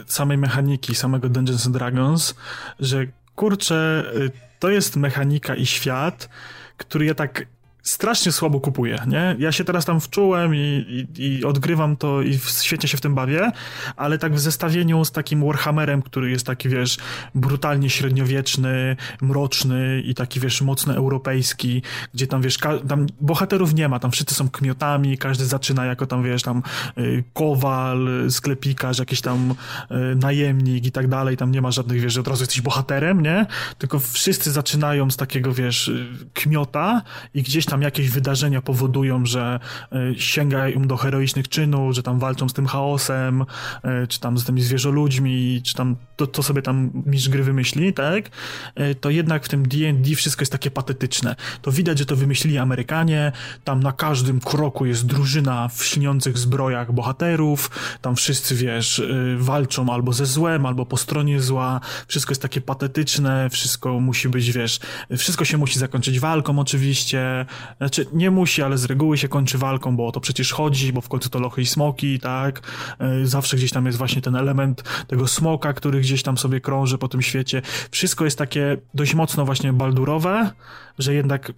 samej 0.07 0.39
mechaniki, 0.39 0.94
samego 0.94 1.28
Dungeons 1.28 1.66
and 1.66 1.77
Dragons, 1.77 2.35
że 2.81 3.07
kurczę, 3.35 4.05
y, 4.16 4.31
to 4.59 4.70
jest 4.70 4.97
mechanika 4.97 5.55
i 5.55 5.66
świat, 5.66 6.28
który 6.77 7.07
ja 7.07 7.15
tak 7.15 7.47
strasznie 7.87 8.33
słabo 8.33 8.61
kupuję, 8.61 8.99
nie? 9.07 9.37
Ja 9.39 9.53
się 9.53 9.65
teraz 9.65 9.85
tam 9.85 10.01
wczułem 10.01 10.55
i, 10.55 11.07
i, 11.19 11.23
i, 11.25 11.45
odgrywam 11.45 11.97
to 11.97 12.23
i 12.23 12.39
świetnie 12.63 12.89
się 12.89 12.97
w 12.97 13.01
tym 13.01 13.15
bawię, 13.15 13.51
ale 13.97 14.19
tak 14.19 14.35
w 14.35 14.39
zestawieniu 14.39 15.05
z 15.05 15.13
takim 15.13 15.47
Warhammerem, 15.47 16.03
który 16.03 16.31
jest 16.31 16.47
taki, 16.47 16.69
wiesz, 16.69 16.99
brutalnie 17.35 17.91
średniowieczny, 17.91 18.97
mroczny 19.21 20.03
i 20.05 20.15
taki, 20.15 20.41
wiesz, 20.41 20.63
mocno 20.63 20.95
europejski, 20.95 21.83
gdzie 22.15 22.27
tam, 22.27 22.43
wiesz, 22.43 22.59
tam 22.89 23.07
bohaterów 23.21 23.75
nie 23.75 23.89
ma, 23.89 23.99
tam 23.99 24.11
wszyscy 24.11 24.35
są 24.35 24.49
kmiotami, 24.49 25.19
każdy 25.19 25.45
zaczyna 25.45 25.85
jako 25.85 26.07
tam, 26.07 26.23
wiesz, 26.23 26.43
tam 26.43 26.63
y, 26.99 27.25
kowal, 27.35 28.09
sklepikarz, 28.31 28.99
jakiś 28.99 29.21
tam 29.21 29.55
y, 29.91 29.95
najemnik 30.17 30.87
i 30.87 30.93
tak 30.93 31.09
dalej, 31.09 31.37
tam 31.37 31.53
nie 31.53 31.63
ma 31.63 31.71
żadnych, 31.71 32.01
wiesz, 32.01 32.13
że 32.13 32.21
od 32.21 32.29
razu 32.29 32.43
jesteś 32.43 32.61
bohaterem, 32.61 33.21
nie? 33.23 33.47
Tylko 33.79 33.99
wszyscy 33.99 34.51
zaczynają 34.51 35.11
z 35.11 35.17
takiego, 35.17 35.53
wiesz, 35.53 35.89
y, 35.89 36.07
kmiota 36.35 37.03
i 37.35 37.43
gdzieś 37.43 37.67
tam 37.67 37.76
tam 37.77 37.82
jakieś 37.82 38.11
wydarzenia 38.11 38.62
powodują, 38.62 39.27
że 39.27 39.61
e, 39.93 39.98
sięgają 40.19 40.86
do 40.86 40.97
heroicznych 40.97 41.48
czynów, 41.48 41.94
że 41.94 42.03
tam 42.03 42.19
walczą 42.19 42.48
z 42.48 42.53
tym 42.53 42.66
chaosem, 42.66 43.44
e, 43.82 44.07
czy 44.07 44.20
tam 44.20 44.39
z 44.39 44.44
tymi 44.44 44.62
zwierzoludźmi, 44.62 45.62
czy 45.65 45.74
tam 45.74 45.97
to, 46.32 46.43
sobie 46.43 46.62
tam 46.62 46.90
mistrz 47.07 47.28
gry 47.28 47.43
wymyśli, 47.43 47.93
tak? 47.93 48.31
E, 48.74 48.94
to 48.94 49.11
jednak 49.11 49.44
w 49.44 49.48
tym 49.48 49.69
D&D 49.69 50.15
wszystko 50.15 50.43
jest 50.43 50.53
takie 50.53 50.70
patetyczne. 50.70 51.36
To 51.62 51.73
widać, 51.73 51.98
że 51.98 52.07
to 52.07 52.16
wymyślili 52.16 52.59
Amerykanie, 52.59 53.32
tam 53.65 53.82
na 53.82 53.93
każdym 53.93 54.40
kroku 54.40 54.86
jest 54.86 55.07
drużyna 55.07 55.69
w 55.69 55.85
śniących 55.85 56.39
zbrojach 56.39 56.93
bohaterów, 56.93 57.70
tam 58.01 58.16
wszyscy, 58.16 58.55
wiesz, 58.55 59.03
walczą 59.36 59.93
albo 59.93 60.12
ze 60.12 60.27
złem, 60.27 60.66
albo 60.66 60.86
po 60.86 60.97
stronie 60.97 61.40
zła, 61.40 61.81
wszystko 62.09 62.31
jest 62.31 62.43
takie 62.43 62.61
patetyczne, 62.61 63.51
wszystko 63.51 64.01
musi 64.01 64.28
być, 64.28 64.53
wiesz, 64.53 64.81
wszystko 65.19 65.44
się 65.44 65.59
musi 65.59 65.78
zakończyć 65.78 66.20
walką 66.20 66.59
oczywiście, 66.59 67.47
znaczy, 67.78 68.06
nie 68.12 68.30
musi, 68.30 68.62
ale 68.62 68.78
z 68.78 68.84
reguły 68.84 69.18
się 69.18 69.28
kończy 69.28 69.59
walką, 69.59 69.97
bo 69.97 70.06
o 70.06 70.12
to 70.12 70.20
przecież 70.20 70.52
chodzi, 70.52 70.93
bo 70.93 71.01
w 71.01 71.09
końcu 71.09 71.28
to 71.28 71.38
lochy 71.38 71.62
i 71.62 71.66
smoki, 71.66 72.20
tak? 72.20 72.62
E, 72.98 73.26
zawsze 73.26 73.56
gdzieś 73.56 73.70
tam 73.70 73.86
jest 73.86 73.98
właśnie 73.98 74.22
ten 74.22 74.36
element 74.36 74.82
tego 75.06 75.26
smoka, 75.26 75.72
który 75.72 76.01
gdzieś 76.01 76.22
tam 76.22 76.38
sobie 76.38 76.60
krąży 76.60 76.98
po 76.98 77.09
tym 77.09 77.22
świecie. 77.22 77.62
Wszystko 77.90 78.24
jest 78.24 78.38
takie 78.38 78.76
dość 78.94 79.14
mocno 79.14 79.44
właśnie 79.44 79.72
baldurowe, 79.72 80.51
że 80.98 81.14
jednak 81.14 81.52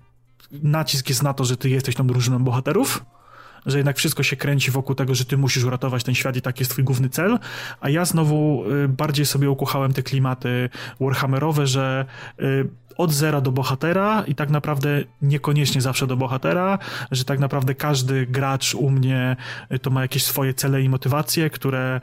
nacisk 0.51 1.09
jest 1.09 1.22
na 1.22 1.35
to, 1.35 1.44
że 1.44 1.56
ty 1.56 1.70
jesteś 1.70 1.94
tą 1.94 2.06
drużyną 2.06 2.39
bohaterów, 2.39 3.05
że 3.66 3.76
jednak 3.76 3.97
wszystko 3.97 4.22
się 4.22 4.36
kręci 4.36 4.70
wokół 4.70 4.94
tego, 4.94 5.14
że 5.14 5.24
ty 5.24 5.36
musisz 5.36 5.64
uratować 5.64 6.05
ten 6.05 6.14
świat 6.14 6.36
i 6.36 6.43
tak 6.43 6.59
jest 6.60 6.70
twój 6.70 6.85
główny 6.85 7.09
cel, 7.09 7.39
a 7.80 7.90
ja 7.90 8.05
znowu 8.05 8.64
y, 8.85 8.89
bardziej 8.89 9.26
sobie 9.26 9.51
ukuchałem 9.51 9.93
te 9.93 10.02
klimaty 10.02 10.70
warhammerowe, 11.01 11.66
że 11.66 12.05
y, 12.40 12.68
od 12.99 13.12
zera 13.12 13.41
do 13.41 13.53
bohatera 13.53 14.25
i 14.27 14.35
tak 14.35 14.51
naprawdę 14.51 15.05
niekoniecznie 15.23 15.81
zawsze 15.81 16.07
do 16.07 16.16
bohatera, 16.16 16.79
że 17.11 17.25
tak 17.25 17.39
naprawdę 17.39 17.75
każdy 17.75 18.27
gracz 18.27 18.75
u 18.75 18.91
mnie 18.91 19.37
y, 19.73 19.79
to 19.79 19.91
ma 19.91 20.03
jakieś 20.03 20.25
swoje 20.25 20.55
cele 20.55 20.83
i 20.83 20.89
motywacje, 20.89 21.51
które 21.51 22.01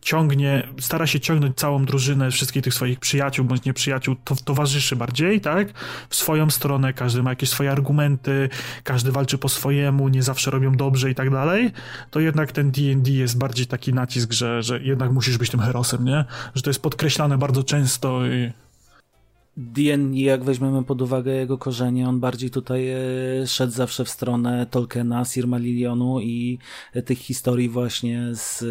ciągnie, 0.00 0.68
stara 0.80 1.06
się 1.06 1.20
ciągnąć 1.20 1.56
całą 1.56 1.84
drużynę, 1.84 2.30
wszystkich 2.30 2.62
tych 2.62 2.74
swoich 2.74 3.00
przyjaciół 3.00 3.44
bądź 3.44 3.64
nieprzyjaciół, 3.64 4.16
to, 4.24 4.36
towarzyszy 4.44 4.96
bardziej, 4.96 5.40
tak? 5.40 5.68
W 6.08 6.16
swoją 6.16 6.50
stronę, 6.50 6.92
każdy 6.92 7.22
ma 7.22 7.30
jakieś 7.30 7.48
swoje 7.48 7.70
argumenty, 7.70 8.48
każdy 8.84 9.12
walczy 9.12 9.38
po 9.38 9.48
swojemu, 9.48 10.08
nie 10.08 10.22
zawsze 10.22 10.50
robią 10.50 10.72
dobrze 10.72 11.10
i 11.10 11.14
tak 11.14 11.30
dalej, 11.30 11.72
to 12.10 12.20
jednak 12.20 12.52
ten 12.52 12.70
D&D 12.70 13.10
jest 13.10 13.38
bardziej 13.38 13.66
taki 13.66 13.94
nacisk, 13.94 14.32
że, 14.32 14.62
że 14.62 14.80
jednak 14.82 15.12
musisz 15.12 15.38
być 15.38 15.50
tym 15.50 15.60
herosem, 15.60 16.04
nie? 16.04 16.24
Że 16.54 16.62
to 16.62 16.70
jest 16.70 16.82
podkreślane 16.82 17.38
bardzo 17.38 17.64
często 17.64 18.26
i 18.26 18.52
D&D, 19.56 20.20
jak 20.20 20.44
weźmiemy 20.44 20.84
pod 20.84 21.02
uwagę 21.02 21.32
jego 21.32 21.58
korzenie, 21.58 22.08
on 22.08 22.20
bardziej 22.20 22.50
tutaj 22.50 22.88
e, 22.88 22.98
szedł 23.46 23.72
zawsze 23.72 24.04
w 24.04 24.08
stronę 24.08 24.66
Tolkiena, 24.70 25.24
Silmarillionu 25.24 26.20
i 26.20 26.58
tych 27.04 27.18
historii 27.18 27.68
właśnie 27.68 28.28
z 28.34 28.62
e, 28.62 28.66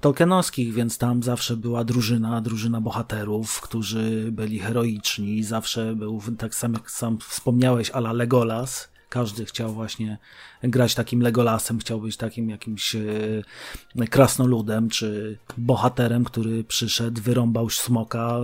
Tolkienowskich, 0.00 0.74
więc 0.74 0.98
tam 0.98 1.22
zawsze 1.22 1.56
była 1.56 1.84
drużyna, 1.84 2.40
drużyna 2.40 2.80
bohaterów, 2.80 3.60
którzy 3.60 4.32
byli 4.32 4.58
heroiczni, 4.58 5.44
zawsze 5.44 5.94
był, 5.94 6.22
tak 6.38 6.54
sam 6.54 6.72
jak 6.72 6.90
sam 6.90 7.18
wspomniałeś, 7.18 7.90
ala 7.90 8.12
Legolas, 8.12 8.88
każdy 9.08 9.44
chciał 9.44 9.74
właśnie 9.74 10.18
grać 10.62 10.94
takim 10.94 11.22
Legolasem, 11.22 11.78
chciał 11.78 12.00
być 12.00 12.16
takim 12.16 12.50
jakimś 12.50 12.94
e, 12.94 14.06
krasnoludem, 14.10 14.88
czy 14.88 15.38
bohaterem, 15.58 16.24
który 16.24 16.64
przyszedł, 16.64 17.22
wyrąbał 17.22 17.70
smoka, 17.70 18.38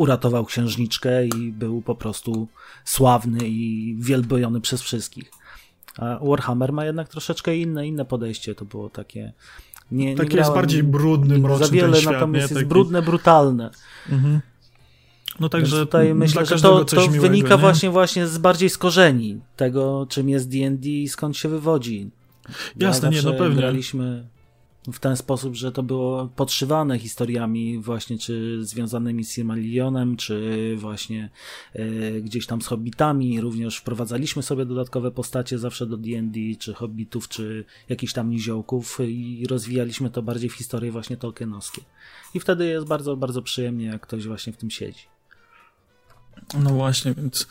uratował 0.00 0.44
księżniczkę 0.44 1.26
i 1.26 1.52
był 1.52 1.82
po 1.82 1.94
prostu 1.94 2.48
sławny 2.84 3.48
i 3.48 3.96
wielbojony 3.98 4.60
przez 4.60 4.82
wszystkich. 4.82 5.30
A 5.98 6.18
Warhammer 6.22 6.72
ma 6.72 6.84
jednak 6.84 7.08
troszeczkę 7.08 7.56
inne, 7.56 7.86
inne 7.86 8.04
podejście. 8.04 8.54
To 8.54 8.64
było 8.64 8.90
takie. 8.90 9.32
Nie, 9.92 10.16
takie 10.16 10.30
nie 10.30 10.36
jest 10.36 10.52
bardziej 10.52 10.82
brudny, 10.82 11.38
mroczny 11.38 11.66
Za 11.66 11.72
wiele, 11.72 12.00
świat, 12.00 12.12
natomiast 12.12 12.50
nie? 12.50 12.56
jest 12.56 12.68
brudne, 12.68 13.02
brutalne. 13.02 13.70
Mhm. 14.10 14.40
No 15.40 15.48
także 15.48 15.76
tutaj 15.76 16.14
myślę, 16.14 16.46
że 16.46 16.60
to, 16.60 16.84
to 16.84 16.96
miłego, 16.96 17.22
wynika 17.22 17.56
właśnie, 17.56 17.90
właśnie 17.90 18.26
z 18.26 18.38
bardziej 18.38 18.70
z 18.70 18.78
korzeni 18.78 19.40
tego, 19.56 20.06
czym 20.08 20.28
jest 20.28 20.48
D&D 20.48 20.88
i 20.88 21.08
skąd 21.08 21.36
się 21.36 21.48
wywodzi. 21.48 22.10
Jasne, 22.76 23.08
ja 23.08 23.14
nie, 23.14 23.22
no 23.22 23.32
pewnie. 23.32 23.56
Graliśmy 23.56 24.26
w 24.92 24.98
ten 24.98 25.16
sposób, 25.16 25.54
że 25.54 25.72
to 25.72 25.82
było 25.82 26.28
podszywane 26.36 26.98
historiami 26.98 27.78
właśnie 27.78 28.18
czy 28.18 28.64
związanymi 28.64 29.24
z 29.24 29.32
Silmarillionem, 29.32 30.16
czy 30.16 30.76
właśnie 30.76 31.30
y, 31.76 32.20
gdzieś 32.24 32.46
tam 32.46 32.62
z 32.62 32.66
hobbitami. 32.66 33.40
Również 33.40 33.76
wprowadzaliśmy 33.76 34.42
sobie 34.42 34.64
dodatkowe 34.64 35.10
postacie 35.10 35.58
zawsze 35.58 35.86
do 35.86 35.96
D&D, 35.96 36.40
czy 36.58 36.74
hobbitów, 36.74 37.28
czy 37.28 37.64
jakichś 37.88 38.12
tam 38.12 38.30
niziołków 38.30 38.98
i 39.00 39.46
rozwijaliśmy 39.50 40.10
to 40.10 40.22
bardziej 40.22 40.50
w 40.50 40.54
historie 40.54 40.92
właśnie 40.92 41.16
tolkienowskie. 41.16 41.82
I 42.34 42.40
wtedy 42.40 42.66
jest 42.66 42.86
bardzo, 42.86 43.16
bardzo 43.16 43.42
przyjemnie, 43.42 43.86
jak 43.86 44.02
ktoś 44.02 44.26
właśnie 44.26 44.52
w 44.52 44.56
tym 44.56 44.70
siedzi. 44.70 45.19
No 46.58 46.70
właśnie, 46.70 47.14
więc 47.14 47.46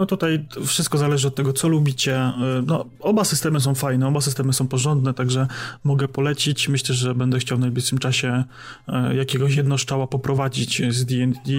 no 0.00 0.06
tutaj 0.06 0.44
wszystko 0.66 0.98
zależy 0.98 1.28
od 1.28 1.34
tego, 1.34 1.52
co 1.52 1.68
lubicie. 1.68 2.32
No, 2.66 2.84
oba 3.00 3.24
systemy 3.24 3.60
są 3.60 3.74
fajne, 3.74 4.08
oba 4.08 4.20
systemy 4.20 4.52
są 4.52 4.68
porządne, 4.68 5.14
także 5.14 5.46
mogę 5.84 6.08
polecić. 6.08 6.68
Myślę, 6.68 6.94
że 6.94 7.14
będę 7.14 7.38
chciał 7.38 7.58
w 7.58 7.60
najbliższym 7.60 7.98
czasie 7.98 8.44
e, 8.88 9.16
jakiegoś 9.16 9.56
jednoszczała 9.56 10.06
poprowadzić 10.06 10.82
z 10.92 11.04
D&D, 11.04 11.52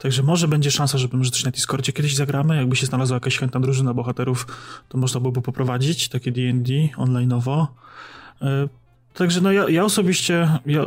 także 0.00 0.22
może 0.22 0.48
będzie 0.48 0.70
szansa, 0.70 0.98
żeby 0.98 1.16
może 1.16 1.30
coś 1.30 1.44
na 1.44 1.50
Discordzie 1.50 1.92
kiedyś 1.92 2.14
zagramy. 2.14 2.56
Jakby 2.56 2.76
się 2.76 2.86
znalazła 2.86 3.16
jakaś 3.16 3.38
chętna 3.38 3.60
drużyna 3.60 3.94
bohaterów, 3.94 4.46
to 4.88 4.98
można 4.98 5.20
byłoby 5.20 5.42
poprowadzić 5.42 6.08
takie 6.08 6.32
D&D 6.32 6.72
online'owo. 6.96 7.66
E, 8.42 8.68
także 9.14 9.40
no 9.40 9.52
ja, 9.52 9.68
ja 9.68 9.84
osobiście... 9.84 10.48
Ja, 10.66 10.86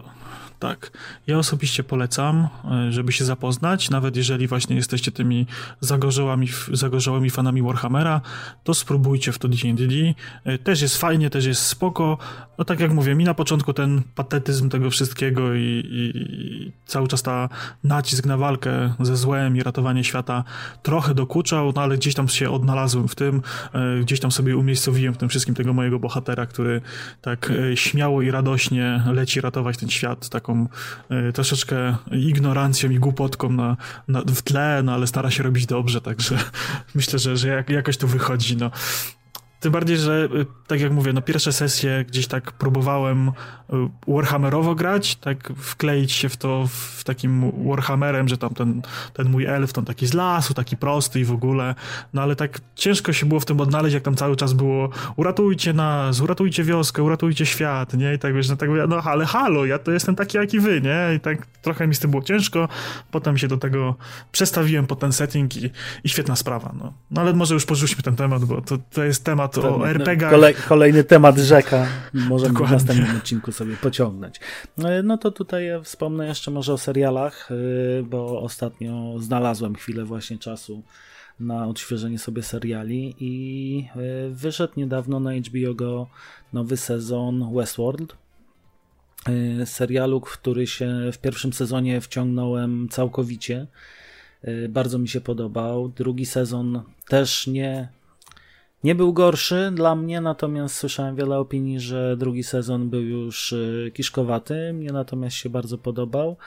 tak. 0.59 0.91
Ja 1.27 1.37
osobiście 1.37 1.83
polecam, 1.83 2.47
e, 2.71 2.91
żeby 2.91 3.11
się 3.11 3.25
zapoznać, 3.25 3.89
nawet 3.89 4.15
jeżeli 4.15 4.47
właśnie 4.47 4.75
jesteście 4.75 5.11
tymi 5.11 5.45
zagorzałymi, 5.79 6.47
zagorzałymi 6.73 7.29
fanami 7.29 7.61
Warhammera, 7.61 8.21
to 8.63 8.73
spróbujcie 8.73 9.31
w 9.31 9.39
to 9.39 9.47
D&D. 9.47 10.13
E, 10.43 10.57
też 10.57 10.81
jest 10.81 10.97
fajnie, 10.97 11.29
też 11.29 11.45
jest 11.45 11.61
spoko. 11.61 12.17
No 12.57 12.65
tak 12.65 12.79
jak 12.79 12.93
mówię, 12.93 13.15
mi 13.15 13.23
na 13.23 13.33
początku 13.33 13.73
ten 13.73 14.01
patetyzm 14.15 14.69
tego 14.69 14.89
wszystkiego 14.89 15.53
i, 15.53 15.59
i, 15.61 16.17
i 16.17 16.71
cały 16.85 17.07
czas 17.07 17.23
ta 17.23 17.49
nacisk 17.83 18.25
na 18.25 18.37
walkę 18.37 18.93
ze 18.99 19.17
złem 19.17 19.57
i 19.57 19.63
ratowanie 19.63 20.03
świata 20.03 20.43
trochę 20.83 21.13
dokuczał, 21.13 21.73
no 21.75 21.81
ale 21.81 21.97
gdzieś 21.97 22.13
tam 22.13 22.27
się 22.27 22.49
odnalazłem 22.51 23.07
w 23.07 23.15
tym, 23.15 23.41
e, 23.73 23.99
gdzieś 23.99 24.19
tam 24.19 24.31
sobie 24.31 24.57
umiejscowiłem 24.57 25.13
w 25.13 25.17
tym 25.17 25.29
wszystkim 25.29 25.55
tego 25.55 25.73
mojego 25.73 25.99
bohatera, 25.99 26.45
który 26.45 26.81
tak 27.21 27.51
śmiało 27.75 28.21
i 28.21 28.31
radośnie 28.31 29.03
leci 29.13 29.41
ratować 29.41 29.77
ten 29.77 29.89
świat, 29.89 30.29
tak 30.29 30.48
taką 30.49 30.67
y, 31.29 31.33
troszeczkę 31.33 31.95
ignorancją 32.11 32.89
i 32.89 32.99
głupotką 32.99 33.49
na, 33.49 33.77
na, 34.07 34.21
w 34.21 34.41
tle, 34.41 34.81
no 34.83 34.93
ale 34.93 35.07
stara 35.07 35.31
się 35.31 35.43
robić 35.43 35.65
dobrze, 35.65 36.01
także 36.01 36.37
myślę, 36.95 37.19
że, 37.19 37.37
że 37.37 37.47
jak, 37.47 37.69
jakoś 37.69 37.97
to 37.97 38.07
wychodzi. 38.07 38.57
No. 38.57 38.71
Tym 39.59 39.71
bardziej, 39.71 39.97
że 39.97 40.29
y, 40.35 40.45
tak 40.67 40.81
jak 40.81 40.91
mówię, 40.91 41.13
no 41.13 41.21
pierwsze 41.21 41.53
sesje 41.53 42.05
gdzieś 42.07 42.27
tak 42.27 42.51
próbowałem 42.51 43.27
y, 43.27 43.31
Warhammerowo 44.07 44.75
grać, 44.75 45.15
tak 45.15 45.53
wkleić 45.57 46.11
się 46.11 46.29
w 46.29 46.37
to 46.37 46.67
w 46.67 47.03
takim 47.03 47.51
Warhammerem, 47.67 48.27
że 48.27 48.37
tam 48.37 48.53
ten, 48.53 48.81
ten 49.13 49.29
mój 49.29 49.45
elf 49.45 49.73
tam 49.73 49.85
taki 49.85 50.07
z 50.07 50.13
lasu, 50.13 50.53
taki 50.53 50.77
prosty 50.77 51.19
i 51.19 51.25
w 51.25 51.31
ogóle, 51.31 51.75
no 52.13 52.21
ale 52.21 52.35
tak 52.35 52.59
ciężko 52.75 53.13
się 53.13 53.25
było 53.25 53.39
w 53.39 53.45
tym 53.45 53.61
odnaleźć, 53.61 53.93
jak 53.93 54.03
tam 54.03 54.15
cały 54.15 54.35
czas 54.35 54.53
było 54.53 54.89
uratujcie 55.15 55.73
nas, 55.73 56.21
uratujcie 56.21 56.63
wioskę, 56.63 57.03
uratujcie 57.03 57.45
świat, 57.45 57.93
nie? 57.93 58.13
I 58.13 58.19
tak 58.19 58.33
wiesz, 58.33 58.49
no 58.49 58.55
tak 58.55 58.69
mówię, 58.69 58.85
no 58.89 59.01
ale 59.03 59.25
halo, 59.25 59.65
ja 59.65 59.79
to 59.79 59.91
jestem 59.91 60.15
taki 60.15 60.37
jak 60.37 60.53
i 60.53 60.59
wy, 60.59 60.81
nie? 60.81 61.15
I 61.15 61.19
tak 61.19 61.45
trochę 61.45 61.87
mi 61.87 61.95
z 61.95 61.99
tym 61.99 62.11
było 62.11 62.23
ciężko, 62.23 62.67
potem 63.11 63.37
się 63.37 63.47
do 63.47 63.57
tego 63.57 63.95
przestawiłem 64.31 64.87
po 64.87 64.95
ten 64.95 65.11
setting 65.11 65.57
i, 65.57 65.69
i 66.03 66.09
świetna 66.09 66.35
sprawa, 66.35 66.73
no. 66.77 66.93
No 67.11 67.21
ale 67.21 67.33
może 67.33 67.53
już 67.53 67.65
porzućmy 67.65 68.03
ten 68.03 68.15
temat, 68.15 68.45
bo 68.45 68.61
to, 68.61 68.77
to 68.91 69.03
jest 69.03 69.25
temat 69.25 69.48
temat 69.49 69.81
o 69.81 69.89
RPG. 69.89 70.29
Kolej, 70.29 70.55
kolejny 70.67 71.03
temat 71.03 71.37
rzeka. 71.37 71.87
Możemy 72.13 72.53
Dokładnie. 72.53 72.77
w 72.77 72.81
następnym 72.87 73.17
odcinku 73.17 73.51
sobie 73.51 73.75
pociągnąć. 73.75 74.39
No, 74.77 74.89
no 75.03 75.17
to 75.17 75.31
tutaj 75.31 75.65
ja 75.65 75.81
wspomnę 75.81 76.27
jeszcze 76.27 76.51
może 76.51 76.73
o 76.73 76.77
serialach, 76.77 77.51
y, 77.51 78.03
bo 78.03 78.41
ostatnio 78.41 79.19
znalazłem 79.19 79.75
chwilę 79.75 80.05
właśnie 80.05 80.37
czasu 80.37 80.83
na 81.39 81.67
odświeżenie 81.67 82.19
sobie 82.19 82.43
seriali 82.43 83.15
i 83.19 83.85
y, 84.27 84.29
wyszedł 84.29 84.73
niedawno 84.77 85.19
na 85.19 85.31
HBO 85.33 85.73
Go 85.73 86.07
nowy 86.53 86.77
sezon 86.77 87.53
Westworld. 87.55 88.15
Serialu, 89.65 90.21
który 90.21 90.67
się 90.67 91.11
w 91.13 91.17
pierwszym 91.17 91.53
sezonie 91.53 92.01
wciągnąłem 92.01 92.87
całkowicie. 92.89 93.67
Bardzo 94.69 94.99
mi 94.99 95.07
się 95.07 95.21
podobał. 95.21 95.89
Drugi 95.89 96.25
sezon 96.25 96.81
też 97.07 97.47
nie 97.47 97.89
nie 98.83 98.95
był 98.95 99.13
gorszy 99.13 99.71
dla 99.73 99.95
mnie, 99.95 100.21
natomiast 100.21 100.75
słyszałem 100.75 101.15
wiele 101.15 101.39
opinii, 101.39 101.79
że 101.79 102.17
drugi 102.17 102.43
sezon 102.43 102.89
był 102.89 103.01
już 103.01 103.51
y, 103.51 103.91
kiszkowaty. 103.93 104.73
Mnie 104.73 104.91
natomiast 104.91 105.35
się 105.35 105.49
bardzo 105.49 105.77
podobał. 105.77 106.37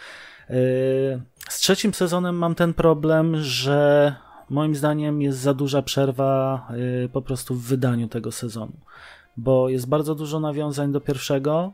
Y, 0.50 1.22
z 1.48 1.58
trzecim 1.58 1.94
sezonem 1.94 2.36
mam 2.36 2.54
ten 2.54 2.74
problem, 2.74 3.36
że 3.36 4.14
moim 4.50 4.74
zdaniem 4.74 5.22
jest 5.22 5.38
za 5.38 5.54
duża 5.54 5.82
przerwa 5.82 6.68
y, 7.04 7.08
po 7.08 7.22
prostu 7.22 7.54
w 7.54 7.62
wydaniu 7.62 8.08
tego 8.08 8.32
sezonu, 8.32 8.76
bo 9.36 9.68
jest 9.68 9.88
bardzo 9.88 10.14
dużo 10.14 10.40
nawiązań 10.40 10.92
do 10.92 11.00
pierwszego. 11.00 11.72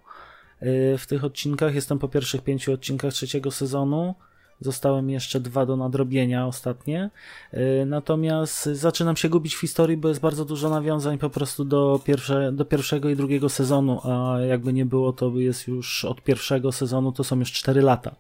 W 0.98 1.04
tych 1.08 1.24
odcinkach 1.24 1.74
jestem 1.74 1.98
po 1.98 2.08
pierwszych 2.08 2.42
pięciu 2.42 2.72
odcinkach 2.72 3.12
trzeciego 3.12 3.50
sezonu. 3.50 4.14
Zostały 4.60 5.02
mi 5.02 5.12
jeszcze 5.12 5.40
dwa 5.40 5.66
do 5.66 5.76
nadrobienia 5.76 6.46
ostatnie. 6.46 7.10
Y, 7.54 7.86
natomiast 7.86 8.64
zaczynam 8.64 9.16
się 9.16 9.28
gubić 9.28 9.54
w 9.54 9.60
historii, 9.60 9.96
bo 9.96 10.08
jest 10.08 10.20
bardzo 10.20 10.44
dużo 10.44 10.68
nawiązań 10.68 11.18
po 11.18 11.30
prostu 11.30 11.64
do, 11.64 12.00
pierwsze, 12.04 12.52
do 12.52 12.64
pierwszego 12.64 13.08
i 13.08 13.16
drugiego 13.16 13.48
sezonu, 13.48 14.00
a 14.04 14.40
jakby 14.40 14.72
nie 14.72 14.86
było, 14.86 15.12
to 15.12 15.30
jest 15.36 15.68
już 15.68 16.04
od 16.04 16.22
pierwszego 16.22 16.72
sezonu, 16.72 17.12
to 17.12 17.24
są 17.24 17.38
już 17.38 17.52
4 17.52 17.82
lata 17.82 18.16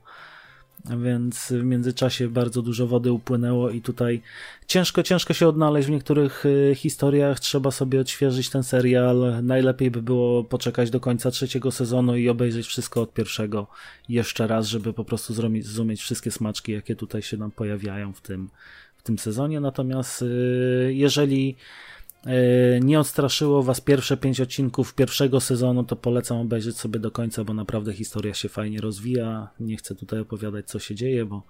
więc 0.84 1.52
w 1.52 1.64
międzyczasie 1.64 2.28
bardzo 2.28 2.62
dużo 2.62 2.86
wody 2.86 3.12
upłynęło 3.12 3.70
i 3.70 3.80
tutaj 3.80 4.22
ciężko, 4.66 5.02
ciężko 5.02 5.34
się 5.34 5.48
odnaleźć 5.48 5.88
w 5.88 5.90
niektórych 5.90 6.46
y, 6.46 6.74
historiach, 6.74 7.40
trzeba 7.40 7.70
sobie 7.70 8.00
odświeżyć 8.00 8.50
ten 8.50 8.62
serial, 8.62 9.40
najlepiej 9.42 9.90
by 9.90 10.02
było 10.02 10.44
poczekać 10.44 10.90
do 10.90 11.00
końca 11.00 11.30
trzeciego 11.30 11.70
sezonu 11.70 12.16
i 12.16 12.28
obejrzeć 12.28 12.66
wszystko 12.66 13.02
od 13.02 13.14
pierwszego 13.14 13.66
jeszcze 14.08 14.46
raz, 14.46 14.66
żeby 14.66 14.92
po 14.92 15.04
prostu 15.04 15.34
zrozumieć 15.34 16.00
wszystkie 16.00 16.30
smaczki, 16.30 16.72
jakie 16.72 16.96
tutaj 16.96 17.22
się 17.22 17.36
nam 17.36 17.50
pojawiają 17.50 18.12
w 18.12 18.20
tym, 18.20 18.48
w 18.96 19.02
tym 19.02 19.18
sezonie, 19.18 19.60
natomiast 19.60 20.22
y, 20.22 20.90
jeżeli 20.94 21.56
nie 22.80 23.00
odstraszyło 23.00 23.62
Was 23.62 23.80
pierwsze 23.80 24.16
pięć 24.16 24.40
odcinków 24.40 24.94
pierwszego 24.94 25.40
sezonu, 25.40 25.84
to 25.84 25.96
polecam 25.96 26.38
obejrzeć 26.38 26.78
sobie 26.78 27.00
do 27.00 27.10
końca, 27.10 27.44
bo 27.44 27.54
naprawdę 27.54 27.92
historia 27.92 28.34
się 28.34 28.48
fajnie 28.48 28.80
rozwija. 28.80 29.48
Nie 29.60 29.76
chcę 29.76 29.94
tutaj 29.94 30.20
opowiadać, 30.20 30.66
co 30.66 30.78
się 30.78 30.94
dzieje, 30.94 31.24
bo 31.24 31.42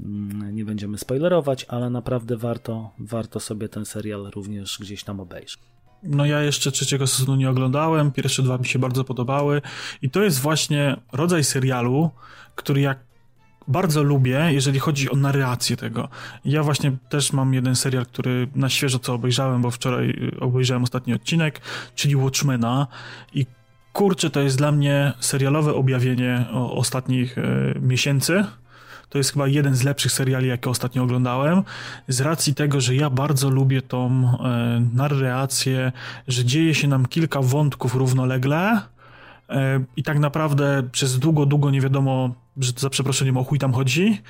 mm, 0.00 0.54
nie 0.54 0.64
będziemy 0.64 0.98
spoilerować, 0.98 1.64
ale 1.68 1.90
naprawdę 1.90 2.36
warto, 2.36 2.90
warto 2.98 3.40
sobie 3.40 3.68
ten 3.68 3.84
serial 3.84 4.30
również 4.34 4.78
gdzieś 4.80 5.04
tam 5.04 5.20
obejrzeć. 5.20 5.58
No 6.02 6.26
ja 6.26 6.42
jeszcze 6.42 6.72
trzeciego 6.72 7.06
sezonu 7.06 7.36
nie 7.36 7.50
oglądałem, 7.50 8.12
pierwsze 8.12 8.42
dwa 8.42 8.58
mi 8.58 8.66
się 8.66 8.78
bardzo 8.78 9.04
podobały 9.04 9.62
i 10.02 10.10
to 10.10 10.22
jest 10.22 10.40
właśnie 10.40 10.96
rodzaj 11.12 11.44
serialu, 11.44 12.10
który 12.54 12.80
jak 12.80 13.09
bardzo 13.70 14.02
lubię, 14.02 14.48
jeżeli 14.50 14.78
chodzi 14.78 15.10
o 15.10 15.16
narrację 15.16 15.76
tego. 15.76 16.08
Ja 16.44 16.62
właśnie 16.62 16.92
też 17.08 17.32
mam 17.32 17.54
jeden 17.54 17.76
serial, 17.76 18.06
który 18.06 18.48
na 18.54 18.68
świeżo 18.68 18.98
co 18.98 19.14
obejrzałem, 19.14 19.62
bo 19.62 19.70
wczoraj 19.70 20.10
y, 20.10 20.40
obejrzałem 20.40 20.82
ostatni 20.82 21.14
odcinek, 21.14 21.60
czyli 21.94 22.16
Watchmena 22.16 22.86
i 23.34 23.46
kurczę, 23.92 24.30
to 24.30 24.40
jest 24.40 24.58
dla 24.58 24.72
mnie 24.72 25.12
serialowe 25.20 25.74
objawienie 25.74 26.46
ostatnich 26.52 27.38
y, 27.38 27.42
miesięcy. 27.80 28.44
to 29.08 29.18
jest 29.18 29.32
chyba 29.32 29.48
jeden 29.48 29.74
z 29.74 29.82
lepszych 29.82 30.12
seriali, 30.12 30.48
jakie 30.48 30.70
ostatnio 30.70 31.02
oglądałem, 31.02 31.62
z 32.08 32.20
racji 32.20 32.54
tego, 32.54 32.80
że 32.80 32.94
ja 32.94 33.10
bardzo 33.10 33.50
lubię 33.50 33.82
tą 33.82 34.06
e, 34.08 34.82
narrację, 34.94 35.92
że 36.28 36.44
dzieje 36.44 36.74
się 36.74 36.88
nam 36.88 37.06
kilka 37.06 37.40
wątków 37.42 37.94
równolegle 37.94 38.80
e, 39.48 39.84
i 39.96 40.02
tak 40.02 40.18
naprawdę 40.18 40.82
przez 40.92 41.18
długo, 41.18 41.46
długo 41.46 41.70
nie 41.70 41.80
wiadomo, 41.80 42.34
że 42.60 42.72
za 42.76 42.90
przeproszeniem 42.90 43.36
o 43.36 43.44
chuj 43.44 43.58
tam 43.58 43.72
chodzi, 43.72 44.22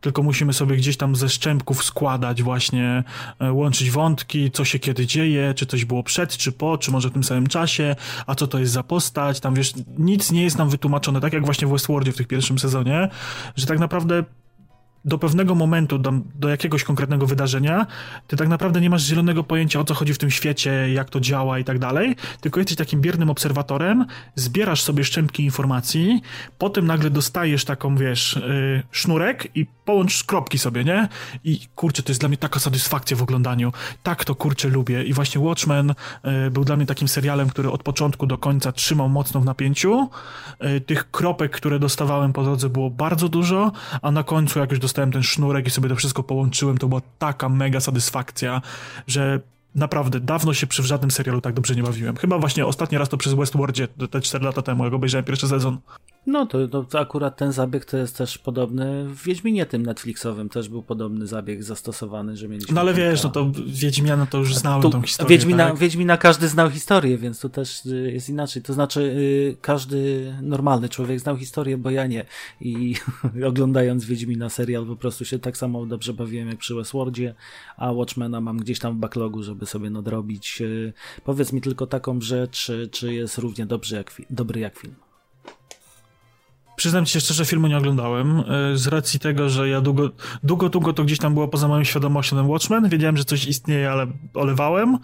tylko 0.00 0.22
musimy 0.22 0.52
sobie 0.52 0.76
gdzieś 0.76 0.96
tam 0.96 1.16
ze 1.16 1.28
szczępków 1.28 1.84
składać 1.84 2.42
właśnie, 2.42 3.04
e, 3.40 3.52
łączyć 3.52 3.90
wątki, 3.90 4.50
co 4.50 4.64
się 4.64 4.78
kiedy 4.78 5.06
dzieje, 5.06 5.54
czy 5.54 5.66
coś 5.66 5.84
było 5.84 6.02
przed, 6.02 6.36
czy 6.36 6.52
po, 6.52 6.78
czy 6.78 6.90
może 6.90 7.08
w 7.08 7.12
tym 7.12 7.24
samym 7.24 7.46
czasie, 7.46 7.96
a 8.26 8.34
co 8.34 8.46
to 8.46 8.58
jest 8.58 8.72
za 8.72 8.82
postać, 8.82 9.40
tam 9.40 9.54
wiesz, 9.54 9.72
nic 9.98 10.32
nie 10.32 10.42
jest 10.42 10.58
nam 10.58 10.70
wytłumaczone, 10.70 11.20
tak 11.20 11.32
jak 11.32 11.44
właśnie 11.44 11.66
w 11.66 11.70
Westworldzie 11.70 12.12
w 12.12 12.16
tym 12.16 12.26
pierwszym 12.26 12.58
sezonie, 12.58 13.08
że 13.56 13.66
tak 13.66 13.78
naprawdę 13.78 14.24
do 15.06 15.18
pewnego 15.18 15.54
momentu, 15.54 15.98
do, 15.98 16.12
do, 16.34 16.48
jakiegoś 16.48 16.84
konkretnego 16.84 17.26
wydarzenia, 17.26 17.86
ty 18.26 18.36
tak 18.36 18.48
naprawdę 18.48 18.80
nie 18.80 18.90
masz 18.90 19.02
zielonego 19.02 19.44
pojęcia 19.44 19.80
o 19.80 19.84
co 19.84 19.94
chodzi 19.94 20.14
w 20.14 20.18
tym 20.18 20.30
świecie, 20.30 20.92
jak 20.92 21.10
to 21.10 21.20
działa 21.20 21.58
i 21.58 21.64
tak 21.64 21.78
dalej, 21.78 22.16
tylko 22.40 22.60
jesteś 22.60 22.76
takim 22.76 23.00
biernym 23.00 23.30
obserwatorem, 23.30 24.06
zbierasz 24.34 24.82
sobie 24.82 25.04
szczępki 25.04 25.44
informacji, 25.44 26.20
potem 26.58 26.86
nagle 26.86 27.10
dostajesz 27.10 27.64
taką, 27.64 27.96
wiesz, 27.96 28.40
yy, 28.46 28.82
sznurek 28.90 29.56
i 29.56 29.66
połącz 29.84 30.24
kropki 30.24 30.58
sobie, 30.58 30.84
nie? 30.84 31.08
I 31.44 31.60
kurczę, 31.74 32.02
to 32.02 32.10
jest 32.10 32.20
dla 32.20 32.28
mnie 32.28 32.38
taka 32.38 32.60
satysfakcja 32.60 33.16
w 33.16 33.22
oglądaniu. 33.22 33.72
Tak 34.02 34.24
to 34.24 34.34
kurczę 34.34 34.68
lubię. 34.68 35.04
I 35.04 35.12
właśnie 35.12 35.40
Watchmen 35.40 35.94
yy, 36.24 36.50
był 36.50 36.64
dla 36.64 36.76
mnie 36.76 36.86
takim 36.86 37.08
serialem, 37.08 37.48
który 37.48 37.70
od 37.70 37.82
początku 37.82 38.26
do 38.26 38.38
końca 38.38 38.72
trzymał 38.72 39.08
mocno 39.08 39.40
w 39.40 39.44
napięciu. 39.44 40.10
Yy, 40.60 40.80
tych 40.80 41.10
kropek, 41.10 41.52
które 41.52 41.78
dostawałem 41.78 42.32
po 42.32 42.44
drodze 42.44 42.68
było 42.68 42.90
bardzo 42.90 43.28
dużo, 43.28 43.72
a 44.02 44.10
na 44.10 44.22
końcu 44.22 44.58
jak 44.58 44.70
już 44.70 44.80
dostałem 44.80 44.95
dostałem 44.96 45.12
ten 45.12 45.22
sznurek 45.22 45.66
i 45.66 45.70
sobie 45.70 45.88
to 45.88 45.96
wszystko 45.96 46.22
połączyłem, 46.22 46.78
to 46.78 46.88
była 46.88 47.00
taka 47.18 47.48
mega 47.48 47.80
satysfakcja, 47.80 48.62
że 49.06 49.40
naprawdę 49.74 50.20
dawno 50.20 50.54
się 50.54 50.66
przy 50.66 50.82
żadnym 50.82 51.10
serialu 51.10 51.40
tak 51.40 51.54
dobrze 51.54 51.74
nie 51.74 51.82
bawiłem. 51.82 52.16
Chyba 52.16 52.38
właśnie 52.38 52.66
ostatni 52.66 52.98
raz 52.98 53.08
to 53.08 53.16
przez 53.16 53.34
Westworldzie, 53.34 53.88
te 53.88 54.20
4 54.20 54.44
lata 54.44 54.62
temu, 54.62 54.84
jak 54.84 54.94
obejrzałem 54.94 55.24
pierwszy 55.24 55.48
sezon. 55.48 55.78
No 56.26 56.46
to, 56.46 56.68
to, 56.84 57.00
akurat 57.00 57.36
ten 57.36 57.52
zabieg 57.52 57.84
to 57.84 57.96
jest 57.96 58.18
też 58.18 58.38
podobny 58.38 59.04
w 59.08 59.22
Wiedźminie 59.22 59.66
tym 59.66 59.86
Netflixowym 59.86 60.48
też 60.48 60.68
był 60.68 60.82
podobny 60.82 61.26
zabieg 61.26 61.62
zastosowany, 61.62 62.36
że 62.36 62.48
mieliśmy... 62.48 62.74
No 62.74 62.80
ale 62.80 62.94
kilka... 62.94 63.10
wiesz, 63.10 63.22
no 63.22 63.30
to 63.30 63.52
Wiedźmiana 63.66 64.26
to 64.26 64.38
już 64.38 64.54
znałem 64.54 64.82
tu, 64.82 64.90
tą 64.90 65.02
historię. 65.02 65.36
Wiedźmina, 65.36 65.66
tak? 65.66 65.78
Wiedźmina 65.78 66.16
każdy 66.16 66.48
znał 66.48 66.70
historię, 66.70 67.18
więc 67.18 67.40
to 67.40 67.48
też 67.48 67.86
y, 67.86 68.12
jest 68.12 68.28
inaczej. 68.28 68.62
To 68.62 68.72
znaczy 68.72 69.00
y, 69.00 69.56
każdy 69.60 70.32
normalny 70.42 70.88
człowiek 70.88 71.20
znał 71.20 71.36
historię, 71.36 71.78
bo 71.78 71.90
ja 71.90 72.06
nie. 72.06 72.24
I 72.60 72.94
oglądając 73.48 74.04
Wiedźmina 74.04 74.48
serial 74.48 74.86
po 74.86 74.96
prostu 74.96 75.24
się 75.24 75.38
tak 75.38 75.56
samo 75.56 75.86
dobrze 75.86 76.14
bawiłem 76.14 76.48
jak 76.48 76.58
przy 76.58 76.74
Westworldzie, 76.74 77.34
a 77.76 77.92
Watchmena 77.92 78.40
mam 78.40 78.58
gdzieś 78.58 78.78
tam 78.78 78.96
w 78.96 78.98
backlogu, 78.98 79.42
żeby 79.42 79.66
sobie 79.66 79.90
nadrobić. 79.90 80.60
Y, 80.60 80.92
powiedz 81.24 81.52
mi 81.52 81.60
tylko 81.60 81.86
taką 81.86 82.20
rzecz, 82.20 82.72
czy 82.90 83.14
jest 83.14 83.38
równie 83.38 83.66
dobry 83.66 83.96
jak, 83.96 84.22
dobry 84.30 84.60
jak 84.60 84.78
film. 84.78 85.05
Przyznam 86.76 87.06
ci 87.06 87.12
się 87.12 87.20
szczerze, 87.20 87.44
filmu 87.44 87.66
nie 87.66 87.76
oglądałem, 87.76 88.40
e, 88.40 88.76
z 88.76 88.86
racji 88.86 89.20
tego, 89.20 89.48
że 89.48 89.68
ja 89.68 89.80
długo, 89.80 90.10
długo, 90.42 90.68
długo 90.68 90.92
to 90.92 91.04
gdzieś 91.04 91.18
tam 91.18 91.34
było 91.34 91.48
poza 91.48 91.68
moją 91.68 91.84
świadomością 91.84 92.36
ten 92.36 92.46
Watchmen, 92.46 92.88
wiedziałem, 92.88 93.16
że 93.16 93.24
coś 93.24 93.46
istnieje, 93.46 93.90
ale 93.90 94.06
olewałem 94.34 94.98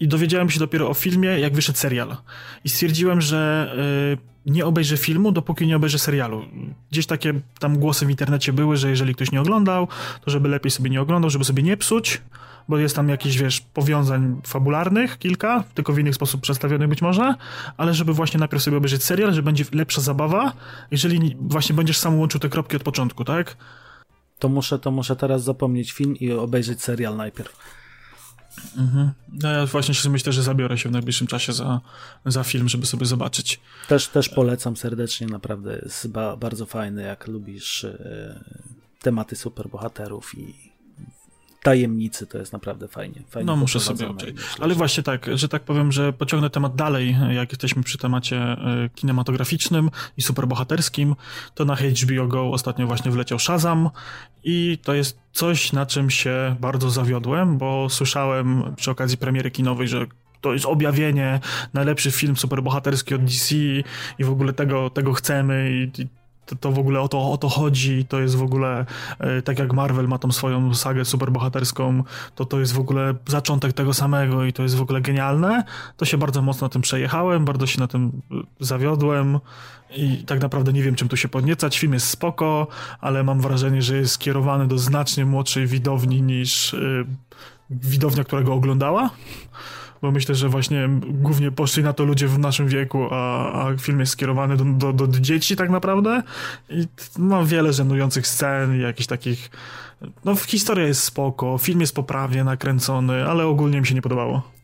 i 0.00 0.08
dowiedziałem 0.08 0.50
się 0.50 0.58
dopiero 0.58 0.88
o 0.88 0.94
filmie, 0.94 1.28
jak 1.28 1.54
wyszedł 1.54 1.78
serial. 1.78 2.16
I 2.64 2.68
stwierdziłem, 2.68 3.20
że 3.20 3.72
e, 4.16 4.50
nie 4.50 4.66
obejrzę 4.66 4.96
filmu, 4.96 5.32
dopóki 5.32 5.66
nie 5.66 5.76
obejrzę 5.76 5.98
serialu. 5.98 6.44
Gdzieś 6.90 7.06
takie 7.06 7.40
tam 7.58 7.78
głosy 7.78 8.06
w 8.06 8.10
internecie 8.10 8.52
były, 8.52 8.76
że 8.76 8.90
jeżeli 8.90 9.14
ktoś 9.14 9.32
nie 9.32 9.40
oglądał, 9.40 9.88
to 10.24 10.30
żeby 10.30 10.48
lepiej 10.48 10.70
sobie 10.70 10.90
nie 10.90 11.00
oglądał, 11.00 11.30
żeby 11.30 11.44
sobie 11.44 11.62
nie 11.62 11.76
psuć, 11.76 12.20
bo 12.68 12.78
jest 12.78 12.96
tam 12.96 13.08
jakiś, 13.08 13.38
wiesz, 13.38 13.60
powiązań 13.60 14.40
fabularnych, 14.46 15.18
kilka, 15.18 15.64
tylko 15.74 15.92
w 15.92 15.98
inny 15.98 16.12
sposób 16.12 16.40
przedstawionych 16.40 16.88
być 16.88 17.02
może, 17.02 17.34
ale 17.76 17.94
żeby 17.94 18.12
właśnie 18.12 18.40
najpierw 18.40 18.62
sobie 18.62 18.76
obejrzeć 18.76 19.04
serial, 19.04 19.34
że 19.34 19.42
będzie 19.42 19.64
lepsza 19.72 20.00
zabawa, 20.00 20.52
jeżeli 20.90 21.36
właśnie 21.40 21.74
będziesz 21.74 21.98
sam 21.98 22.18
łączył 22.18 22.40
te 22.40 22.48
kropki 22.48 22.76
od 22.76 22.82
początku, 22.82 23.24
tak? 23.24 23.56
To 24.38 24.48
muszę, 24.48 24.78
to 24.78 24.90
muszę 24.90 25.16
teraz 25.16 25.44
zapomnieć 25.44 25.92
film 25.92 26.16
i 26.16 26.32
obejrzeć 26.32 26.82
serial 26.82 27.16
najpierw. 27.16 27.56
Mhm. 28.76 29.10
No 29.42 29.52
ja 29.52 29.66
właśnie 29.66 29.94
się 29.94 30.10
myślę, 30.10 30.32
że 30.32 30.42
zabiorę 30.42 30.78
się 30.78 30.88
w 30.88 30.92
najbliższym 30.92 31.26
czasie 31.26 31.52
za, 31.52 31.80
za 32.26 32.44
film, 32.44 32.68
żeby 32.68 32.86
sobie 32.86 33.06
zobaczyć. 33.06 33.60
Też, 33.88 34.08
też 34.08 34.28
polecam 34.28 34.76
serdecznie, 34.76 35.26
naprawdę 35.26 35.80
jest 35.82 36.08
ba 36.08 36.36
bardzo 36.36 36.66
fajny, 36.66 37.02
jak 37.02 37.26
lubisz 37.26 37.84
e, 37.84 38.40
tematy 39.02 39.36
superbohaterów 39.36 40.38
i 40.38 40.54
tajemnicy, 41.66 42.26
to 42.26 42.38
jest 42.38 42.52
naprawdę 42.52 42.88
fajnie. 42.88 43.22
fajnie 43.30 43.46
no 43.46 43.56
muszę 43.56 43.80
sobie 43.80 44.08
obejrzeć. 44.08 44.36
Ale 44.60 44.74
właśnie 44.74 45.02
tak, 45.02 45.26
że 45.34 45.48
tak 45.48 45.62
powiem, 45.62 45.92
że 45.92 46.12
pociągnę 46.12 46.50
temat 46.50 46.74
dalej, 46.74 47.16
jak 47.34 47.50
jesteśmy 47.52 47.82
przy 47.82 47.98
temacie 47.98 48.36
e, 48.36 48.88
kinematograficznym 48.94 49.90
i 50.16 50.22
superbohaterskim, 50.22 51.14
to 51.54 51.64
na 51.64 51.76
HBO 51.76 52.26
Go 52.26 52.50
ostatnio 52.50 52.86
właśnie 52.86 53.10
wleciał 53.10 53.38
Shazam 53.38 53.90
i 54.44 54.78
to 54.82 54.94
jest 54.94 55.18
coś, 55.32 55.72
na 55.72 55.86
czym 55.86 56.10
się 56.10 56.56
bardzo 56.60 56.90
zawiodłem, 56.90 57.58
bo 57.58 57.90
słyszałem 57.90 58.74
przy 58.76 58.90
okazji 58.90 59.18
premiery 59.18 59.50
kinowej, 59.50 59.88
że 59.88 60.06
to 60.40 60.52
jest 60.52 60.66
objawienie, 60.66 61.40
najlepszy 61.74 62.10
film 62.10 62.36
superbohaterski 62.36 63.14
od 63.14 63.24
DC 63.24 63.54
i 64.18 64.24
w 64.24 64.30
ogóle 64.30 64.52
tego, 64.52 64.90
tego 64.90 65.12
chcemy 65.12 65.70
i, 65.72 66.06
to, 66.46 66.56
to 66.56 66.72
w 66.72 66.78
ogóle 66.78 67.00
o 67.00 67.08
to, 67.08 67.30
o 67.30 67.38
to 67.38 67.48
chodzi, 67.48 68.04
to 68.04 68.20
jest 68.20 68.36
w 68.36 68.42
ogóle, 68.42 68.86
e, 69.18 69.42
tak 69.42 69.58
jak 69.58 69.72
Marvel 69.72 70.08
ma 70.08 70.18
tą 70.18 70.32
swoją 70.32 70.74
sagę 70.74 71.04
superbohaterską, 71.04 72.04
to 72.34 72.44
to 72.44 72.60
jest 72.60 72.72
w 72.72 72.78
ogóle 72.78 73.14
zaczątek 73.26 73.72
tego 73.72 73.94
samego 73.94 74.44
i 74.44 74.52
to 74.52 74.62
jest 74.62 74.76
w 74.76 74.82
ogóle 74.82 75.00
genialne, 75.00 75.64
to 75.96 76.04
się 76.04 76.18
bardzo 76.18 76.42
mocno 76.42 76.68
tym 76.68 76.82
przejechałem, 76.82 77.44
bardzo 77.44 77.66
się 77.66 77.80
na 77.80 77.86
tym 77.86 78.22
e, 78.30 78.34
zawiodłem 78.60 79.38
i 79.96 80.24
tak 80.26 80.40
naprawdę 80.40 80.72
nie 80.72 80.82
wiem, 80.82 80.94
czym 80.94 81.08
tu 81.08 81.16
się 81.16 81.28
podniecać. 81.28 81.78
Film 81.78 81.92
jest 81.92 82.08
spoko, 82.08 82.66
ale 83.00 83.24
mam 83.24 83.40
wrażenie, 83.40 83.82
że 83.82 83.96
jest 83.96 84.12
skierowany 84.12 84.66
do 84.66 84.78
znacznie 84.78 85.26
młodszej 85.26 85.66
widowni 85.66 86.22
niż 86.22 86.72
yy, 86.72 87.06
widownia, 87.70 88.24
która 88.24 88.42
go 88.42 88.54
oglądała 88.54 89.10
bo 90.02 90.10
myślę, 90.10 90.34
że 90.34 90.48
właśnie 90.48 90.88
głównie 91.02 91.50
poszli 91.50 91.82
na 91.82 91.92
to 91.92 92.04
ludzie 92.04 92.28
w 92.28 92.38
naszym 92.38 92.68
wieku, 92.68 93.08
a, 93.10 93.52
a 93.52 93.76
film 93.76 94.00
jest 94.00 94.12
skierowany 94.12 94.56
do, 94.56 94.92
do, 94.92 95.06
do 95.06 95.20
dzieci 95.20 95.56
tak 95.56 95.70
naprawdę 95.70 96.22
i 96.68 96.86
ma 97.18 97.44
wiele 97.44 97.72
żenujących 97.72 98.26
scen 98.26 98.76
i 98.76 98.82
jakichś 98.82 99.06
takich 99.06 99.50
no 100.24 100.34
historia 100.36 100.86
jest 100.86 101.02
spoko, 101.02 101.58
film 101.58 101.80
jest 101.80 101.94
poprawnie 101.94 102.44
nakręcony, 102.44 103.24
ale 103.28 103.46
ogólnie 103.46 103.80
mi 103.80 103.86
się 103.86 103.94
nie 103.94 104.02
podobało. 104.02 104.56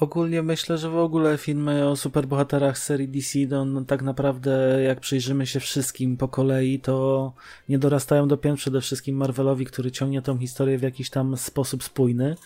Ogólnie 0.00 0.42
myślę, 0.42 0.78
że 0.78 0.90
w 0.90 0.96
ogóle 0.96 1.38
filmy 1.38 1.88
o 1.88 1.96
superbohaterach 1.96 2.78
serii 2.78 3.08
DC, 3.08 3.38
no, 3.48 3.64
no, 3.64 3.84
tak 3.84 4.02
naprawdę 4.02 4.82
jak 4.82 5.00
przyjrzymy 5.00 5.46
się 5.46 5.60
wszystkim 5.60 6.16
po 6.16 6.28
kolei, 6.28 6.80
to 6.80 7.32
nie 7.68 7.78
dorastają 7.78 8.28
do 8.28 8.36
pięt 8.36 8.58
przede 8.58 8.80
wszystkim 8.80 9.16
Marvelowi, 9.16 9.64
który 9.64 9.90
ciągnie 9.90 10.22
tą 10.22 10.38
historię 10.38 10.78
w 10.78 10.82
jakiś 10.82 11.10
tam 11.10 11.36
sposób 11.36 11.84
spójny 11.84 12.36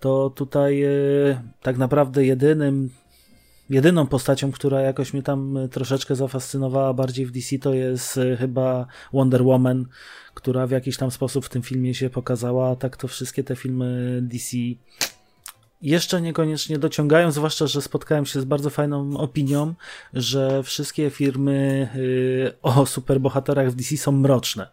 to 0.00 0.30
tutaj 0.30 0.82
e, 0.82 0.90
tak 1.62 1.78
naprawdę 1.78 2.24
jedynym 2.24 2.90
jedyną 3.70 4.06
postacią, 4.06 4.52
która 4.52 4.80
jakoś 4.80 5.12
mnie 5.12 5.22
tam 5.22 5.56
e, 5.56 5.68
troszeczkę 5.68 6.16
zafascynowała 6.16 6.94
bardziej 6.94 7.26
w 7.26 7.30
DC, 7.30 7.58
to 7.58 7.74
jest 7.74 8.18
e, 8.18 8.36
chyba 8.36 8.86
Wonder 9.12 9.42
Woman, 9.42 9.86
która 10.34 10.66
w 10.66 10.70
jakiś 10.70 10.96
tam 10.96 11.10
sposób 11.10 11.44
w 11.44 11.48
tym 11.48 11.62
filmie 11.62 11.94
się 11.94 12.10
pokazała, 12.10 12.76
tak 12.76 12.96
to 12.96 13.08
wszystkie 13.08 13.44
te 13.44 13.56
filmy 13.56 14.18
DC 14.22 14.56
jeszcze 15.82 16.20
niekoniecznie 16.20 16.78
dociągają, 16.78 17.32
zwłaszcza, 17.32 17.66
że 17.66 17.82
spotkałem 17.82 18.26
się 18.26 18.40
z 18.40 18.44
bardzo 18.44 18.70
fajną 18.70 19.16
opinią, 19.16 19.74
że 20.14 20.62
wszystkie 20.62 21.10
firmy 21.10 21.88
o 22.62 22.86
superbohaterach 22.86 23.70
w 23.70 23.74
DC 23.74 23.96
są 23.96 24.12
mroczne. 24.12 24.68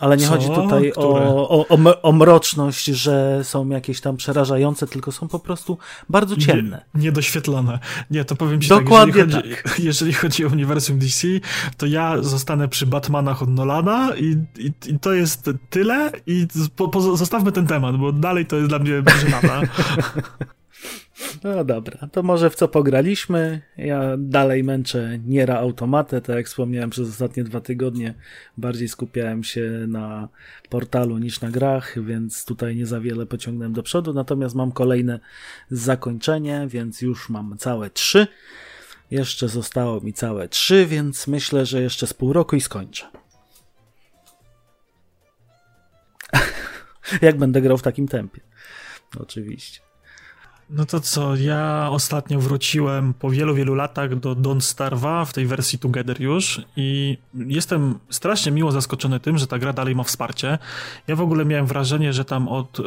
Ale 0.00 0.16
nie 0.16 0.24
Co? 0.24 0.30
chodzi 0.30 0.48
tutaj 0.48 0.92
o, 0.96 1.66
o, 1.68 2.02
o, 2.02 2.12
mroczność, 2.12 2.84
że 2.84 3.40
są 3.44 3.68
jakieś 3.68 4.00
tam 4.00 4.16
przerażające, 4.16 4.86
tylko 4.86 5.12
są 5.12 5.28
po 5.28 5.38
prostu 5.38 5.78
bardzo 6.08 6.36
ciemne. 6.36 6.84
Nie, 6.94 7.02
niedoświetlone. 7.02 7.78
Nie, 8.10 8.24
to 8.24 8.36
powiem 8.36 8.60
ci 8.60 8.68
Dokładnie 8.68 9.26
tak, 9.26 9.26
jeżeli 9.26 9.50
chodzi, 9.50 9.62
tak. 9.62 9.80
jeżeli 9.90 10.12
chodzi 10.12 10.44
o 10.44 10.48
uniwersum 10.48 10.98
DC, 10.98 11.28
to 11.76 11.86
ja 11.86 12.22
zostanę 12.22 12.68
przy 12.68 12.86
Batmanach 12.86 13.42
od 13.42 13.48
Nolana 13.48 14.12
i, 14.16 14.36
i, 14.58 14.72
i 14.86 14.98
to 14.98 15.12
jest 15.12 15.50
tyle 15.70 16.12
i 16.26 16.46
po, 16.76 16.88
po, 16.88 17.16
zostawmy 17.16 17.52
ten 17.52 17.66
temat, 17.66 17.96
bo 17.96 18.12
dalej 18.12 18.46
to 18.46 18.56
jest 18.56 18.68
dla 18.68 18.78
mnie 18.78 19.02
żenada. 19.20 19.60
No 21.44 21.64
dobra, 21.64 22.08
to 22.12 22.22
może 22.22 22.50
w 22.50 22.54
co 22.54 22.68
pograliśmy. 22.68 23.60
Ja 23.76 24.14
dalej 24.18 24.64
męczę 24.64 25.18
Niera 25.26 25.58
Automatę, 25.58 26.20
tak 26.20 26.36
jak 26.36 26.46
wspomniałem 26.46 26.90
przez 26.90 27.08
ostatnie 27.08 27.44
dwa 27.44 27.60
tygodnie. 27.60 28.14
Bardziej 28.56 28.88
skupiałem 28.88 29.44
się 29.44 29.70
na 29.88 30.28
portalu 30.68 31.18
niż 31.18 31.40
na 31.40 31.50
grach, 31.50 32.04
więc 32.04 32.44
tutaj 32.44 32.76
nie 32.76 32.86
za 32.86 33.00
wiele 33.00 33.26
pociągnąłem 33.26 33.72
do 33.72 33.82
przodu. 33.82 34.12
Natomiast 34.12 34.54
mam 34.54 34.72
kolejne 34.72 35.20
zakończenie, 35.70 36.66
więc 36.68 37.02
już 37.02 37.28
mam 37.28 37.58
całe 37.58 37.90
trzy. 37.90 38.26
Jeszcze 39.10 39.48
zostało 39.48 40.00
mi 40.00 40.12
całe 40.12 40.48
trzy, 40.48 40.86
więc 40.86 41.26
myślę, 41.26 41.66
że 41.66 41.82
jeszcze 41.82 42.06
z 42.06 42.14
pół 42.14 42.32
roku 42.32 42.56
i 42.56 42.60
skończę. 42.60 43.06
Jak 47.22 47.38
będę 47.38 47.60
grał 47.60 47.78
w 47.78 47.82
takim 47.82 48.08
tempie. 48.08 48.40
Oczywiście. 49.20 49.80
No 50.70 50.84
to 50.86 51.00
co, 51.00 51.36
ja 51.36 51.88
ostatnio 51.90 52.40
wróciłem 52.40 53.14
po 53.14 53.30
wielu, 53.30 53.54
wielu 53.54 53.74
latach 53.74 54.18
do 54.18 54.34
Don't 54.34 54.60
Starve'a 54.60 55.26
w 55.26 55.32
tej 55.32 55.46
wersji 55.46 55.78
Together 55.78 56.20
już 56.20 56.62
i 56.76 57.18
jestem 57.34 57.98
strasznie 58.10 58.52
miło 58.52 58.72
zaskoczony 58.72 59.20
tym, 59.20 59.38
że 59.38 59.46
ta 59.46 59.58
gra 59.58 59.72
dalej 59.72 59.94
ma 59.94 60.02
wsparcie. 60.02 60.58
Ja 61.06 61.16
w 61.16 61.20
ogóle 61.20 61.44
miałem 61.44 61.66
wrażenie, 61.66 62.12
że 62.12 62.24
tam 62.24 62.48
od 62.48 62.80
y, 62.80 62.82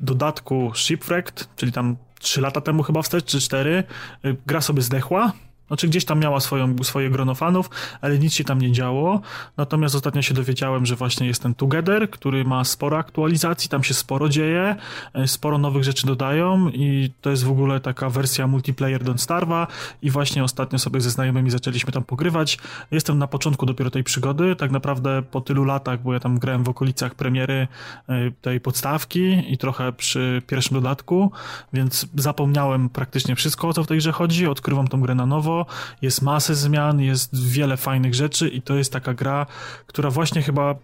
dodatku 0.00 0.72
Shipwrecked, 0.74 1.48
czyli 1.56 1.72
tam 1.72 1.96
3 2.18 2.40
lata 2.40 2.60
temu 2.60 2.82
chyba 2.82 3.02
wstecz, 3.02 3.24
czy 3.24 3.40
4, 3.40 3.84
y, 4.24 4.36
gra 4.46 4.60
sobie 4.60 4.82
zdechła, 4.82 5.32
znaczy 5.68 5.88
gdzieś 5.88 6.04
tam 6.04 6.20
miała 6.20 6.40
swoją, 6.40 6.84
swoje 6.84 7.10
grono 7.10 7.34
fanów, 7.34 7.70
ale 8.00 8.18
nic 8.18 8.34
się 8.34 8.44
tam 8.44 8.60
nie 8.60 8.72
działo. 8.72 9.20
Natomiast 9.56 9.94
ostatnio 9.94 10.22
się 10.22 10.34
dowiedziałem, 10.34 10.86
że 10.86 10.96
właśnie 10.96 11.26
jest 11.26 11.42
ten 11.42 11.54
Together, 11.54 12.10
który 12.10 12.44
ma 12.44 12.64
sporo 12.64 12.98
aktualizacji, 12.98 13.70
tam 13.70 13.84
się 13.84 13.94
sporo 13.94 14.28
dzieje, 14.28 14.76
e, 15.14 15.28
sporo 15.28 15.58
nowych 15.58 15.84
rzeczy 15.84 16.06
dodają 16.06 16.68
i 16.68 17.10
to 17.20 17.30
jest 17.30 17.44
w 17.44 17.50
ogóle 17.50 17.80
taka 17.80 18.10
wersja 18.10 18.46
multiplayer 18.46 19.04
Don't 19.04 19.26
Starve'a 19.26 19.66
i 20.02 20.10
właśnie 20.10 20.44
ostatnio 20.44 20.78
sobie 20.78 21.00
ze 21.00 21.10
znajomymi 21.10 21.50
zaczęliśmy 21.50 21.92
tam 21.92 22.04
pogrywać. 22.04 22.58
Jestem 22.90 23.18
na 23.18 23.26
początku 23.26 23.66
dopiero 23.66 23.90
tej 23.90 24.04
przygody, 24.04 24.56
tak 24.56 24.70
naprawdę 24.70 25.22
po 25.22 25.40
tylu 25.40 25.64
latach, 25.64 26.02
bo 26.02 26.12
ja 26.12 26.20
tam 26.20 26.38
grałem 26.38 26.64
w 26.64 26.68
okolicach 26.68 27.14
premiery 27.14 27.68
e, 28.08 28.30
tej 28.42 28.60
podstawki 28.60 29.52
i 29.52 29.58
trochę 29.58 29.92
przy 29.92 30.42
pierwszym 30.46 30.74
dodatku, 30.74 31.32
więc 31.72 32.06
zapomniałem 32.16 32.88
praktycznie 32.88 33.36
wszystko, 33.36 33.68
o 33.68 33.72
co 33.72 33.84
w 33.84 33.86
tej 33.86 33.98
grze 33.98 34.12
chodzi, 34.12 34.46
odkrywam 34.46 34.88
tą 34.88 35.00
grę 35.00 35.14
na 35.14 35.26
nowo, 35.26 35.55
jest 36.02 36.22
masę 36.22 36.54
zmian, 36.54 37.00
jest 37.00 37.48
wiele 37.48 37.76
fajnych 37.76 38.14
rzeczy 38.14 38.48
i 38.48 38.62
to 38.62 38.76
jest 38.76 38.92
taka 38.92 39.14
gra, 39.14 39.46
która 39.86 40.10
właśnie 40.10 40.42
chyba 40.42 40.74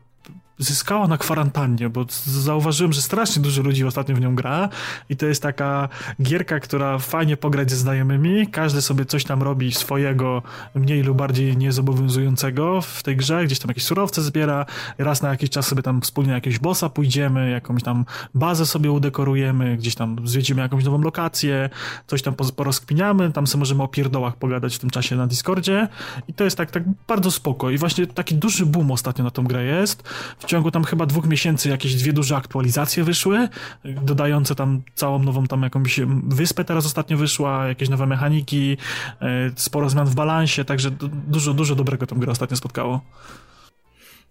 zyskała 0.58 1.08
na 1.08 1.18
kwarantannie, 1.18 1.88
bo 1.88 2.06
zauważyłem, 2.26 2.92
że 2.92 3.02
strasznie 3.02 3.42
dużo 3.42 3.62
ludzi 3.62 3.84
ostatnio 3.84 4.16
w 4.16 4.20
nią 4.20 4.34
gra 4.34 4.68
i 5.08 5.16
to 5.16 5.26
jest 5.26 5.42
taka 5.42 5.88
gierka, 6.22 6.60
która 6.60 6.98
fajnie 6.98 7.36
pograć 7.36 7.70
ze 7.70 7.76
znajomymi, 7.76 8.46
każdy 8.46 8.82
sobie 8.82 9.04
coś 9.04 9.24
tam 9.24 9.42
robi 9.42 9.72
swojego, 9.72 10.42
mniej 10.74 11.02
lub 11.02 11.18
bardziej 11.18 11.56
niezobowiązującego 11.56 12.80
w 12.80 13.02
tej 13.02 13.16
grze, 13.16 13.44
gdzieś 13.44 13.58
tam 13.58 13.68
jakieś 13.68 13.84
surowce 13.84 14.22
zbiera, 14.22 14.66
raz 14.98 15.22
na 15.22 15.28
jakiś 15.28 15.50
czas 15.50 15.66
sobie 15.66 15.82
tam 15.82 16.00
wspólnie 16.00 16.32
jakiegoś 16.32 16.58
bossa 16.58 16.88
pójdziemy, 16.88 17.50
jakąś 17.50 17.82
tam 17.82 18.04
bazę 18.34 18.66
sobie 18.66 18.90
udekorujemy, 18.92 19.76
gdzieś 19.76 19.94
tam 19.94 20.28
zwiedzimy 20.28 20.62
jakąś 20.62 20.84
nową 20.84 21.00
lokację, 21.00 21.70
coś 22.06 22.22
tam 22.22 22.34
porozkminiamy, 22.56 23.32
tam 23.32 23.46
sobie 23.46 23.60
możemy 23.60 23.82
o 23.82 23.88
pierdołach 23.88 24.36
pogadać 24.36 24.76
w 24.76 24.78
tym 24.78 24.90
czasie 24.90 25.16
na 25.16 25.26
Discordzie. 25.26 25.88
I 26.28 26.34
to 26.34 26.44
jest 26.44 26.56
tak, 26.56 26.70
tak 26.70 26.82
bardzo 27.08 27.30
spoko. 27.30 27.70
I 27.70 27.78
właśnie 27.78 28.06
taki 28.06 28.34
duży 28.34 28.66
boom 28.66 28.90
ostatnio 28.90 29.24
na 29.24 29.30
tą 29.30 29.44
grę 29.44 29.64
jest, 29.64 30.02
w 30.42 30.46
ciągu 30.46 30.70
tam 30.70 30.84
chyba 30.84 31.06
dwóch 31.06 31.26
miesięcy 31.26 31.68
jakieś 31.68 31.94
dwie 31.94 32.12
duże 32.12 32.36
aktualizacje 32.36 33.04
wyszły, 33.04 33.48
dodające 33.84 34.54
tam 34.54 34.82
całą 34.94 35.18
nową 35.18 35.46
tam 35.46 35.62
jakąś 35.62 36.00
wyspę 36.24 36.64
teraz 36.64 36.86
ostatnio 36.86 37.16
wyszła, 37.16 37.68
jakieś 37.68 37.88
nowe 37.88 38.06
mechaniki, 38.06 38.76
e, 39.20 39.50
sporo 39.56 39.90
zmian 39.90 40.06
w 40.06 40.14
balansie, 40.14 40.64
także 40.64 40.90
dużo, 41.28 41.54
dużo 41.54 41.74
dobrego 41.74 42.06
tam 42.06 42.20
gra 42.20 42.32
ostatnio 42.32 42.56
spotkało. 42.56 43.00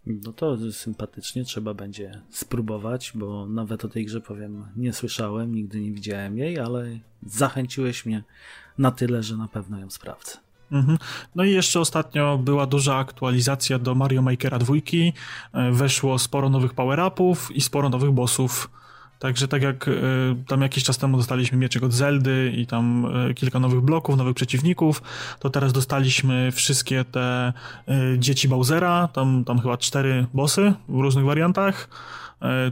No 0.05 0.33
to 0.33 0.71
sympatycznie, 0.71 1.43
trzeba 1.43 1.73
będzie 1.73 2.21
spróbować, 2.29 3.11
bo 3.15 3.45
nawet 3.45 3.85
o 3.85 3.87
tej 3.87 4.05
grze 4.05 4.21
powiem, 4.21 4.65
nie 4.75 4.93
słyszałem, 4.93 5.55
nigdy 5.55 5.81
nie 5.81 5.91
widziałem 5.91 6.37
jej, 6.37 6.59
ale 6.59 6.99
zachęciłeś 7.25 8.05
mnie 8.05 8.23
na 8.77 8.91
tyle, 8.91 9.23
że 9.23 9.37
na 9.37 9.47
pewno 9.47 9.79
ją 9.79 9.89
sprawdzę. 9.89 10.37
Mhm. 10.71 10.97
No 11.35 11.43
i 11.43 11.51
jeszcze 11.51 11.79
ostatnio 11.79 12.37
była 12.37 12.65
duża 12.65 12.95
aktualizacja 12.95 13.79
do 13.79 13.95
Mario 13.95 14.21
Makera 14.21 14.59
2. 14.59 14.73
E, 15.53 15.71
weszło 15.71 16.19
sporo 16.19 16.49
nowych 16.49 16.73
power-upów 16.73 17.51
i 17.55 17.61
sporo 17.61 17.89
nowych 17.89 18.11
bossów. 18.11 18.69
Także 19.21 19.47
tak 19.47 19.61
jak 19.61 19.87
y, 19.87 19.91
tam 20.47 20.61
jakiś 20.61 20.83
czas 20.83 20.97
temu 20.97 21.17
dostaliśmy 21.17 21.57
mieczek 21.57 21.83
od 21.83 21.93
Zeldy 21.93 22.53
i 22.55 22.67
tam 22.67 23.05
y, 23.29 23.33
kilka 23.33 23.59
nowych 23.59 23.81
bloków, 23.81 24.17
nowych 24.17 24.35
przeciwników, 24.35 25.01
to 25.39 25.49
teraz 25.49 25.73
dostaliśmy 25.73 26.51
wszystkie 26.51 27.05
te 27.05 27.53
y, 28.13 28.19
dzieci 28.19 28.47
Bowsera, 28.47 29.07
tam, 29.13 29.43
tam 29.45 29.59
chyba 29.59 29.77
cztery 29.77 30.27
bossy 30.33 30.73
w 30.89 30.99
różnych 30.99 31.25
wariantach 31.25 31.87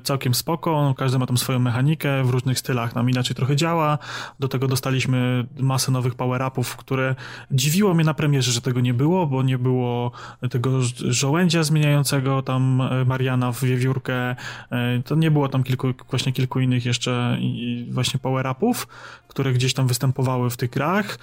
całkiem 0.04 0.34
spoko, 0.34 0.84
no, 0.84 0.94
każdy 0.94 1.20
ma 1.20 1.26
tam 1.26 1.38
swoją 1.38 1.60
mechanikę, 1.60 2.24
w 2.24 2.30
różnych 2.30 2.60
stylach 2.60 2.96
nam 2.96 3.10
inaczej 3.10 3.36
trochę 3.36 3.56
działa, 3.56 3.98
do 4.40 4.48
tego 4.48 4.68
dostaliśmy 4.68 5.46
masę 5.60 5.91
nowych 5.91 6.16
power-upów, 6.16 6.76
które 6.76 7.16
dziwiło 7.52 7.94
mnie 7.94 8.04
na 8.04 8.14
premierze, 8.14 8.52
że 8.52 8.62
tego 8.62 8.80
nie 8.80 8.94
było, 8.94 9.28
bo 9.28 9.44
nie 9.44 9.58
było 9.58 10.12
tego 10.50 10.82
żołędzia 10.96 11.64
zmieniającego 11.64 12.41
tam 12.41 12.82
e, 12.82 13.06
Mariana 13.06 13.52
w 13.52 13.64
wiewiórkę, 13.64 14.14
e, 14.16 14.36
to 15.06 15.16
nie 15.16 15.32
było 15.32 15.50
tam 15.50 15.64
kilku, 15.64 15.88
właśnie 16.10 16.32
kilku 16.32 16.60
innych 16.60 16.86
jeszcze 16.86 17.38
właśnie 17.91 18.20
power-upów, 18.20 18.88
które 19.28 19.54
gdzieś 19.54 19.74
tam 19.74 19.88
występowały 19.88 20.50
w 20.50 20.58
tych 20.58 20.70
grach. 20.70 21.20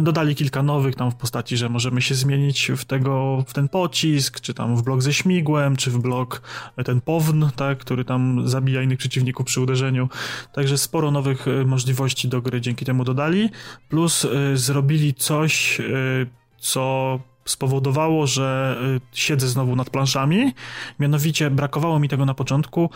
Dodali 0.00 0.34
kilka 0.34 0.62
nowych 0.62 0.94
tam 0.94 1.10
w 1.10 1.14
postaci, 1.14 1.56
że 1.56 1.68
możemy 1.68 2.02
się 2.02 2.14
zmienić 2.14 2.70
w 2.76 2.84
tego, 2.84 3.44
w 3.46 3.52
ten 3.52 3.68
pocisk, 3.68 4.40
czy 4.40 4.54
tam 4.54 4.76
w 4.76 4.82
blok 4.82 5.02
ze 5.02 5.12
śmigłem, 5.12 5.76
czy 5.76 5.90
w 5.90 5.98
blok 5.98 6.42
ten 6.84 7.00
pown, 7.00 7.50
tak, 7.56 7.84
który 7.86 8.04
tam 8.04 8.48
zabija 8.48 8.82
innych 8.82 8.98
przeciwników 8.98 9.46
przy 9.46 9.60
uderzeniu. 9.60 10.08
Także 10.52 10.78
sporo 10.78 11.10
nowych 11.10 11.48
e, 11.48 11.64
możliwości 11.64 12.28
do 12.28 12.42
gry 12.42 12.60
dzięki 12.60 12.84
temu 12.84 13.04
dodali. 13.04 13.50
Plus 13.88 14.24
y, 14.24 14.56
zrobili 14.56 15.14
coś, 15.14 15.80
y, 15.80 16.26
co 16.58 17.20
spowodowało, 17.44 18.26
że 18.26 18.76
siedzę 19.12 19.48
znowu 19.48 19.76
nad 19.76 19.90
planszami. 19.90 20.52
Mianowicie 20.98 21.50
brakowało 21.50 21.98
mi 21.98 22.08
tego 22.08 22.24
na 22.24 22.34
początku. 22.34 22.90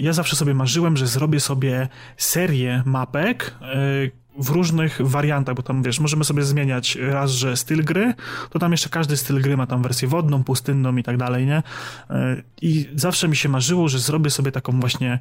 Ja 0.00 0.12
zawsze 0.12 0.36
sobie 0.36 0.54
marzyłem, 0.54 0.96
że 0.96 1.06
zrobię 1.06 1.40
sobie 1.40 1.88
serię 2.16 2.82
mapek, 2.86 3.54
w 4.38 4.48
różnych 4.48 5.00
wariantach, 5.02 5.54
bo 5.54 5.62
tam 5.62 5.82
wiesz, 5.82 6.00
możemy 6.00 6.24
sobie 6.24 6.42
zmieniać 6.42 6.98
raz, 7.00 7.30
że 7.30 7.56
styl 7.56 7.84
gry, 7.84 8.14
to 8.50 8.58
tam 8.58 8.72
jeszcze 8.72 8.88
każdy 8.88 9.16
styl 9.16 9.40
gry 9.40 9.56
ma 9.56 9.66
tam 9.66 9.82
wersję 9.82 10.08
wodną, 10.08 10.44
pustynną 10.44 10.96
i 10.96 11.02
tak 11.02 11.16
dalej, 11.16 11.46
nie? 11.46 11.62
E, 12.10 12.42
I 12.62 12.88
zawsze 12.94 13.28
mi 13.28 13.36
się 13.36 13.48
marzyło, 13.48 13.88
że 13.88 13.98
zrobię 13.98 14.30
sobie 14.30 14.52
taką 14.52 14.80
właśnie 14.80 15.18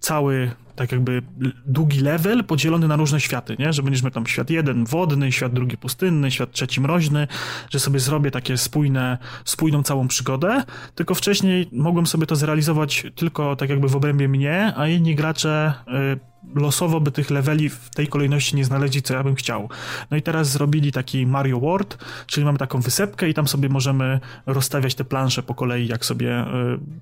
cały, 0.00 0.50
tak 0.76 0.92
jakby 0.92 1.22
długi 1.66 2.00
level 2.00 2.44
podzielony 2.44 2.88
na 2.88 2.96
różne 2.96 3.20
światy, 3.20 3.56
nie? 3.58 3.72
Że 3.72 3.82
będziesz 3.82 4.02
miał 4.02 4.10
tam 4.10 4.26
świat 4.26 4.50
jeden 4.50 4.84
wodny, 4.84 5.32
świat 5.32 5.52
drugi 5.52 5.76
pustynny, 5.76 6.30
świat 6.30 6.52
trzeci 6.52 6.80
mroźny, 6.80 7.28
że 7.70 7.80
sobie 7.80 8.00
zrobię 8.00 8.30
takie 8.30 8.56
spójne, 8.56 9.18
spójną 9.44 9.82
całą 9.82 10.08
przygodę, 10.08 10.62
tylko 10.94 11.14
wcześniej 11.14 11.68
mogłem 11.72 12.06
sobie 12.06 12.26
to 12.26 12.36
zrealizować 12.36 13.06
tylko 13.14 13.56
tak 13.56 13.70
jakby 13.70 13.88
w 13.88 13.96
obrębie 13.96 14.28
mnie, 14.28 14.72
a 14.76 14.88
inni 14.88 15.14
gracze 15.14 15.74
y, 16.16 16.29
losowo 16.54 17.00
by 17.00 17.12
tych 17.12 17.30
leveli 17.30 17.68
w 17.68 17.90
tej 17.90 18.08
kolejności 18.08 18.56
nie 18.56 18.64
znaleźli, 18.64 19.02
co 19.02 19.14
ja 19.14 19.24
bym 19.24 19.34
chciał. 19.34 19.68
No 20.10 20.16
i 20.16 20.22
teraz 20.22 20.50
zrobili 20.50 20.92
taki 20.92 21.26
Mario 21.26 21.60
World, 21.60 21.98
czyli 22.26 22.44
mamy 22.44 22.58
taką 22.58 22.80
wysepkę 22.80 23.28
i 23.28 23.34
tam 23.34 23.48
sobie 23.48 23.68
możemy 23.68 24.20
rozstawiać 24.46 24.94
te 24.94 25.04
plansze 25.04 25.42
po 25.42 25.54
kolei, 25.54 25.86
jak 25.86 26.04
sobie 26.04 26.44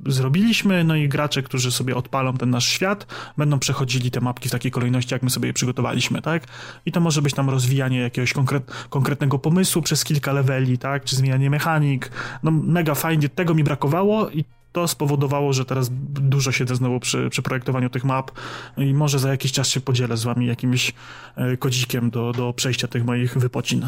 y, 0.06 0.12
zrobiliśmy, 0.12 0.84
no 0.84 0.96
i 0.96 1.08
gracze, 1.08 1.42
którzy 1.42 1.72
sobie 1.72 1.96
odpalą 1.96 2.36
ten 2.36 2.50
nasz 2.50 2.68
świat, 2.68 3.06
będą 3.36 3.58
przechodzili 3.58 4.10
te 4.10 4.20
mapki 4.20 4.48
w 4.48 4.52
takiej 4.52 4.70
kolejności, 4.70 5.14
jak 5.14 5.22
my 5.22 5.30
sobie 5.30 5.46
je 5.46 5.52
przygotowaliśmy, 5.52 6.22
tak? 6.22 6.46
I 6.86 6.92
to 6.92 7.00
może 7.00 7.22
być 7.22 7.34
tam 7.34 7.50
rozwijanie 7.50 8.00
jakiegoś 8.00 8.32
konkret, 8.32 8.72
konkretnego 8.90 9.38
pomysłu 9.38 9.82
przez 9.82 10.04
kilka 10.04 10.32
leveli, 10.32 10.78
tak? 10.78 11.04
Czy 11.04 11.16
zmienianie 11.16 11.50
mechanik. 11.50 12.10
No 12.42 12.50
mega 12.50 12.94
fajnie, 12.94 13.28
tego 13.28 13.54
mi 13.54 13.64
brakowało 13.64 14.30
i 14.30 14.44
to 14.72 14.88
spowodowało, 14.88 15.52
że 15.52 15.64
teraz 15.64 15.90
dużo 16.10 16.52
siedzę 16.52 16.76
znowu 16.76 17.00
przy, 17.00 17.30
przy 17.30 17.42
projektowaniu 17.42 17.90
tych 17.90 18.04
map 18.04 18.30
i 18.76 18.94
może 18.94 19.18
za 19.18 19.30
jakiś 19.30 19.52
czas 19.52 19.68
się 19.68 19.80
podzielę 19.80 20.16
z 20.16 20.24
wami 20.24 20.46
jakimś 20.46 20.92
e, 21.36 21.56
kodzikiem 21.56 22.10
do, 22.10 22.32
do 22.32 22.52
przejścia 22.52 22.88
tych 22.88 23.04
moich 23.04 23.38
wypocin. 23.38 23.86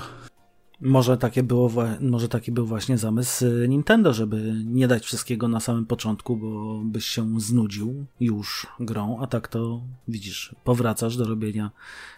Może, 0.80 1.16
takie 1.16 1.42
było, 1.42 1.70
może 2.00 2.28
taki 2.28 2.52
był 2.52 2.66
właśnie 2.66 2.98
zamysł 2.98 3.46
e, 3.46 3.68
Nintendo, 3.68 4.14
żeby 4.14 4.54
nie 4.64 4.88
dać 4.88 5.04
wszystkiego 5.04 5.48
na 5.48 5.60
samym 5.60 5.86
początku, 5.86 6.36
bo 6.36 6.80
byś 6.84 7.04
się 7.04 7.40
znudził 7.40 8.06
już 8.20 8.66
grą, 8.80 9.18
a 9.20 9.26
tak 9.26 9.48
to 9.48 9.82
widzisz, 10.08 10.54
powracasz 10.64 11.16
do 11.16 11.24
robienia 11.24 11.70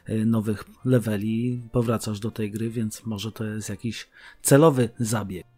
e, 0.06 0.24
nowych 0.24 0.64
leveli, 0.84 1.62
powracasz 1.72 2.20
do 2.20 2.30
tej 2.30 2.51
gry, 2.51 2.70
więc 2.70 3.06
może 3.06 3.32
to 3.32 3.44
jest 3.44 3.68
jakiś 3.68 4.09
celowy 4.43 4.89
zabieg. 4.98 5.51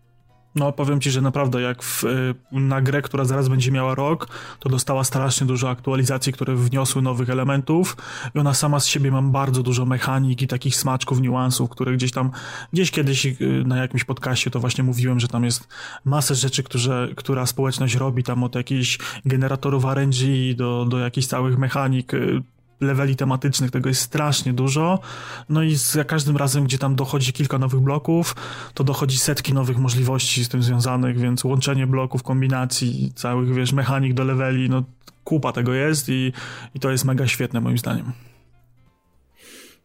No, 0.54 0.72
powiem 0.72 1.00
ci, 1.00 1.10
że 1.10 1.20
naprawdę 1.20 1.60
jak 1.60 1.82
w, 1.82 2.04
y, 2.04 2.34
na 2.52 2.80
grę, 2.80 3.02
która 3.02 3.24
zaraz 3.24 3.48
będzie 3.48 3.70
miała 3.70 3.94
rok, 3.94 4.28
to 4.60 4.68
dostała 4.68 5.04
strasznie 5.04 5.46
dużo 5.46 5.70
aktualizacji, 5.70 6.32
które 6.32 6.54
wniosły 6.54 7.02
nowych 7.02 7.30
elementów 7.30 7.96
i 8.34 8.38
ona 8.38 8.54
sama 8.54 8.80
z 8.80 8.86
siebie 8.86 9.10
mam 9.10 9.32
bardzo 9.32 9.62
dużo 9.62 9.86
mechanik 9.86 10.42
i 10.42 10.46
takich 10.46 10.76
smaczków, 10.76 11.20
niuansów, 11.20 11.70
które 11.70 11.92
gdzieś 11.92 12.12
tam, 12.12 12.30
gdzieś 12.72 12.90
kiedyś 12.90 13.26
y, 13.26 13.36
na 13.66 13.76
jakimś 13.76 14.04
podcaście 14.04 14.50
to 14.50 14.60
właśnie 14.60 14.84
mówiłem, 14.84 15.20
że 15.20 15.28
tam 15.28 15.44
jest 15.44 15.68
masę 16.04 16.34
rzeczy, 16.34 16.62
które, 16.62 17.08
która 17.16 17.46
społeczność 17.46 17.94
robi, 17.94 18.22
tam 18.22 18.44
od 18.44 18.54
jakichś 18.54 18.98
generatorów 19.24 19.84
RNG 19.84 20.54
do, 20.56 20.86
do 20.88 20.98
jakichś 20.98 21.26
całych 21.26 21.58
mechanik, 21.58 22.14
y, 22.14 22.42
leveli 22.80 23.16
tematycznych, 23.16 23.70
tego 23.70 23.88
jest 23.88 24.00
strasznie 24.00 24.52
dużo. 24.52 25.00
No 25.48 25.62
i 25.62 25.74
za 25.74 26.04
każdym 26.04 26.36
razem, 26.36 26.64
gdzie 26.64 26.78
tam 26.78 26.96
dochodzi 26.96 27.32
kilka 27.32 27.58
nowych 27.58 27.80
bloków, 27.80 28.36
to 28.74 28.84
dochodzi 28.84 29.18
setki 29.18 29.54
nowych 29.54 29.78
możliwości 29.78 30.44
z 30.44 30.48
tym 30.48 30.62
związanych, 30.62 31.18
więc 31.18 31.44
łączenie 31.44 31.86
bloków, 31.86 32.22
kombinacji, 32.22 33.12
całych, 33.14 33.54
wiesz, 33.54 33.72
mechanik 33.72 34.14
do 34.14 34.24
leveli, 34.24 34.70
no 34.70 34.82
kupa 35.24 35.52
tego 35.52 35.74
jest 35.74 36.08
i, 36.08 36.32
i 36.74 36.80
to 36.80 36.90
jest 36.90 37.04
mega 37.04 37.26
świetne 37.26 37.60
moim 37.60 37.78
zdaniem. 37.78 38.12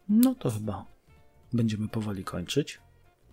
No 0.08 0.34
to 0.34 0.50
chyba 0.50 0.84
będziemy 1.52 1.88
powoli 1.88 2.24
kończyć. 2.24 2.80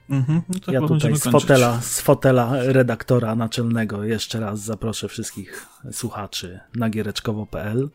Mhm, 0.09 0.41
no 0.49 0.73
ja 0.73 0.81
tutaj 0.81 1.15
z 1.15 1.23
fotela, 1.23 1.81
z 1.81 2.01
fotela 2.01 2.51
redaktora 2.63 3.35
naczelnego 3.35 4.03
jeszcze 4.03 4.39
raz 4.39 4.59
zaproszę 4.59 5.07
wszystkich 5.07 5.65
słuchaczy 5.91 6.59
na 6.75 6.89
giereczkowo.pl. 6.89 7.89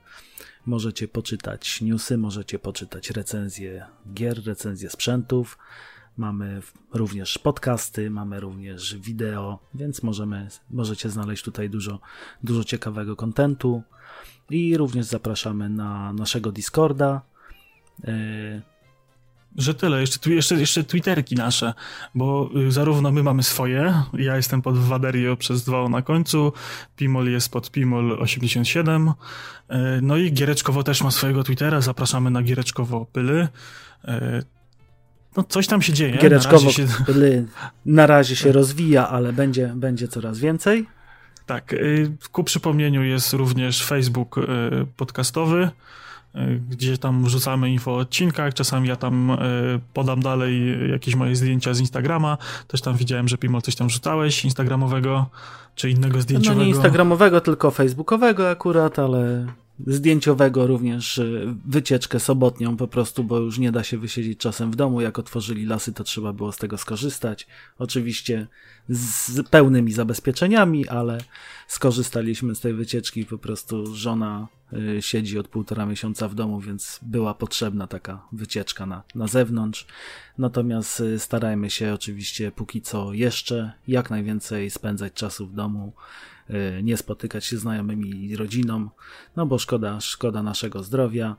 Możecie 0.66 1.09
poczytać 1.09 1.80
newsy, 1.80 2.18
możecie 2.18 2.59
poczytać 2.59 3.10
recenzje 3.10 3.86
gier, 4.14 4.44
recenzje 4.47 4.90
sprzętów. 4.90 5.59
Mamy 6.16 6.62
również 6.93 7.39
podcasty, 7.39 8.10
mamy 8.10 8.40
również 8.40 8.97
wideo, 8.97 9.59
więc 9.74 10.02
możemy, 10.02 10.48
możecie 10.70 11.10
znaleźć 11.10 11.44
tutaj 11.44 11.70
dużo, 11.70 12.01
dużo 12.43 12.64
ciekawego 12.64 13.16
kontentu. 13.16 13.82
I 14.51 14.76
również 14.76 15.06
zapraszamy 15.06 15.68
na 15.68 16.12
naszego 16.12 16.52
Discorda. 16.52 17.22
E, 18.05 18.72
że 19.56 19.74
tyle, 19.74 20.00
jeszcze, 20.00 20.30
jeszcze, 20.30 20.54
jeszcze 20.54 20.84
Twitterki 20.84 21.34
nasze, 21.34 21.74
bo 22.14 22.50
y, 22.68 22.72
zarówno 22.72 23.12
my 23.12 23.22
mamy 23.22 23.42
swoje, 23.42 24.02
ja 24.14 24.36
jestem 24.36 24.62
pod 24.62 24.78
Waderio 24.78 25.36
przez 25.36 25.64
dwa 25.64 25.88
na 25.88 26.02
końcu, 26.02 26.52
Pimol 26.96 27.30
jest 27.30 27.52
pod 27.52 27.70
Pimol87, 27.70 29.08
y, 29.10 29.74
no 30.02 30.16
i 30.16 30.32
Giereczkowo 30.32 30.82
też 30.82 31.02
ma 31.02 31.10
swojego 31.10 31.44
Twittera, 31.44 31.80
zapraszamy 31.80 32.30
na 32.30 32.42
Giereczkowo 32.42 33.06
Pyly. 33.12 33.48
Y, 34.04 34.08
no 35.36 35.44
coś 35.44 35.66
tam 35.66 35.82
się 35.82 35.92
dzieje. 35.92 36.18
Giereczkowo 36.18 36.64
na 36.64 36.66
razie 36.66 36.88
się, 36.88 37.04
Pyly 37.06 37.46
na 37.86 38.06
razie 38.06 38.36
się 38.36 38.52
rozwija, 38.52 39.08
ale 39.08 39.32
będzie, 39.32 39.72
będzie 39.76 40.08
coraz 40.08 40.38
więcej. 40.38 40.86
Tak, 41.46 41.74
ku 42.32 42.44
przypomnieniu 42.44 43.02
jest 43.02 43.32
również 43.32 43.86
Facebook 43.86 44.36
podcastowy, 44.96 45.70
gdzie 46.70 46.98
tam 46.98 47.28
rzucamy 47.28 47.70
info 47.70 47.90
o 47.90 47.96
odcinkach, 47.96 48.54
czasami 48.54 48.88
ja 48.88 48.96
tam 48.96 49.30
e, 49.30 49.36
podam 49.92 50.22
dalej 50.22 50.62
jakieś 50.90 51.14
moje 51.14 51.36
zdjęcia 51.36 51.74
z 51.74 51.80
Instagrama, 51.80 52.38
też 52.68 52.80
tam 52.80 52.96
widziałem, 52.96 53.28
że 53.28 53.38
Pimo 53.38 53.62
coś 53.62 53.74
tam 53.74 53.90
rzucałeś 53.90 54.44
instagramowego, 54.44 55.26
czy 55.74 55.90
innego 55.90 56.20
zdjęciowego. 56.20 56.59
No 56.59 56.64
nie 56.64 56.70
instagramowego, 56.70 57.40
tylko 57.40 57.70
facebookowego 57.70 58.50
akurat, 58.50 58.98
ale 58.98 59.46
zdjęciowego 59.86 60.66
również 60.66 61.18
y, 61.18 61.54
wycieczkę 61.66 62.20
sobotnią 62.20 62.76
po 62.76 62.88
prostu, 62.88 63.24
bo 63.24 63.38
już 63.38 63.59
nie 63.59 63.72
da 63.72 63.84
się 63.84 63.98
wysiedzieć 63.98 64.38
czasem 64.38 64.70
w 64.70 64.76
domu. 64.76 65.00
Jak 65.00 65.18
otworzyli 65.18 65.66
lasy, 65.66 65.92
to 65.92 66.04
trzeba 66.04 66.32
było 66.32 66.52
z 66.52 66.56
tego 66.56 66.78
skorzystać. 66.78 67.46
Oczywiście 67.78 68.46
z 68.88 69.48
pełnymi 69.48 69.92
zabezpieczeniami, 69.92 70.88
ale 70.88 71.18
skorzystaliśmy 71.68 72.54
z 72.54 72.60
tej 72.60 72.74
wycieczki. 72.74 73.24
Po 73.24 73.38
prostu 73.38 73.94
żona 73.94 74.48
siedzi 75.01 75.39
od 75.39 75.49
półtora 75.49 75.86
miesiąca 75.86 76.28
w 76.28 76.35
domu, 76.35 76.61
więc 76.61 77.01
była 77.03 77.35
potrzebna 77.35 77.86
taka 77.86 78.27
wycieczka 78.32 78.86
na, 78.86 79.03
na 79.15 79.27
zewnątrz. 79.27 79.86
Natomiast 80.39 81.01
y, 81.01 81.19
starajmy 81.19 81.70
się 81.70 81.94
oczywiście 81.94 82.53
póki 82.53 82.82
co 82.82 83.12
jeszcze 83.12 83.73
jak 83.89 84.11
najwięcej 84.11 84.70
spędzać 84.70 85.12
czasu 85.12 85.47
w 85.47 85.55
domu 85.55 85.93
Y, 86.51 86.82
nie 86.82 86.97
spotykać 86.97 87.44
się 87.44 87.57
z 87.57 87.61
znajomymi 87.61 88.24
i 88.24 88.36
rodziną, 88.36 88.89
no 89.36 89.47
bo 89.47 89.59
szkoda, 89.59 90.01
szkoda 90.01 90.43
naszego 90.43 90.82
zdrowia. 90.82 91.36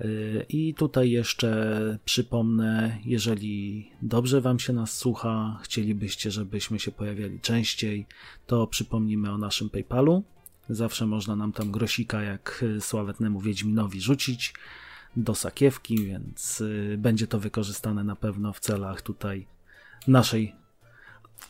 Y, 0.00 0.46
I 0.48 0.74
tutaj 0.74 1.10
jeszcze 1.10 1.98
przypomnę, 2.04 2.98
jeżeli 3.04 3.90
dobrze 4.02 4.40
Wam 4.40 4.58
się 4.58 4.72
nas 4.72 4.98
słucha, 4.98 5.58
chcielibyście, 5.62 6.30
żebyśmy 6.30 6.78
się 6.78 6.92
pojawiali 6.92 7.40
częściej, 7.40 8.06
to 8.46 8.66
przypomnimy 8.66 9.32
o 9.32 9.38
naszym 9.38 9.70
PayPalu. 9.70 10.22
Zawsze 10.70 11.06
można 11.06 11.36
nam 11.36 11.52
tam 11.52 11.70
grosika 11.70 12.22
jak 12.22 12.64
sławetnemu 12.80 13.40
Wiedźminowi 13.40 14.00
rzucić 14.00 14.54
do 15.16 15.34
sakiewki, 15.34 16.04
więc 16.04 16.60
y, 16.60 16.96
będzie 16.98 17.26
to 17.26 17.40
wykorzystane 17.40 18.04
na 18.04 18.16
pewno 18.16 18.52
w 18.52 18.60
celach 18.60 19.02
tutaj 19.02 19.46
naszej 20.06 20.54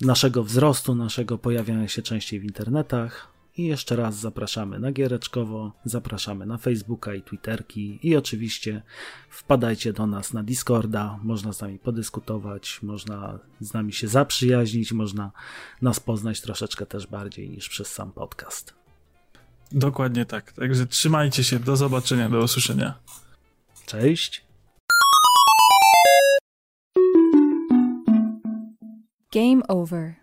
naszego 0.01 0.45
wzrostu, 0.45 0.95
naszego 0.95 1.39
pojawiania 1.39 1.89
się 1.89 2.03
częściej 2.03 2.41
w 2.41 2.45
internetach. 2.45 3.31
I 3.57 3.67
jeszcze 3.67 3.97
raz 3.97 4.17
zapraszamy 4.17 4.79
na 4.79 4.93
Giereczkowo, 4.93 5.73
zapraszamy 5.85 6.47
na 6.47 6.59
Facebooka 6.59 7.15
i 7.15 7.23
Twitterki 7.23 7.99
i 8.03 8.17
oczywiście 8.17 8.83
wpadajcie 9.31 9.93
do 9.93 10.07
nas 10.07 10.33
na 10.33 10.43
Discorda, 10.43 11.19
można 11.23 11.53
z 11.53 11.61
nami 11.61 11.79
podyskutować, 11.79 12.83
można 12.83 13.39
z 13.61 13.75
nami 13.75 13.93
się 13.93 14.09
zaprzyjaźnić, 14.09 14.93
można 14.93 15.33
nas 15.83 16.01
poznać 16.01 16.41
troszeczkę 16.41 16.87
też 16.87 17.07
bardziej 17.07 17.51
niż 17.51 17.69
przez 17.69 17.93
sam 17.93 18.13
podcast. 18.13 18.80
Dokładnie 19.73 20.25
tak, 20.27 20.53
także 20.53 20.87
trzymajcie 20.87 21.45
się, 21.45 21.59
do 21.59 21.77
zobaczenia, 21.77 22.29
do 22.29 22.39
usłyszenia. 22.39 22.95
Cześć. 23.87 24.45
Game 29.33 29.67
over. 29.69 30.20